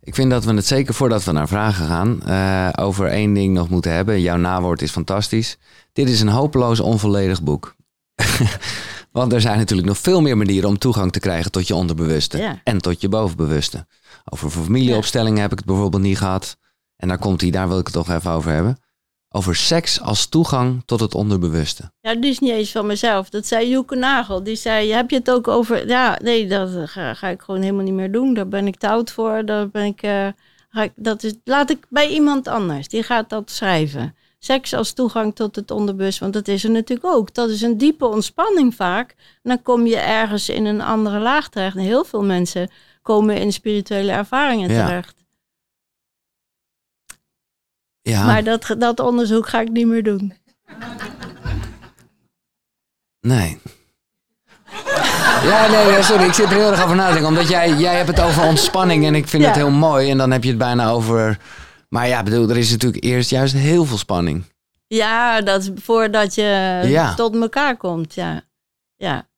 Ik 0.00 0.14
vind 0.14 0.30
dat 0.30 0.44
we 0.44 0.54
het 0.54 0.66
zeker 0.66 0.94
voordat 0.94 1.24
we 1.24 1.32
naar 1.32 1.48
vragen 1.48 1.86
gaan 1.86 2.22
eh, 2.22 2.68
over 2.84 3.06
één 3.06 3.32
ding 3.34 3.54
nog 3.54 3.68
moeten 3.68 3.92
hebben. 3.92 4.20
Jouw 4.20 4.36
nawoord 4.36 4.82
is 4.82 4.90
fantastisch. 4.90 5.56
Dit 5.92 6.08
is 6.08 6.20
een 6.20 6.28
hopeloos 6.28 6.80
onvolledig 6.80 7.42
boek. 7.42 7.74
Want 9.12 9.32
er 9.32 9.40
zijn 9.40 9.58
natuurlijk 9.58 9.88
nog 9.88 9.98
veel 9.98 10.20
meer 10.20 10.36
manieren 10.36 10.68
om 10.68 10.78
toegang 10.78 11.12
te 11.12 11.20
krijgen 11.20 11.50
tot 11.50 11.66
je 11.66 11.74
onderbewuste 11.74 12.38
Ja. 12.38 12.60
en 12.64 12.78
tot 12.78 13.00
je 13.00 13.08
bovenbewuste. 13.08 13.86
Over 14.24 14.50
familieopstellingen 14.50 15.40
heb 15.40 15.52
ik 15.52 15.58
het 15.58 15.66
bijvoorbeeld 15.66 16.02
niet 16.02 16.18
gehad. 16.18 16.56
En 16.96 17.08
daar 17.08 17.18
komt 17.18 17.40
hij, 17.40 17.50
daar 17.50 17.68
wil 17.68 17.78
ik 17.78 17.84
het 17.86 17.94
toch 17.94 18.10
even 18.10 18.30
over 18.30 18.50
hebben. 18.52 18.78
Over 19.32 19.56
seks 19.56 20.00
als 20.00 20.26
toegang 20.26 20.82
tot 20.86 21.00
het 21.00 21.14
onderbewuste. 21.14 21.90
Ja, 22.00 22.14
die 22.14 22.30
is 22.30 22.38
niet 22.38 22.50
eens 22.50 22.70
van 22.70 22.86
mezelf. 22.86 23.28
Dat 23.30 23.46
zei 23.46 23.68
Joeke 23.68 23.96
Nagel. 23.96 24.42
Die 24.42 24.56
zei, 24.56 24.92
heb 24.92 25.10
je 25.10 25.16
het 25.16 25.30
ook 25.30 25.48
over... 25.48 25.88
Ja, 25.88 26.18
nee, 26.22 26.46
dat 26.48 26.70
ga, 26.84 27.14
ga 27.14 27.28
ik 27.28 27.42
gewoon 27.42 27.60
helemaal 27.60 27.84
niet 27.84 27.94
meer 27.94 28.12
doen. 28.12 28.34
Daar 28.34 28.48
ben 28.48 28.66
ik 28.66 28.76
te 28.76 28.88
oud 28.88 29.10
voor. 29.10 29.44
Daar 29.44 29.68
ben 29.68 29.84
ik, 29.84 30.02
eh, 30.02 30.26
ga 30.70 30.82
ik, 30.82 30.92
dat 30.96 31.22
is, 31.22 31.34
laat 31.44 31.70
ik 31.70 31.86
bij 31.88 32.08
iemand 32.08 32.48
anders. 32.48 32.88
Die 32.88 33.02
gaat 33.02 33.30
dat 33.30 33.50
schrijven. 33.50 34.14
Seks 34.38 34.74
als 34.74 34.92
toegang 34.92 35.34
tot 35.34 35.56
het 35.56 35.70
onderbewust. 35.70 36.18
Want 36.18 36.32
dat 36.32 36.48
is 36.48 36.64
er 36.64 36.70
natuurlijk 36.70 37.14
ook. 37.14 37.34
Dat 37.34 37.48
is 37.50 37.62
een 37.62 37.78
diepe 37.78 38.06
ontspanning 38.06 38.74
vaak. 38.74 39.10
En 39.10 39.50
dan 39.50 39.62
kom 39.62 39.86
je 39.86 39.96
ergens 39.98 40.48
in 40.48 40.64
een 40.64 40.80
andere 40.80 41.18
laag 41.18 41.48
terecht. 41.48 41.76
En 41.76 41.82
heel 41.82 42.04
veel 42.04 42.22
mensen 42.24 42.70
komen 43.02 43.36
in 43.36 43.52
spirituele 43.52 44.12
ervaringen 44.12 44.70
Ja. 44.70 44.86
terecht. 44.86 45.19
Ja, 48.02 48.24
Maar 48.26 48.44
dat, 48.44 48.74
dat 48.78 49.00
onderzoek 49.00 49.48
ga 49.48 49.60
ik 49.60 49.68
niet 49.70 49.86
meer 49.86 50.02
doen. 50.02 50.32
nee. 53.20 53.58
Ja, 55.42 55.66
nee, 55.70 55.86
ja, 55.86 56.02
sorry, 56.02 56.24
ik 56.24 56.32
zit 56.32 56.44
er 56.46 56.56
heel 56.56 56.70
erg 56.70 56.84
over 56.84 56.96
na 56.96 57.06
te 57.06 57.12
denken. 57.12 57.28
Omdat 57.30 57.48
jij, 57.48 57.72
jij 57.74 57.96
hebt 57.96 58.08
het 58.08 58.20
over 58.20 58.42
ontspanning 58.42 59.06
en 59.06 59.14
ik 59.14 59.28
vind 59.28 59.42
Ja. 59.42 59.48
het 59.48 59.56
heel 59.58 59.70
mooi. 59.70 60.10
En 60.10 60.18
dan 60.18 60.30
heb 60.30 60.42
je 60.42 60.48
het 60.48 60.58
bijna 60.58 60.88
over... 60.90 61.38
Maar 61.88 62.08
ja, 62.08 62.22
bedoel, 62.22 62.48
er 62.50 62.56
is 62.56 62.70
natuurlijk 62.70 63.04
eerst 63.04 63.30
juist 63.30 63.54
heel 63.54 63.84
veel 63.84 63.98
spanning. 63.98 64.44
Ja, 64.86 65.40
dat 65.40 65.60
is 65.62 65.70
voordat 65.74 66.34
je 66.34 66.80
Ja. 66.86 67.14
tot 67.14 67.34
elkaar 67.36 67.76
komt. 67.76 68.14
Ja. 68.14 68.42
Ja. 68.96 69.28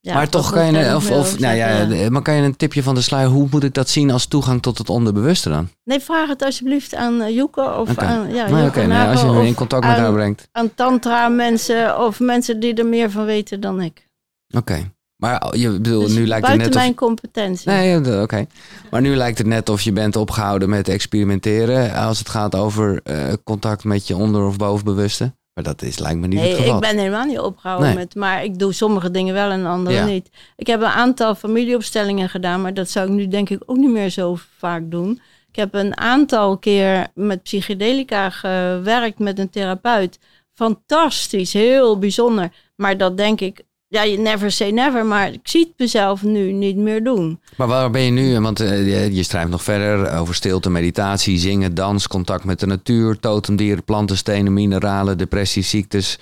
Ja, 0.00 0.14
maar 0.14 0.28
toch 0.28 0.52
kan 0.52 0.72
je, 0.74 0.94
of, 0.96 1.10
of, 1.10 1.38
nou 1.38 1.56
ja, 1.56 1.84
de- 1.84 2.10
maar 2.10 2.22
kan 2.22 2.34
je 2.34 2.42
een 2.42 2.56
tipje 2.56 2.82
van 2.82 2.94
de 2.94 3.00
sluier, 3.00 3.28
hoe 3.28 3.48
moet 3.50 3.64
ik 3.64 3.74
dat 3.74 3.88
zien 3.88 4.10
als 4.10 4.26
toegang 4.26 4.62
tot 4.62 4.78
het 4.78 4.88
onderbewuste 4.90 5.48
dan? 5.48 5.68
Nee, 5.84 6.00
vraag 6.00 6.28
het 6.28 6.42
alsjeblieft 6.42 6.94
aan 6.94 7.20
uh, 7.20 7.34
Joeke 7.34 7.74
of 7.74 7.98
aan, 7.98 8.34
ja, 8.34 8.48
Nee, 8.48 8.66
oké, 8.66 8.78
nee, 8.78 8.86
Nagel 8.86 9.10
als 9.10 9.20
je 9.20 9.26
me 9.26 9.42
in 9.44 9.50
of 9.50 9.54
contact 9.56 9.84
met 9.84 9.94
aan, 9.96 10.00
haar 10.02 10.12
brengt. 10.12 10.48
aan 10.52 10.74
tantra 10.74 11.28
mensen 11.28 12.00
of 12.00 12.20
mensen 12.20 12.60
die 12.60 12.74
er 12.74 12.86
meer 12.86 13.10
van 13.10 13.24
weten 13.24 13.60
dan 13.60 13.80
ik. 13.82 14.08
Oké. 14.56 14.90
Maar 15.16 15.56
je 15.56 15.70
bedoel, 15.70 16.02
Dus 16.02 16.12
nu 16.14 16.26
lijkt 16.26 16.46
het 16.46 16.56
buiten 16.56 16.58
net 16.58 16.68
of... 16.68 16.74
mijn 16.82 16.94
competentie. 16.94 17.70
Nee, 17.70 18.00
ja, 18.00 18.22
oké. 18.22 18.46
Maar 18.90 19.00
nu 19.00 19.16
lijkt 19.16 19.38
het 19.38 19.46
net 19.46 19.68
of 19.68 19.80
je 19.80 19.92
bent 19.92 20.16
opgehouden 20.16 20.68
met 20.68 20.88
experimenteren 20.88 21.94
als 21.94 22.18
het 22.18 22.28
gaat 22.28 22.54
over 22.54 23.00
eh, 23.04 23.32
contact 23.44 23.84
met 23.84 24.06
je 24.06 24.16
onder- 24.16 24.46
of 24.46 24.56
bovenbewuste. 24.56 25.34
Maar 25.58 25.66
dat 25.66 25.82
is, 25.82 25.98
lijkt 25.98 26.18
me 26.20 26.26
niet 26.26 26.38
Nee, 26.38 26.48
het 26.48 26.58
geval. 26.58 26.74
ik 26.74 26.80
ben 26.80 26.98
helemaal 26.98 27.24
niet 27.24 27.38
opgehouden 27.38 27.86
Nee. 27.88 27.96
met, 27.96 28.14
maar 28.14 28.44
ik 28.44 28.58
doe 28.58 28.72
sommige 28.72 29.10
dingen 29.10 29.34
wel 29.34 29.50
en 29.50 29.66
andere 29.66 29.96
Ja. 29.96 30.04
niet. 30.04 30.30
Ik 30.56 30.66
heb 30.66 30.80
een 30.80 30.86
aantal 30.86 31.34
familieopstellingen 31.34 32.28
gedaan, 32.28 32.62
maar 32.62 32.74
dat 32.74 32.90
zou 32.90 33.06
ik 33.08 33.12
nu 33.14 33.28
denk 33.28 33.50
ik 33.50 33.62
ook 33.66 33.76
niet 33.76 33.90
meer 33.90 34.10
zo 34.10 34.36
vaak 34.58 34.82
doen. 34.90 35.20
Ik 35.48 35.56
heb 35.56 35.74
een 35.74 35.96
aantal 35.98 36.58
keer 36.58 37.06
met 37.14 37.42
psychedelica 37.42 38.30
gewerkt 38.30 39.18
met 39.18 39.38
een 39.38 39.50
therapeut. 39.50 40.18
Fantastisch, 40.54 41.52
heel 41.52 41.98
bijzonder. 41.98 42.52
Maar 42.76 42.96
dat 42.96 43.16
denk 43.16 43.40
ik, 43.40 43.62
ja, 43.88 44.02
je 44.02 44.18
never 44.18 44.52
say 44.52 44.70
never, 44.70 45.06
maar 45.06 45.32
ik 45.32 45.40
zie 45.42 45.60
het 45.60 45.78
mezelf 45.78 46.22
nu 46.22 46.52
niet 46.52 46.76
meer 46.76 47.04
doen. 47.04 47.40
Maar 47.56 47.66
waar 47.66 47.90
ben 47.90 48.02
je 48.02 48.10
nu? 48.10 48.40
Want 48.40 48.60
eh, 48.60 49.16
je, 49.16 49.22
schrijft 49.22 49.50
nog 49.50 49.62
verder 49.62 50.18
over 50.18 50.34
stilte, 50.34 50.70
meditatie, 50.70 51.38
zingen, 51.38 51.74
dans, 51.74 52.06
contact 52.06 52.44
met 52.44 52.60
de 52.60 52.66
natuur, 52.66 53.18
totemdieren, 53.18 53.84
planten, 53.84 54.16
stenen, 54.16 54.52
mineralen, 54.52 55.18
depressies, 55.18 55.70
ziektes. 55.70 56.18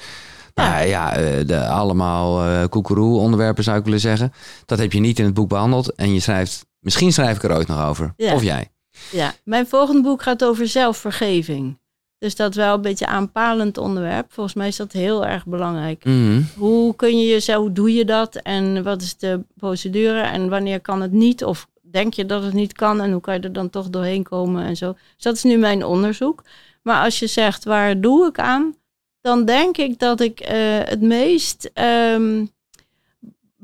Ja. 0.54 0.68
Nou 0.68 0.86
ja, 0.86 1.16
eh, 1.16 1.46
de, 1.46 1.66
allemaal 1.66 2.44
eh 2.44 2.64
koekeroe 2.68 3.18
onderwerpen 3.18 3.64
zou 3.64 3.78
ik 3.78 3.84
willen 3.84 4.00
zeggen. 4.00 4.32
Dat 4.66 4.78
heb 4.78 4.92
je 4.92 5.00
niet 5.00 5.18
in 5.18 5.24
het 5.24 5.34
boek 5.34 5.48
behandeld. 5.48 5.94
En 5.94 6.14
je 6.14 6.20
schrijft, 6.20 6.66
misschien 6.80 7.12
schrijf 7.12 7.36
ik 7.36 7.42
er 7.42 7.56
ooit 7.56 7.68
nog 7.68 7.86
over. 7.86 8.12
Ja. 8.16 8.34
Of 8.34 8.42
jij. 8.42 8.70
Ja, 9.10 9.34
mijn 9.44 9.66
volgende 9.66 10.02
boek 10.02 10.22
gaat 10.22 10.44
over 10.44 10.68
zelfvergeving. 10.68 11.78
Dus 12.18 12.36
dat 12.36 12.50
is 12.50 12.56
wel 12.56 12.74
een 12.74 12.82
beetje 12.82 13.06
aanpalend 13.06 13.78
onderwerp. 13.78 14.32
Volgens 14.32 14.54
mij 14.54 14.68
is 14.68 14.76
dat 14.76 14.92
heel 14.92 15.26
erg 15.26 15.46
belangrijk. 15.46 16.04
Mhm. 16.04 16.40
Hoe 16.56 16.96
kun 16.96 17.18
je 17.18 17.26
jezelf, 17.26 17.60
hoe 17.60 17.72
doe 17.72 17.94
je 17.94 18.04
dat? 18.04 18.36
En 18.36 18.82
wat 18.82 19.02
is 19.02 19.16
de 19.16 19.40
procedure? 19.56 20.20
En 20.20 20.48
wanneer 20.48 20.80
kan 20.80 21.02
het 21.02 21.12
niet? 21.12 21.44
Of 21.44 21.68
denk 21.82 22.14
je 22.14 22.26
dat 22.26 22.42
het 22.42 22.52
niet 22.52 22.72
kan? 22.72 23.00
En 23.00 23.12
hoe 23.12 23.20
kan 23.20 23.34
je 23.34 23.40
er 23.40 23.52
dan 23.52 23.70
toch 23.70 23.90
doorheen 23.90 24.22
komen 24.22 24.64
en 24.64 24.76
zo? 24.76 24.92
Dus 24.92 25.24
dat 25.24 25.34
is 25.34 25.42
nu 25.42 25.56
mijn 25.56 25.84
onderzoek. 25.84 26.42
Maar 26.82 27.04
als 27.04 27.18
je 27.18 27.26
zegt, 27.26 27.64
waar 27.64 28.00
doe 28.00 28.26
ik 28.26 28.38
aan? 28.38 28.74
Dan 29.20 29.44
denk 29.44 29.76
ik 29.76 29.98
dat 29.98 30.20
ik 30.20 30.40
eh, 30.40 30.56
het 30.84 31.00
meest... 31.00 31.70
ehm 31.74 32.44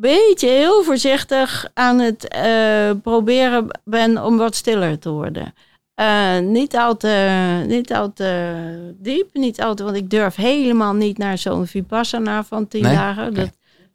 beetje 0.03 0.49
heel 0.49 0.83
voorzichtig 0.83 1.71
aan 1.75 1.99
het 1.99 2.29
eh, 2.29 2.91
proberen 3.03 3.81
ben 3.85 4.25
om 4.25 4.37
wat 4.37 4.55
stiller 4.55 4.99
te 4.99 5.11
worden. 5.11 5.55
Eh, 6.03 6.39
niet, 6.39 6.77
al 6.77 6.97
te, 6.97 7.65
niet 7.67 7.93
al 7.93 8.13
te 8.13 8.95
diep, 8.99 9.29
niet 9.33 9.61
al 9.63 9.75
te, 9.75 9.85
want 9.85 9.97
ik 9.97 10.11
durf 10.11 10.35
helemaal 10.35 10.93
niet 10.95 11.19
naar 11.19 11.39
zo'n 11.39 11.67
Vipassana 11.67 12.45
van 12.45 12.69
tien 12.69 12.83
Nee? 12.83 12.95
dagen. 12.95 13.35
Dat 13.35 13.51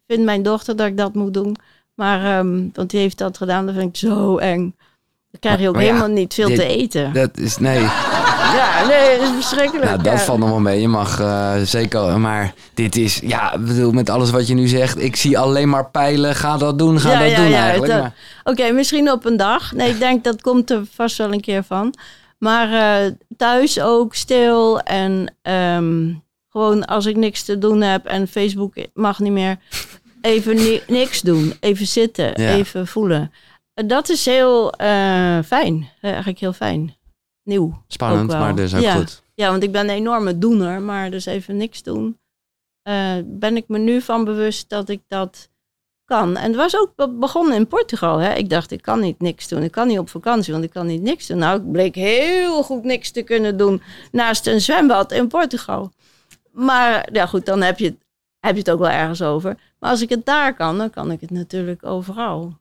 vindt 0.07 0.23
mijn 0.25 0.43
dochter 0.43 0.75
dat 0.75 0.87
ik 0.87 0.97
dat 0.97 1.13
moet 1.13 1.33
doen. 1.33 1.55
Maar, 1.95 2.39
ehm, 2.39 2.63
want 2.73 2.89
die 2.89 2.99
heeft 2.99 3.17
dat 3.17 3.37
gedaan, 3.37 3.65
dat 3.65 3.75
vind 3.75 3.89
ik 3.89 4.09
zo 4.09 4.37
eng. 4.37 4.75
Dan 5.31 5.39
krijg 5.39 5.59
je 5.59 5.67
ook 5.67 5.73
Maar 5.75 5.83
helemaal 5.83 6.07
niet 6.07 6.33
veel 6.33 6.47
dit- 6.47 6.55
te 6.57 6.65
eten. 6.65 7.13
Dat 7.13 7.37
is, 7.37 7.57
nee, 7.57 7.79
Ja, 8.55 8.85
nee, 8.87 9.17
dat 9.19 9.27
is 9.27 9.33
verschrikkelijk. 9.33 9.85
nou, 9.85 10.01
dat 10.03 10.13
ja. 10.13 10.19
valt 10.19 10.39
nog 10.39 10.49
wel 10.49 10.59
mee. 10.59 10.81
Je 10.81 10.87
mag 10.87 11.19
eh, 11.19 11.55
zeker, 11.63 12.19
maar 12.19 12.53
dit 12.73 12.95
is, 12.95 13.19
ja, 13.23 13.53
ik 13.53 13.65
bedoel, 13.65 13.91
met 13.91 14.09
alles 14.09 14.29
wat 14.31 14.47
je 14.47 14.53
nu 14.53 14.67
zegt, 14.67 15.01
ik 15.01 15.15
zie 15.15 15.37
alleen 15.37 15.69
maar 15.69 15.89
pijlen. 15.89 16.35
Ga 16.35 16.57
dat 16.57 16.77
doen, 16.79 16.99
ga 16.99 17.11
Ja, 17.11 17.19
dat 17.19 17.29
ja, 17.31 17.35
doen 17.37 17.49
ja, 17.49 17.61
eigenlijk. 17.63 17.93
maar- 17.93 18.13
Oké, 18.43 18.71
misschien 18.71 19.11
op 19.11 19.25
een 19.25 19.37
dag. 19.37 19.71
Nee, 19.73 19.89
ik 19.89 19.99
denk 19.99 20.23
dat 20.23 20.41
komt 20.41 20.69
er 20.71 20.81
vast 20.93 21.17
wel 21.17 21.33
een 21.33 21.41
keer 21.41 21.63
van. 21.63 21.93
Maar 22.37 22.71
eh, 23.05 23.11
thuis 23.37 23.79
ook 23.79 24.15
stil 24.15 24.79
en 24.79 25.35
ehm, 25.41 26.13
gewoon 26.49 26.85
als 26.85 27.05
ik 27.05 27.15
niks 27.15 27.43
te 27.43 27.57
doen 27.57 27.81
heb 27.81 28.05
en 28.05 28.27
Facebook 28.27 28.73
mag 28.93 29.19
niet 29.19 29.31
meer, 29.31 29.57
even 30.21 30.55
ni- 30.55 30.81
niks 30.87 31.21
doen. 31.21 31.53
Even 31.59 31.87
zitten, 31.87 32.35
even 32.35 32.87
voelen. 32.87 33.31
Eh, 33.73 33.87
Dat 33.87 34.09
is 34.09 34.25
heel 34.25 34.71
eh, 34.71 35.37
fijn. 35.45 35.89
Eh, 36.01 36.09
eigenlijk 36.09 36.39
heel 36.39 36.53
fijn. 36.53 36.95
Nieuw. 37.47 37.83
Spannend, 37.87 38.27
maar 38.31 38.55
dus 38.55 38.75
ook 38.75 38.81
Ja. 38.81 38.93
goed. 38.95 39.23
Ja, 39.33 39.49
want 39.49 39.63
ik 39.63 39.71
ben 39.71 39.83
een 39.89 39.95
enorme 39.95 40.37
doener, 40.37 40.81
maar 40.81 41.11
dus 41.11 41.25
even 41.25 41.57
niks 41.57 41.83
doen. 41.83 42.19
eh, 42.81 43.15
ben 43.25 43.55
ik 43.55 43.67
me 43.67 43.77
nu 43.77 44.01
van 44.01 44.23
bewust 44.23 44.69
dat 44.69 44.89
ik 44.89 45.01
dat 45.07 45.49
kan. 46.05 46.37
En 46.37 46.47
het 46.47 46.55
was 46.55 46.77
ook 46.77 46.95
be- 46.95 47.09
begonnen 47.09 47.55
in 47.55 47.67
Portugal. 47.67 48.17
Hè? 48.17 48.33
Ik 48.33 48.49
dacht, 48.49 48.71
ik 48.71 48.81
kan 48.81 48.99
niet 48.99 49.19
niks 49.19 49.47
doen. 49.47 49.63
Ik 49.63 49.71
kan 49.71 49.87
niet 49.87 49.99
op 49.99 50.09
vakantie, 50.09 50.53
want 50.53 50.65
ik 50.65 50.69
kan 50.69 50.85
niet 50.85 51.01
niks 51.01 51.27
doen. 51.27 51.37
Nou, 51.37 51.59
ik 51.59 51.71
bleek 51.71 51.95
heel 51.95 52.63
goed 52.63 52.83
niks 52.83 53.11
te 53.11 53.21
kunnen 53.21 53.57
doen 53.57 53.81
naast 54.11 54.47
een 54.47 54.61
zwembad 54.61 55.11
in 55.11 55.27
Portugal. 55.27 55.91
Maar 56.51 57.09
ja, 57.13 57.25
goed, 57.25 57.45
dan 57.45 57.61
heb 57.61 57.79
je, 57.79 57.95
heb 58.39 58.53
je 58.53 58.59
het 58.59 58.69
ook 58.71 58.79
wel 58.79 58.89
ergens 58.89 59.21
over. 59.21 59.57
Maar 59.79 59.89
als 59.89 60.01
ik 60.01 60.09
het 60.09 60.25
daar 60.25 60.53
kan, 60.55 60.77
dan 60.77 60.89
kan 60.89 61.11
ik 61.11 61.21
het 61.21 61.31
natuurlijk 61.31 61.85
overal. 61.85 62.53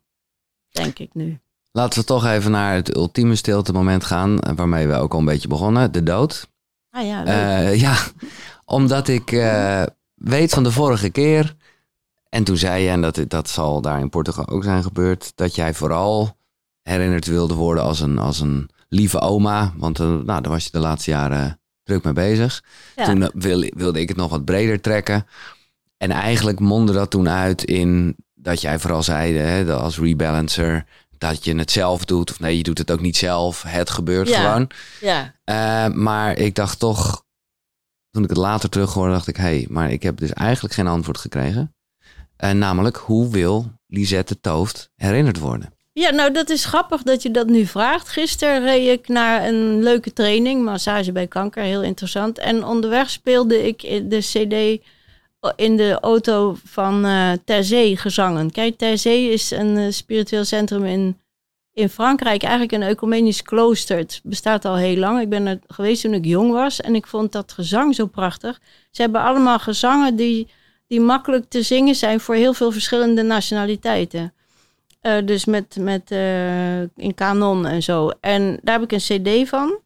Denk 0.71 0.99
ik 0.99 1.09
nu. 1.13 1.39
Laten 1.77 1.99
we 1.99 2.05
toch 2.05 2.25
even 2.25 2.51
naar 2.51 2.73
het 2.73 2.95
ultieme 2.95 3.35
stilte 3.35 3.73
moment 3.73 4.03
gaan, 4.03 4.39
eh, 4.39 4.53
waarmee 4.55 4.87
we 4.87 4.95
ook 4.95 5.13
al 5.13 5.19
een 5.19 5.25
beetje 5.25 5.47
begonnen, 5.47 5.91
de 5.91 6.03
dood. 6.03 6.49
Ah 6.89 7.05
ja. 7.05 7.25
Eh, 7.25 7.79
ja, 7.79 7.95
omdat 8.65 9.07
ik 9.07 9.31
eh, 9.31 9.83
weet 10.13 10.53
van 10.53 10.63
de 10.63 10.71
vorige 10.71 11.09
keer, 11.09 11.55
en 12.29 12.43
toen 12.43 12.57
zei 12.57 12.83
je, 12.83 12.89
en 12.89 13.01
dat, 13.01 13.19
dat 13.27 13.49
zal 13.49 13.81
daar 13.81 13.99
in 13.99 14.09
Portugal 14.09 14.47
ook 14.47 14.63
zijn 14.63 14.83
gebeurd, 14.83 15.31
dat 15.35 15.55
jij 15.55 15.73
vooral 15.73 16.37
herinnerd 16.81 17.25
wilde 17.25 17.53
worden 17.53 17.83
als 17.83 17.99
een, 17.99 18.17
als 18.17 18.39
een 18.39 18.69
lieve 18.89 19.19
oma, 19.19 19.73
want 19.75 19.97
nou, 19.97 20.25
daar 20.25 20.49
was 20.49 20.63
je 20.63 20.71
de 20.71 20.79
laatste 20.79 21.11
jaren 21.11 21.59
druk 21.83 22.03
mee 22.03 22.13
bezig. 22.13 22.63
Ja. 22.95 23.05
Toen 23.05 23.23
eh, 23.23 23.29
wil- 23.33 23.71
wilde 23.75 23.99
ik 23.99 24.07
het 24.07 24.17
nog 24.17 24.29
wat 24.29 24.45
breder 24.45 24.81
trekken. 24.81 25.27
En 25.97 26.11
eigenlijk 26.11 26.59
mondde 26.59 26.93
dat 26.93 27.09
toen 27.09 27.29
uit 27.29 27.63
in 27.63 28.15
dat 28.35 28.61
jij 28.61 28.79
vooral 28.79 29.03
zei, 29.03 29.37
hè, 29.37 29.73
als 29.73 29.99
rebalancer, 29.99 30.85
dat 31.17 31.43
je 31.45 31.55
het 31.55 31.71
zelf 31.71 32.05
doet. 32.05 32.31
Of 32.31 32.39
nee, 32.39 32.57
je 32.57 32.63
doet 32.63 32.77
het 32.77 32.91
ook 32.91 33.01
niet 33.01 33.17
zelf. 33.17 33.63
Het 33.63 33.89
gebeurt 33.89 34.29
Ja. 34.29 34.41
gewoon. 34.41 34.69
ja. 35.01 35.33
Eh, 35.43 35.93
maar 35.93 36.37
ik 36.37 36.55
dacht 36.55 36.79
toch, 36.79 37.23
toen 38.11 38.23
ik 38.23 38.29
het 38.29 38.37
later 38.37 38.69
terug 38.69 38.93
hoorde, 38.93 39.11
dacht 39.13 39.27
ik, 39.27 39.35
hé, 39.37 39.43
hey, 39.43 39.65
maar 39.69 39.91
ik 39.91 40.03
heb 40.03 40.17
dus 40.17 40.33
eigenlijk 40.33 40.73
geen 40.73 40.87
antwoord 40.87 41.17
gekregen. 41.17 41.75
Eh, 42.35 42.51
namelijk, 42.51 42.97
hoe 42.97 43.29
wil 43.31 43.71
Lisette 43.87 44.39
Tooft 44.39 44.89
herinnerd 44.95 45.39
worden? 45.39 45.71
Ja, 45.93 46.09
nou 46.09 46.31
dat 46.33 46.49
is 46.49 46.65
grappig 46.65 47.03
dat 47.03 47.21
je 47.21 47.31
dat 47.31 47.47
nu 47.47 47.65
vraagt. 47.65 48.09
Gisteren 48.09 48.63
reed 48.63 48.99
ik 48.99 49.07
naar 49.07 49.47
een 49.47 49.83
leuke 49.83 50.13
training, 50.13 50.63
massage 50.63 51.11
bij 51.11 51.27
kanker, 51.27 51.63
heel 51.63 51.83
interessant. 51.83 52.37
En 52.39 52.63
onderweg 52.63 53.09
speelde 53.09 53.67
ik 53.67 53.83
in 53.83 54.09
de 54.09 54.17
cd 54.19 54.85
in 55.55 55.77
de 55.77 55.99
auto 55.99 56.55
van 56.63 57.05
eh 57.05 57.31
Terzee 57.45 57.97
gezangen. 57.97 58.51
Kijk, 58.51 58.77
Terzee 58.77 59.31
is 59.31 59.51
een 59.51 59.77
eh, 59.77 59.91
spiritueel 59.91 60.45
centrum 60.45 60.85
in, 60.85 61.19
in 61.73 61.89
Frankrijk, 61.89 62.43
eigenlijk 62.43 62.71
een 62.71 62.89
ecumenisch 62.89 63.41
klooster. 63.41 63.97
Het 63.97 64.19
bestaat 64.23 64.65
al 64.65 64.75
heel 64.75 64.97
lang. 64.97 65.21
Ik 65.21 65.29
ben 65.29 65.45
er 65.45 65.59
geweest 65.67 66.01
toen 66.01 66.13
ik 66.13 66.25
jong 66.25 66.51
was 66.51 66.81
en 66.81 66.95
ik 66.95 67.07
vond 67.07 67.31
dat 67.31 67.51
gezang 67.51 67.95
zo 67.95 68.05
prachtig. 68.05 68.59
Ze 68.91 69.01
hebben 69.01 69.21
allemaal 69.21 69.59
gezangen 69.59 70.15
die, 70.15 70.47
die 70.87 71.01
makkelijk 71.01 71.49
te 71.49 71.61
zingen 71.61 71.95
zijn 71.95 72.19
voor 72.19 72.35
heel 72.35 72.53
veel 72.53 72.71
verschillende 72.71 73.21
nationaliteiten. 73.21 74.33
Eh, 75.01 75.25
dus 75.25 75.45
met, 75.45 75.77
met 75.79 76.11
in 76.95 77.13
kanon 77.15 77.65
en 77.65 77.83
zo. 77.83 78.09
En 78.19 78.59
daar 78.61 78.79
heb 78.79 78.91
ik 78.91 78.91
een 78.91 79.21
cd 79.21 79.49
van. 79.49 79.79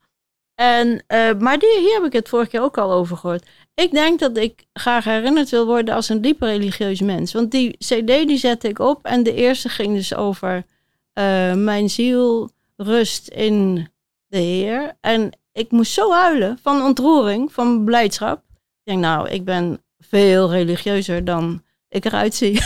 En, 0.55 1.03
maar 1.39 1.59
die, 1.59 1.79
hier 1.79 1.93
heb 1.93 2.05
ik 2.05 2.13
het 2.13 2.29
vorige 2.29 2.49
keer 2.49 2.61
ook 2.61 2.77
al 2.77 2.91
over 2.91 3.17
gehoord. 3.17 3.45
Ik 3.81 3.91
denk 3.91 4.19
dat 4.19 4.37
ik 4.37 4.65
graag 4.73 5.03
herinnerd 5.03 5.49
wil 5.49 5.65
worden 5.65 5.95
als 5.95 6.09
een 6.09 6.21
diep 6.21 6.41
religieus 6.41 7.01
mens. 7.01 7.33
Want 7.33 7.51
die 7.51 7.77
cd 7.77 8.07
die 8.07 8.37
zette 8.37 8.67
ik 8.67 8.79
op. 8.79 9.05
En 9.05 9.23
de 9.23 9.33
eerste 9.33 9.69
ging 9.69 9.95
dus 9.95 10.15
over 10.15 10.65
eh, 11.13 11.53
mijn 11.53 11.89
ziel 11.89 12.51
rust 12.75 13.27
in 13.27 13.87
de 14.27 14.37
Heer. 14.37 14.97
En 14.99 15.31
ik 15.51 15.71
moest 15.71 15.91
zo 15.91 16.11
huilen 16.11 16.59
van 16.61 16.81
ontroering, 16.81 17.53
van 17.53 17.83
blijdschap. 17.85 18.37
Ik 18.37 18.83
denk, 18.83 18.99
nou, 18.99 19.29
ik 19.29 19.45
ben 19.45 19.83
veel 19.99 20.51
religieuzer 20.51 21.25
dan 21.25 21.63
ik 21.89 22.05
eruit 22.05 22.35
zie. 22.35 22.61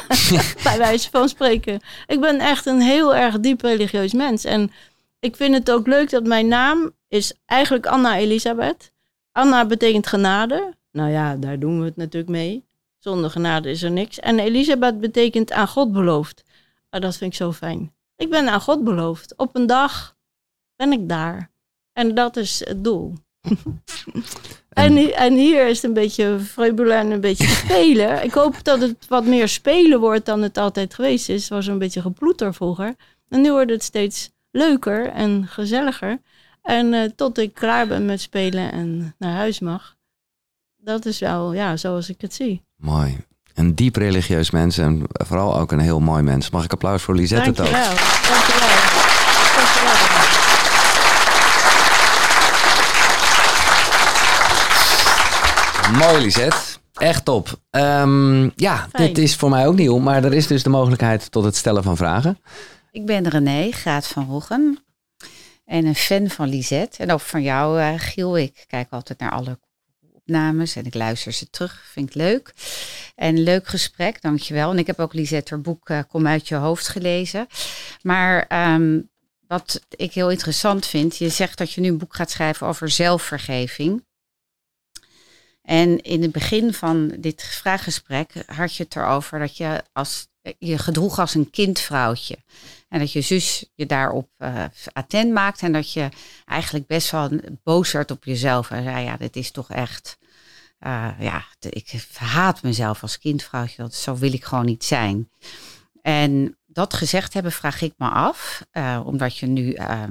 Bij 0.64 0.78
wijze 0.78 1.10
van 1.10 1.28
spreken. 1.28 1.80
Ik 2.06 2.20
ben 2.20 2.38
echt 2.38 2.66
een 2.66 2.80
heel 2.80 3.14
erg 3.14 3.40
diep 3.40 3.60
religieus 3.60 4.12
mens. 4.12 4.44
En 4.44 4.72
ik 5.20 5.36
vind 5.36 5.54
het 5.54 5.70
ook 5.70 5.86
leuk 5.86 6.10
dat 6.10 6.26
mijn 6.26 6.48
naam 6.48 6.92
is 7.08 7.32
eigenlijk 7.46 7.86
Anna 7.86 8.16
Elisabeth. 8.16 8.92
Anna 9.38 9.66
betekent 9.66 10.06
genade. 10.06 10.74
Nou 10.92 11.10
ja, 11.10 11.36
daar 11.36 11.58
doen 11.58 11.78
we 11.78 11.84
het 11.84 11.96
natuurlijk 11.96 12.32
mee. 12.32 12.64
Zonder 12.98 13.30
genade 13.30 13.70
is 13.70 13.82
er 13.82 13.90
niks. 13.90 14.20
En 14.20 14.38
Elisabeth 14.38 15.00
betekent 15.00 15.52
aan 15.52 15.68
God 15.68 15.92
beloofd. 15.92 16.44
Ah, 16.90 17.00
dat 17.00 17.16
vind 17.16 17.32
ik 17.32 17.36
zo 17.36 17.52
fijn. 17.52 17.92
Ik 18.16 18.30
ben 18.30 18.48
aan 18.48 18.60
God 18.60 18.84
beloofd. 18.84 19.36
Op 19.36 19.56
een 19.56 19.66
dag 19.66 20.16
ben 20.76 20.92
ik 20.92 21.08
daar. 21.08 21.50
En 21.92 22.14
dat 22.14 22.36
is 22.36 22.64
het 22.64 22.84
doel. 22.84 23.14
En, 24.68 25.14
en 25.14 25.34
hier 25.34 25.66
is 25.66 25.76
het 25.76 25.84
een 25.84 25.92
beetje 25.92 26.38
vreubelen 26.38 26.96
en 26.96 27.10
een 27.10 27.20
beetje 27.20 27.46
spelen. 27.64 28.24
Ik 28.24 28.32
hoop 28.32 28.64
dat 28.64 28.80
het 28.80 29.08
wat 29.08 29.24
meer 29.24 29.48
spelen 29.48 30.00
wordt 30.00 30.26
dan 30.26 30.42
het 30.42 30.58
altijd 30.58 30.94
geweest 30.94 31.28
is. 31.28 31.40
Het 31.40 31.50
was 31.50 31.66
een 31.66 31.78
beetje 31.78 32.00
geploeter 32.00 32.54
vroeger. 32.54 32.94
En 33.28 33.40
nu 33.40 33.50
wordt 33.50 33.70
het 33.70 33.82
steeds 33.82 34.30
leuker 34.50 35.08
en 35.08 35.46
gezelliger. 35.46 36.20
En 36.68 36.94
eh, 36.94 37.10
tot 37.16 37.38
ik 37.38 37.54
klaar 37.54 37.86
ben 37.86 38.04
met 38.04 38.20
spelen 38.20 38.72
en 38.72 39.14
naar 39.18 39.32
huis 39.32 39.60
mag. 39.60 39.96
Dat 40.76 41.06
is 41.06 41.18
wel, 41.18 41.52
ja, 41.52 41.76
zoals 41.76 42.08
ik 42.08 42.20
het 42.20 42.34
zie. 42.34 42.62
Mooi. 42.76 43.16
Een 43.54 43.74
diep 43.74 43.96
religieus 43.96 44.50
mens 44.50 44.78
en 44.78 45.02
vooral 45.12 45.58
ook 45.58 45.72
een 45.72 45.78
heel 45.78 46.00
mooi 46.00 46.22
mens. 46.22 46.50
Mag 46.50 46.64
ik 46.64 46.72
applaus 46.72 47.02
voor 47.02 47.14
Lisette 47.14 47.52
Tooft? 47.52 47.70
Dankjewel. 47.70 47.94
Dankjewel. 47.94 48.68
Dankjewel. 55.96 56.08
Mooi, 56.08 56.22
Lisette. 56.22 56.56
Echt 56.92 57.24
top. 57.24 57.60
Ehm, 57.70 58.42
ja, 58.56 58.86
Fijn. 58.92 59.06
dit 59.06 59.18
is 59.18 59.36
voor 59.36 59.50
mij 59.50 59.66
ook 59.66 59.76
nieuw, 59.76 59.98
maar 59.98 60.24
er 60.24 60.34
is 60.34 60.46
dus 60.46 60.62
de 60.62 60.70
mogelijkheid 60.70 61.30
tot 61.30 61.44
het 61.44 61.56
stellen 61.56 61.82
van 61.82 61.96
vragen. 61.96 62.38
Ik 62.90 63.06
ben 63.06 63.28
René 63.28 63.70
Graat 63.70 64.06
van 64.06 64.26
Roggen. 64.26 64.78
En 65.68 65.86
een 65.86 65.94
fan 65.94 66.28
van 66.28 66.48
Lisette. 66.48 67.02
En 67.02 67.10
ook 67.10 67.20
van 67.20 67.42
jou, 67.42 67.80
eh, 67.80 67.94
Giel. 67.96 68.38
Ik 68.38 68.64
kijk 68.66 68.86
altijd 68.90 69.18
naar 69.18 69.30
alle 69.30 69.58
opnames 70.12 70.76
en 70.76 70.86
ik 70.86 70.94
luister 70.94 71.32
ze 71.32 71.50
terug. 71.50 71.82
Vind 71.92 72.08
ik 72.08 72.14
leuk. 72.14 72.54
En 73.14 73.42
leuk 73.42 73.66
gesprek, 73.66 74.22
dankjewel. 74.22 74.70
En 74.70 74.78
ik 74.78 74.86
heb 74.86 74.98
ook 74.98 75.12
Lisette 75.12 75.54
haar 75.54 75.62
boek 75.62 75.88
eh, 75.88 76.00
Kom 76.08 76.26
uit 76.26 76.48
je 76.48 76.54
hoofd 76.54 76.88
gelezen. 76.88 77.46
Maar 78.02 78.46
ehm, 78.46 79.00
wat 79.46 79.80
ik 79.90 80.12
heel 80.12 80.30
interessant 80.30 80.86
vind, 80.86 81.16
je 81.16 81.28
zegt 81.28 81.58
dat 81.58 81.72
je 81.72 81.80
nu 81.80 81.88
een 81.88 81.98
boek 81.98 82.14
gaat 82.14 82.30
schrijven 82.30 82.66
over 82.66 82.90
zelfvergeving. 82.90 84.04
En 85.62 86.00
in 86.00 86.22
het 86.22 86.32
begin 86.32 86.74
van 86.74 87.14
dit 87.18 87.42
vraaggesprek 87.42 88.32
had 88.46 88.74
je 88.74 88.82
het 88.82 88.96
erover 88.96 89.38
dat 89.38 89.56
je 89.56 89.82
als, 89.92 90.28
je 90.58 90.78
gedroeg 90.78 91.18
als 91.18 91.34
een 91.34 91.50
kindvrouwtje. 91.50 92.36
En 92.88 92.98
dat 92.98 93.12
je 93.12 93.20
zus 93.20 93.70
je 93.74 93.86
daarop 93.86 94.28
uh, 94.38 94.64
attent 94.92 95.32
maakt 95.32 95.62
en 95.62 95.72
dat 95.72 95.92
je 95.92 96.08
eigenlijk 96.44 96.86
best 96.86 97.10
wel 97.10 97.30
boos 97.62 97.92
werd 97.92 98.10
op 98.10 98.24
jezelf. 98.24 98.70
En 98.70 98.82
zei, 98.82 99.04
ja, 99.04 99.16
dit 99.16 99.36
is 99.36 99.50
toch 99.50 99.70
echt, 99.70 100.18
uh, 100.80 101.08
ja, 101.18 101.44
ik 101.58 102.06
haat 102.14 102.62
mezelf 102.62 103.02
als 103.02 103.18
kindvrouwtje. 103.18 103.82
Dat, 103.82 103.94
zo 103.94 104.16
wil 104.16 104.32
ik 104.32 104.44
gewoon 104.44 104.64
niet 104.64 104.84
zijn. 104.84 105.30
En 106.02 106.58
dat 106.66 106.94
gezegd 106.94 107.34
hebben, 107.34 107.52
vraag 107.52 107.82
ik 107.82 107.94
me 107.96 108.08
af, 108.08 108.64
uh, 108.72 109.00
omdat 109.04 109.36
je 109.36 109.46
nu 109.46 109.74
uh, 109.74 110.02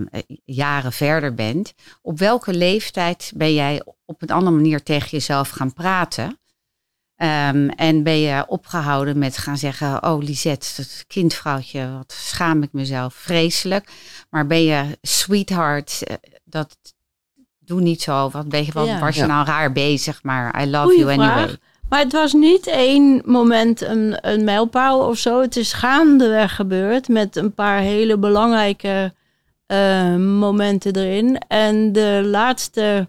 jaren 0.45 0.93
verder 0.93 1.33
bent. 1.33 1.73
Op 2.01 2.19
welke 2.19 2.53
leeftijd 2.53 3.31
ben 3.35 3.53
jij 3.53 3.83
op 4.05 4.21
een 4.21 4.29
andere 4.29 4.55
manier 4.55 4.83
tegen 4.83 5.09
jezelf 5.09 5.49
gaan 5.49 5.73
praten? 5.73 6.39
Um, 7.17 7.69
en 7.69 8.03
ben 8.03 8.19
je 8.19 8.43
opgehouden 8.47 9.17
met 9.17 9.37
gaan 9.37 9.57
zeggen: 9.57 10.03
Oh, 10.03 10.23
Lisette, 10.23 10.67
dat 10.77 11.05
kindvrouwtje, 11.07 11.91
wat 11.97 12.13
schaam 12.17 12.63
ik 12.63 12.73
mezelf, 12.73 13.13
vreselijk. 13.13 13.89
Maar 14.29 14.47
ben 14.47 14.63
je 14.63 14.97
sweetheart, 15.01 16.03
eh, 16.03 16.15
dat 16.43 16.77
doe 17.59 17.81
niet 17.81 18.01
zo. 18.01 18.29
Wat 18.29 18.49
ben 18.49 18.65
je, 18.65 18.71
wat 18.71 18.85
ja. 18.85 18.99
was 18.99 19.15
je 19.15 19.21
ja. 19.21 19.27
nou 19.27 19.45
raar 19.45 19.71
bezig, 19.71 20.23
maar 20.23 20.61
I 20.61 20.69
love 20.69 20.83
Goeie 20.83 20.99
you 20.99 21.11
anyway. 21.11 21.43
Vraag. 21.43 21.57
Maar 21.89 21.99
het 21.99 22.11
was 22.11 22.33
niet 22.33 22.67
één 22.67 23.21
moment 23.25 23.81
een, 23.81 24.17
een 24.21 24.43
mijlpaal 24.43 25.07
of 25.07 25.17
zo. 25.17 25.41
Het 25.41 25.55
is 25.55 25.73
gaandeweg 25.73 26.55
gebeurd 26.55 27.07
met 27.07 27.35
een 27.35 27.53
paar 27.53 27.79
hele 27.79 28.17
belangrijke 28.17 29.13
uh, 29.67 30.15
momenten 30.15 30.95
erin. 30.95 31.37
En 31.47 31.91
de 31.91 32.21
laatste 32.25 33.07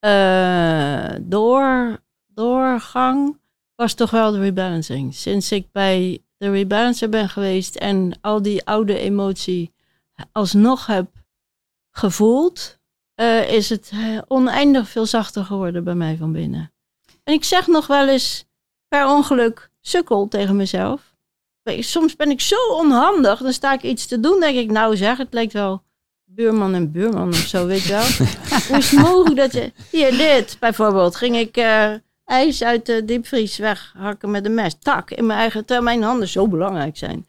uh, 0.00 1.04
door, 1.20 1.98
doorgang 2.38 3.38
was 3.74 3.94
toch 3.94 4.10
wel 4.10 4.32
de 4.32 4.38
rebalancing. 4.38 5.14
Sinds 5.14 5.52
ik 5.52 5.72
bij 5.72 6.22
de 6.36 6.50
rebalancer 6.50 7.08
ben 7.08 7.28
geweest 7.28 7.76
en 7.76 8.18
al 8.20 8.42
die 8.42 8.64
oude 8.64 8.98
emotie 8.98 9.72
alsnog 10.32 10.86
heb 10.86 11.10
gevoeld, 11.90 12.78
uh, 13.20 13.52
is 13.52 13.68
het 13.68 13.92
oneindig 14.28 14.88
veel 14.88 15.06
zachter 15.06 15.44
geworden 15.44 15.84
bij 15.84 15.94
mij 15.94 16.16
van 16.16 16.32
binnen. 16.32 16.72
En 17.24 17.34
ik 17.34 17.44
zeg 17.44 17.66
nog 17.66 17.86
wel 17.86 18.08
eens 18.08 18.44
per 18.88 19.06
ongeluk 19.06 19.70
sukkel 19.80 20.28
tegen 20.28 20.56
mezelf. 20.56 21.16
Soms 21.64 22.16
ben 22.16 22.30
ik 22.30 22.40
zo 22.40 22.72
onhandig, 22.72 23.40
dan 23.40 23.52
sta 23.52 23.72
ik 23.72 23.82
iets 23.82 24.06
te 24.06 24.20
doen, 24.20 24.40
denk 24.40 24.56
ik, 24.56 24.70
nou 24.70 24.96
zeg, 24.96 25.18
het 25.18 25.32
lijkt 25.32 25.52
wel 25.52 25.82
buurman 26.24 26.74
en 26.74 26.92
buurman 26.92 27.28
of 27.28 27.36
zo, 27.36 27.66
weet 27.66 27.82
je 27.82 27.88
wel. 27.88 28.06
Hoe 28.68 28.76
is 28.76 28.90
het 28.90 29.00
mogelijk 29.00 29.36
dat 29.36 29.52
je... 29.52 29.72
Hier, 29.90 30.10
dit 30.10 30.56
bijvoorbeeld. 30.60 31.16
Ging 31.16 31.36
ik 31.36 31.56
uh, 31.56 31.92
ijs 32.28 32.62
uit 32.62 32.86
de 32.86 33.04
diepvries 33.04 33.56
weghakken 33.56 34.30
met 34.30 34.44
een 34.44 34.54
mes. 34.54 34.76
Tak, 34.78 35.10
in 35.10 35.26
mijn 35.26 35.38
eigen... 35.38 35.60
Terwijl 35.60 35.82
mijn 35.82 36.02
handen 36.02 36.28
zo 36.28 36.48
belangrijk 36.48 36.96
zijn. 36.96 37.26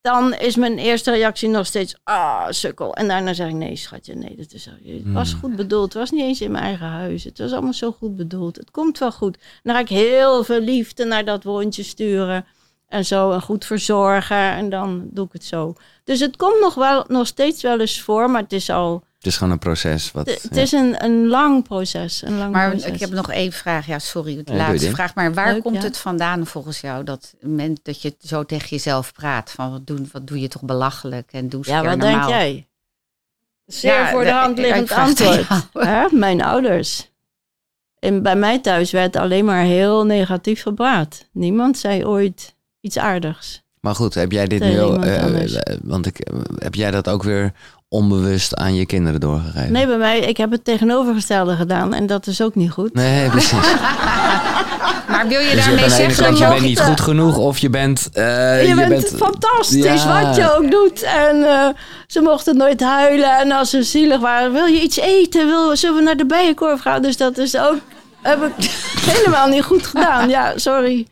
Dan 0.00 0.34
is 0.34 0.56
mijn 0.56 0.78
eerste 0.78 1.10
reactie 1.10 1.48
nog 1.48 1.66
steeds... 1.66 1.96
Ah, 2.04 2.46
sukkel. 2.50 2.94
En 2.94 3.08
daarna 3.08 3.32
zeg 3.32 3.48
ik, 3.48 3.54
nee 3.54 3.76
schatje, 3.76 4.14
nee, 4.14 4.36
dat 4.36 4.52
is... 4.52 4.64
Het 4.64 5.12
was 5.12 5.32
goed 5.32 5.56
bedoeld. 5.56 5.84
Het 5.84 5.94
was 5.94 6.10
niet 6.10 6.22
eens 6.22 6.40
in 6.40 6.50
mijn 6.50 6.64
eigen 6.64 6.86
huis. 6.86 7.24
Het 7.24 7.38
was 7.38 7.52
allemaal 7.52 7.72
zo 7.72 7.92
goed 7.92 8.16
bedoeld. 8.16 8.56
Het 8.56 8.70
komt 8.70 8.98
wel 8.98 9.12
goed. 9.12 9.38
Dan 9.62 9.74
ga 9.74 9.80
ik 9.80 9.88
heel 9.88 10.44
veel 10.44 10.60
liefde 10.60 11.04
naar 11.04 11.24
dat 11.24 11.44
wondje 11.44 11.82
sturen 11.82 12.46
en 12.88 13.04
zo 13.04 13.30
en 13.30 13.42
goed 13.42 13.64
verzorgen 13.64 14.36
en 14.36 14.70
dan 14.70 15.08
doe 15.10 15.26
ik 15.26 15.32
het 15.32 15.44
zo. 15.44 15.74
Dus 16.04 16.20
het 16.20 16.36
komt 16.36 16.60
nog 16.60 16.74
wel 16.74 17.04
nog 17.08 17.26
steeds 17.26 17.62
wel 17.62 17.80
eens 17.80 18.00
voor, 18.00 18.30
maar 18.30 18.42
het 18.42 18.52
is 18.52 18.70
al. 18.70 19.04
Het 19.20 19.28
is 19.28 19.36
gewoon 19.36 19.52
een 19.52 19.58
proces. 19.58 20.12
Wat, 20.12 20.26
het 20.26 20.48
ja. 20.50 20.60
is 20.60 20.72
een, 20.72 21.04
een 21.04 21.26
lang 21.26 21.62
proces. 21.62 22.22
Een 22.22 22.38
lang 22.38 22.52
maar 22.52 22.70
proces. 22.70 22.90
ik 22.90 23.00
heb 23.00 23.10
nog 23.10 23.30
één 23.30 23.52
vraag. 23.52 23.86
Ja, 23.86 23.98
sorry, 23.98 24.42
de 24.44 24.52
ja, 24.52 24.58
laatste 24.58 24.90
vraag. 24.90 25.14
Maar 25.14 25.34
waar 25.34 25.52
Leuk, 25.52 25.62
komt 25.62 25.76
ja. 25.76 25.82
het 25.82 25.98
vandaan 25.98 26.46
volgens 26.46 26.80
jou 26.80 27.04
dat, 27.04 27.34
dat 27.82 28.02
je 28.02 28.14
zo 28.20 28.44
tegen 28.44 28.68
jezelf 28.68 29.12
praat? 29.12 29.50
Van 29.50 29.70
wat, 29.70 29.86
doen, 29.86 30.08
wat 30.12 30.26
doe 30.26 30.40
je 30.40 30.48
toch 30.48 30.62
belachelijk 30.62 31.32
en 31.32 31.48
doe 31.48 31.62
Ja, 31.66 31.84
wat 31.84 31.96
normaal. 31.96 32.28
denk 32.28 32.28
jij? 32.28 32.68
Zeer 33.66 34.06
voor 34.06 34.24
de 34.24 34.30
hand 34.30 34.58
liggend 34.58 34.90
antwoord. 34.90 35.46
Hè? 35.72 36.06
Mijn 36.10 36.42
ouders. 36.42 37.10
En 37.98 38.22
bij 38.22 38.36
mij 38.36 38.58
thuis 38.58 38.90
werd 38.90 39.16
alleen 39.16 39.44
maar 39.44 39.64
heel 39.64 40.04
negatief 40.04 40.62
gepraat. 40.62 41.28
Niemand 41.32 41.78
zei 41.78 42.06
ooit 42.06 42.54
iets 42.80 42.98
aardigs. 42.98 43.62
Maar 43.80 43.94
goed, 43.94 44.14
heb 44.14 44.32
jij 44.32 44.46
dit 44.46 44.60
nu 44.60 44.80
al, 44.80 45.04
uh, 45.04 45.24
want 45.82 46.06
ik, 46.06 46.26
heb 46.58 46.74
jij 46.74 46.90
dat 46.90 47.08
ook 47.08 47.22
weer 47.22 47.52
onbewust 47.88 48.56
aan 48.56 48.74
je 48.74 48.86
kinderen 48.86 49.20
doorgegeven? 49.20 49.72
Nee, 49.72 49.86
bij 49.86 49.96
mij, 49.96 50.18
ik 50.18 50.36
heb 50.36 50.50
het 50.50 50.64
tegenovergestelde 50.64 51.56
gedaan 51.56 51.94
en 51.94 52.06
dat 52.06 52.26
is 52.26 52.42
ook 52.42 52.54
niet 52.54 52.70
goed. 52.70 52.94
Nee, 52.94 53.28
precies. 53.30 53.72
maar 55.08 55.24
wil 55.28 55.40
je 55.40 55.54
dus 55.54 55.64
daarmee 55.64 55.84
je 55.84 55.90
zeggen 55.90 56.24
dat 56.24 56.38
je 56.38 56.48
bent 56.48 56.60
niet 56.60 56.80
goed 56.80 57.00
genoeg 57.00 57.36
of 57.36 57.58
je 57.58 57.70
bent... 57.70 58.08
Uh, 58.14 58.62
je, 58.62 58.68
je, 58.68 58.74
bent, 58.74 58.88
bent 58.88 59.12
fantastisch 59.16 60.02
ja. 60.02 60.22
wat 60.24 60.36
je 60.36 60.56
ook 60.56 60.70
doet. 60.70 61.02
En 61.02 61.36
uh, 61.36 61.68
ze 62.06 62.20
mochten 62.20 62.56
nooit 62.56 62.80
huilen 62.80 63.38
en 63.38 63.52
als 63.52 63.70
ze 63.70 63.82
zielig 63.82 64.20
waren, 64.20 64.52
wil 64.52 64.66
je 64.66 64.82
iets 64.82 64.98
eten? 64.98 65.46
Wil, 65.46 65.76
zullen 65.76 65.96
we 65.96 66.02
naar 66.02 66.16
de 66.16 66.26
bijenkorf 66.26 66.80
gaan? 66.80 67.02
Dus 67.02 67.16
dat 67.16 67.38
is 67.38 67.56
ook 67.58 67.78
heb 68.22 68.42
ik 68.42 68.70
helemaal 69.12 69.48
niet 69.48 69.62
goed 69.62 69.86
gedaan. 69.86 70.28
Ja, 70.28 70.52
sorry. 70.56 71.06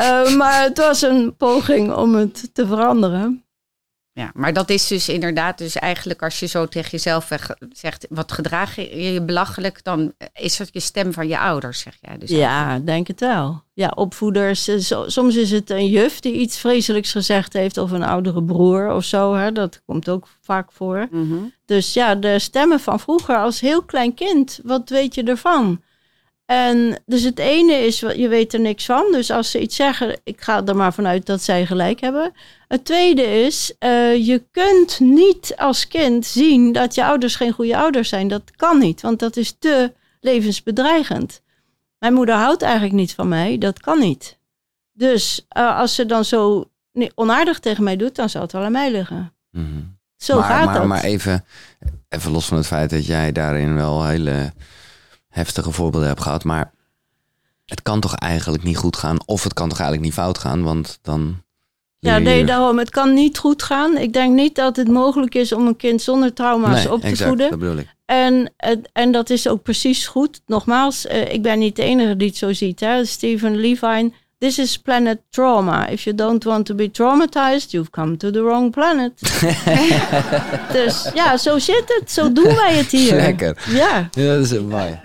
Uh, 0.00 0.36
maar 0.36 0.62
het 0.62 0.78
was 0.78 1.02
een 1.02 1.36
poging 1.36 1.94
om 1.94 2.14
het 2.14 2.54
te 2.54 2.66
veranderen. 2.66 3.44
Ja, 4.14 4.30
maar 4.34 4.52
dat 4.52 4.70
is 4.70 4.86
dus 4.86 5.08
inderdaad, 5.08 5.58
dus 5.58 5.76
eigenlijk 5.76 6.22
als 6.22 6.40
je 6.40 6.46
zo 6.46 6.66
tegen 6.66 6.90
jezelf 6.90 7.28
zegt, 7.72 8.06
wat 8.10 8.32
gedraag 8.32 8.76
je 8.76 9.12
je 9.12 9.22
belachelijk, 9.22 9.84
dan 9.84 10.12
is 10.32 10.56
dat 10.56 10.68
je 10.72 10.80
stem 10.80 11.12
van 11.12 11.28
je 11.28 11.38
ouders, 11.38 11.80
zeg 11.80 11.96
jij. 12.00 12.18
Dus 12.18 12.30
ja, 12.30 12.56
eigenlijk. 12.56 12.86
denk 12.86 13.06
het 13.06 13.20
wel. 13.20 13.62
Ja, 13.72 13.92
opvoeders, 13.94 14.70
soms 15.06 15.36
is 15.36 15.50
het 15.50 15.70
een 15.70 15.88
juf 15.88 16.20
die 16.20 16.32
iets 16.32 16.58
vreselijks 16.58 17.12
gezegd 17.12 17.52
heeft, 17.52 17.78
of 17.78 17.90
een 17.90 18.02
oudere 18.02 18.42
broer 18.42 18.92
of 18.92 19.04
zo, 19.04 19.34
hè? 19.34 19.52
dat 19.52 19.82
komt 19.86 20.08
ook 20.08 20.28
vaak 20.40 20.72
voor. 20.72 21.06
Mm 21.10 21.30
-hmm. 21.30 21.52
Dus 21.64 21.92
ja, 21.92 22.14
de 22.14 22.38
stemmen 22.38 22.80
van 22.80 23.00
vroeger 23.00 23.36
als 23.36 23.60
heel 23.60 23.82
klein 23.82 24.14
kind, 24.14 24.60
wat 24.62 24.88
weet 24.88 25.14
je 25.14 25.22
ervan? 25.22 25.82
En 26.46 27.02
dus 27.06 27.22
het 27.22 27.38
ene 27.38 27.72
is, 27.72 28.00
je 28.00 28.28
weet 28.28 28.52
er 28.54 28.60
niks 28.60 28.84
van. 28.84 29.06
Dus 29.12 29.30
als 29.30 29.50
ze 29.50 29.60
iets 29.60 29.76
zeggen, 29.76 30.20
ik 30.24 30.40
ga 30.40 30.64
er 30.64 30.76
maar 30.76 30.94
vanuit 30.94 31.26
dat 31.26 31.42
zij 31.42 31.66
gelijk 31.66 32.00
hebben. 32.00 32.32
Het 32.68 32.84
tweede 32.84 33.22
is, 33.22 33.74
uh, 33.80 34.26
je 34.26 34.42
kunt 34.50 35.00
niet 35.00 35.54
als 35.56 35.88
kind 35.88 36.26
zien 36.26 36.72
dat 36.72 36.94
je 36.94 37.04
ouders 37.04 37.36
geen 37.36 37.52
goede 37.52 37.76
ouders 37.76 38.08
zijn. 38.08 38.28
Dat 38.28 38.42
kan 38.56 38.78
niet, 38.78 39.00
want 39.00 39.18
dat 39.18 39.36
is 39.36 39.56
te 39.58 39.92
levensbedreigend. 40.20 41.42
Mijn 41.98 42.14
moeder 42.14 42.34
houdt 42.34 42.62
eigenlijk 42.62 42.94
niet 42.94 43.14
van 43.14 43.28
mij, 43.28 43.58
dat 43.58 43.80
kan 43.80 43.98
niet. 43.98 44.38
Dus 44.92 45.46
uh, 45.56 45.78
als 45.78 45.94
ze 45.94 46.06
dan 46.06 46.24
zo 46.24 46.70
onaardig 47.14 47.58
tegen 47.58 47.84
mij 47.84 47.96
doet, 47.96 48.14
dan 48.14 48.28
zal 48.28 48.42
het 48.42 48.52
wel 48.52 48.62
aan 48.62 48.72
mij 48.72 48.90
liggen. 48.90 49.32
Mm 49.50 49.64
-hmm. 49.64 49.98
Zo 50.16 50.38
maar, 50.38 50.48
gaat 50.48 50.64
maar, 50.64 50.74
dat. 50.74 50.86
Maar 50.86 51.02
even, 51.02 51.44
even 52.08 52.32
los 52.32 52.46
van 52.46 52.56
het 52.56 52.66
feit 52.66 52.90
dat 52.90 53.06
jij 53.06 53.32
daarin 53.32 53.74
wel 53.74 54.06
hele 54.06 54.52
heftige 55.34 55.70
voorbeelden 55.70 56.08
heb 56.08 56.20
gehad. 56.20 56.44
Maar 56.44 56.72
het 57.66 57.82
kan 57.82 58.00
toch 58.00 58.14
eigenlijk 58.14 58.62
niet 58.62 58.76
goed 58.76 58.96
gaan? 58.96 59.18
Of 59.26 59.42
het 59.42 59.54
kan 59.54 59.68
toch 59.68 59.78
eigenlijk 59.78 60.08
niet 60.08 60.18
fout 60.18 60.38
gaan? 60.38 60.62
Want 60.62 60.98
dan. 61.02 61.42
Ja, 61.98 62.18
nee, 62.18 62.38
je... 62.38 62.44
daarom. 62.44 62.78
Het 62.78 62.90
kan 62.90 63.14
niet 63.14 63.38
goed 63.38 63.62
gaan. 63.62 63.96
Ik 63.96 64.12
denk 64.12 64.34
niet 64.34 64.54
dat 64.54 64.76
het 64.76 64.88
mogelijk 64.88 65.34
is 65.34 65.52
om 65.52 65.66
een 65.66 65.76
kind 65.76 66.02
zonder 66.02 66.32
trauma's 66.32 66.84
nee, 66.84 66.92
op 66.92 67.00
te 67.00 67.06
exact, 67.06 67.28
voeden. 67.28 67.50
Dat 67.50 67.58
bedoel 67.58 67.76
ik. 67.76 67.94
En, 68.04 68.52
en 68.92 69.12
dat 69.12 69.30
is 69.30 69.48
ook 69.48 69.62
precies 69.62 70.06
goed. 70.06 70.40
Nogmaals, 70.46 71.06
uh, 71.06 71.32
ik 71.32 71.42
ben 71.42 71.58
niet 71.58 71.76
de 71.76 71.82
enige 71.82 72.16
die 72.16 72.28
het 72.28 72.36
zo 72.36 72.52
ziet. 72.52 72.80
Hè? 72.80 73.04
Stephen 73.04 73.56
Levine. 73.56 74.12
This 74.38 74.58
is 74.58 74.78
planet 74.78 75.18
trauma. 75.30 75.88
If 75.88 76.02
you 76.02 76.16
don't 76.16 76.44
want 76.44 76.66
to 76.66 76.74
be 76.74 76.90
traumatized, 76.90 77.70
you've 77.70 77.90
come 77.90 78.16
to 78.16 78.30
the 78.30 78.42
wrong 78.42 78.70
planet. 78.70 79.12
dus 80.76 81.10
ja, 81.14 81.36
zo 81.36 81.58
zit 81.58 81.84
het. 81.86 82.10
Zo 82.10 82.32
doen 82.32 82.54
wij 82.54 82.74
het 82.74 82.90
hier. 82.90 83.14
Lekker. 83.14 83.56
Ja, 83.68 84.08
ja 84.10 84.34
dat 84.36 84.50
is 84.50 84.60
mooi. 84.60 85.00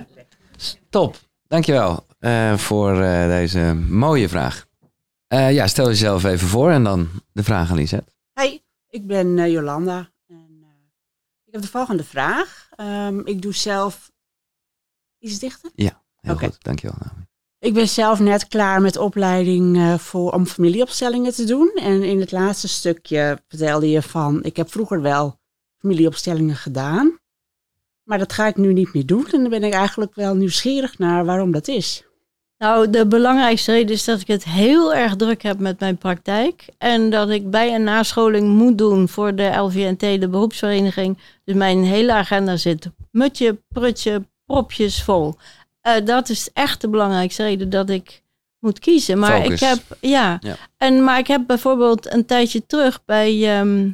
Top, 0.90 1.18
dankjewel 1.48 2.06
uh, 2.20 2.58
voor 2.58 2.92
uh, 2.92 3.28
deze 3.28 3.74
mooie 3.90 4.30
vraag. 4.30 4.68
Uh, 5.34 5.54
ja, 5.54 5.68
stel 5.68 5.88
jezelf 5.88 6.24
even 6.24 6.48
voor 6.48 6.72
en 6.72 6.84
dan 6.84 7.10
de 7.32 7.44
vraag 7.44 7.70
aan 7.70 7.76
Lisette. 7.76 8.12
Hey, 8.34 8.64
ik 8.90 9.08
ben 9.08 9.52
Jolanda 9.52 10.10
en 10.28 10.66
ik 11.46 11.54
heb 11.54 11.62
de 11.62 11.68
volgende 11.68 12.04
vraag. 12.04 12.70
Um, 12.78 13.26
ik 13.26 13.42
doe 13.42 13.54
zelf 13.54 14.12
iets 15.20 15.40
dichter? 15.40 15.72
Ja, 15.76 16.04
heel 16.22 16.34
okay. 16.34 16.48
goed, 16.48 16.64
dankjewel. 16.64 16.98
Ik 17.60 17.74
ben 17.74 17.88
zelf 17.88 18.20
net 18.20 18.48
klaar 18.48 18.82
met 18.82 18.98
opleiding 18.98 19.96
voor, 20.02 20.32
om 20.32 20.46
familieopstellingen 20.46 21.34
te 21.34 21.44
doen. 21.44 21.72
En 21.76 22.04
in 22.04 22.20
het 22.20 22.32
laatste 22.32 22.68
stukje 22.68 23.44
vertelde 23.48 23.90
je 23.90 24.02
van, 24.02 24.44
ik 24.44 24.56
heb 24.56 24.72
vroeger 24.72 25.02
wel 25.02 25.40
familieopstellingen 25.78 26.56
gedaan. 26.56 27.19
Maar 28.10 28.18
dat 28.18 28.34
ga 28.34 28.48
ik 28.48 28.58
nu 28.58 28.74
niet 28.74 28.94
meer 28.94 29.06
doen. 29.06 29.28
En 29.32 29.42
dan 29.42 29.50
ben 29.50 29.64
ik 29.64 29.74
eigenlijk 29.74 30.16
wel 30.16 30.36
nieuwsgierig 30.36 30.98
naar 30.98 31.26
waarom 31.26 31.52
dat 31.52 31.68
is. 31.68 32.04
Nou, 32.58 32.90
de 32.90 33.08
belangrijkste 33.08 33.72
reden 33.72 33.96
is 33.96 34.04
dat 34.04 34.22
ik 34.22 34.28
het 34.28 34.44
heel 34.44 34.94
erg 34.94 35.16
druk 35.16 35.42
heb 35.42 35.60
met 35.60 35.80
mijn 35.80 35.98
praktijk. 35.98 36.68
En 36.78 37.10
dat 37.10 37.30
ik 37.30 37.50
bij 37.50 37.76
een 37.76 37.84
nascholing 37.84 38.48
moet 38.48 38.78
doen 38.78 39.10
voor 39.10 39.36
de 39.36 39.56
LVNT, 39.56 40.00
de 40.00 40.28
beroepsvereniging. 40.30 41.18
Dus 41.44 41.56
mijn 41.56 41.84
hele 41.84 42.14
agenda 42.14 42.58
zit 42.58 42.90
mutje, 43.12 43.62
prutje, 43.68 44.26
propjes 44.46 45.04
vol. 45.04 45.36
Eh, 45.82 46.06
dat 46.06 46.30
is 46.30 46.50
echt 46.54 46.82
de 46.82 46.90
belangrijkste 46.90 47.44
reden 47.44 47.70
dat 47.70 47.90
ik 47.90 48.24
moet 48.60 48.80
kiezen. 48.80 49.20
Maar 49.20 49.42
Focus. 49.42 49.62
ik 49.62 49.68
heb, 49.68 49.80
ja. 50.02 50.38
Ja. 50.42 50.56
En, 50.78 51.04
maar 51.04 51.20
ik 51.20 51.28
heb 51.28 51.48
bijvoorbeeld 51.48 52.14
een 52.14 52.26
tijdje 52.26 52.66
terug 52.66 53.06
bij 53.06 53.60
ehm 53.60 53.92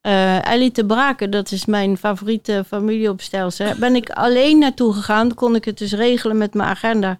eh, 0.00 0.46
Ellie 0.52 0.70
te 0.70 0.84
Braken, 0.86 1.30
dat 1.30 1.50
is 1.52 1.64
mijn 1.66 1.96
favoriete 1.96 2.64
familieopstelster, 2.66 3.78
ben 3.78 3.94
ik 3.94 4.10
alleen 4.10 4.58
naartoe 4.58 4.92
gegaan. 4.92 5.26
Dan 5.28 5.36
kon 5.36 5.54
ik 5.54 5.64
het 5.64 5.78
dus 5.78 5.92
regelen 5.92 6.38
met 6.38 6.54
mijn 6.54 6.68
agenda. 6.68 7.18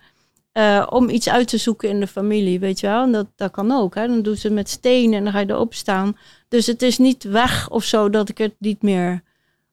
eh, 0.53 0.87
om 0.91 1.09
iets 1.09 1.29
uit 1.29 1.49
te 1.49 1.59
zoeken 1.59 1.89
in 1.89 2.01
de 2.01 2.07
familie, 2.07 2.61
weet 2.61 2.81
je 2.81 2.87
wel. 2.87 3.03
En 3.03 3.13
dat, 3.13 3.27
dat 3.37 3.51
kan 3.51 3.71
ook. 3.73 3.95
Hè? 3.95 4.07
Dan 4.07 4.23
doen 4.23 4.37
ze 4.37 4.47
het 4.47 4.57
met 4.57 4.69
stenen 4.69 5.19
en 5.19 5.25
dan 5.25 5.33
ga 5.33 5.39
je 5.39 5.49
erop 5.51 5.75
staan. 5.75 6.17
Dus 6.49 6.67
het 6.67 6.83
is 6.83 6.99
niet 6.99 7.23
weg 7.25 7.69
of 7.71 7.85
zo 7.85 8.11
dat 8.11 8.29
ik 8.29 8.39
het 8.39 8.55
niet 8.59 8.83
meer 8.83 9.23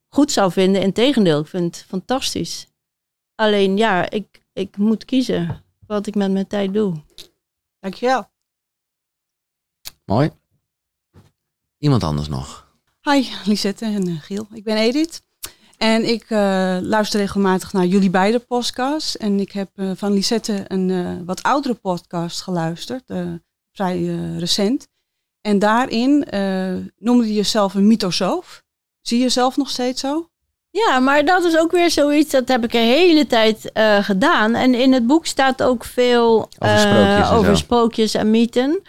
goed 0.07 0.31
zou 0.31 0.51
vinden. 0.51 0.81
Integendeel, 0.81 1.39
ik 1.39 1.47
vind 1.47 1.75
het 1.75 1.85
fantastisch. 1.87 2.67
Alleen 3.35 3.77
ja, 3.77 4.09
ik, 4.09 4.41
ik 4.53 4.77
moet 4.77 5.05
kiezen 5.05 5.63
wat 5.87 6.07
ik 6.07 6.15
met 6.15 6.31
mijn 6.31 6.47
tijd 6.47 6.73
doe. 6.73 6.93
Dankjewel. 7.79 8.29
Mooi. 10.05 10.31
Iemand 11.77 12.03
anders 12.03 12.27
nog? 12.27 12.66
Hi, 13.11 13.27
Lisette 13.45 13.85
en 13.85 14.07
eh, 14.07 14.13
Giel. 14.21 14.47
Ik 14.53 14.63
ben 14.63 14.77
Edith. 14.77 15.21
En 15.77 16.09
ik 16.09 16.25
eh, 16.27 16.77
luister 16.81 17.19
regelmatig 17.19 17.73
naar 17.73 17.85
jullie 17.85 18.09
beide 18.09 18.39
podcasts. 18.39 19.17
En 19.17 19.39
ik 19.39 19.51
heb 19.51 19.69
eh, 19.75 19.91
van 19.95 20.13
Lisette 20.13 20.65
een 20.67 20.89
eh, 20.89 21.25
wat 21.25 21.43
oudere 21.43 21.73
podcast 21.73 22.41
geluisterd, 22.41 23.03
eh, 23.09 23.25
vrij 23.71 24.03
recent. 24.37 24.87
En 25.41 25.59
daarin 25.59 26.23
eh, 26.23 26.75
noemde 26.97 27.27
je 27.27 27.33
jezelf 27.33 27.73
een 27.73 27.87
mythosoof. 27.87 28.63
Zie 29.01 29.17
je 29.17 29.23
jezelf 29.23 29.57
nog 29.57 29.69
steeds 29.69 30.01
zo? 30.01 30.29
Ja, 30.69 30.99
maar 30.99 31.25
dat 31.25 31.43
is 31.43 31.57
ook 31.57 31.71
weer 31.71 31.91
zoiets, 31.91 32.31
dat 32.31 32.47
heb 32.47 32.63
ik 32.63 32.73
een 32.73 32.79
hele 32.79 33.27
tijd 33.27 33.71
eh, 33.71 34.03
gedaan. 34.03 34.55
En 34.55 34.75
in 34.75 34.93
het 34.93 35.07
boek 35.07 35.25
staat 35.25 35.63
ook 35.63 35.85
veel 35.85 36.49
Over 36.59 36.75
eh, 36.75 36.79
sprookjes 36.79 37.29
en 37.29 37.35
over 37.35 37.57
sprookjes 37.57 38.13
en 38.13 38.31
mythen. 38.31 38.81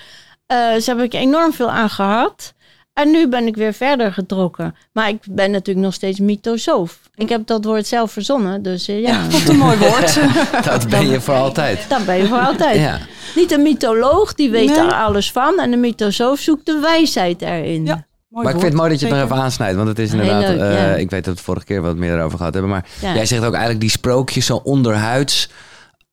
Eh 0.46 0.72
dus 0.72 0.84
daar 0.84 0.96
heb 0.96 1.04
ik 1.04 1.14
enorm 1.14 1.52
veel 1.52 1.70
aan 1.70 1.90
gehad. 1.90 2.54
En 2.98 3.10
nu 3.10 3.28
ben 3.28 3.46
ik 3.46 3.56
weer 3.56 3.72
verder 3.72 4.12
getrokken. 4.12 4.74
Maar 4.92 5.08
ik 5.08 5.18
ben 5.30 5.50
natuurlijk 5.50 5.86
nog 5.86 5.94
steeds 5.94 6.18
mythosoof. 6.18 7.00
Ik 7.14 7.28
heb 7.28 7.46
dat 7.46 7.64
woord 7.64 7.86
zelf 7.86 8.12
verzonnen, 8.12 8.62
dus 8.62 8.88
eh, 8.88 9.00
ja, 9.00 9.28
Wat 9.28 9.48
een 9.48 9.56
mooi 9.56 9.78
woord. 9.78 10.20
Dat 10.70 10.88
ben 10.88 11.08
je 11.08 11.20
voor 11.20 11.34
altijd. 11.34 11.84
dat 11.88 12.04
ben 12.06 12.16
je 12.16 12.26
voor 12.26 12.38
altijd. 12.38 12.80
Ja. 12.80 12.98
Niet 13.34 13.52
een 13.52 13.62
mytholoog, 13.62 14.34
die 14.34 14.50
weet 14.50 14.66
Nee. 14.66 14.76
daar 14.76 14.92
alles 14.92 15.32
van. 15.32 15.58
En 15.60 15.70
de 15.70 15.76
mythosoof 15.76 16.38
zoekt 16.40 16.66
de 16.66 16.78
wijsheid 16.78 17.42
erin. 17.42 17.84
Ja. 17.84 18.06
Mooi 18.28 18.44
Maar 18.44 18.54
ik 18.54 18.60
vind 18.60 18.62
het 18.72 18.80
mooi 18.80 18.90
dat 18.90 19.00
je 19.00 19.06
het 19.06 19.14
nog 19.14 19.24
even 19.24 19.36
aansnijdt. 19.36 19.76
Want 19.76 19.88
het 19.88 19.98
is 19.98 20.10
inderdaad... 20.12 20.42
leuk, 20.48 20.60
eh, 20.60 20.72
ja. 20.72 20.94
Ik 20.94 21.10
weet 21.10 21.24
dat 21.24 21.24
we 21.24 21.30
het 21.30 21.40
vorige 21.40 21.64
keer 21.64 21.82
wat 21.82 21.96
meer 21.96 22.22
over 22.22 22.38
gehad 22.38 22.52
hebben. 22.52 22.70
Maar 22.72 22.86
Ja. 23.00 23.14
jij 23.14 23.26
zegt 23.26 23.42
ook 23.44 23.50
eigenlijk 23.52 23.80
die 23.80 23.90
sprookjes 23.90 24.46
zo 24.46 24.60
onderhuids... 24.64 25.48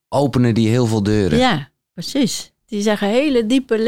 openen 0.09 0.53
die 0.53 0.69
heel 0.69 0.85
veel 0.85 1.03
deuren. 1.03 1.37
Ja, 1.37 1.69
precies. 1.93 2.51
Die 2.65 2.81
zeggen 2.81 3.07
hele 3.07 3.45
diepe 3.45 3.79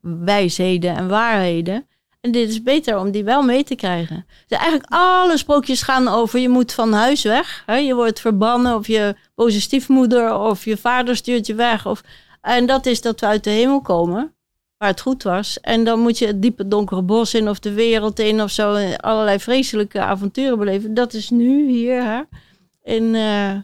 levenswijsheden 0.00 0.96
en 0.96 1.08
waarheden. 1.08 1.86
En 2.20 2.30
dit 2.30 2.48
is 2.48 2.62
beter 2.62 2.98
om 2.98 3.10
die 3.10 3.24
wel 3.24 3.42
mee 3.42 3.64
te 3.64 3.74
krijgen. 3.74 4.26
Dus 4.46 4.58
eigenlijk 4.58 4.90
alle 4.92 5.36
sprookjes 5.38 5.82
gaan 5.82 6.08
over 6.08 6.38
je 6.38 6.48
moet 6.48 6.72
van 6.72 6.92
huis 6.92 7.22
weg. 7.22 7.62
Hè? 7.66 7.76
Je 7.76 7.94
wordt 7.94 8.20
verbannen 8.20 8.76
of 8.76 8.86
je 8.86 9.16
boze 9.34 9.60
stiefmoeder 9.60 10.38
of 10.38 10.64
je 10.64 10.76
vader 10.76 11.16
stuurt 11.16 11.46
je 11.46 11.54
weg. 11.54 11.86
Of, 11.86 12.02
en 12.40 12.66
dat 12.66 12.86
is 12.86 13.00
dat 13.00 13.20
we 13.20 13.26
uit 13.26 13.44
de 13.44 13.50
hemel 13.50 13.80
komen, 13.80 14.34
waar 14.78 14.88
het 14.88 15.00
goed 15.00 15.22
was. 15.22 15.60
En 15.60 15.84
dan 15.84 16.00
moet 16.00 16.18
je 16.18 16.26
het 16.26 16.42
diepe 16.42 16.68
donkere 16.68 17.02
bos 17.02 17.34
in 17.34 17.48
of 17.48 17.58
de 17.58 17.72
wereld 17.72 18.18
in 18.18 18.42
of 18.42 18.50
zo. 18.50 18.74
en 18.74 18.96
Allerlei 19.00 19.38
vreselijke 19.38 20.00
avonturen 20.00 20.58
beleven. 20.58 20.94
Dat 20.94 21.12
is 21.12 21.30
nu 21.30 21.70
hier. 21.70 22.02
Hè? 22.02 22.20
In, 22.82 23.14
eh, 23.14 23.56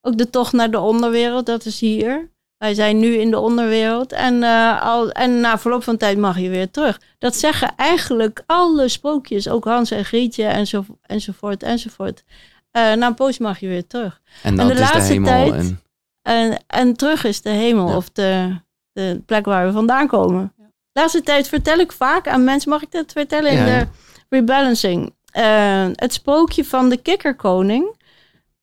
ook 0.00 0.18
de 0.18 0.30
tocht 0.30 0.52
naar 0.52 0.70
de 0.70 0.80
onderwereld, 0.80 1.46
dat 1.46 1.64
is 1.64 1.80
hier. 1.80 2.30
Wij 2.60 2.74
zijn 2.74 2.98
nu 2.98 3.14
in 3.14 3.30
de 3.30 3.38
onderwereld 3.38 4.12
en, 4.12 4.42
eh, 4.42 4.82
al, 4.82 5.10
en 5.10 5.40
na 5.40 5.58
verloop 5.58 5.82
van 5.84 5.96
tijd 5.96 6.18
mag 6.18 6.38
je 6.38 6.48
weer 6.48 6.70
terug. 6.70 7.00
Dat 7.18 7.36
zeggen 7.36 7.72
eigenlijk 7.76 8.42
alle 8.46 8.88
sprookjes, 8.88 9.48
ook 9.48 9.64
Hans 9.64 9.90
en 9.90 10.04
Grietje 10.04 10.44
enzo, 10.44 10.84
enzovoort 11.02 11.62
enzovoort. 11.62 12.24
Eh 12.70 12.92
na 12.92 13.06
een 13.06 13.14
poos 13.14 13.38
mag 13.38 13.60
je 13.60 13.68
weer 13.68 13.86
terug. 13.86 14.20
En 14.42 14.50
En 14.50 14.56
dat 14.56 14.66
de 14.66 14.72
is 14.72 14.78
de 14.78 14.84
laatste 14.94 15.12
hemel. 15.12 15.28
tijd- 15.50 15.54
En, 15.54 15.80
En, 16.22 16.58
en 16.66 16.94
terug 16.96 17.24
is 17.24 17.42
de 17.42 17.50
hemel 17.50 17.88
Ja. 17.88 17.96
of 17.96 18.10
de, 18.10 18.56
de 18.92 19.22
plek 19.26 19.44
waar 19.44 19.66
we 19.66 19.72
vandaan 19.72 20.06
komen. 20.06 20.52
De 20.56 21.00
laatste 21.00 21.22
tijd 21.22 21.48
vertel 21.48 21.78
ik 21.78 21.92
vaak 21.92 22.28
aan 22.28 22.44
mensen, 22.44 22.70
mag 22.70 22.82
ik 22.82 22.90
dat 22.90 23.12
vertellen 23.12 23.50
in 23.50 23.58
Ja, 23.58 23.66
ja. 23.66 23.78
de 23.78 23.86
rebalancing? 24.28 25.14
Eh, 25.30 25.86
het 25.92 26.12
sprookje 26.12 26.64
van 26.64 26.88
de 26.88 26.96
kikkerkoning. 26.96 27.98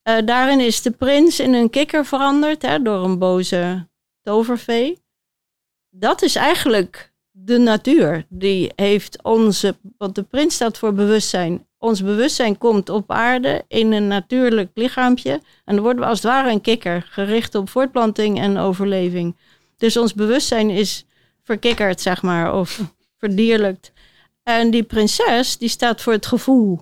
Eh, 0.07 0.17
daarin 0.25 0.59
is 0.59 0.81
de 0.81 0.91
prins 0.91 1.39
in 1.39 1.53
een 1.53 1.69
kikker 1.69 2.05
veranderd 2.05 2.61
hè, 2.61 2.81
door 2.81 3.03
een 3.03 3.19
boze 3.19 3.87
tovervee. 4.21 5.01
Dat 5.89 6.21
is 6.21 6.35
eigenlijk 6.35 7.13
de 7.31 7.57
natuur. 7.57 8.25
Die 8.29 8.71
heeft 8.75 9.23
onze, 9.23 9.75
want 9.97 10.15
de 10.15 10.23
prins 10.23 10.55
staat 10.55 10.77
voor 10.77 10.93
bewustzijn. 10.93 11.67
Ons 11.77 12.03
bewustzijn 12.03 12.57
komt 12.57 12.89
op 12.89 13.11
aarde 13.11 13.63
in 13.67 13.91
een 13.91 14.07
natuurlijk 14.07 14.71
lichaampje. 14.73 15.31
En 15.65 15.75
dan 15.75 15.79
worden 15.79 16.01
we 16.01 16.09
als 16.09 16.21
het 16.21 16.31
ware 16.31 16.51
een 16.51 16.61
kikker, 16.61 17.01
gericht 17.09 17.55
op 17.55 17.69
voortplanting 17.69 18.39
en 18.39 18.57
overleving. 18.57 19.35
Dus 19.77 19.97
ons 19.97 20.13
bewustzijn 20.13 20.69
is 20.69 21.05
verkikkerd, 21.43 22.01
zeg 22.01 22.21
maar, 22.21 22.53
of 22.53 22.81
verdierlijkt. 23.19 23.91
En 24.43 24.71
die 24.71 24.83
prinses, 24.83 25.57
die 25.57 25.69
staat 25.69 26.01
voor 26.01 26.13
het 26.13 26.25
gevoel. 26.25 26.79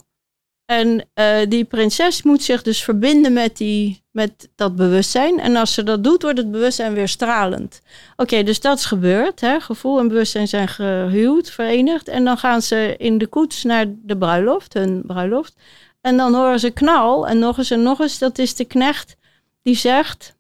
En 0.66 1.10
eh, 1.14 1.38
die 1.50 1.64
prinses 1.64 2.24
moet 2.24 2.44
zich 2.44 2.62
dus 2.62 2.84
verbinden 2.84 3.34
met, 3.34 3.58
die, 3.58 4.04
met 4.12 4.50
dat 4.56 4.76
bewustzijn. 4.76 5.40
En 5.40 5.56
als 5.56 5.74
ze 5.74 5.84
dat 5.84 6.04
doet, 6.04 6.22
wordt 6.22 6.38
het 6.38 6.52
bewustzijn 6.52 6.94
weer 6.94 7.08
stralend. 7.08 7.82
Oké, 8.16 8.44
dus 8.44 8.60
dat 8.60 8.78
is 8.78 8.86
gebeurd. 8.86 9.42
Hè? 9.42 9.60
Gevoel 9.60 10.00
en 10.00 10.08
bewustzijn 10.08 10.48
zijn 10.48 10.68
gehuwd, 10.68 11.52
verenigd. 11.52 12.08
En 12.08 12.26
dan 12.26 12.38
gaan 12.38 12.62
ze 12.62 12.96
in 12.98 13.18
de 13.18 13.28
koets 13.28 13.64
naar 13.64 13.86
de 13.88 14.18
bruiloft, 14.18 14.74
hun 14.74 15.04
bruiloft. 15.06 15.56
En 16.02 16.18
dan 16.18 16.34
horen 16.34 16.60
ze 16.60 16.70
knal. 16.70 17.28
En 17.28 17.40
nog 17.40 17.58
eens 17.58 17.72
en 17.72 17.84
nog 17.84 18.00
eens, 18.00 18.20
dat 18.20 18.38
is 18.38 18.56
de 18.56 18.66
knecht 18.66 19.16
die 19.62 19.76
zegt... 19.76 20.34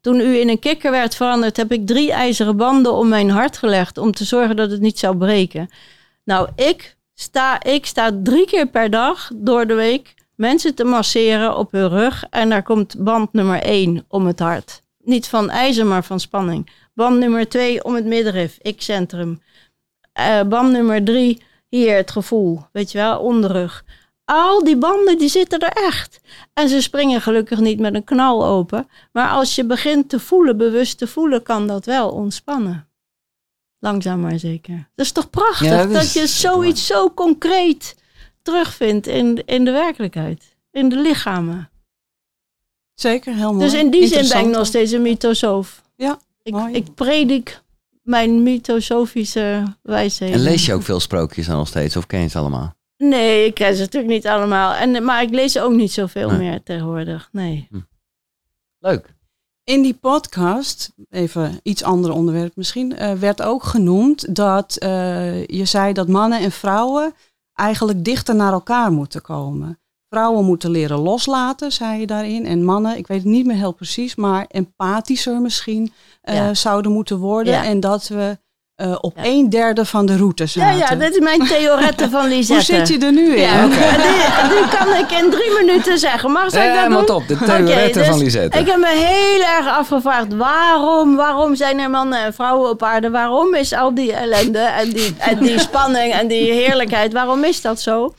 Toen 0.00 0.20
u 0.20 0.38
in 0.38 0.48
een 0.48 0.58
kikker 0.58 0.90
werd 0.90 1.14
veranderd, 1.14 1.56
heb 1.56 1.72
ik 1.72 1.86
drie 1.86 2.12
ijzeren 2.12 2.56
banden 2.56 2.92
om 2.92 3.08
mijn 3.08 3.30
hart 3.30 3.58
gelegd... 3.58 3.98
om 3.98 4.12
te 4.12 4.24
zorgen 4.24 4.56
dat 4.56 4.70
het 4.70 4.80
niet 4.80 4.98
zou 4.98 5.16
breken. 5.16 5.68
Nou, 6.24 6.48
ik 6.54 6.96
sta, 7.14 7.62
ik 7.62 7.86
sta 7.86 8.10
drie 8.22 8.46
keer 8.46 8.66
per 8.66 8.90
dag 8.90 9.30
door 9.34 9.66
de 9.66 9.74
week 9.74 10.14
mensen 10.42 10.74
te 10.74 10.84
masseren 10.84 11.56
op 11.56 11.72
hun 11.72 11.88
rug. 11.88 12.24
En 12.30 12.48
daar 12.48 12.62
komt 12.62 13.04
band 13.04 13.32
nummer 13.32 13.62
één 13.62 14.04
om 14.08 14.26
het 14.26 14.38
hart. 14.38 14.82
Niet 14.98 15.28
van 15.28 15.50
ijzer, 15.50 15.86
maar 15.86 16.04
van 16.04 16.20
spanning. 16.20 16.70
Band 16.94 17.18
nummer 17.18 17.48
twee 17.48 17.84
om 17.84 17.94
het 17.94 18.04
middenrif, 18.04 18.58
ik-centrum. 18.62 19.42
Eh, 20.12 20.42
band 20.42 20.72
nummer 20.72 21.04
drie, 21.04 21.42
hier 21.68 21.96
het 21.96 22.10
gevoel, 22.10 22.60
weet 22.72 22.92
je 22.92 22.98
wel, 22.98 23.18
onderrug. 23.18 23.84
Al 24.24 24.64
die 24.64 24.76
banden, 24.76 25.18
die 25.18 25.28
zitten 25.28 25.58
er 25.58 25.72
echt. 25.72 26.20
En 26.54 26.68
ze 26.68 26.82
springen 26.82 27.20
gelukkig 27.20 27.60
niet 27.60 27.80
met 27.80 27.94
een 27.94 28.04
knal 28.04 28.46
open. 28.46 28.88
Maar 29.12 29.28
als 29.28 29.54
je 29.54 29.64
begint 29.64 30.08
te 30.08 30.20
voelen, 30.20 30.56
bewust 30.56 30.98
te 30.98 31.06
voelen, 31.06 31.42
kan 31.42 31.66
dat 31.66 31.84
wel 31.84 32.10
ontspannen. 32.10 32.88
Langzaam 33.84 34.20
maar 34.20 34.38
zeker. 34.38 34.88
Dat 34.94 35.06
is 35.06 35.12
toch 35.12 35.30
prachtig 35.30 35.66
Ja, 35.66 35.86
dat 35.86 36.12
je 36.12 36.26
zoiets 36.26 36.86
zo 36.86 37.10
concreet 37.10 37.96
terugvindt 38.42 39.06
in, 39.06 39.42
in 39.46 39.64
de 39.64 39.70
werkelijkheid. 39.70 40.56
In 40.70 40.88
de 40.88 40.96
lichamen. 40.96 41.70
Zeker, 42.94 43.34
heel 43.34 43.52
mooi. 43.52 43.64
Dus 43.64 43.74
in 43.74 43.90
die 43.90 44.06
zin 44.06 44.28
ben 44.28 44.40
ik 44.48 44.54
nog 44.56 44.66
steeds 44.66 44.92
een 44.92 45.02
mythosoof. 45.02 45.82
Ja, 45.96 46.18
ik, 46.42 46.52
mooi. 46.52 46.74
ik 46.74 46.94
predik 46.94 47.60
mijn 48.02 48.42
mythosofische 48.42 49.62
wijsheden. 49.82 50.34
en 50.34 50.42
lees 50.42 50.66
je 50.66 50.74
ook 50.74 50.82
veel 50.82 51.00
sprookjes 51.00 51.46
dan 51.46 51.56
nog 51.56 51.68
steeds? 51.68 51.96
Of 51.96 52.06
ken 52.06 52.20
je 52.20 52.28
ze 52.28 52.38
allemaal? 52.38 52.74
Nee, 52.96 53.46
ik 53.46 53.54
ken 53.54 53.74
ze 53.74 53.80
natuurlijk 53.80 54.12
niet 54.12 54.26
allemaal. 54.26 54.74
En, 54.74 55.04
maar 55.04 55.22
ik 55.22 55.30
lees 55.30 55.58
ook 55.58 55.72
niet 55.72 55.92
zoveel 55.92 56.28
Nee. 56.30 56.38
meer 56.38 56.62
tegenwoordig. 56.62 57.28
Nee. 57.32 57.68
Leuk. 58.78 59.14
In 59.64 59.82
die 59.82 59.94
podcast, 59.94 60.92
even 61.10 61.60
iets 61.62 61.82
ander 61.82 62.12
onderwerp 62.12 62.56
misschien, 62.56 62.96
eh, 62.96 63.12
werd 63.12 63.42
ook 63.42 63.62
genoemd 63.62 64.34
dat 64.34 64.76
eh, 64.76 65.46
je 65.46 65.64
zei 65.64 65.92
dat 65.92 66.08
mannen 66.08 66.38
en 66.40 66.52
vrouwen 66.52 67.14
eigenlijk 67.54 68.04
dichter 68.04 68.34
naar 68.34 68.52
elkaar 68.52 68.92
moeten 68.92 69.22
komen. 69.22 69.80
Vrouwen 70.08 70.44
moeten 70.44 70.70
leren 70.70 70.98
loslaten, 70.98 71.72
zei 71.72 72.00
je 72.00 72.06
daarin. 72.06 72.46
En 72.46 72.64
mannen, 72.64 72.96
ik 72.96 73.06
weet 73.06 73.18
het 73.22 73.26
niet 73.32 73.46
meer 73.46 73.56
heel 73.56 73.72
precies, 73.72 74.14
maar 74.14 74.44
empathischer 74.48 75.40
misschien 75.40 75.92
eh, 76.20 76.34
Ja. 76.34 76.54
zouden 76.54 76.92
moeten 76.92 77.18
worden. 77.18 77.52
Ja. 77.52 77.64
En 77.64 77.80
dat 77.80 78.08
we 78.08 78.38
eh, 78.82 78.94
op 79.00 79.12
Ja. 79.16 79.22
een 79.24 79.50
derde 79.50 79.84
van 79.84 80.06
de 80.06 80.16
route 80.16 80.42
Ja, 80.42 80.48
zaten. 80.48 80.78
ja, 80.78 80.94
dit 80.94 81.10
is 81.12 81.18
mijn 81.20 81.46
theorette 81.54 82.10
van 82.10 82.28
Lisette. 82.28 82.74
Hoe 82.76 82.86
zit 82.86 83.00
je 83.00 83.06
er 83.06 83.12
nu 83.12 83.34
in? 83.34 83.42
Ja, 83.42 83.66
die, 83.66 83.76
die 84.48 84.68
kan 84.78 84.94
ik 84.96 85.10
in 85.22 85.30
drie 85.30 85.52
minuten 85.64 85.98
zeggen. 85.98 86.32
Mag 86.32 86.46
ik 86.46 86.52
Ja, 86.52 86.88
dat 86.88 86.96
doen? 86.96 87.04
top. 87.06 87.28
De 87.28 87.36
theorette 87.36 88.04
van 88.04 88.12
dus 88.14 88.22
Lisette. 88.22 88.58
Ik 88.58 88.66
heb 88.66 88.76
me 88.78 88.88
heel 88.88 89.42
erg 89.56 89.68
afgevraagd 89.78 90.34
waarom, 90.36 91.16
waarom 91.16 91.54
zijn 91.54 91.78
er 91.78 91.90
mannen 91.90 92.18
en 92.24 92.34
vrouwen 92.34 92.70
op 92.70 92.82
aarde? 92.82 93.10
Waarom 93.10 93.54
is 93.54 93.72
al 93.72 93.94
die 93.94 94.12
ellende 94.12 94.58
en 94.58 94.90
die, 94.90 95.14
en 95.18 95.38
die 95.38 95.58
spanning 95.68 96.12
en 96.12 96.26
die 96.28 96.52
heerlijkheid, 96.52 97.12
waarom 97.12 97.44
is 97.44 97.60
dat 97.60 97.80
zo? 97.80 98.14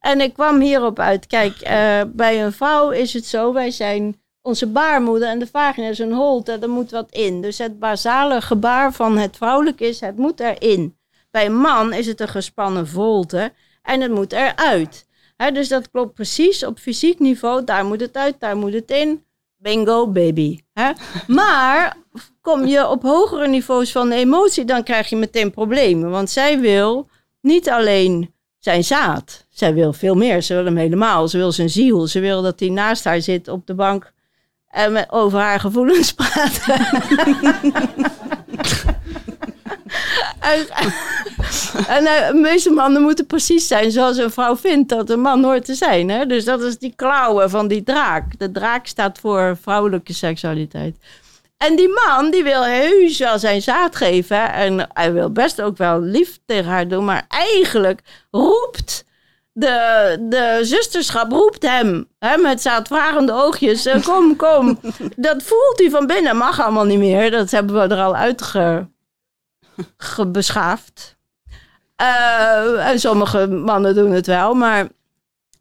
En 0.00 0.20
ik 0.20 0.34
kwam 0.34 0.60
hierop 0.60 0.98
uit. 0.98 1.26
Kijk, 1.26 1.60
eh, 1.60 1.76
bij 2.06 2.44
een 2.44 2.52
vrouw 2.52 2.90
is 2.90 3.12
het 3.12 3.26
zo, 3.26 3.52
wij 3.52 3.70
zijn 3.70 4.16
onze 4.42 4.66
baarmoeder 4.66 5.28
en 5.28 5.38
de 5.38 5.46
vagina 5.46 5.88
is 5.88 5.98
een 5.98 6.12
holte, 6.12 6.52
er 6.52 6.70
moet 6.70 6.90
wat 6.90 7.10
in. 7.10 7.40
Dus 7.40 7.58
het 7.58 7.78
basale 7.78 8.40
gebaar 8.40 8.92
van 8.92 9.18
het 9.18 9.36
vrouwelijk 9.36 9.80
is, 9.80 10.00
het 10.00 10.16
moet 10.16 10.40
erin. 10.40 10.96
Bij 11.30 11.46
een 11.46 11.56
man 11.56 11.92
is 11.92 12.06
het 12.06 12.20
een 12.20 12.28
gespannen 12.28 12.88
volte 12.88 13.52
en 13.82 14.00
het 14.00 14.10
moet 14.10 14.32
eruit. 14.32 15.06
Dus 15.52 15.68
dat 15.68 15.90
klopt 15.90 16.14
precies 16.14 16.64
op 16.64 16.78
fysiek 16.78 17.18
niveau. 17.18 17.64
Daar 17.64 17.84
moet 17.84 18.00
het 18.00 18.16
uit, 18.16 18.40
daar 18.40 18.56
moet 18.56 18.72
het 18.72 18.90
in. 18.90 19.24
Bingo, 19.56 20.06
baby. 20.08 20.60
Maar 21.26 21.96
kom 22.40 22.66
je 22.66 22.88
op 22.88 23.02
hogere 23.02 23.48
niveaus 23.48 23.92
van 23.92 24.10
emotie, 24.10 24.64
dan 24.64 24.82
krijg 24.82 25.08
je 25.08 25.16
meteen 25.16 25.50
problemen. 25.50 26.10
Want 26.10 26.30
zij 26.30 26.60
wil 26.60 27.08
niet 27.40 27.70
alleen 27.70 28.34
zijn 28.58 28.84
zaad. 28.84 29.46
Zij 29.48 29.74
wil 29.74 29.92
veel 29.92 30.14
meer. 30.14 30.42
Ze 30.42 30.54
wil 30.54 30.64
hem 30.64 30.76
helemaal. 30.76 31.28
Ze 31.28 31.36
wil 31.36 31.52
zijn 31.52 31.70
ziel. 31.70 32.06
Ze 32.06 32.20
wil 32.20 32.42
dat 32.42 32.60
hij 32.60 32.68
naast 32.68 33.04
haar 33.04 33.20
zit 33.20 33.48
op 33.48 33.66
de 33.66 33.74
bank 33.74 34.12
en 34.70 35.10
over 35.10 35.38
haar 35.38 35.60
gevoelens 35.60 36.12
praten. 36.14 36.74
en, 40.38 40.66
en 41.86 42.06
eh, 42.06 42.28
de 42.28 42.38
meeste 42.42 42.70
mannen 42.70 43.02
moeten 43.02 43.26
precies 43.26 43.66
zijn 43.66 43.90
zoals 43.90 44.16
een 44.16 44.30
vrouw 44.30 44.56
vindt 44.56 44.88
dat 44.88 45.10
een 45.10 45.20
man 45.20 45.44
hoort 45.44 45.64
te 45.64 45.74
zijn. 45.74 46.08
Hè? 46.08 46.26
Dus 46.26 46.44
dat 46.44 46.62
is 46.62 46.78
die 46.78 46.92
klauwen 46.96 47.50
van 47.50 47.68
die 47.68 47.82
draak. 47.82 48.38
De 48.38 48.50
draak 48.50 48.86
staat 48.86 49.18
voor 49.18 49.58
vrouwelijke 49.62 50.12
seksualiteit. 50.12 50.96
En 51.56 51.76
die 51.76 51.88
man 51.88 52.30
die 52.30 52.42
wil 52.42 52.64
heus 52.64 53.18
wel 53.18 53.38
zijn 53.38 53.62
zaad 53.62 53.96
geven. 53.96 54.52
En 54.52 54.88
hij 54.92 55.12
wil 55.12 55.30
best 55.30 55.60
ook 55.60 55.76
wel 55.76 56.00
lief 56.00 56.38
tegen 56.46 56.70
haar 56.70 56.88
doen. 56.88 57.04
Maar 57.04 57.24
eigenlijk 57.28 58.00
roept 58.30 59.04
de, 59.58 60.16
de 60.20 60.58
zusterschap 60.62 61.32
roept 61.32 61.62
hem 61.62 62.08
hè, 62.18 62.36
met 62.36 62.62
zaadvragende 62.62 63.32
oogjes. 63.32 63.86
eh, 63.86 64.02
kom, 64.02 64.36
kom. 64.36 64.80
Dat 65.16 65.42
voelt 65.42 65.78
hij 65.78 65.90
van 65.90 66.06
binnen. 66.06 66.36
Mag 66.36 66.60
allemaal 66.60 66.84
niet 66.84 66.98
meer. 66.98 67.30
Dat 67.30 67.50
hebben 67.50 67.74
we 67.74 67.94
er 67.94 68.02
al 68.02 68.16
uitgebeschaafd. 68.16 71.16
Eh, 71.96 72.88
en 72.90 73.00
sommige 73.00 73.46
mannen 73.46 73.94
doen 73.94 74.10
het 74.10 74.26
wel. 74.26 74.54
Maar, 74.54 74.88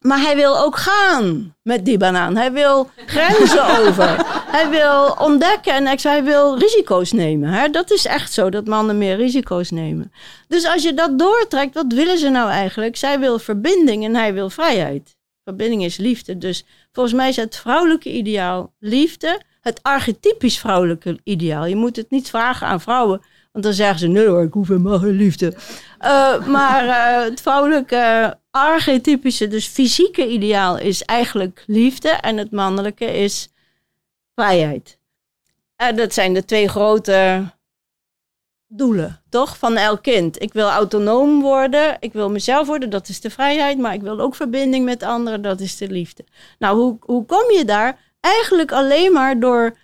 maar 0.08 0.22
hij 0.22 0.36
wil 0.36 0.60
ook 0.60 0.78
gaan 0.78 1.56
met 1.64 1.86
die 1.86 1.98
banaan. 1.98 2.36
Hij 2.36 2.52
wil 2.52 2.90
grenzen 3.06 3.64
over. 3.80 4.26
Hij 4.48 4.70
wil 4.70 5.16
ontdekken 5.20 5.74
en 5.74 5.88
ex- 5.88 6.04
hij 6.04 6.24
wil 6.24 6.58
risico's 6.58 7.12
nemen. 7.12 7.50
Hè? 7.50 7.70
Dat 7.70 7.92
is 7.92 8.06
echt 8.06 8.34
zo, 8.34 8.50
dat 8.50 8.66
mannen 8.68 8.98
meer 8.98 9.16
risico's 9.16 9.72
nemen. 9.72 10.12
Dus 10.48 10.66
als 10.66 10.84
je 10.84 10.94
dat 10.94 11.20
doortrekt, 11.20 11.74
wat 11.74 11.94
willen 11.94 12.18
ze 12.18 12.30
nou 12.30 12.50
eigenlijk? 12.50 12.96
Zij 12.96 13.20
wil 13.20 13.40
verbinding 13.40 14.04
en 14.04 14.16
hij 14.16 14.34
wil 14.34 14.50
vrijheid. 14.50 15.16
Verbinding 15.44 15.84
is 15.84 15.98
liefde. 15.98 16.38
Dus 16.38 16.66
volgens 16.92 17.16
mij 17.16 17.30
is 17.30 17.36
het 17.36 17.56
vrouwelijke 17.56 18.12
ideaal 18.12 18.74
liefde. 18.80 19.42
Het 19.62 19.80
archetypisch 19.82 20.60
vrouwelijke 20.60 21.20
ideaal. 21.24 21.66
Je 21.66 21.76
moet 21.76 21.96
het 21.96 22.10
niet 22.10 22.30
vragen 22.30 22.68
aan 22.68 22.82
vrouwen. 22.82 23.22
Want 23.52 23.66
dan 23.66 23.74
zeggen 23.74 24.00
ze, 24.00 24.08
nee 24.08 24.28
hoor, 24.28 24.44
ik 24.44 24.54
hoef 24.54 24.68
helemaal 24.68 25.00
geen 25.00 25.16
liefde. 25.16 25.54
Eh, 26.00 26.48
maar 26.48 26.88
eh, 26.88 27.24
het 27.24 27.42
vrouwelijke 27.42 28.36
archetypische, 28.58 29.48
dus 29.48 29.68
fysieke 29.68 30.28
ideaal 30.28 30.78
is 30.78 31.04
eigenlijk 31.04 31.64
liefde. 31.68 32.10
En 32.10 32.38
het 32.38 32.52
mannelijke 32.52 33.06
is 33.06 33.50
vrijheid. 34.36 35.00
En 35.76 35.96
dat 35.96 36.14
zijn 36.14 36.34
de 36.34 36.46
twee 36.46 36.68
grote 36.68 37.44
doelen, 38.68 39.22
toch? 39.30 39.58
Van 39.58 39.78
elk 39.78 40.02
kind. 40.04 40.42
Ik 40.42 40.54
wil 40.54 40.70
autonoom 40.70 41.42
worden, 41.42 41.98
ik 42.00 42.14
wil 42.14 42.30
mezelf 42.30 42.68
worden, 42.68 42.90
dat 42.90 43.10
is 43.10 43.22
de 43.22 43.30
vrijheid. 43.30 43.78
Maar 43.78 43.94
ik 43.94 44.02
wil 44.02 44.20
ook 44.20 44.36
verbinding 44.36 44.86
met 44.86 45.04
anderen, 45.04 45.42
dat 45.42 45.60
is 45.60 45.78
de 45.78 45.88
liefde. 45.88 46.26
Nou, 46.60 46.78
hoe, 46.78 46.98
hoe 47.00 47.26
kom 47.26 47.52
je 47.52 47.66
daar? 47.66 48.00
Eigenlijk 48.20 48.72
alleen 48.72 49.12
maar 49.12 49.40
door 49.40 49.78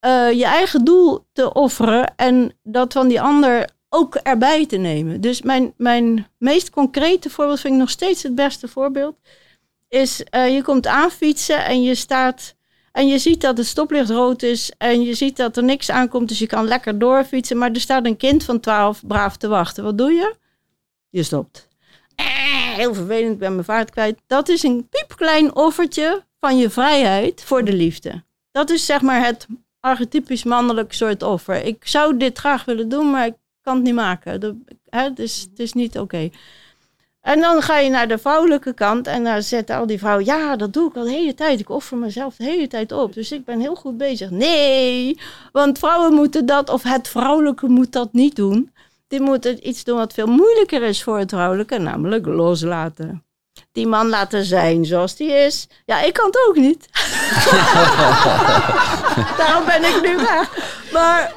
eh, 0.00 0.32
je 0.32 0.44
eigen 0.44 0.84
doel 0.84 1.26
te 1.32 1.52
offeren 1.52 2.14
en 2.16 2.52
dat 2.62 2.92
van 2.92 3.08
die 3.08 3.20
ander 3.20 3.68
ook 3.96 4.14
erbij 4.14 4.66
te 4.66 4.76
nemen. 4.76 5.20
Dus 5.20 5.42
mijn, 5.42 5.74
mijn 5.76 6.26
meest 6.38 6.70
concrete 6.70 7.30
voorbeeld 7.30 7.60
vind 7.60 7.74
ik 7.74 7.80
nog 7.80 7.90
steeds 7.90 8.22
het 8.22 8.34
beste 8.34 8.68
voorbeeld. 8.68 9.16
Is 9.88 10.24
eh, 10.24 10.54
je 10.54 10.62
komt 10.62 10.86
aanfietsen 10.86 11.64
en 11.64 11.82
je 11.82 11.94
staat 11.94 12.54
en 12.92 13.08
je 13.08 13.18
ziet 13.18 13.40
dat 13.40 13.56
het 13.56 13.66
stoplicht 13.66 14.10
rood 14.10 14.42
is 14.42 14.72
en 14.78 15.02
je 15.02 15.14
ziet 15.14 15.36
dat 15.36 15.56
er 15.56 15.64
niks 15.64 15.90
aankomt, 15.90 16.28
dus 16.28 16.38
je 16.38 16.46
kan 16.46 16.64
lekker 16.64 16.98
doorfietsen. 16.98 17.58
Maar 17.58 17.70
er 17.70 17.80
staat 17.80 18.06
een 18.06 18.16
kind 18.16 18.44
van 18.44 18.60
12 18.60 19.02
braaf 19.06 19.36
te 19.36 19.48
wachten. 19.48 19.84
Wat 19.84 19.98
doe 19.98 20.12
je? 20.12 20.34
Je 21.10 21.22
stopt. 21.22 21.68
Eh, 22.14 22.26
heel 22.74 22.94
vervelend, 22.94 23.32
ik 23.32 23.38
ben 23.38 23.52
mijn 23.52 23.64
vaart 23.64 23.90
kwijt. 23.90 24.20
Dat 24.26 24.48
is 24.48 24.62
een 24.62 24.88
piepklein 24.88 25.54
offertje 25.54 26.24
van 26.40 26.58
je 26.58 26.70
vrijheid 26.70 27.42
voor 27.44 27.64
de 27.64 27.72
liefde. 27.72 28.22
Dat 28.50 28.70
is 28.70 28.86
zeg 28.86 29.00
maar 29.00 29.24
het 29.24 29.46
archetypisch 29.80 30.44
mannelijk 30.44 30.92
soort 30.92 31.22
offer. 31.22 31.64
Ik 31.64 31.86
zou 31.86 32.16
dit 32.16 32.38
graag 32.38 32.64
willen 32.64 32.88
doen, 32.88 33.10
maar 33.10 33.26
ik 33.26 33.34
kan 33.66 33.74
het 33.74 33.84
niet 33.84 33.94
maken. 33.94 34.40
De, 34.40 34.56
hè, 34.88 35.02
het, 35.02 35.18
is, 35.18 35.46
het 35.50 35.58
is 35.58 35.72
niet 35.72 35.98
oké. 35.98 36.30
En 37.20 37.40
dan 37.40 37.62
ga 37.62 37.78
je 37.78 37.90
naar 37.90 38.08
de 38.08 38.18
vrouwelijke 38.18 38.72
kant 38.72 39.06
en 39.06 39.24
dan 39.24 39.42
zetten 39.42 39.76
al 39.76 39.86
die 39.86 39.98
vrouwen, 39.98 40.24
ja, 40.24 40.56
dat 40.56 40.72
doe 40.72 40.88
ik 40.88 40.96
al 40.96 41.04
de 41.04 41.10
hele 41.10 41.34
tijd. 41.34 41.60
Ik 41.60 41.70
offer 41.70 41.96
mezelf 41.96 42.36
de 42.36 42.44
hele 42.44 42.66
tijd 42.66 42.92
op. 42.92 43.14
Dus 43.14 43.32
ik 43.32 43.44
ben 43.44 43.60
heel 43.60 43.74
goed 43.74 43.96
bezig. 43.96 44.30
Nee, 44.30 45.20
want 45.52 45.78
vrouwen 45.78 46.14
moeten 46.14 46.46
dat, 46.46 46.70
of 46.70 46.82
het 46.82 47.08
vrouwelijke 47.08 47.68
moet 47.68 47.92
dat 47.92 48.12
niet 48.12 48.36
doen. 48.36 48.72
Die 49.08 49.20
moeten 49.20 49.68
iets 49.68 49.84
doen 49.84 49.96
wat 49.96 50.12
veel 50.12 50.26
moeilijker 50.26 50.82
is 50.82 51.02
voor 51.02 51.18
het 51.18 51.30
vrouwelijke, 51.30 51.78
namelijk 51.78 52.26
loslaten. 52.26 53.24
Die 53.72 53.86
man 53.86 54.08
laten 54.08 54.44
zijn 54.44 54.84
zoals 54.84 55.16
die 55.16 55.32
is. 55.32 55.68
Ja, 55.84 56.02
ik 56.02 56.12
kan 56.12 56.26
het 56.26 56.46
ook 56.48 56.56
niet. 56.56 56.88
Daarom 59.40 59.64
ben 59.64 59.84
ik 59.84 60.00
nu 60.02 60.16
weg. 60.16 60.50
Maar 60.92 61.32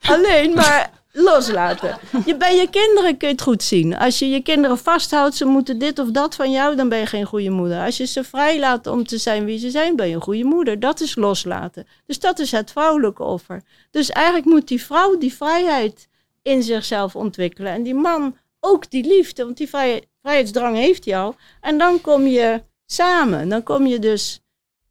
alleen 0.00 0.54
maar 0.54 0.96
loslaten. 1.18 1.98
Je, 2.26 2.36
bij 2.36 2.56
je 2.56 2.70
kinderen 2.70 3.16
kun 3.16 3.28
je 3.28 3.34
het 3.34 3.42
goed 3.42 3.62
zien. 3.62 3.96
Als 3.96 4.18
je 4.18 4.28
je 4.28 4.42
kinderen 4.42 4.78
vasthoudt, 4.78 5.34
ze 5.34 5.44
moeten 5.44 5.78
dit 5.78 5.98
of 5.98 6.10
dat 6.10 6.34
van 6.34 6.50
jou, 6.50 6.76
dan 6.76 6.88
ben 6.88 6.98
je 6.98 7.06
geen 7.06 7.24
goede 7.24 7.50
moeder. 7.50 7.84
Als 7.84 7.96
je 7.96 8.06
ze 8.06 8.24
vrij 8.24 8.58
laat 8.58 8.86
om 8.86 9.06
te 9.06 9.18
zijn 9.18 9.44
wie 9.44 9.58
ze 9.58 9.70
zijn, 9.70 9.96
ben 9.96 10.08
je 10.08 10.14
een 10.14 10.20
goede 10.22 10.44
moeder. 10.44 10.80
Dat 10.80 11.00
is 11.00 11.16
loslaten. 11.16 11.86
Dus 12.06 12.18
dat 12.18 12.38
is 12.38 12.50
het 12.50 12.70
vrouwelijke 12.70 13.22
offer. 13.22 13.62
Dus 13.90 14.10
eigenlijk 14.10 14.46
moet 14.46 14.68
die 14.68 14.82
vrouw 14.82 15.18
die 15.18 15.34
vrijheid 15.34 16.08
in 16.42 16.62
zichzelf 16.62 17.16
ontwikkelen. 17.16 17.72
En 17.72 17.82
die 17.82 17.94
man 17.94 18.36
ook 18.60 18.90
die 18.90 19.06
liefde, 19.06 19.44
want 19.44 19.56
die 19.56 19.68
vrij, 19.68 20.02
vrijheidsdrang 20.22 20.76
heeft 20.76 21.04
hij 21.04 21.18
al. 21.18 21.34
En 21.60 21.78
dan 21.78 22.00
kom 22.00 22.26
je 22.26 22.62
samen. 22.86 23.48
Dan 23.48 23.62
kom 23.62 23.86
je 23.86 23.98
dus 23.98 24.40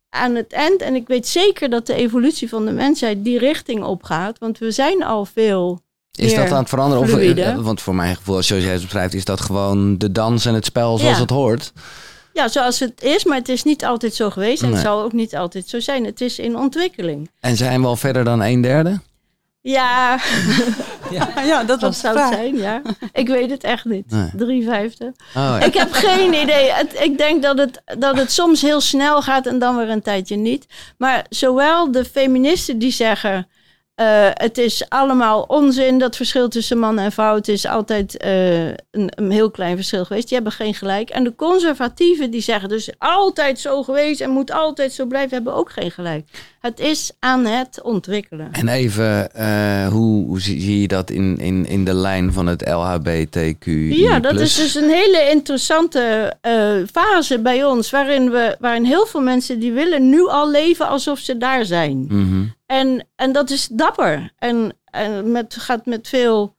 aan 0.10 0.36
het 0.36 0.54
eind. 0.54 0.82
En 0.82 0.95
ik 0.95 1.08
weet 1.08 1.28
zeker 1.28 1.70
dat 1.70 1.86
de 1.86 1.94
evolutie 1.94 2.49
van 2.49 2.66
de 2.66 2.72
mensheid 2.72 3.24
die 3.24 3.40
richting 3.40 3.84
opgaat. 3.84 4.40
Want 4.40 4.58
we 4.58 4.72
zijn 4.72 5.04
al 5.04 5.26
veel 5.26 5.86
Is 6.12 6.34
dat 6.36 6.52
aan 6.52 6.60
het 6.60 6.70
veranderen? 6.70 7.04
Of, 7.04 7.14
eh, 7.18 7.58
want 7.58 7.82
voor 7.82 7.96
mijn 7.96 8.16
gevoel, 8.16 8.44
zoals 8.44 8.64
jij 8.64 8.72
het 8.74 8.82
beschrijft, 8.82 9.14
is 9.14 9.26
dat 9.26 9.42
gewoon 9.42 9.98
de 9.98 10.12
dans 10.12 10.46
en 10.46 10.54
het 10.54 10.66
spel 10.66 10.98
zoals 10.98 11.16
Ja. 11.16 11.22
het 11.22 11.30
hoort. 11.30 11.72
Ja, 12.34 12.48
zoals 12.48 12.80
het 12.80 13.02
is, 13.04 13.24
maar 13.26 13.38
het 13.38 13.50
is 13.50 13.64
niet 13.64 13.86
altijd 13.86 14.14
zo 14.16 14.30
geweest. 14.30 14.62
En 14.62 14.68
Nee. 14.68 14.78
het 14.78 14.86
zal 14.86 15.02
ook 15.02 15.14
niet 15.14 15.36
altijd 15.36 15.70
zo 15.70 15.80
zijn. 15.80 16.06
Het 16.06 16.22
is 16.22 16.40
in 16.40 16.58
ontwikkeling. 16.58 17.30
En 17.40 17.58
zijn 17.58 17.82
we 17.82 17.88
al 17.88 17.96
verder 17.96 18.24
dan 18.24 18.42
een 18.42 18.62
derde? 18.62 19.00
Ja, 19.62 20.20
Ja, 21.46 21.64
dat 21.64 21.80
dat 21.80 21.96
zou 21.96 22.20
het 22.20 22.34
zijn, 22.34 22.58
ja. 22.58 22.82
Ik 23.14 23.28
weet 23.28 23.50
het 23.50 23.64
echt 23.64 23.86
niet. 23.86 24.12
Nee. 24.12 24.30
Drie 24.36 24.64
vijfde. 24.66 25.06
Oh, 25.06 25.16
ja. 25.34 25.60
Ik 25.60 25.74
heb 25.74 25.92
geen 25.92 26.34
idee. 26.34 26.72
Het, 26.72 27.00
ik 27.00 27.18
denk 27.18 27.44
dat 27.44 27.58
het, 27.58 27.82
dat 28.00 28.18
het 28.18 28.32
soms 28.32 28.62
heel 28.62 28.82
snel 28.82 29.22
gaat 29.22 29.46
en 29.46 29.60
dan 29.60 29.78
weer 29.78 29.90
een 29.90 30.02
tijdje 30.02 30.36
niet. 30.36 30.66
Maar 30.98 31.26
zowel 31.30 31.92
de 31.92 32.06
feministen 32.06 32.78
die 32.80 32.92
zeggen... 32.92 33.48
eh, 33.98 34.28
het 34.34 34.57
is 34.57 34.90
allemaal 34.90 35.41
onzin, 35.41 35.98
dat 35.98 36.15
verschil 36.15 36.49
tussen 36.49 36.78
man 36.78 36.99
en 36.99 37.11
vrouw. 37.11 37.36
Het 37.36 37.48
is 37.48 37.65
altijd 37.65 38.18
eh, 38.18 38.65
een, 38.68 38.78
een 38.91 39.32
heel 39.32 39.52
klein 39.52 39.76
verschil 39.76 40.06
geweest. 40.06 40.28
Die 40.28 40.36
hebben 40.36 40.53
geen 40.53 40.74
gelijk. 40.74 41.10
En 41.10 41.24
de 41.24 41.36
conservatieven 41.36 42.32
die 42.32 42.41
zeggen 42.41 42.69
dus 42.69 42.90
altijd 42.98 43.60
zo 43.60 43.84
geweest... 43.84 44.22
en 44.22 44.30
moet 44.30 44.52
altijd 44.52 44.94
zo 44.94 45.06
blijven, 45.06 45.34
hebben 45.34 45.53
ook 45.53 45.72
geen 45.72 45.91
gelijk. 45.91 46.28
Het 46.60 46.80
is 46.80 47.11
aan 47.19 47.45
het 47.45 47.82
ontwikkelen. 47.82 48.52
En 48.52 48.68
even, 48.68 49.34
eh, 49.34 49.88
hoe, 49.88 50.26
hoe 50.26 50.41
zie, 50.41 50.82
je 50.82 50.88
dat 50.88 51.10
in, 51.10 51.38
in, 51.38 51.65
in 51.65 51.86
de 51.86 51.94
lijn 51.94 52.34
van 52.34 52.48
het 52.48 52.68
LHBTQI+. 52.68 54.02
Ja, 54.02 54.19
dat 54.19 54.40
is 54.40 54.56
dus 54.56 54.76
een 54.76 54.90
hele 54.90 55.30
interessante 55.32 56.34
fase 56.91 57.40
bij 57.40 57.65
ons, 57.65 57.90
waarin, 57.90 58.32
we, 58.32 58.56
waarin 58.60 58.84
heel 58.84 59.06
veel 59.06 59.22
mensen 59.22 59.60
die 59.60 59.72
willen 59.72 60.10
nu 60.10 60.28
al 60.28 60.49
leven 60.49 60.88
alsof 60.88 61.19
ze 61.19 61.38
daar 61.38 61.65
zijn. 61.65 62.06
Mhm. 62.10 62.44
En, 62.68 63.07
en 63.15 63.31
dat 63.31 63.49
is 63.49 63.68
dapper. 63.68 64.34
En, 64.38 64.77
en 64.85 65.31
met, 65.31 65.56
gaat 65.56 65.85
met 65.85 66.07
veel, 66.07 66.56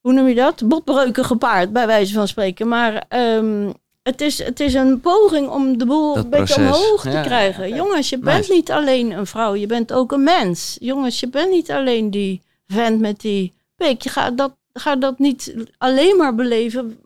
hoe 0.00 0.12
noem 0.12 0.28
je 0.28 0.34
dat? 0.34 0.68
Botbreuken 0.68 1.24
gepaard, 1.24 1.72
bij 1.72 1.86
wijze 1.86 2.12
van 2.14 2.28
spreken. 2.28 2.68
Maar 2.68 3.04
ehm, 3.08 3.70
het, 4.02 4.20
is, 4.20 4.38
het 4.42 4.60
is 4.60 4.74
een 4.74 5.00
poging 5.00 5.48
om 5.48 5.78
de 5.78 5.86
boel 5.86 6.14
Dat 6.14 6.24
een 6.24 6.30
beetje 6.30 6.54
proces. 6.54 6.82
omhoog 6.84 7.02
te 7.02 7.10
Ja. 7.10 7.22
krijgen. 7.22 7.74
Jongens, 7.74 8.08
je 8.08 8.18
bent 8.18 8.38
Nice. 8.38 8.52
niet 8.52 8.70
alleen 8.70 9.10
een 9.10 9.26
vrouw, 9.26 9.54
je 9.54 9.66
bent 9.66 9.92
ook 9.92 10.12
een 10.12 10.22
mens. 10.24 10.76
Jongens, 10.80 11.20
je 11.20 11.28
bent 11.28 11.50
niet 11.50 11.70
alleen 11.70 12.10
die 12.10 12.42
vent 12.66 13.00
met 13.00 13.20
die 13.20 13.52
pik. 13.76 14.02
Je 14.02 14.08
gaat 14.10 14.36
dat, 14.38 14.54
ga 14.72 14.96
dat 14.96 15.18
niet 15.18 15.54
alleen 15.78 16.16
maar 16.16 16.34
beleven, 16.34 16.98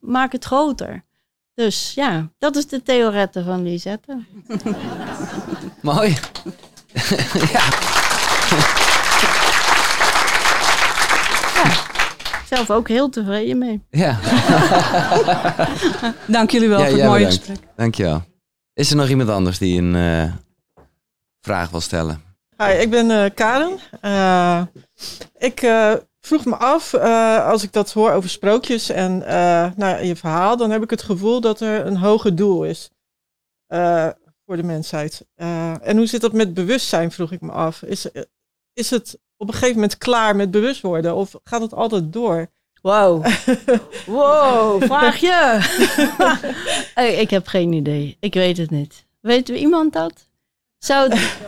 maak 0.00 0.32
het 0.32 0.44
groter. 0.44 1.04
Dus 1.54 1.92
ja, 1.94 2.28
dat 2.38 2.56
is 2.56 2.66
de 2.66 2.82
theorette 2.82 3.44
van 3.44 3.62
Lisette. 3.62 4.18
Mooi. 5.82 6.16
Ja. 7.52 7.62
Zelf 12.48 12.70
ook 12.70 12.88
heel 12.88 13.08
tevreden 13.08 13.58
mee. 13.58 13.82
ja, 13.90 14.18
Dank 16.26 16.50
jullie 16.50 16.68
wel 16.68 16.78
Ja, 16.80 16.88
voor 16.88 16.98
het 16.98 17.06
mooie 17.06 17.24
bedankt. 17.24 17.44
gesprek. 17.46 17.68
dankjewel. 17.76 18.22
Is 18.74 18.90
er 18.90 18.96
nog 18.96 19.08
iemand 19.08 19.28
anders 19.28 19.58
die 19.58 19.80
een 19.82 19.94
eh, 19.96 20.32
vraag 21.40 21.70
wil 21.70 21.80
stellen? 21.80 22.22
Hi, 22.58 22.70
ik 22.72 22.90
ben 22.90 23.10
eh, 23.10 23.30
Karen. 23.34 23.78
Eh, 24.00 24.62
ik 25.38 25.62
eh, 25.62 25.92
vroeg 26.20 26.44
me 26.44 26.56
af, 26.56 26.92
eh, 26.94 27.46
als 27.46 27.62
ik 27.62 27.72
dat 27.72 27.92
hoor 27.92 28.10
over 28.12 28.30
sprookjes 28.30 28.88
en 28.90 29.26
eh, 29.26 29.66
nou, 29.76 30.04
je 30.04 30.16
verhaal, 30.16 30.56
dan 30.56 30.70
heb 30.70 30.82
ik 30.82 30.90
het 30.90 31.02
gevoel 31.02 31.40
dat 31.40 31.60
er 31.60 31.86
een 31.86 31.96
hoger 31.96 32.36
doel 32.36 32.64
is 32.64 32.90
eh, 33.66 34.08
voor 34.50 34.58
de 34.58 34.66
mensheid. 34.66 35.26
Eh, 35.34 35.86
en 35.88 35.96
hoe 35.96 36.06
zit 36.06 36.20
dat 36.20 36.32
met 36.32 36.54
bewustzijn, 36.54 37.10
vroeg 37.12 37.32
ik 37.32 37.40
me 37.40 37.50
af. 37.52 37.82
Is, 37.82 38.12
eh, 38.12 38.22
is 38.72 38.90
het 38.90 39.18
op 39.36 39.46
een 39.48 39.52
gegeven 39.54 39.74
moment 39.74 39.98
klaar 39.98 40.36
met 40.36 40.50
bewust 40.50 40.80
worden 40.80 41.14
of 41.14 41.34
gaat 41.44 41.60
het 41.60 41.74
altijd 41.74 42.12
door? 42.12 42.46
Wow. 42.82 43.26
Wow, 44.06 44.82
vraag 44.82 45.16
je. 45.16 45.58
Ik 47.20 47.30
heb 47.30 47.46
geen 47.46 47.72
idee. 47.72 48.16
Ik 48.20 48.34
weet 48.34 48.56
het 48.56 48.70
niet. 48.70 49.06
Weet 49.20 49.48
iemand 49.48 49.92
dat? 49.92 50.12
Zou 50.78 51.10
het... 51.14 51.38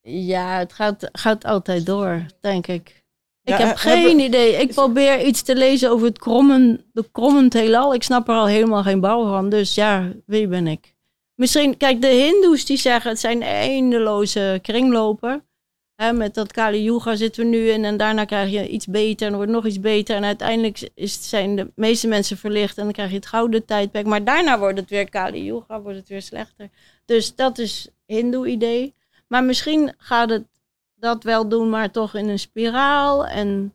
Ja, 0.00 0.58
het 0.58 0.72
gaat, 0.72 1.08
gaat 1.12 1.44
altijd 1.44 1.86
door, 1.86 2.26
denk 2.40 2.66
ik. 2.66 3.04
Ik 3.42 3.58
Ja, 3.58 3.66
heb 3.66 3.68
he- 3.68 3.90
geen 3.90 4.18
idee. 4.18 4.52
Ik 4.52 4.74
probeer 4.74 5.24
iets 5.26 5.42
te 5.42 5.56
lezen 5.56 5.90
over 5.90 6.06
het 6.06 6.18
krommen, 6.18 6.84
de 6.92 7.08
krommend 7.12 7.52
heelal. 7.52 7.94
Ik 7.94 8.02
snap 8.02 8.28
er 8.28 8.34
al 8.34 8.46
helemaal 8.46 8.82
geen 8.82 9.00
bal 9.00 9.28
van. 9.28 9.48
Dus 9.48 9.74
ja, 9.74 10.12
wie 10.26 10.46
ben 10.48 10.66
ik? 10.66 10.93
Misschien, 11.34 11.76
kijk, 11.76 12.00
de 12.02 12.06
hindoes 12.06 12.64
die 12.64 12.76
zeggen 12.76 13.10
het 13.10 13.20
zijn 13.20 13.42
eindeloze 13.42 14.58
kringlopen. 14.62 15.44
Met 16.14 16.34
dat 16.34 16.52
Kali 16.52 16.82
Yuga 16.82 17.16
zitten 17.16 17.42
we 17.42 17.48
nu 17.48 17.68
in 17.68 17.84
en 17.84 17.96
daarna 17.96 18.24
krijg 18.24 18.50
je 18.50 18.68
iets 18.68 18.86
beter 18.86 19.26
en 19.26 19.34
wordt 19.34 19.50
nog 19.50 19.66
iets 19.66 19.80
beter. 19.80 20.16
En 20.16 20.24
uiteindelijk 20.24 20.90
is, 20.94 21.28
zijn 21.28 21.56
de 21.56 21.72
meeste 21.74 22.08
mensen 22.08 22.36
verlicht 22.36 22.78
en 22.78 22.84
dan 22.84 22.92
krijg 22.92 23.10
je 23.10 23.16
het 23.16 23.26
gouden 23.26 23.64
tijdperk. 23.64 24.06
Maar 24.06 24.24
daarna 24.24 24.58
wordt 24.58 24.78
het 24.78 24.90
weer 24.90 25.08
Kali 25.08 25.44
Yuga, 25.44 25.80
wordt 25.80 25.98
het 25.98 26.08
weer 26.08 26.22
slechter. 26.22 26.70
Dus 27.04 27.34
dat 27.34 27.58
is 27.58 27.88
hindoe 28.06 28.46
idee. 28.46 28.94
Maar 29.26 29.44
misschien 29.44 29.94
gaat 29.96 30.30
het 30.30 30.44
dat 30.94 31.22
wel 31.22 31.48
doen, 31.48 31.70
maar 31.70 31.90
toch 31.90 32.14
in 32.14 32.28
een 32.28 32.38
spiraal. 32.38 33.26
En 33.26 33.74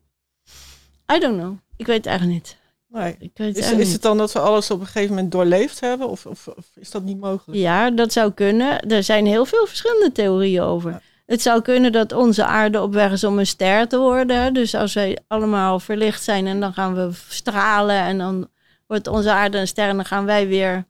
I 1.16 1.20
don't 1.20 1.38
know. 1.40 1.58
Ik 1.78 1.86
weet 1.86 1.98
het 1.98 2.06
eigenlijk 2.06 2.38
niet. 2.38 2.59
Nee. 2.90 3.16
Ik 3.20 3.32
weet 3.34 3.56
het 3.56 3.80
Is, 3.80 3.92
het 3.92 4.02
dan 4.02 4.18
dat 4.18 4.32
we 4.34 4.40
alles 4.40 4.72
op 4.72 4.80
een 4.80 4.86
gegeven 4.86 5.16
moment 5.16 5.32
doorleefd 5.32 5.80
hebben 5.80 6.08
of, 6.08 6.26
of, 6.26 6.48
of 6.48 6.66
is 6.76 6.92
dat 6.92 7.04
niet 7.04 7.20
mogelijk? 7.20 7.60
Ja, 7.60 7.92
dat 7.92 8.14
zou 8.14 8.32
kunnen. 8.32 8.80
Er 8.80 9.04
zijn 9.04 9.26
heel 9.26 9.46
veel 9.46 9.66
verschillende 9.66 10.12
theorieën 10.12 10.62
over. 10.62 11.02
Het 11.26 11.42
zou 11.42 11.62
kunnen 11.62 11.92
dat 11.92 12.12
onze 12.12 12.46
aarde 12.46 12.82
op 12.82 12.94
weg 12.94 13.12
is 13.12 13.24
om 13.24 13.40
een 13.40 13.48
ster 13.48 13.88
te 13.88 13.98
worden. 13.98 14.54
Dus 14.54 14.76
als 14.76 14.94
wij 14.94 15.18
allemaal 15.28 15.80
verlicht 15.80 16.24
zijn 16.24 16.48
en 16.48 16.60
dan 16.60 16.74
gaan 16.74 16.94
we 16.94 17.10
stralen 17.28 18.00
en 18.00 18.18
dan 18.18 18.50
wordt 18.88 19.08
onze 19.08 19.32
aarde 19.32 19.58
een 19.58 19.68
ster 19.68 19.88
en 19.90 19.96
dan 19.96 20.06
gaan 20.06 20.26
wij 20.26 20.48
weer, 20.48 20.86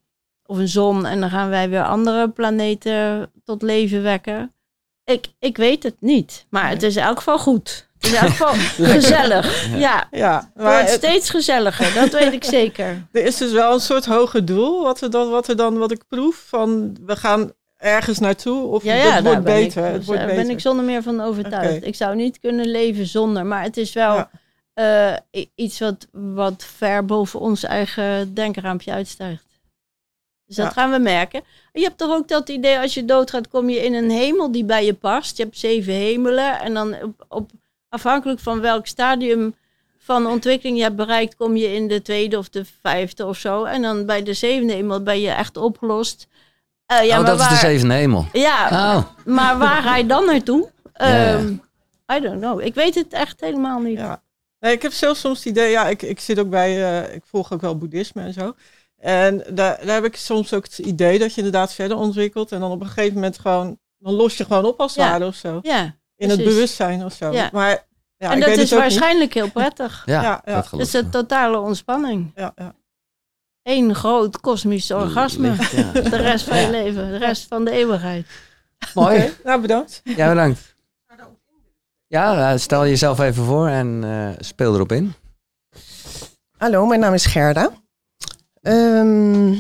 of 0.46 0.58
een 0.58 0.68
zon, 0.68 1.06
en 1.06 1.20
dan 1.20 1.30
gaan 1.30 1.50
wij 1.50 1.70
weer 1.70 1.84
andere 1.84 2.30
planeten 2.30 3.32
tot 3.44 3.62
leven 3.62 4.04
wekken. 4.04 4.54
Ik, 5.04 5.28
ik 5.40 5.58
weet 5.58 5.84
het 5.84 5.96
niet, 6.00 6.46
maar 6.50 6.70
het 6.70 6.84
is 6.84 6.96
in 6.96 7.04
elk 7.04 7.18
geval 7.18 7.40
goed. 7.40 7.89
In 8.00 8.14
elk 8.16 8.30
geval 8.30 8.54
gezellig. 8.94 9.68
Ja, 9.78 10.08
Ja, 10.12 10.36
het 10.38 10.64
maar 10.64 10.74
wordt 10.74 10.90
het- 10.92 11.04
steeds 11.04 11.30
gezelliger, 11.30 11.94
dat 11.94 12.10
weet 12.22 12.34
ik 12.34 12.44
zeker. 12.60 13.08
er 13.12 13.24
is 13.26 13.38
dus 13.38 13.52
wel 13.52 13.74
een 13.74 13.80
soort 13.80 14.06
hoger 14.06 14.46
doel 14.46 14.84
wat 14.84 15.02
er 15.02 15.10
dan, 15.12 15.30
wat, 15.30 15.48
er 15.48 15.56
dan, 15.56 15.78
wat 15.78 15.92
ik 15.92 16.08
proef 16.08 16.44
van 16.48 16.98
we 17.06 17.16
gaan 17.16 17.52
ergens 17.78 18.20
naartoe 18.20 18.66
of 18.66 18.84
Ja, 18.84 18.94
het 18.94 19.04
ja, 19.04 19.10
wordt 19.12 19.24
daar 19.24 19.42
beter. 19.56 19.86
Ik, 19.88 19.94
het 19.94 20.06
wordt 20.06 20.20
daar 20.20 20.30
beter. 20.30 20.44
ben 20.46 20.54
ik 20.56 20.60
zonder 20.62 20.86
meer 20.86 21.04
van 21.04 21.22
overtuigd. 21.22 21.86
Ik 21.86 21.96
zou 21.96 22.16
niet 22.16 22.40
kunnen 22.40 22.68
leven 22.68 23.06
zonder, 23.06 23.46
maar 23.46 23.64
het 23.64 23.78
is 23.78 23.94
wel 23.94 24.16
Ja. 24.16 24.30
eh, 25.32 25.46
iets 25.56 25.80
wat, 25.80 26.08
wat 26.12 26.66
ver 26.78 27.06
boven 27.06 27.40
ons 27.40 27.64
eigen 27.64 28.34
denkraampje 28.34 28.92
uitstijgt. 28.92 29.44
Dus 30.46 30.56
dat 30.56 30.66
Ja. 30.66 30.72
gaan 30.72 30.92
we 30.92 30.98
merken. 31.00 31.42
Je 31.74 31.82
hebt 31.84 31.98
toch 31.98 32.12
ook 32.12 32.28
dat 32.28 32.50
idee, 32.50 32.80
als 32.80 32.94
je 32.94 33.06
doodgaat, 33.06 33.48
kom 33.48 33.70
je 33.70 33.86
in 33.86 33.94
een 33.94 34.10
hemel 34.12 34.52
die 34.52 34.64
bij 34.64 34.86
je 34.86 34.94
past. 34.94 35.38
Je 35.38 35.44
hebt 35.44 35.58
zeven 35.58 35.94
hemelen 35.94 36.60
en 36.60 36.74
dan 36.74 36.96
op, 37.04 37.26
op, 37.28 37.50
afhankelijk 37.90 38.40
van 38.40 38.62
welk 38.62 38.88
stadium 38.88 39.56
van 39.98 40.28
ontwikkeling 40.28 40.78
je 40.78 40.84
hebt 40.84 40.96
bereikt, 40.96 41.36
kom 41.36 41.56
je 41.56 41.74
in 41.74 41.88
de 41.88 42.02
tweede 42.02 42.38
of 42.38 42.50
de 42.50 42.66
vijfde 42.82 43.26
of 43.26 43.38
zo. 43.38 43.64
En 43.64 43.82
dan 43.82 44.06
bij 44.06 44.24
de 44.24 44.34
zevende 44.34 44.74
hemel 44.74 45.04
ben 45.04 45.22
je 45.22 45.30
echt 45.30 45.58
opgelost. 45.58 46.28
Eh, 46.86 47.04
ja, 47.04 47.18
oh, 47.18 47.24
maar 47.24 47.32
dat 47.32 47.40
is 47.40 47.48
de 47.48 47.56
zevende 47.56 47.94
hemel. 47.94 48.26
Ja, 48.34 48.68
Oh, 48.72 49.04
maar 49.34 49.58
waar 49.58 49.82
ga 49.82 49.96
je 49.96 50.06
dan 50.06 50.26
naartoe? 50.26 50.70
Ehm, 50.94 51.48
I 52.14 52.20
don't 52.20 52.40
know. 52.40 52.62
Ik 52.62 52.74
weet 52.76 52.96
het 52.96 53.14
echt 53.14 53.40
helemaal 53.42 53.80
niet. 53.80 53.98
Ja. 53.98 54.22
Nee, 54.60 54.74
ik 54.74 54.82
heb 54.82 54.92
zelfs 54.92 55.20
soms 55.20 55.38
het 55.38 55.46
idee, 55.48 55.70
ja, 55.72 55.88
ik, 55.88 56.02
ik 56.02 56.20
zit 56.20 56.40
ook 56.40 56.50
bij, 56.50 57.02
eh, 57.04 57.16
ik 57.16 57.22
volg 57.26 57.52
ook 57.54 57.62
wel 57.62 57.78
boeddhisme 57.78 58.22
en 58.22 58.34
zo. 58.34 58.56
En 58.98 59.38
daar, 59.38 59.86
daar 59.86 59.96
heb 59.96 60.06
ik 60.06 60.16
soms 60.16 60.54
ook 60.54 60.64
het 60.64 60.78
idee 60.78 61.20
dat 61.20 61.32
je 61.32 61.38
inderdaad 61.38 61.74
verder 61.74 61.98
ontwikkelt. 61.98 62.52
En 62.52 62.60
dan 62.60 62.72
op 62.72 62.82
een 62.82 62.88
gegeven 62.88 63.14
moment 63.14 63.40
gewoon, 63.40 63.78
dan 63.98 64.14
los 64.14 64.38
je 64.38 64.46
gewoon 64.46 64.66
op 64.66 64.80
als 64.80 64.96
het 64.96 65.04
Ja. 65.06 65.12
ware 65.12 65.26
of 65.26 65.36
zo. 65.36 65.60
Ja, 65.62 65.96
In 66.20 66.30
het 66.30 66.44
bewustzijn 66.44 67.06
of 67.06 67.14
zo. 67.14 67.32
Ja. 67.32 67.50
Maar 67.54 67.70
ja, 68.18 68.30
en 68.32 68.34
ik 68.34 68.40
dat 68.40 68.50
weet 68.50 68.58
is 68.58 68.72
niet. 68.72 68.80
waarschijnlijk 68.80 69.34
heel 69.34 69.52
prettig. 69.52 70.04
ja, 70.06 70.22
Ja, 70.22 70.42
ja. 70.46 70.66
dat 70.70 70.80
is 70.80 70.94
ik. 70.94 71.04
een 71.04 71.10
totale 71.10 71.58
ontspanning. 71.60 72.32
Ja, 72.36 72.52
ja. 72.56 72.74
Eén 73.64 73.96
groot 73.96 74.40
kosmisch 74.40 74.92
orgasme. 74.92 75.50
Licht, 75.50 75.72
ja. 75.72 75.92
De 75.92 76.16
rest 76.18 76.46
van 76.46 76.58
je 76.58 76.70
leven, 76.70 77.12
de 77.12 77.18
rest 77.18 77.48
van 77.48 77.66
de 77.66 77.72
eeuwigheid. 77.72 78.28
Mooi. 78.94 79.34
Nou 79.44 79.62
bedankt. 79.62 80.02
Ja, 80.04 80.30
bedankt. 80.30 80.76
Ja, 82.08 82.52
eh, 82.52 82.58
stel 82.60 82.86
jezelf 82.86 83.20
even 83.20 83.44
voor 83.44 83.68
en 83.68 84.04
eh, 84.04 84.30
speel 84.40 84.74
erop 84.74 84.92
in. 84.92 85.14
Hallo, 86.58 86.86
mijn 86.86 87.00
naam 87.00 87.14
is 87.14 87.26
Gerda. 87.26 87.72
Ehm, 88.62 89.54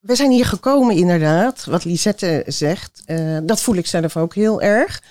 we 0.00 0.14
zijn 0.14 0.30
hier 0.30 0.44
gekomen 0.46 0.96
inderdaad, 0.96 1.64
wat 1.64 1.84
Lisette 1.84 2.42
zegt. 2.46 3.02
eh, 3.06 3.38
dat 3.42 3.60
voel 3.60 3.74
ik 3.74 3.86
zelf 3.86 4.16
ook 4.16 4.34
heel 4.34 4.60
erg. 4.60 5.02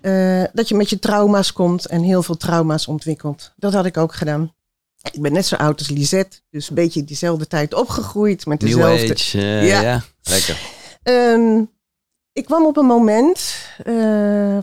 Eh, 0.00 0.44
dat 0.52 0.68
je 0.68 0.74
met 0.74 0.90
je 0.90 0.98
trauma's 0.98 1.52
komt 1.52 1.86
en 1.86 2.02
heel 2.02 2.22
veel 2.22 2.36
trauma's 2.36 2.86
ontwikkelt. 2.86 3.52
Dat 3.56 3.72
had 3.72 3.84
ik 3.86 3.96
ook 3.96 4.14
gedaan. 4.14 4.54
Ik 5.12 5.20
ben 5.22 5.32
net 5.32 5.46
zo 5.46 5.54
oud 5.56 5.78
als 5.78 5.88
Lisette, 5.88 6.40
dus 6.50 6.68
een 6.68 6.74
beetje 6.74 7.04
diezelfde 7.04 7.46
tijd 7.46 7.74
opgegroeid. 7.74 8.46
Met 8.46 8.60
New 8.60 8.68
dezelfde, 8.68 9.12
Age. 9.14 9.38
eh, 9.38 9.68
ja. 9.68 9.80
Ja. 9.80 10.02
lekker. 10.22 10.58
Ehm, 11.02 11.62
ik 12.32 12.44
kwam 12.44 12.66
op 12.66 12.76
een 12.76 12.86
moment, 12.86 13.54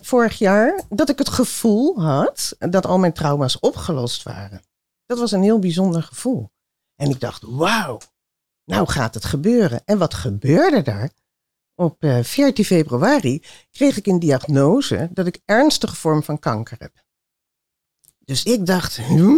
vorig 0.02 0.38
jaar, 0.38 0.82
dat 0.90 1.10
ik 1.10 1.18
het 1.18 1.30
gevoel 1.30 2.02
had 2.02 2.56
dat 2.60 2.86
al 2.86 2.98
mijn 2.98 3.14
trauma's 3.14 3.58
opgelost 3.60 4.24
waren. 4.24 4.62
Dat 5.06 5.20
was 5.20 5.32
een 5.32 5.42
heel 5.44 5.60
bijzonder 5.60 6.04
gevoel. 6.04 6.50
En 6.96 7.10
ik 7.10 7.20
dacht, 7.20 7.44
wauw, 7.46 7.98
nou 8.68 8.88
gaat 8.88 9.14
het 9.14 9.26
gebeuren. 9.26 9.82
En 9.86 9.98
wat 9.98 10.14
gebeurde 10.14 10.82
daar? 10.82 11.10
Op 11.76 12.04
eh, 12.04 12.24
14 12.24 12.66
februari 12.66 13.44
kreeg 13.72 13.98
ik 13.98 14.06
een 14.06 14.20
diagnose 14.20 15.10
dat 15.12 15.28
ik 15.28 15.40
ernstige 15.46 15.96
vorm 15.96 16.24
van 16.24 16.40
kanker 16.40 16.78
heb. 16.80 16.92
Dus 18.20 18.44
ik 18.44 18.66
dacht, 18.66 18.98
hm? 18.98 19.36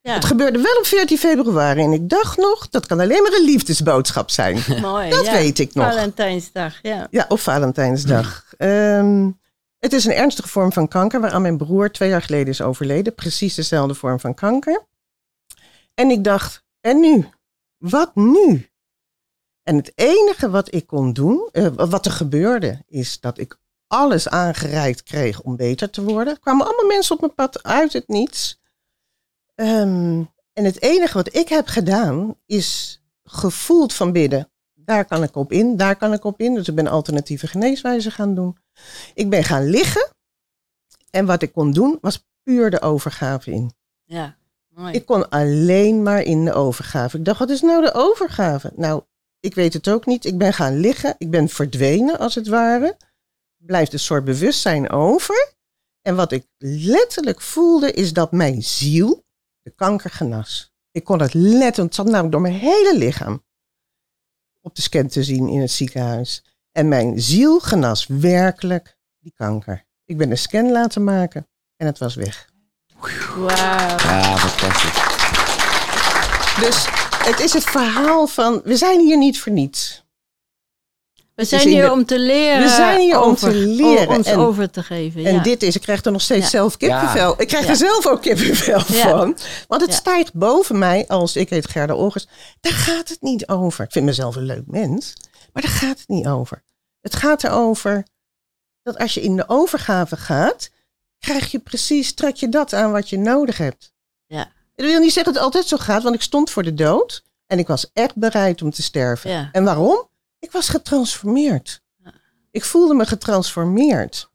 Ja, 0.00 0.14
het 0.14 0.24
gebeurde 0.24 0.60
wel 0.60 0.76
op 0.78 0.86
14 0.86 1.18
februari. 1.18 1.82
En 1.82 1.92
ik 1.92 2.08
dacht 2.08 2.38
nog, 2.38 2.68
dat 2.68 2.86
kan 2.86 3.00
alleen 3.00 3.22
maar 3.22 3.32
een 3.32 3.44
liefdesboodschap 3.44 4.30
zijn. 4.30 4.62
mooi. 4.80 5.10
Dat 5.10 5.24
ja. 5.24 5.32
weet 5.32 5.58
ik 5.58 5.74
nog. 5.74 5.86
Valentijnsdag, 5.86 6.78
ja. 6.82 7.06
Ja, 7.10 7.24
op 7.28 7.40
Valentijnsdag. 7.40 8.44
Ehm, 8.56 9.30
het 9.78 9.92
is 9.92 10.04
een 10.04 10.12
ernstige 10.12 10.48
vorm 10.48 10.72
van 10.72 10.88
kanker 10.88 11.20
waaraan 11.20 11.42
mijn 11.42 11.56
broer 11.56 11.90
twee 11.90 12.08
jaar 12.08 12.22
geleden 12.22 12.48
is 12.48 12.60
overleden. 12.60 13.14
Precies 13.14 13.54
dezelfde 13.54 13.94
vorm 13.94 14.20
van 14.20 14.34
kanker. 14.34 14.86
En 15.94 16.10
ik 16.10 16.24
dacht, 16.24 16.64
en 16.80 17.00
nu? 17.00 17.28
Wat 17.78 18.14
nu? 18.14 18.68
En 19.62 19.76
het 19.76 19.92
enige 19.94 20.50
wat 20.50 20.74
ik 20.74 20.86
kon 20.86 21.12
doen, 21.12 21.48
eh, 21.52 21.66
wat 21.74 22.06
er 22.06 22.12
gebeurde, 22.12 22.82
is 22.86 23.20
dat 23.20 23.38
ik 23.38 23.58
alles 23.86 24.28
aangereikt 24.28 25.02
kreeg 25.02 25.40
om 25.42 25.56
beter 25.56 25.90
te 25.90 26.02
worden. 26.02 26.40
Kwamen 26.40 26.66
allemaal 26.66 26.86
mensen 26.86 27.14
op 27.14 27.20
mijn 27.20 27.34
pad 27.34 27.62
uit 27.62 27.92
het 27.92 28.08
niets. 28.08 28.60
Ehm, 29.54 30.24
en 30.52 30.64
het 30.64 30.82
enige 30.82 31.14
wat 31.14 31.34
ik 31.34 31.48
heb 31.48 31.66
gedaan, 31.66 32.36
is 32.46 33.00
gevoeld 33.24 33.94
van 33.94 34.12
binnen. 34.12 34.50
Daar 34.74 35.04
kan 35.04 35.22
ik 35.22 35.36
op 35.36 35.52
in, 35.52 35.76
daar 35.76 35.96
kan 35.96 36.12
ik 36.12 36.24
op 36.24 36.40
in. 36.40 36.54
Dus 36.54 36.68
ik 36.68 36.74
ben 36.74 36.86
alternatieve 36.86 37.46
geneeswijzen 37.46 38.12
gaan 38.12 38.34
doen. 38.34 38.56
Ik 39.14 39.30
ben 39.30 39.44
gaan 39.44 39.64
liggen. 39.64 40.10
En 41.10 41.26
wat 41.26 41.42
ik 41.42 41.52
kon 41.52 41.72
doen, 41.72 41.98
was 42.00 42.26
puur 42.42 42.70
de 42.70 42.80
overgave 42.80 43.50
in. 43.50 43.72
Ja, 44.04 44.36
Ik 44.92 45.06
kon 45.06 45.28
alleen 45.28 46.02
maar 46.02 46.22
in 46.22 46.44
de 46.44 46.52
overgave. 46.52 47.18
Ik 47.18 47.24
dacht, 47.24 47.38
wat 47.38 47.50
is 47.50 47.60
nou 47.60 47.84
de 47.84 47.94
overgave? 47.94 48.72
Nou, 48.74 49.02
ik 49.40 49.54
weet 49.54 49.72
het 49.72 49.88
ook 49.88 50.06
niet. 50.06 50.24
Ik 50.24 50.38
ben 50.38 50.52
gaan 50.52 50.76
liggen. 50.76 51.14
Ik 51.18 51.30
ben 51.30 51.48
verdwenen, 51.48 52.18
als 52.18 52.34
het 52.34 52.48
ware. 52.48 52.96
Blijft 53.56 53.92
een 53.92 53.98
soort 53.98 54.24
bewustzijn 54.24 54.90
over. 54.90 55.54
En 56.02 56.16
wat 56.16 56.32
ik 56.32 56.46
letterlijk 56.58 57.40
voelde, 57.40 57.92
is 57.92 58.12
dat 58.12 58.32
mijn 58.32 58.62
ziel 58.62 59.24
de 59.62 59.70
kanker 59.70 60.10
genas. 60.10 60.74
Ik 60.90 61.04
kon 61.04 61.20
het 61.20 61.34
letten, 61.34 61.84
het 61.84 61.94
zat 61.94 62.06
namelijk 62.06 62.32
door 62.32 62.40
mijn 62.40 62.54
hele 62.54 62.98
lichaam 62.98 63.44
op 64.60 64.74
de 64.74 64.82
scan 64.82 65.06
te 65.06 65.24
zien 65.24 65.48
in 65.48 65.60
het 65.60 65.70
ziekenhuis. 65.70 66.44
En 66.72 66.88
mijn 66.88 67.20
ziel 67.20 67.60
genas 67.60 68.06
werkelijk 68.06 68.98
die 69.18 69.32
kanker. 69.32 69.84
Ik 70.04 70.16
ben 70.16 70.30
een 70.30 70.38
scan 70.38 70.72
laten 70.72 71.04
maken 71.04 71.48
en 71.76 71.86
het 71.86 71.98
was 71.98 72.14
weg. 72.14 72.54
Wauw. 73.00 73.48
Ja, 73.48 74.36
fantastisch. 74.36 75.04
Dus 76.60 76.86
het 77.24 77.40
is 77.40 77.52
het 77.52 77.64
verhaal 77.64 78.26
van, 78.26 78.60
we 78.64 78.76
zijn 78.76 79.00
hier 79.00 79.16
niet 79.18 79.40
voor 79.40 79.52
niets. 79.52 80.04
We 81.34 81.44
zijn 81.44 81.68
hier 81.68 81.84
de- 81.84 81.92
om 81.92 82.04
te 82.06 82.18
leren. 82.18 82.62
We 82.62 82.68
zijn 82.68 83.00
hier 83.00 83.20
om 83.20 83.30
over- 83.30 83.50
te 83.50 83.56
leren. 83.56 84.08
Om 84.08 84.14
ons 84.16 84.26
En- 84.26 84.38
over 84.38 84.70
te 84.70 84.82
geven. 84.82 85.24
En 85.24 85.34
ja. 85.34 85.42
dit 85.42 85.62
is, 85.62 85.74
ik 85.76 85.80
krijg 85.82 86.04
er 86.04 86.12
nog 86.12 86.20
steeds 86.20 86.42
Ja. 86.44 86.48
zelf 86.50 86.76
kippenvel. 86.76 87.40
Ik 87.40 87.48
krijg 87.48 87.64
Ja. 87.64 87.70
er 87.70 87.76
zelf 87.76 88.06
ook 88.06 88.22
kippenvel 88.22 88.82
Ja. 88.88 89.08
van. 89.08 89.36
Want 89.68 89.80
het 89.82 89.90
Ja. 89.90 89.96
stijgt 89.96 90.32
boven 90.34 90.78
mij 90.78 91.04
als 91.08 91.36
ik 91.36 91.50
heet 91.50 91.68
Gerda 91.68 91.94
Olgers. 91.94 92.26
Daar 92.60 92.72
gaat 92.72 93.08
het 93.08 93.20
niet 93.22 93.48
over. 93.48 93.84
Ik 93.84 93.92
vind 93.92 94.04
mezelf 94.04 94.36
een 94.36 94.42
leuk 94.46 94.64
mens. 94.66 95.12
Maar 95.52 95.62
daar 95.62 95.72
gaat 95.72 95.98
het 95.98 96.08
niet 96.08 96.26
over. 96.26 96.62
Het 97.00 97.14
gaat 97.16 97.44
erover 97.44 98.06
dat 98.82 98.98
als 98.98 99.14
je 99.14 99.20
in 99.22 99.36
de 99.36 99.44
overgave 99.48 100.16
gaat, 100.16 100.70
krijg 101.18 101.50
je 101.50 101.58
precies, 101.58 102.14
trek 102.14 102.36
je 102.36 102.48
dat 102.48 102.72
aan 102.72 102.92
wat 102.92 103.08
je 103.08 103.18
nodig 103.18 103.56
hebt. 103.58 103.92
Ja. 104.26 104.48
Dat 104.74 104.86
wil 104.86 105.00
niet 105.00 105.12
zeggen 105.12 105.24
dat 105.24 105.34
het 105.34 105.42
altijd 105.42 105.66
zo 105.66 105.76
gaat, 105.76 106.02
want 106.02 106.14
ik 106.14 106.22
stond 106.22 106.50
voor 106.50 106.62
de 106.62 106.74
dood 106.74 107.22
en 107.46 107.58
ik 107.58 107.66
was 107.66 107.90
echt 107.92 108.14
bereid 108.14 108.62
om 108.62 108.70
te 108.70 108.82
sterven. 108.82 109.30
Ja. 109.30 109.48
En 109.52 109.64
waarom? 109.64 110.08
Ik 110.38 110.52
was 110.52 110.68
getransformeerd. 110.68 111.80
Ja. 112.04 112.12
Ik 112.50 112.64
voelde 112.64 112.94
me 112.94 113.06
getransformeerd. 113.06 114.28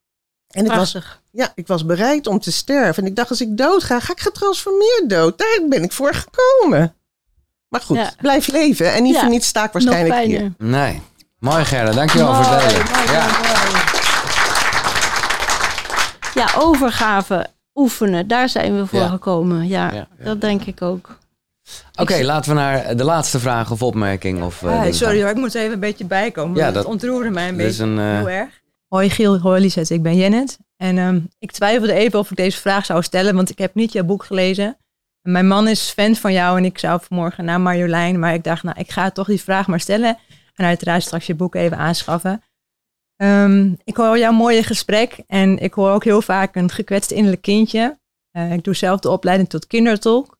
En 0.47 0.65
ik 0.65 0.71
was, 0.71 0.97
ja, 1.31 1.51
ik 1.55 1.67
was 1.67 1.85
bereid 1.85 2.27
om 2.27 2.39
te 2.39 2.51
sterven. 2.51 3.03
En 3.03 3.09
ik 3.09 3.15
dacht, 3.15 3.29
als 3.29 3.41
ik 3.41 3.57
dood 3.57 3.83
ga, 3.83 3.99
ga 3.99 4.11
ik 4.11 4.19
getransformeerd 4.19 5.03
dood. 5.09 5.37
Daar 5.37 5.59
ben 5.69 5.83
ik 5.83 5.91
voor 5.91 6.13
gekomen. 6.13 6.95
Maar 7.67 7.81
goed, 7.81 7.97
Ja. 7.97 8.11
blijf 8.17 8.47
leven. 8.47 8.93
En 8.93 9.03
niet 9.03 9.13
Ja. 9.13 9.19
voor 9.19 9.29
niets 9.29 9.47
sta 9.47 9.63
ik 9.65 9.71
waarschijnlijk 9.71 10.23
hier. 10.25 10.53
Nee. 10.57 11.01
Mooi 11.39 11.65
Gerda, 11.65 11.91
dankjewel 11.91 12.33
voor 12.43 12.53
het 12.53 12.63
Mooi, 12.63 12.83
delen. 13.05 13.50
Ja. 16.33 16.47
overgave, 16.57 17.47
oefenen, 17.75 18.27
daar 18.27 18.49
zijn 18.49 18.75
we 18.77 18.85
voor 18.87 18.99
Ja. 18.99 19.07
gekomen. 19.07 19.67
Ja, 19.67 19.93
Ja. 19.93 20.07
dat 20.23 20.41
denk 20.41 20.63
ik 20.63 20.81
ook. 20.81 21.17
Oké, 21.99 22.23
laten 22.23 22.51
we 22.51 22.57
naar 22.59 22.95
de 22.95 23.03
laatste 23.03 23.39
vraag 23.39 23.71
of 23.71 23.81
opmerking. 23.81 24.43
Of, 24.43 24.63
eh, 24.63 24.79
Ah, 24.81 24.91
sorry 24.93 25.21
hoor, 25.21 25.29
ik 25.29 25.35
moet 25.35 25.55
even 25.55 25.73
een 25.73 25.79
beetje 25.79 26.05
bijkomen. 26.05 26.57
Ja, 26.57 26.71
dat- 26.71 26.85
ontroerde 26.85 27.29
mij 27.29 27.47
een 27.49 27.57
beetje. 27.57 27.83
een, 27.83 27.99
eh, 27.99 28.05
Heel 28.17 28.29
erg. 28.29 28.59
Hoi 28.87 29.09
Giel, 29.09 29.39
hoi 29.39 29.61
Lisette, 29.61 29.93
ik 29.93 30.01
ben 30.03 30.15
Jennet. 30.17 30.59
En 30.77 30.97
ehm, 30.97 31.19
ik 31.39 31.51
twijfelde 31.51 31.93
even 31.93 32.19
of 32.19 32.31
ik 32.31 32.37
deze 32.37 32.57
vraag 32.61 32.85
zou 32.85 33.03
stellen, 33.03 33.35
want 33.35 33.49
ik 33.49 33.57
heb 33.57 33.75
niet 33.75 33.91
jouw 33.91 34.03
boek 34.03 34.23
gelezen. 34.23 34.77
En 35.21 35.31
mijn 35.31 35.47
man 35.47 35.67
is 35.67 35.89
fan 35.89 36.15
van 36.15 36.33
jou 36.33 36.57
en 36.57 36.65
ik 36.65 36.77
zou 36.79 36.99
vanmorgen 37.07 37.45
naar 37.45 37.61
Marjolein, 37.61 38.19
maar 38.19 38.33
ik 38.33 38.43
dacht, 38.43 38.63
nou, 38.63 38.79
ik 38.79 38.91
ga 38.91 39.09
toch 39.11 39.27
die 39.27 39.41
vraag 39.41 39.67
maar 39.67 39.79
stellen. 39.79 40.17
En 40.55 40.65
uiteraard 40.65 41.03
straks 41.03 41.25
je 41.25 41.35
boek 41.35 41.55
even 41.55 41.77
aanschaffen. 41.77 42.43
Ehm, 43.21 43.73
ik 43.83 43.95
hoor 43.95 44.17
jouw 44.17 44.31
mooie 44.31 44.63
gesprek 44.63 45.19
en 45.27 45.57
ik 45.57 45.73
hoor 45.73 45.91
ook 45.91 46.03
heel 46.03 46.21
vaak 46.21 46.55
een 46.55 46.69
gekwetst 46.69 47.11
innerlijk 47.11 47.41
kindje. 47.41 47.99
Eh, 48.31 48.53
ik 48.53 48.63
doe 48.63 48.73
zelf 48.73 48.99
de 48.99 49.09
opleiding 49.09 49.49
tot 49.49 49.67
kindertolk. 49.67 50.37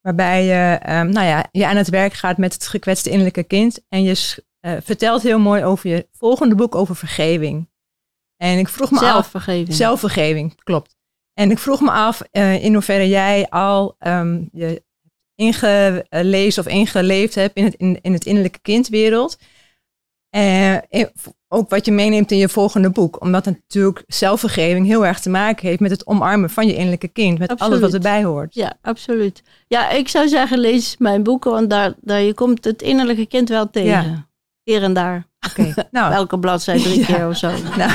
Waarbij 0.00 0.44
je, 0.44 0.78
ehm, 0.82 1.10
nou 1.10 1.26
ja, 1.26 1.48
je 1.52 1.66
aan 1.66 1.76
het 1.76 1.88
werk 1.88 2.12
gaat 2.12 2.36
met 2.36 2.52
het 2.52 2.66
gekwetste 2.66 3.10
innerlijke 3.10 3.42
kind. 3.42 3.80
En 3.88 4.02
je 4.02 4.42
eh, 4.60 4.76
vertelt 4.82 5.22
heel 5.22 5.38
mooi 5.38 5.64
over 5.64 5.90
je 5.90 6.08
volgende 6.12 6.54
boek 6.54 6.74
over 6.74 6.96
vergeving. 6.96 7.68
En 8.36 8.58
ik 8.58 8.68
vroeg 8.68 8.90
me 8.90 8.98
af. 8.98 9.04
Zelfvergeving. 9.04 9.74
Zelfvergeving, 9.74 10.62
klopt. 10.62 10.96
En 11.34 11.50
ik 11.50 11.58
vroeg 11.58 11.80
me 11.80 11.90
af 11.90 12.20
eh, 12.20 12.64
in 12.64 12.72
hoeverre 12.72 13.08
jij 13.08 13.48
al 13.48 13.96
ehm, 13.98 14.44
je 14.52 14.82
ingelezen 15.34 16.64
of 16.64 16.72
ingeleefd 16.72 17.34
hebt 17.34 17.56
in 17.56 17.64
het, 17.64 17.74
in, 17.74 17.98
in 18.02 18.12
het 18.12 18.26
innerlijke 18.26 18.60
kindwereld. 18.62 19.38
En 20.30 20.82
ook 21.48 21.70
wat 21.70 21.84
je 21.84 21.92
meeneemt 21.92 22.30
in 22.30 22.38
je 22.38 22.48
volgende 22.48 22.90
boek. 22.90 23.20
Omdat 23.20 23.44
het 23.44 23.54
natuurlijk 23.54 24.04
zelfvergeving 24.06 24.86
heel 24.86 25.06
erg 25.06 25.20
te 25.20 25.30
maken 25.30 25.68
heeft 25.68 25.80
met 25.80 25.90
het 25.90 26.06
omarmen 26.06 26.50
van 26.50 26.66
je 26.66 26.74
innerlijke 26.74 27.08
kind. 27.08 27.38
Met 27.38 27.58
alles 27.58 27.80
wat 27.80 27.94
erbij 27.94 28.24
hoort. 28.24 28.54
Ja, 28.54 28.76
absoluut. 28.82 29.42
Ja, 29.68 29.90
ik 29.90 30.08
zou 30.08 30.28
zeggen, 30.28 30.58
lees 30.58 30.96
mijn 30.98 31.22
boeken, 31.22 31.50
want 31.50 31.70
daar, 31.70 31.94
daar 32.00 32.20
je 32.20 32.34
komt 32.34 32.64
het 32.64 32.82
innerlijke 32.82 33.26
kind 33.26 33.48
wel 33.48 33.70
tegen. 33.70 34.10
Ja. 34.10 34.28
Hier 34.62 34.82
en 34.82 34.92
daar. 34.92 35.28
Oké, 35.48 35.74
nou. 35.90 36.12
Elke 36.12 36.38
bladzijde 36.38 36.82
drie 36.82 36.98
Ja. 36.98 37.04
keer 37.06 37.28
of 37.28 37.36
zo. 37.36 37.50
nou. 37.78 37.90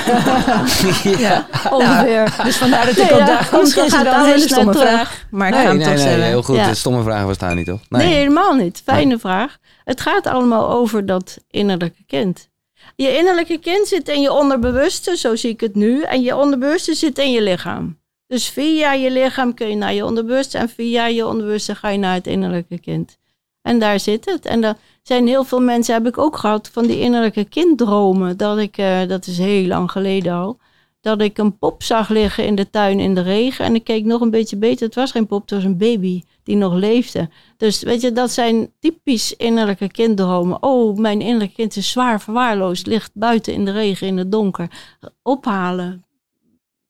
ja. 1.26 1.48
Ongeveer. 1.72 2.36
Dus 2.44 2.58
vandaar 2.58 2.86
dat 2.86 2.98
ik 2.98 3.04
Nee, 3.04 3.12
ook 3.14 3.20
ja, 3.20 3.26
dacht, 3.26 3.50
komt- 3.50 3.62
misschien 3.62 3.86
is 3.86 3.92
het 3.92 4.06
een 4.08 4.24
hele 4.26 4.40
stomme 4.40 4.74
vraag. 4.74 5.26
Maar 5.32 5.48
ik 5.48 5.54
Nee, 5.54 5.64
ga 5.64 5.68
hem 5.70 5.78
nee, 5.78 5.86
toch 5.86 5.94
nee, 5.96 6.04
stellen. 6.04 6.20
nee, 6.20 6.30
heel 6.30 6.44
goed. 6.44 6.56
Ja. 6.56 6.68
De 6.68 6.76
stomme 6.76 7.04
vragen 7.04 7.28
bestaan 7.28 7.56
niet, 7.56 7.66
toch? 7.66 7.80
Nee, 7.90 8.14
helemaal 8.14 8.54
niet. 8.54 8.82
Fijne 8.86 9.20
vraag. 9.20 9.58
Het 9.84 10.02
gaat 10.02 10.28
allemaal 10.28 10.70
over 10.70 11.06
dat 11.06 11.38
innerlijke 11.50 12.04
kind. 12.08 12.50
Je 12.96 13.18
innerlijke 13.18 13.58
kind 13.58 13.88
zit 13.88 14.10
in 14.10 14.22
je 14.22 14.32
onderbewuste, 14.32 15.18
zo 15.18 15.36
zie 15.36 15.50
ik 15.52 15.60
het 15.60 15.76
nu. 15.76 16.02
En 16.02 16.22
je 16.22 16.36
onderbewuste 16.36 16.94
zit 16.94 17.18
in 17.20 17.32
je 17.32 17.42
lichaam. 17.42 17.98
Dus 18.28 18.50
via 18.50 18.94
je 18.94 19.12
lichaam 19.12 19.54
kun 19.54 19.70
je 19.70 19.76
naar 19.76 19.94
je 19.94 20.06
onderbewuste. 20.06 20.58
En 20.58 20.70
via 20.70 21.06
je 21.08 21.26
onderbewuste 21.26 21.76
ga 21.76 21.90
je 21.90 21.98
naar 21.98 22.14
het 22.14 22.28
innerlijke 22.28 22.80
kind. 22.80 23.18
En 23.66 23.80
daar 23.80 24.00
zit 24.00 24.26
het. 24.26 24.46
En 24.46 24.64
er 24.64 24.76
zijn 25.02 25.28
heel 25.28 25.44
veel 25.44 25.62
mensen, 25.62 25.94
heb 25.94 26.08
ik 26.08 26.18
ook 26.18 26.38
gehad, 26.38 26.70
van 26.70 26.86
die 26.88 27.00
innerlijke 27.00 27.44
kinddromen. 27.44 28.38
Dat 28.38 28.58
ik, 28.58 28.78
eh, 28.78 29.08
dat 29.08 29.28
is 29.28 29.38
heel 29.38 29.68
lang 29.68 29.92
geleden 29.92 30.34
al. 30.34 30.58
Dat 31.02 31.22
ik 31.22 31.38
een 31.38 31.58
pop 31.58 31.84
zag 31.84 32.10
liggen 32.10 32.46
in 32.46 32.56
de 32.56 32.70
tuin 32.70 33.00
in 33.00 33.16
de 33.16 33.22
regen. 33.22 33.66
En 33.66 33.76
ik 33.76 33.84
keek 33.84 34.06
nog 34.06 34.22
een 34.22 34.30
beetje 34.30 34.58
beter. 34.58 34.86
Het 34.86 34.96
was 34.96 35.12
geen 35.12 35.28
pop, 35.28 35.42
het 35.42 35.52
was 35.52 35.64
een 35.64 35.78
baby 35.78 36.24
die 36.44 36.56
nog 36.56 36.74
leefde. 36.74 37.30
Dus 37.58 37.82
weet 37.82 38.02
je, 38.02 38.12
dat 38.12 38.32
zijn 38.32 38.72
typisch 38.80 39.36
innerlijke 39.36 39.92
kinddromen. 39.92 40.64
Oh, 40.64 40.98
mijn 40.98 41.22
innerlijke 41.22 41.56
kind 41.56 41.76
is 41.76 41.90
zwaar 41.90 42.22
verwaarloosd, 42.22 42.88
ligt 42.88 43.12
buiten 43.14 43.54
in 43.54 43.66
de 43.66 43.72
regen, 43.72 44.08
in 44.08 44.18
het 44.18 44.32
donker. 44.32 44.98
Ophalen, 45.24 46.06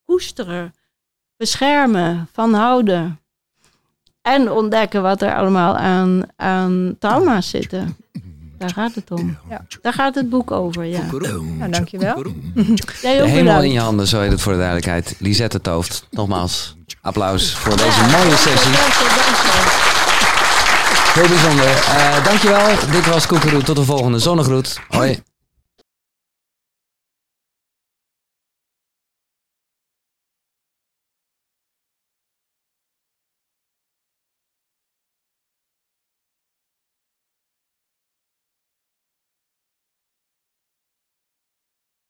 koesteren, 0.05 0.73
beschermen, 1.37 2.27
van 2.31 2.53
houden. 2.53 3.19
En 4.25 4.51
ontdekken 4.51 5.01
wat 5.01 5.21
er 5.21 5.35
allemaal 5.35 5.75
aan, 5.77 6.21
aan 6.35 6.95
trauma's 6.99 7.49
zitten. 7.49 7.97
Daar 8.57 8.69
gaat 8.69 8.95
het 8.95 9.11
om. 9.11 9.37
Ja. 9.49 9.65
Daar 9.81 9.93
gaat 9.93 10.15
het 10.15 10.29
boek 10.29 10.51
over, 10.51 10.83
ja. 10.83 11.01
Nou, 11.11 11.69
dankjewel. 11.71 12.25
Jij 13.01 13.17
De 13.17 13.21
ook 13.21 13.27
hemel 13.27 13.43
bedankt. 13.43 13.63
in 13.63 13.71
je 13.71 13.79
handen, 13.79 14.07
zo 14.07 14.19
heet 14.21 14.31
het 14.31 14.41
voor 14.41 14.51
de 14.51 14.57
duidelijkheid. 14.57 15.15
Lisette 15.19 15.61
Tooft, 15.61 16.07
nogmaals 16.11 16.75
applaus 17.01 17.53
voor 17.55 17.77
deze 17.77 18.01
mooie 18.01 18.35
sessie. 18.35 18.71
Heel 21.13 21.27
bijzonder. 21.27 21.67
Eh 21.67 22.23
dankjewel. 22.25 22.67
Dit 22.91 23.05
was 23.05 23.27
Koekeroe. 23.27 23.63
Tot 23.63 23.75
de 23.75 23.83
volgende 23.83 24.19
zonnegroet. 24.19 24.79
Hoi. 24.89 25.21